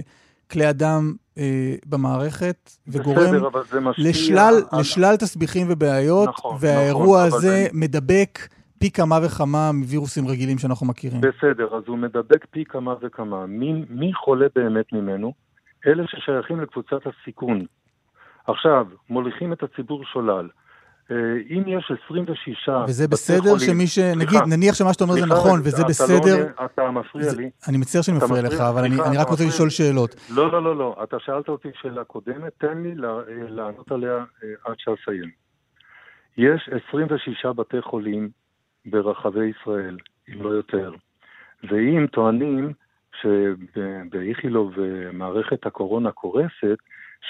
כלי 0.51 0.67
הדם 0.67 1.15
אה, 1.39 1.43
במערכת, 1.87 2.71
וגורם 2.89 3.17
בסדר, 3.17 3.47
אבל 3.47 3.61
לשלל, 3.99 4.39
על- 4.73 4.81
לשלל 4.81 5.17
תסביכים 5.17 5.67
ובעיות, 5.71 6.29
נכון, 6.29 6.57
והאירוע 6.61 7.05
נכון, 7.05 7.29
אבל 7.29 7.37
הזה 7.39 7.49
זה- 7.49 7.69
מדבק 7.73 8.39
פי 8.79 8.91
כמה 8.91 9.19
וכמה 9.27 9.73
מווירוסים 9.73 10.29
רגילים 10.29 10.59
שאנחנו 10.59 10.87
מכירים. 10.87 11.21
בסדר, 11.21 11.77
אז 11.77 11.83
הוא 11.87 11.99
מדבק 11.99 12.45
פי 12.51 12.65
כמה 12.65 12.95
וכמה. 13.03 13.47
מי, 13.47 13.85
מי 13.91 14.15
חולה 14.15 14.47
באמת 14.57 14.93
ממנו? 14.93 15.33
אלה 15.87 16.05
ששייכים 16.07 16.61
לקבוצת 16.61 17.01
הסיכון. 17.07 17.67
עכשיו, 18.47 18.87
מוליכים 19.11 19.53
את 19.53 19.63
הציבור 19.63 20.05
שולל. 20.05 20.49
אה, 21.11 21.17
אם 21.51 21.63
יש 21.67 21.93
26 22.07 22.69
וזה 22.89 23.09
בסדר 23.09 23.59
שמי 23.59 23.87
ש... 23.87 23.99
נגיד, 23.99 24.41
נניח 24.49 24.75
שמה 24.75 24.93
שאתה 24.93 25.05
אומר 25.05 25.15
זה 25.15 25.27
נכון, 25.27 25.61
וזה 25.65 25.83
לא 25.83 25.89
בסדר... 25.89 26.47
אתה 26.65 26.91
מפריע 26.91 27.33
לי. 27.37 27.51
אני 27.69 27.79
מצטער 27.79 28.03
שאני 28.03 28.17
מפריע 28.17 28.43
לך, 28.43 28.61
אבל 28.61 28.85
אני 28.85 29.17
רק 29.19 29.29
רוצה 29.29 29.45
לשאול. 29.47 29.71
שאלות. 29.71 30.15
לא, 30.35 30.53
לא, 30.53 30.63
לא, 30.63 30.77
לא. 30.77 30.97
אתה 31.03 31.17
שאלת 31.21 31.49
אותי 31.49 31.69
שאלה 31.83 32.05
קודמת, 32.05 32.53
תן 32.59 32.83
לי 32.83 32.91
אה, 32.91 33.19
לענות 33.49 33.93
עליה 33.93 34.15
אה, 34.17 34.25
עד 34.65 34.75
שאסיים. 34.79 35.31
יש 36.39 36.69
26 36.91 37.47
בתי 37.47 37.83
חולים 37.83 38.29
ברחבי 38.87 39.47
ישראל, 39.61 39.97
אם 40.29 40.43
לא 40.43 40.49
יותר. 40.49 40.93
ואם 41.71 42.07
טוענים 42.07 42.73
שבאיכילוב 43.23 44.73
מערכת 45.13 45.67
הקורונה 45.67 46.11
קורסת, 46.13 46.79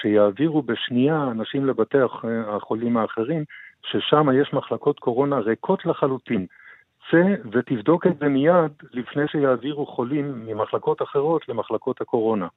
שיעבירו 0.01 0.61
בשנייה 0.61 1.23
אנשים 1.31 1.65
לבתי 1.65 1.97
הח- 2.01 2.25
החולים 2.47 2.97
האחרים, 2.97 3.43
ששם 3.91 4.27
יש 4.41 4.53
מחלקות 4.53 4.99
קורונה 4.99 5.39
ריקות 5.39 5.85
לחלוטין. 5.85 6.45
צא 7.11 7.23
ותבדוק 7.51 8.07
את 8.07 8.19
זה 8.19 8.27
מיד 8.27 8.71
לפני 8.91 9.27
שיעבירו 9.27 9.85
חולים 9.85 10.45
ממחלקות 10.45 11.01
אחרות 11.01 11.49
למחלקות 11.49 12.01
הקורונה. 12.01 12.47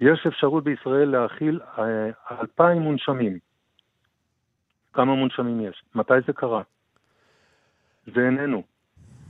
יש 0.00 0.26
אפשרות 0.26 0.64
בישראל 0.64 1.08
להכיל 1.08 1.60
אה, 1.78 1.84
אלפיים 2.40 2.82
מונשמים. 2.82 3.38
כמה 4.92 5.14
מונשמים 5.14 5.60
יש? 5.60 5.82
מתי 5.94 6.14
זה 6.26 6.32
קרה? 6.32 6.62
זה 8.14 8.20
איננו. 8.20 8.62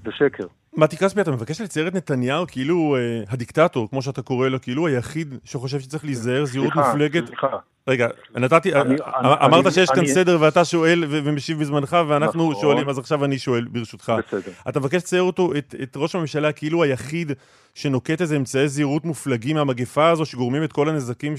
זה 0.04 0.12
שקר. 0.12 0.46
מתי 0.76 0.96
כספי, 0.96 1.20
אתה 1.20 1.30
מבקש 1.30 1.60
לצייר 1.60 1.88
את 1.88 1.94
נתניהו 1.94 2.46
כאילו 2.46 2.96
אה, 2.96 3.22
הדיקטטור, 3.28 3.90
כמו 3.90 4.02
שאתה 4.02 4.22
קורא 4.22 4.48
לו, 4.48 4.60
כאילו 4.60 4.86
היחיד 4.86 5.34
שחושב 5.44 5.80
שצריך 5.80 6.04
להיזהר 6.04 6.44
זהירות 6.44 6.74
מופלגת. 6.74 7.26
סליחה, 7.26 7.58
רגע, 7.88 8.08
נתתי, 8.34 8.74
אני- 8.74 8.94
אמ- 8.94 9.26
אמרת 9.26 9.66
אני- 9.66 9.74
שיש 9.74 9.88
כאן 9.90 9.98
אני- 9.98 10.08
סדר 10.14 10.38
ואתה 10.40 10.64
שואל 10.64 11.04
ומשיב 11.08 11.60
בזמנך 11.60 11.96
ואנחנו 12.08 12.50
נכון. 12.50 12.62
שואלים, 12.62 12.88
אז 12.88 12.98
עכשיו 12.98 13.24
אני 13.24 13.38
שואל 13.38 13.64
ברשותך. 13.64 14.12
בסדר. 14.28 14.52
אתה 14.68 14.80
מבקש 14.80 14.96
לצייר 15.02 15.22
אותו, 15.22 15.52
את, 15.58 15.74
את 15.82 15.92
ראש 15.96 16.14
הממשלה, 16.14 16.52
כאילו 16.52 16.82
היחיד 16.82 17.32
שנוקט 17.74 18.20
איזה 18.20 18.36
אמצעי 18.36 18.68
זהירות 18.68 19.04
מופלגים 19.04 19.56
מהמגפה 19.56 20.10
הזו, 20.10 20.24
שגורמים 20.26 20.64
את 20.64 20.72
כל 20.72 20.88
הנזקים 20.88 21.34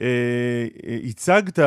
שהצגת. 0.00 1.58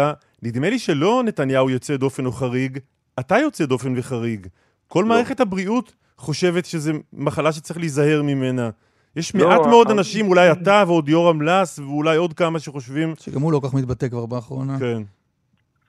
נדמה 0.43 0.69
לי 0.69 0.79
שלא 0.79 1.21
נתניהו 1.25 1.69
יוצא 1.69 1.95
דופן 1.97 2.25
או 2.25 2.31
חריג, 2.31 2.79
אתה 3.19 3.37
יוצא 3.37 3.65
דופן 3.65 3.93
וחריג. 3.97 4.47
כל 4.87 5.01
לא. 5.01 5.07
מערכת 5.07 5.39
הבריאות 5.39 5.93
חושבת 6.17 6.65
שזו 6.65 6.91
מחלה 7.13 7.51
שצריך 7.51 7.79
להיזהר 7.79 8.21
ממנה. 8.23 8.69
יש 9.17 9.35
לא, 9.35 9.47
מעט 9.49 9.59
מאוד 9.59 9.87
אבל- 9.87 9.97
אנשים, 9.97 10.27
אולי 10.27 10.51
אתה 10.51 10.83
ועוד 10.87 11.09
יורם 11.09 11.41
לס, 11.41 11.79
ואולי 11.79 12.17
עוד 12.17 12.33
כמה 12.33 12.59
שחושבים... 12.59 13.13
שגם 13.15 13.41
הוא 13.41 13.51
לא 13.51 13.61
כך 13.63 13.73
מתבטא 13.73 14.09
כבר 14.09 14.25
באחרונה. 14.25 14.79
כן. 14.79 15.01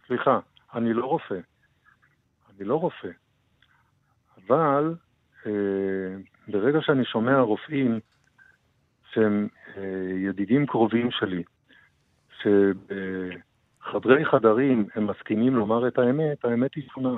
סליחה, 0.07 0.39
אני 0.75 0.93
לא 0.93 1.07
רופא. 1.07 1.35
אני 2.51 2.69
לא 2.69 2.75
רופא. 2.75 3.09
אבל 4.47 4.95
אה, 5.47 5.53
ברגע 6.49 6.79
שאני 6.83 7.05
שומע 7.05 7.41
רופאים 7.41 8.01
שהם 9.13 9.49
אה, 9.77 9.83
ידידים 10.29 10.67
קרובים 10.67 11.09
שלי, 11.11 11.43
שבחדרי 12.43 14.25
חדרים 14.25 14.87
הם 14.95 15.07
מסכימים 15.07 15.57
לומר 15.57 15.89
את 15.89 15.99
האמת, 15.99 16.45
האמת 16.45 16.75
היא 16.75 16.85
שונה. 16.95 17.17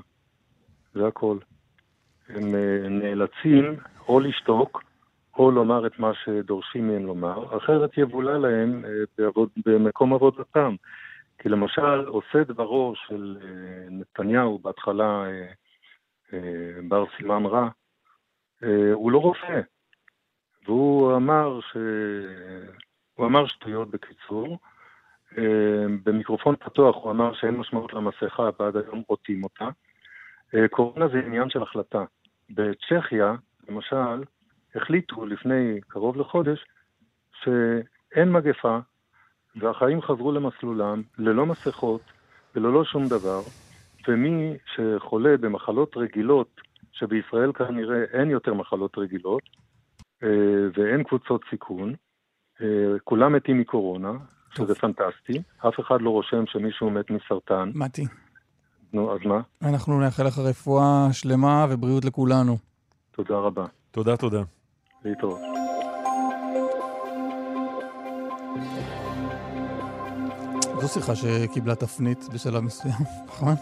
זה 0.94 1.06
הכל. 1.06 1.38
הם 2.28 2.54
אה, 2.54 2.88
נאלצים 2.88 3.76
או 4.08 4.20
לשתוק 4.20 4.89
או 5.38 5.50
לומר 5.50 5.86
את 5.86 5.98
מה 5.98 6.14
שדורשים 6.14 6.88
מהם 6.88 7.06
לומר, 7.06 7.56
אחרת 7.56 7.98
יבולע 7.98 8.38
להם 8.38 8.84
אה, 8.84 8.90
בעבוד, 9.18 9.48
במקום 9.66 10.14
עבודתם. 10.14 10.74
כי 11.38 11.48
למשל, 11.48 12.06
עושה 12.06 12.44
דברו 12.44 12.94
של 12.96 13.38
אה, 13.42 13.48
נתניהו, 13.90 14.58
בהתחלה 14.58 15.24
אה, 16.32 16.38
בר 16.88 17.04
סימן 17.16 17.46
רע, 17.46 17.68
הוא 18.92 19.12
לא 19.12 19.18
רופא. 19.18 19.60
והוא 20.66 21.16
אמר 21.16 21.60
ש... 21.60 21.76
הוא 23.14 23.26
אמר 23.26 23.46
שטויות 23.46 23.90
בקיצור. 23.90 24.58
במיקרופון 26.04 26.56
פתוח 26.56 26.96
הוא 26.96 27.10
אמר 27.10 27.34
שאין 27.34 27.56
משמעות 27.56 27.92
למסכה, 27.92 28.50
ועד 28.60 28.76
היום 28.76 29.02
עוטים 29.06 29.44
אותה. 29.44 29.68
קורונה 30.70 31.08
זה 31.08 31.18
עניין 31.18 31.50
של 31.50 31.62
החלטה. 31.62 32.04
בצ'כיה, 32.50 33.34
למשל, 33.68 34.22
החליטו 34.74 35.26
לפני 35.26 35.80
קרוב 35.88 36.16
לחודש 36.16 36.64
שאין 37.42 38.32
מגפה, 38.32 38.78
והחיים 39.56 40.02
חזרו 40.02 40.32
למסלולם, 40.32 41.02
ללא 41.18 41.46
מסכות 41.46 42.00
וללא 42.54 42.84
שום 42.84 43.08
דבר, 43.08 43.40
ומי 44.08 44.56
שחולה 44.74 45.36
במחלות 45.36 45.96
רגילות, 45.96 46.60
שבישראל 46.92 47.52
כנראה 47.52 48.04
אין 48.12 48.30
יותר 48.30 48.54
מחלות 48.54 48.98
רגילות, 48.98 49.42
אה, 50.22 50.28
ואין 50.76 51.04
קבוצות 51.04 51.40
סיכון, 51.50 51.94
אה, 52.62 52.66
כולם 53.04 53.32
מתים 53.32 53.60
מקורונה, 53.60 54.12
שזה 54.56 54.74
פנטסטי, 54.74 55.42
אף 55.68 55.80
אחד 55.80 56.00
לא 56.00 56.10
רושם 56.10 56.46
שמישהו 56.46 56.90
מת 56.90 57.10
מסרטן. 57.10 57.70
מתי, 57.74 58.06
נו, 58.92 59.12
אז 59.12 59.18
מה? 59.24 59.40
אנחנו 59.62 60.00
נאחל 60.00 60.26
לך 60.26 60.38
רפואה 60.38 61.08
שלמה 61.12 61.66
ובריאות 61.70 62.04
לכולנו. 62.04 62.58
תודה 63.10 63.34
רבה. 63.34 63.66
תודה, 63.90 64.16
תודה. 64.16 64.42
להתראות. 65.04 65.40
זו 70.80 70.88
שיחה 70.88 71.16
שקיבלה 71.16 71.74
תפנית 71.74 72.28
בשלב 72.32 72.60
מסוים, 72.60 72.94
נכון? 73.28 73.54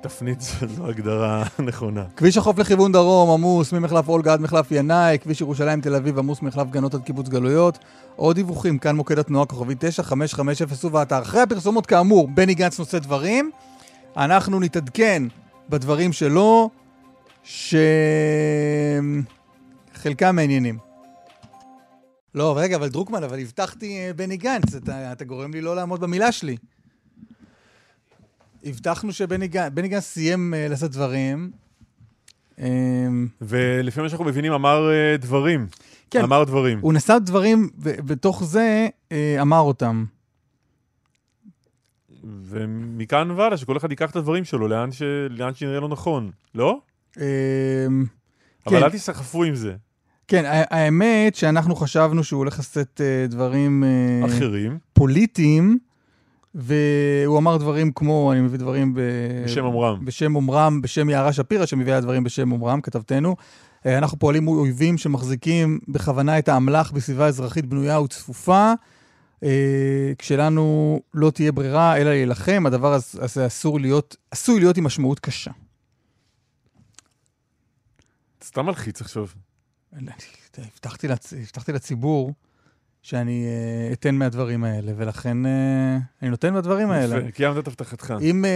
תפנית 0.00 0.40
זו 0.40 0.86
הגדרה 0.86 1.44
נכונה. 1.58 2.04
כביש 2.16 2.36
החוף 2.36 2.58
לכיוון 2.58 2.92
דרום 2.92 3.30
עמוס 3.30 3.72
ממחלף 3.72 4.08
אולגה 4.08 4.32
עד 4.32 4.40
מחלף 4.40 4.70
ינאי, 4.70 5.18
כביש 5.18 5.40
ירושלים 5.40 5.80
תל 5.80 5.94
אביב 5.94 6.18
עמוס 6.18 6.42
ממחלף 6.42 6.70
גנות 6.70 6.94
עד 6.94 7.02
קיבוץ 7.02 7.28
גלויות. 7.28 7.78
עוד 8.16 8.36
דיווחים, 8.36 8.78
כאן 8.78 8.96
מוקד 8.96 9.18
התנועה 9.18 9.46
כוכבי 9.46 9.74
9550 9.78 10.66
ובאתר. 10.84 11.22
אחרי 11.22 11.40
הפרסומות 11.40 11.86
כאמור, 11.86 12.28
בני 12.28 12.54
גנץ 12.54 12.78
נושא 12.78 12.98
דברים. 12.98 13.50
אנחנו 14.16 14.60
נתעדכן 14.60 15.22
בדברים 15.68 16.12
שלו, 16.12 16.70
שחלקם 19.98 20.36
מעניינים. 20.36 20.78
לא, 22.34 22.58
רגע, 22.58 22.76
אבל 22.76 22.88
דרוקמן, 22.88 23.24
אבל 23.24 23.38
הבטחתי 23.40 23.98
אה, 23.98 24.12
בני 24.16 24.36
גנץ, 24.36 24.74
אתה, 24.74 25.12
אתה 25.12 25.24
גורם 25.24 25.52
לי 25.52 25.60
לא 25.60 25.76
לעמוד 25.76 26.00
במילה 26.00 26.32
שלי. 26.32 26.56
הבטחנו 28.64 29.12
שבני 29.12 29.48
גנץ, 29.48 29.72
בני 29.74 29.88
גנץ 29.88 30.04
סיים 30.04 30.54
uh, 30.54 30.70
לעשות 30.70 30.90
דברים. 30.90 31.50
Um, 32.56 32.60
ולפי 33.40 34.00
מה 34.00 34.08
שאנחנו 34.08 34.24
מבינים, 34.24 34.52
אמר 34.52 34.90
אה, 34.90 35.16
דברים. 35.16 35.66
כן. 36.10 36.22
אמר 36.22 36.44
דברים. 36.44 36.78
הוא 36.80 36.92
נשא 36.92 37.18
דברים, 37.18 37.70
ובתוך 37.78 38.44
זה 38.44 38.88
uh, 39.08 39.12
אמר 39.40 39.60
אותם. 39.60 40.04
ומכאן 42.24 43.30
והלאה, 43.30 43.56
שכל 43.56 43.76
אחד 43.76 43.90
ייקח 43.90 44.10
את 44.10 44.16
הדברים 44.16 44.44
שלו 44.44 44.68
לאן, 44.68 44.92
ש... 44.92 45.02
לאן 45.30 45.54
שנראה 45.54 45.80
לו 45.80 45.88
נכון, 45.88 46.30
לא? 46.54 46.80
Um, 47.14 47.20
אבל 48.66 48.78
כן. 48.78 48.84
אל 48.84 48.90
תיסחפו 48.90 49.44
עם 49.44 49.54
זה. 49.54 49.76
כן, 50.28 50.44
האמת 50.46 51.34
שאנחנו 51.34 51.76
חשבנו 51.76 52.24
שהוא 52.24 52.38
הולך 52.38 52.58
לשאת 52.58 53.00
uh, 53.00 53.30
דברים... 53.30 53.84
Uh, 54.22 54.26
אחרים. 54.26 54.78
פוליטיים, 54.92 55.78
והוא 56.54 57.38
אמר 57.38 57.56
דברים 57.56 57.92
כמו, 57.92 58.32
אני 58.32 58.40
מביא 58.40 58.58
דברים 58.58 58.94
ב... 58.94 59.00
בשם 59.44 59.64
אומרם. 59.64 60.04
בשם 60.04 60.36
אומרם, 60.36 60.80
בשם 60.80 61.10
יערה 61.10 61.32
שפירא, 61.32 61.66
שמביאה 61.66 62.00
דברים 62.00 62.24
בשם 62.24 62.52
אומרם, 62.52 62.80
כתבתנו. 62.80 63.36
אה, 63.86 63.98
אנחנו 63.98 64.18
פועלים 64.18 64.44
מול 64.44 64.58
אויבים 64.58 64.98
שמחזיקים 64.98 65.78
בכוונה 65.88 66.38
את 66.38 66.48
האמל"ח 66.48 66.90
בסביבה 66.90 67.26
אזרחית 67.26 67.66
בנויה 67.66 68.00
וצפופה. 68.00 68.72
אה, 69.44 70.12
כשלנו 70.18 71.00
לא 71.14 71.30
תהיה 71.30 71.52
ברירה 71.52 71.96
אלא 71.96 72.10
להילחם, 72.10 72.64
הדבר 72.66 72.92
הזה 72.94 73.46
אסור 73.46 73.80
להיות, 73.80 74.16
עשוי 74.30 74.60
להיות 74.60 74.76
עם 74.76 74.84
משמעות 74.84 75.20
קשה. 75.20 75.50
סתם 78.44 78.66
מלחיץ 78.66 79.00
עכשיו. 79.00 79.26
הבטחתי, 79.92 81.08
לצ... 81.08 81.32
הבטחתי 81.32 81.72
לציבור 81.72 82.34
שאני 83.02 83.46
uh, 83.46 83.92
אתן 83.92 84.14
מהדברים 84.14 84.64
האלה, 84.64 84.92
ולכן 84.96 85.44
uh, 85.44 85.48
אני 86.22 86.30
נותן 86.30 86.52
מהדברים 86.54 86.90
האלה. 86.90 87.30
קיימת 87.30 87.58
את 87.58 87.68
הבטחתך. 87.68 88.14
אם 88.20 88.44
uh, 88.44 88.48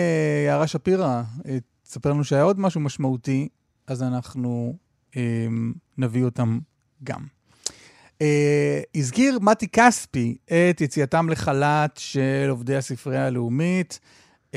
יערה 0.46 0.66
שפירא 0.66 1.22
uh, 1.38 1.42
תספר 1.82 2.10
לנו 2.10 2.24
שהיה 2.24 2.42
עוד 2.42 2.60
משהו 2.60 2.80
משמעותי, 2.80 3.48
אז 3.86 4.02
אנחנו 4.02 4.76
uh, 5.10 5.16
נביא 5.98 6.24
אותם 6.24 6.58
גם. 7.04 7.26
Uh, 8.18 8.22
הזכיר 8.94 9.38
מתי 9.38 9.68
כספי 9.68 10.36
את 10.44 10.80
יציאתם 10.80 11.28
לחל"ת 11.28 11.96
של 11.96 12.46
עובדי 12.50 12.76
הספרייה 12.76 13.26
הלאומית. 13.26 14.00
Uh, 14.52 14.56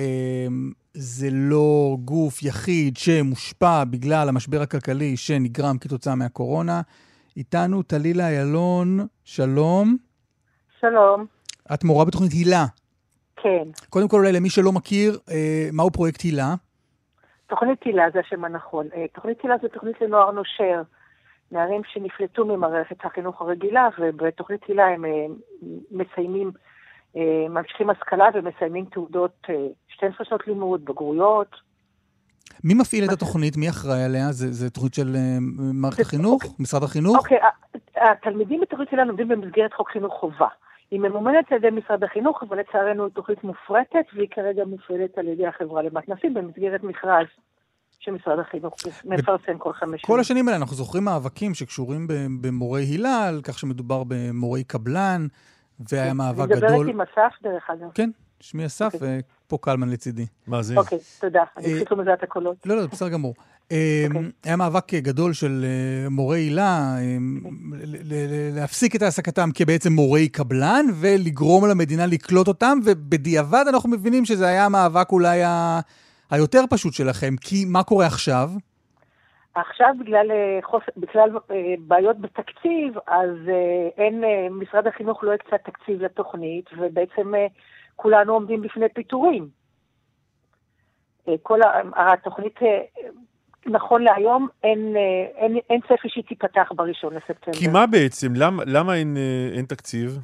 זה 0.98 1.28
לא 1.32 1.98
גוף 2.06 2.44
יחיד 2.44 2.98
שמושפע 2.98 3.84
בגלל 3.84 4.30
המשבר 4.30 4.62
הכלכלי 4.62 5.18
שנגרם 5.18 5.78
כתוצאה 5.78 6.16
מהקורונה. 6.16 6.82
איתנו 7.38 7.84
טלילה 7.84 8.28
איילון, 8.28 9.00
שלום. 9.24 9.98
שלום. 10.80 11.26
את 11.74 11.84
מורה 11.84 12.06
בתוכנית 12.06 12.32
הילה. 12.32 12.66
כן. 13.36 13.64
קודם 13.90 14.08
כל, 14.08 14.18
אולי 14.18 14.32
למי 14.32 14.50
שלא 14.50 14.72
מכיר, 14.72 15.20
אה, 15.32 15.70
מהו 15.74 15.92
פרויקט 15.92 16.22
הילה? 16.22 16.56
תוכנית 17.48 17.84
הילה 17.84 18.04
זה 18.14 18.20
השם 18.20 18.46
הנכון. 18.46 18.88
אה, 18.96 19.06
תוכנית 19.14 19.38
הילה 19.44 19.56
זה 19.62 19.68
תוכנית 19.68 20.02
לנוער 20.02 20.32
נושר. 20.32 20.82
נערים 21.52 21.82
שנפלטו 21.94 22.46
ממערכת 22.46 23.06
החינוך 23.06 23.42
הרגילה, 23.42 23.90
ובתוכנית 24.00 24.62
הילה 24.68 24.86
הם 24.86 25.06
אה, 25.06 25.26
מסיימים, 25.92 26.52
ממשיכים 27.50 27.90
השכלה 27.90 28.26
ומסיימים 28.34 28.86
תעודות 28.86 29.38
אה, 29.50 29.56
12 29.88 30.26
שנות 30.26 30.48
לימוד, 30.48 30.86
בגרויות. 30.86 31.56
מי 32.64 32.74
מפעיל 32.74 33.06
את 33.06 33.10
התוכנית? 33.10 33.58
מי 33.58 33.70
אחראי 33.70 34.04
עליה? 34.04 34.32
זה, 34.32 34.52
זה 34.52 34.70
תוכנית 34.70 34.94
של 34.94 35.16
אה, 35.16 35.38
מערכת 35.74 36.00
החינוך? 36.00 36.44
משרד 36.60 36.84
החינוך? 36.84 37.18
אוקיי, 37.18 37.38
התלמידים 37.96 38.62
בתוכנית 38.62 38.90
הילה 38.92 39.06
לומדים 39.06 39.28
במסגרת 39.28 39.74
חוק 39.74 39.92
חינוך 39.92 40.14
חובה. 40.14 40.48
היא 40.92 41.00
ממומנת 41.00 41.52
על 41.52 41.58
ידי 41.58 41.70
משרד 41.70 42.04
החינוך, 42.04 42.44
אבל 42.44 42.60
לצערנו 42.60 43.04
היא 43.04 43.12
תוכנית 43.14 43.44
מופרטת, 43.44 44.06
והיא 44.16 44.28
כרגע 44.32 44.66
מופעלת 44.66 45.18
על 45.18 45.28
ידי 45.28 45.48
החברה 45.48 45.82
למתנ"סים 45.82 46.34
במסגרת 46.34 46.84
מכרז 46.84 47.26
שמשרד 48.00 48.40
החינוך 48.40 48.74
מפרסם 49.06 49.58
כל 49.58 49.74
חמש 49.74 50.02
כל 50.02 50.20
השנים 50.20 50.48
האלה 50.48 50.58
אנחנו 50.58 50.76
זוכרים 50.76 51.04
מאבקים 51.04 51.54
שקשורים 51.54 52.08
במורי 52.42 52.84
הילה, 52.84 53.28
על 53.28 53.42
כך 53.44 53.60
שמדובר 53.60 54.04
במורי 54.08 54.64
קבלן, 54.64 55.28
והיה 55.92 56.14
מאבק 56.14 56.52
אני 56.52 56.56
גדול. 56.62 56.70
מדברת 56.70 56.88
עם 56.90 57.02
אסף, 57.02 57.44
דרך 57.44 57.64
אגב. 57.70 57.88
כן, 57.94 58.10
שמי 58.40 58.66
אסף, 58.66 58.94
ופה 59.00 59.58
קלמן 59.62 59.90
לצידי. 59.90 60.26
מה 60.48 60.62
זה? 60.64 60.76
אוקיי, 60.78 60.98
תודה. 61.22 61.44
אני 61.58 61.66
אה, 61.74 61.76
פשוט 61.76 61.92
לא 61.92 61.98
מזהה 61.98 62.14
את 62.14 62.24
הקולות. 62.24 62.56
לא, 62.66 62.76
לא, 62.76 62.88
בסדר 62.88 63.10
גמור. 63.10 63.34
אה, 63.72 64.06
היה 64.44 64.56
מאבק 64.56 64.94
גדול 64.94 65.34
של 65.34 65.66
אה, 65.66 66.10
מורי 66.10 66.40
היל"ה, 66.40 66.98
להפסיק 68.54 68.96
את 68.96 69.02
העסקתם 69.02 69.50
כבעצם 69.54 69.94
מורי 69.94 70.30
קבלן, 70.30 70.86
ולגרום 70.96 71.66
למדינה 71.68 72.06
לקלוט 72.06 72.48
אותם, 72.48 72.78
ובדיעבד 72.86 73.66
אנחנו 73.70 73.90
מבינים 73.90 74.26
שזה 74.26 74.48
היה 74.48 74.66
המאבק 74.66 75.12
אולי 75.12 75.44
ה- 75.44 75.80
היותר 76.30 76.64
פשוט 76.70 76.94
שלכם, 76.94 77.36
כי 77.42 77.66
מה 77.66 77.84
קורה 77.84 78.06
עכשיו? 78.06 78.52
עכשיו 79.56 79.96
בגלל, 80.00 80.32
אה, 80.32 80.60
חוס... 80.64 80.84
בגלל 80.98 81.30
אה, 81.52 81.74
בעיות 81.80 82.22
בתקציב, 82.22 82.98
אז 83.08 83.30
אה, 83.48 83.88
אין, 83.98 84.24
משרד 84.52 84.88
החינוך 84.88 85.24
לא 85.24 85.34
הקצה 85.34 85.58
תקציב 85.58 86.02
לתוכנית, 86.02 86.70
ובעצם 86.78 87.34
כולנו 87.96 88.34
עומדים 88.34 88.62
בפני 88.62 88.86
פיטורים. 88.94 89.48
כל. 91.42 91.60
התוכנית, 91.96 92.60
נכון 93.66 94.02
להיום, 94.02 94.48
אין, 94.64 94.96
אין, 95.36 95.58
אין 95.70 95.82
צפי 95.82 96.10
שהיא 96.10 96.24
תיפתח 96.24 96.72
בראשון 96.76 97.14
לספטמבר. 97.14 97.58
כי 97.60 97.68
מה 97.68 97.88
בעצם? 97.88 98.28
למה, 98.36 98.64
למה 98.66 98.96
אין, 98.96 99.18
אין 99.56 99.66
תקציב? 99.66 100.20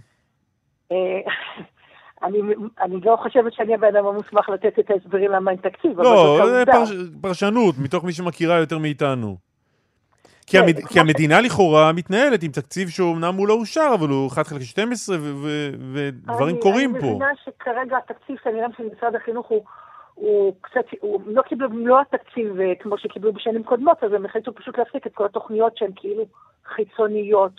אני, 2.24 2.40
אני 2.82 3.02
לא 3.06 3.18
חושבת 3.24 3.54
שאני 3.54 3.74
הבן 3.74 3.96
אדם 3.96 4.06
המוסמך 4.06 4.50
לתת 4.50 4.80
את 4.80 4.92
ההסברים 4.92 5.32
למה 5.32 5.52
אין 5.52 5.60
תקציב, 5.60 5.92
אבל 5.92 6.04
לא, 6.04 6.16
זאת 6.16 6.40
העובדה. 6.40 6.72
פרש, 6.72 6.90
פרשנות, 7.22 7.76
מתוך 7.78 8.04
מי 8.04 8.14
שמכירה 8.14 8.58
יותר 8.60 8.78
מאיתנו. 8.78 9.38
כי, 10.46 10.58
כן, 10.58 10.64
המד... 10.64 10.86
כי 10.88 11.00
המדינה 11.00 11.42
לכאורה 11.42 11.92
מתנהלת 11.92 12.44
עם 12.44 12.52
תקציב 12.52 12.90
שאומנם 12.90 13.36
הוא 13.36 13.48
לא 13.48 13.54
אושר, 13.54 13.92
אבל 14.00 14.10
הוא 14.10 14.28
1 14.28 14.48
חלקי 14.48 14.64
12 14.64 15.16
ו- 15.20 15.22
ו- 15.36 15.70
ודברים 15.94 16.56
אני, 16.56 16.62
קורים 16.62 16.96
אני 16.96 17.02
פה. 17.02 17.08
מבינה 17.08 17.32
שכרגע 17.44 17.98
התקציב 17.98 18.38
כנראה 18.38 18.68
של 18.78 18.84
משרד 18.98 19.16
החינוך 19.16 19.48
הוא, 19.48 19.64
הוא 20.14 20.56
קצת, 20.62 20.86
הוא 21.02 21.22
לא 21.26 21.42
קיבלו 21.42 21.70
במלוא 21.70 22.00
התקציב 22.02 22.60
אה, 22.60 22.74
כמו 22.80 22.98
שקיבלו 22.98 23.34
בשנים 23.34 23.64
קודמות, 23.64 24.04
אז 24.04 24.14
הם 24.14 24.26
החליטו 24.26 24.56
פשוט 24.56 24.78
להפסיק 24.78 25.08
את 25.08 25.14
כל 25.14 25.26
התוכניות 25.26 25.78
שהן 25.78 25.92
כאילו 25.96 26.24
חיצוניות 26.76 27.54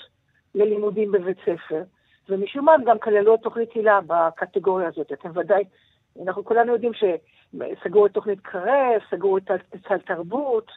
ללימודים 0.55 1.13
בבית 1.13 1.37
ספר. 1.43 1.83
ומשום 2.29 2.65
מה 2.65 2.73
הם 2.73 2.85
גם 2.85 2.99
כללו 2.99 3.35
את 3.35 3.41
תוכנית 3.41 3.73
הילה 3.75 3.99
בקטגוריה 4.07 4.89
הזאת. 4.89 5.13
אתם 5.13 5.31
ודאי, 5.35 5.65
אנחנו 6.25 6.45
כולנו 6.45 6.73
יודעים 6.73 6.93
שסגרו 6.95 8.07
את 8.07 8.13
תוכנית 8.13 8.41
קרב, 8.41 9.01
סגרו 9.11 9.39
את 9.39 9.51
סל 9.89 9.99
תרבות, 9.99 10.71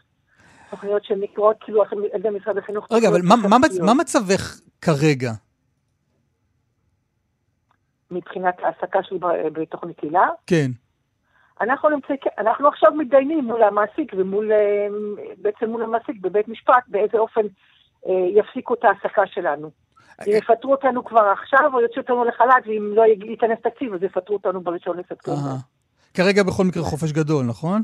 תוכניות 0.69 1.03
שנקראות 1.03 1.57
כאילו 1.59 1.83
על 1.83 2.19
ידי 2.19 2.29
משרד 2.29 2.57
החינוך. 2.57 2.87
רגע, 2.91 3.09
אבל 3.09 3.21
מה, 3.23 3.35
מה. 3.49 3.57
מה 3.85 3.93
מצבך 3.93 4.59
כרגע? 4.81 5.31
מבחינת 8.11 8.55
העסקה 8.59 9.03
שלי 9.03 9.19
בתוכנית 9.53 9.99
הילה. 9.99 10.27
כן. 10.47 10.71
אנחנו 11.61 11.89
נמצאים, 11.89 12.17
כן, 12.21 12.29
אנחנו 12.37 12.67
עכשיו 12.67 12.91
מתדיינים 12.91 13.45
מול 13.45 13.63
המעסיק 13.63 14.13
ומול, 14.17 14.51
אה, 14.51 14.87
בעצם 15.37 15.69
מול 15.69 15.83
המעסיק 15.83 16.15
בבית 16.21 16.47
משפט, 16.47 16.83
באיזה 16.87 17.17
אופן 17.17 17.41
אה, 18.07 18.13
יפסיקו 18.35 18.73
את 18.73 18.83
ההעסקה 18.83 19.27
שלנו. 19.27 19.84
אם 20.27 20.33
יפטרו 20.37 20.71
אותנו 20.71 21.05
כבר 21.05 21.33
עכשיו, 21.41 21.71
או 21.73 21.81
יוציאו 21.81 22.01
אותנו 22.01 22.25
לחל"ת, 22.25 22.67
ואם 22.67 22.93
לא 22.95 23.03
ייכנס 23.29 23.59
תקציב, 23.63 23.93
אז 23.93 24.03
יפטרו 24.03 24.35
אותנו 24.35 24.61
בראשון 24.61 24.97
לספטמבר. 24.97 25.37
כרגע 26.13 26.43
בכל 26.43 26.63
מקרה 26.63 26.83
חופש 26.83 27.11
גדול, 27.11 27.45
נכון? 27.45 27.81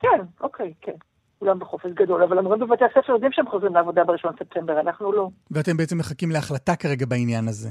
כן, 0.00 0.20
אוקיי, 0.40 0.72
כן. 0.80 0.92
כולם 1.38 1.58
בחופש 1.58 1.90
גדול, 1.90 2.22
אבל 2.22 2.38
המורים 2.38 2.60
בבתי 2.60 2.84
הספר 2.84 3.12
יודעים 3.12 3.32
שהם 3.32 3.48
חוזרים 3.48 3.74
לעבודה 3.74 4.04
בראשון 4.04 4.32
לספטמבר, 4.34 4.80
אנחנו 4.80 5.12
לא. 5.12 5.28
ואתם 5.50 5.76
בעצם 5.76 5.98
מחכים 5.98 6.30
להחלטה 6.30 6.76
כרגע 6.76 7.06
בעניין 7.06 7.48
הזה. 7.48 7.68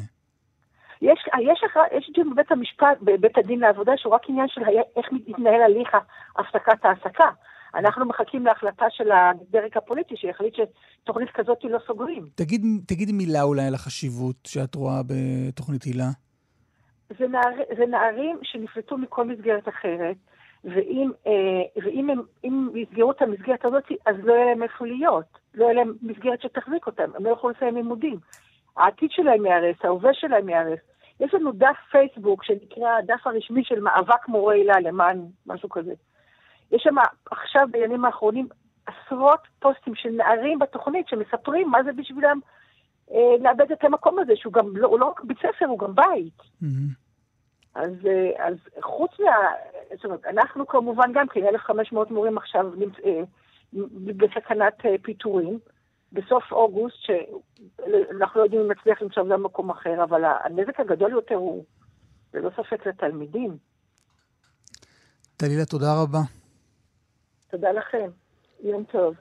יש, 1.02 1.20
יש, 1.52 1.62
הכרע- 1.64 1.98
יש 1.98 2.12
דיון 2.16 2.30
בבית 2.30 2.52
המשפט, 2.52 2.98
בבית 3.02 3.38
הדין 3.38 3.60
לעבודה, 3.60 3.91
שהוא 3.98 4.14
רק 4.14 4.22
עניין 4.30 4.48
של 4.48 4.62
איך 4.98 5.06
מתנהל 5.12 5.62
הליך 5.62 5.90
הפסקת 6.38 6.86
ההעסקה. 6.86 7.30
אנחנו 7.76 8.06
מחכים 8.06 8.45
להחלטה 8.45 8.85
של 8.89 9.11
הדרג 9.11 9.77
הפוליטי, 9.77 10.18
שיחליט 10.18 10.56
שתוכנית 10.56 11.30
כזאת 11.34 11.57
לא 11.64 11.80
סוגרים. 11.88 12.30
תגיד, 12.35 12.61
תגידי 12.88 13.11
מילה 13.11 13.41
אולי 13.41 13.68
על 13.68 13.73
החשיבות 13.73 14.35
שאת 14.48 14.76
רואה 14.76 15.02
בתוכנית 15.07 15.84
הילה. 15.84 16.10
זה, 17.19 17.27
נער, 17.27 17.52
זה 17.77 17.85
נערים 17.85 18.39
שנפלטו 18.43 18.98
מכל 18.98 19.27
מסגרת 19.27 19.69
אחרת, 19.69 20.15
ואם, 20.64 21.11
אה, 21.27 21.81
ואם 21.84 22.10
הם, 22.10 22.22
אם 22.43 22.69
יסגרו 22.76 23.11
את 23.11 23.22
המסגרת 23.22 23.65
הזאת, 23.65 23.84
אז 24.06 24.15
לא 24.23 24.34
יהיה 24.34 24.45
להם 24.45 24.64
איפה 24.64 24.85
להיות. 24.85 25.38
לא 25.53 25.65
יהיה 25.65 25.73
להם 25.73 25.93
מסגרת 26.02 26.41
שתחזיק 26.41 26.88
אותם, 26.88 27.11
הם 27.15 27.26
לא 27.26 27.30
יוכלו 27.30 27.49
לסיים 27.49 27.76
לימודים. 27.76 28.18
העתיד 28.77 29.10
שלהם 29.11 29.45
ייהרס, 29.45 29.76
ההווה 29.84 30.14
שלהם 30.14 30.49
ייהרס. 30.49 30.80
יש 31.19 31.34
לנו 31.34 31.52
דף 31.52 31.77
פייסבוק 31.91 32.43
שנקרא 32.43 32.98
הדף 32.99 33.27
הרשמי 33.27 33.64
של 33.64 33.80
מאבק 33.80 34.27
מורי 34.27 34.60
הילה 34.60 34.80
למען 34.80 35.22
משהו 35.45 35.69
כזה. 35.69 35.93
יש 36.72 36.81
שם 36.84 36.95
עכשיו 37.31 37.68
בימים 37.72 38.06
האחרונים 38.06 38.48
עשרות 38.85 39.39
פוסטים 39.60 39.95
של 39.95 40.10
נערים 40.10 40.60
בתוכנית 40.60 41.07
שמספרים 41.07 41.69
מה 41.69 41.84
זה 41.84 41.91
בשבילם 41.93 42.39
אה, 43.11 43.38
לאבד 43.39 43.72
את 43.72 43.84
המקום 43.84 44.19
הזה, 44.19 44.34
שהוא 44.35 44.53
גם 44.53 44.77
לא, 44.77 44.88
הוא 44.88 44.99
לא 44.99 45.06
רק 45.06 45.23
בית 45.23 45.38
ספר, 45.38 45.65
הוא 45.65 45.80
גם 45.80 45.95
בית. 45.95 46.41
אז, 47.76 47.91
אה, 48.06 48.48
אז 48.48 48.56
חוץ 48.81 49.11
מה... 49.19 49.31
זאת 49.95 50.06
אומרת, 50.06 50.26
אנחנו 50.26 50.68
כמובן 50.68 51.11
גם 51.14 51.27
כן, 51.27 51.45
1,500 51.45 52.11
מורים 52.11 52.38
עכשיו 52.38 52.72
נמצ... 52.77 52.93
אה, 53.06 53.22
בסכנת 54.18 54.85
אה, 54.85 54.95
פיטורים. 55.02 55.60
בסוף 56.14 56.52
אוגוסט, 56.52 56.95
שאנחנו 56.99 58.39
לא 58.39 58.45
יודעים 58.45 58.61
אם 58.61 58.72
נצליח 58.72 59.02
למצוא 59.02 59.23
גם 59.31 59.43
מקום 59.43 59.69
אחר, 59.69 60.03
אבל 60.03 60.22
הנזק 60.43 60.80
הגדול 60.80 61.11
יותר 61.11 61.35
הוא 61.35 61.64
ללא 62.34 62.49
ספק 62.49 62.88
לתלמידים. 62.88 63.57
טלילה, 65.38 65.65
תודה 65.65 66.02
רבה. 66.03 66.40
תודה 67.52 67.72
לכם. 67.72 68.10
יום 68.64 68.84
טוב. 68.91 69.14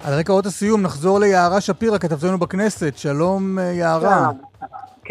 על 0.00 0.14
רקע 0.18 0.32
אות 0.32 0.46
הסיום 0.46 0.82
נחזור 0.82 1.20
ליערה 1.20 1.60
שפירא, 1.60 1.98
כתבתנו 1.98 2.38
בכנסת. 2.38 2.92
שלום, 2.96 3.58
אה, 3.58 3.64
יערה. 3.64 4.30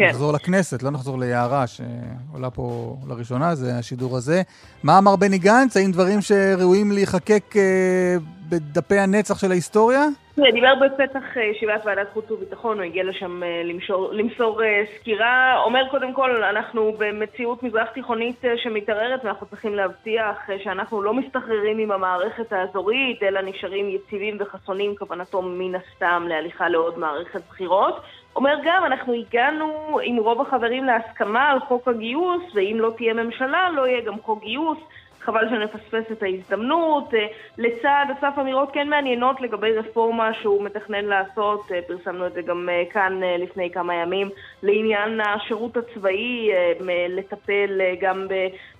כן. 0.02 0.08
נחזור 0.08 0.32
לכנסת, 0.32 0.82
לא 0.82 0.90
נחזור 0.90 1.18
ליערה 1.18 1.64
שעולה 1.66 2.50
פה 2.50 2.96
לראשונה, 3.08 3.54
זה 3.54 3.78
השידור 3.78 4.16
הזה. 4.16 4.42
מה 4.82 4.98
אמר 4.98 5.16
בני 5.16 5.38
גנץ? 5.38 5.76
האם 5.76 5.90
דברים 5.92 6.20
שראויים 6.20 6.92
להיחקק 6.92 7.56
אה, 7.56 8.16
בדפי 8.48 8.98
הנצח 8.98 9.38
של 9.38 9.50
ההיסטוריה? 9.50 10.04
תראה, 10.34 10.50
דיבר 10.50 10.74
בפתח 10.74 11.36
אה, 11.36 11.42
ישיבת 11.42 11.82
ועדת 11.84 12.06
חוץ 12.12 12.30
וביטחון, 12.30 12.76
הוא 12.76 12.84
הגיע 12.84 13.04
לשם 13.04 13.42
אה, 13.42 13.62
למסור, 13.64 14.12
למסור 14.12 14.64
אה, 14.64 14.82
סקירה. 14.96 15.62
אומר 15.64 15.88
קודם 15.90 16.14
כל, 16.14 16.44
אנחנו 16.44 16.92
במציאות 16.98 17.62
מזרח 17.62 17.88
תיכונית 17.88 18.44
שמתערערת 18.56 19.24
ואנחנו 19.24 19.46
צריכים 19.46 19.74
להבטיח 19.74 20.48
שאנחנו 20.64 21.02
לא 21.02 21.14
מסתחררים 21.14 21.78
עם 21.78 21.92
המערכת 21.92 22.52
האזורית, 22.52 23.22
אלא 23.22 23.40
נשארים 23.40 23.88
יציבים 23.88 24.36
וחסונים, 24.40 24.96
כוונתו 24.96 25.42
מן 25.42 25.74
הסתם 25.74 26.26
להליכה 26.28 26.68
לעוד 26.68 26.98
מערכת 26.98 27.40
בחירות. 27.48 28.02
אומר 28.36 28.54
גם, 28.64 28.84
אנחנו 28.84 29.12
הגענו 29.12 29.98
עם 30.02 30.16
רוב 30.16 30.40
החברים 30.40 30.84
להסכמה 30.84 31.50
על 31.50 31.60
חוק 31.60 31.88
הגיוס, 31.88 32.42
ואם 32.54 32.76
לא 32.80 32.92
תהיה 32.96 33.14
ממשלה, 33.14 33.70
לא 33.70 33.86
יהיה 33.86 34.00
גם 34.00 34.20
חוק 34.20 34.42
גיוס. 34.42 34.78
חבל 35.24 35.48
שנפספס 35.48 36.12
את 36.12 36.22
ההזדמנות. 36.22 37.14
אה, 37.14 37.26
לצד 37.58 38.06
אסף 38.18 38.38
אמירות 38.40 38.70
כן 38.72 38.88
מעניינות 38.88 39.40
לגבי 39.40 39.72
רפורמה 39.72 40.34
שהוא 40.34 40.64
מתכנן 40.64 41.04
לעשות, 41.04 41.72
אה, 41.72 41.80
פרסמנו 41.88 42.26
את 42.26 42.32
זה 42.32 42.42
גם 42.42 42.68
אה, 42.68 42.82
כאן 42.90 43.20
לפני 43.38 43.70
כמה 43.70 43.94
ימים, 43.94 44.30
לעניין 44.62 45.20
השירות 45.20 45.76
הצבאי, 45.76 46.50
אה, 46.52 46.72
לטפל 47.08 47.80
אה, 47.80 47.94
גם 48.00 48.26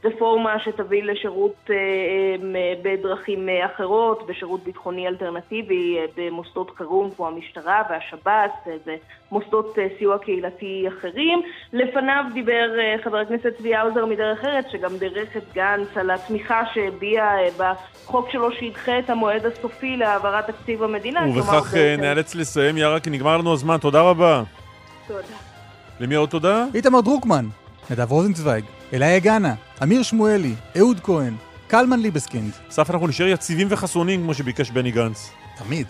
ברפורמה 0.03 0.59
שתביא 0.59 1.03
לשירות 1.03 1.71
אה, 1.71 1.77
בדרכים 2.83 3.49
אחרות, 3.67 4.27
בשירות 4.27 4.65
ביטחוני 4.65 5.09
אלטרנטיבי, 5.09 5.99
במוסדות 6.17 6.71
חירום 6.77 7.11
כמו 7.17 7.29
המשטרה 7.29 7.83
והשב"ס, 7.91 8.73
ומוסדות 9.31 9.79
סיוע 9.99 10.19
קהילתי 10.19 10.85
אחרים. 10.89 11.43
לפניו 11.73 12.25
דיבר 12.35 12.71
חבר 13.05 13.19
הכנסת 13.19 13.53
צבי 13.59 13.75
האוזר 13.75 14.07
מדרך 14.07 14.45
ארץ, 14.45 14.67
שגם 14.73 14.97
בירך 14.99 15.37
את 15.37 15.53
גנץ 15.55 15.97
על 15.97 16.11
התמיכה 16.11 16.63
שהביע 16.75 17.25
בחוק 17.57 18.31
שלו 18.31 18.53
שידחה 18.53 18.99
את 18.99 19.11
המועד 19.11 19.47
הסופי 19.47 19.97
להעברת 19.97 20.47
תקציב 20.47 20.83
המדינה. 20.83 21.27
ובכך 21.29 21.75
נאלץ 21.99 22.35
לסיים, 22.35 22.77
יערה, 22.77 23.01
כי 23.01 23.11
נגמר 23.11 23.37
לנו 23.37 23.53
הזמן. 23.53 23.77
תודה 23.79 24.01
רבה. 24.01 24.43
תודה. 25.07 25.52
למי 26.03 26.15
עוד 26.15 26.29
תודה? 26.29 26.67
איתמר 26.75 27.01
דרוקמן, 27.01 27.49
נדב 27.91 28.11
רוזנצוויג, 28.11 28.65
אליה 28.93 29.19
גאנה, 29.19 29.55
אמיר 29.83 30.03
שמואלי, 30.03 30.55
אהוד 30.79 31.01
כהן, 31.01 31.35
קלמן 31.69 32.01
ליבסקינד. 32.01 32.53
אסף, 32.71 32.91
אנחנו 32.91 33.07
נשאר 33.07 33.27
יציבים 33.27 33.67
וחסונים 33.71 34.23
כמו 34.23 34.35
שביקש 34.35 34.71
בני 34.71 34.91
גנץ. 34.91 35.31
תמיד. 35.59 35.87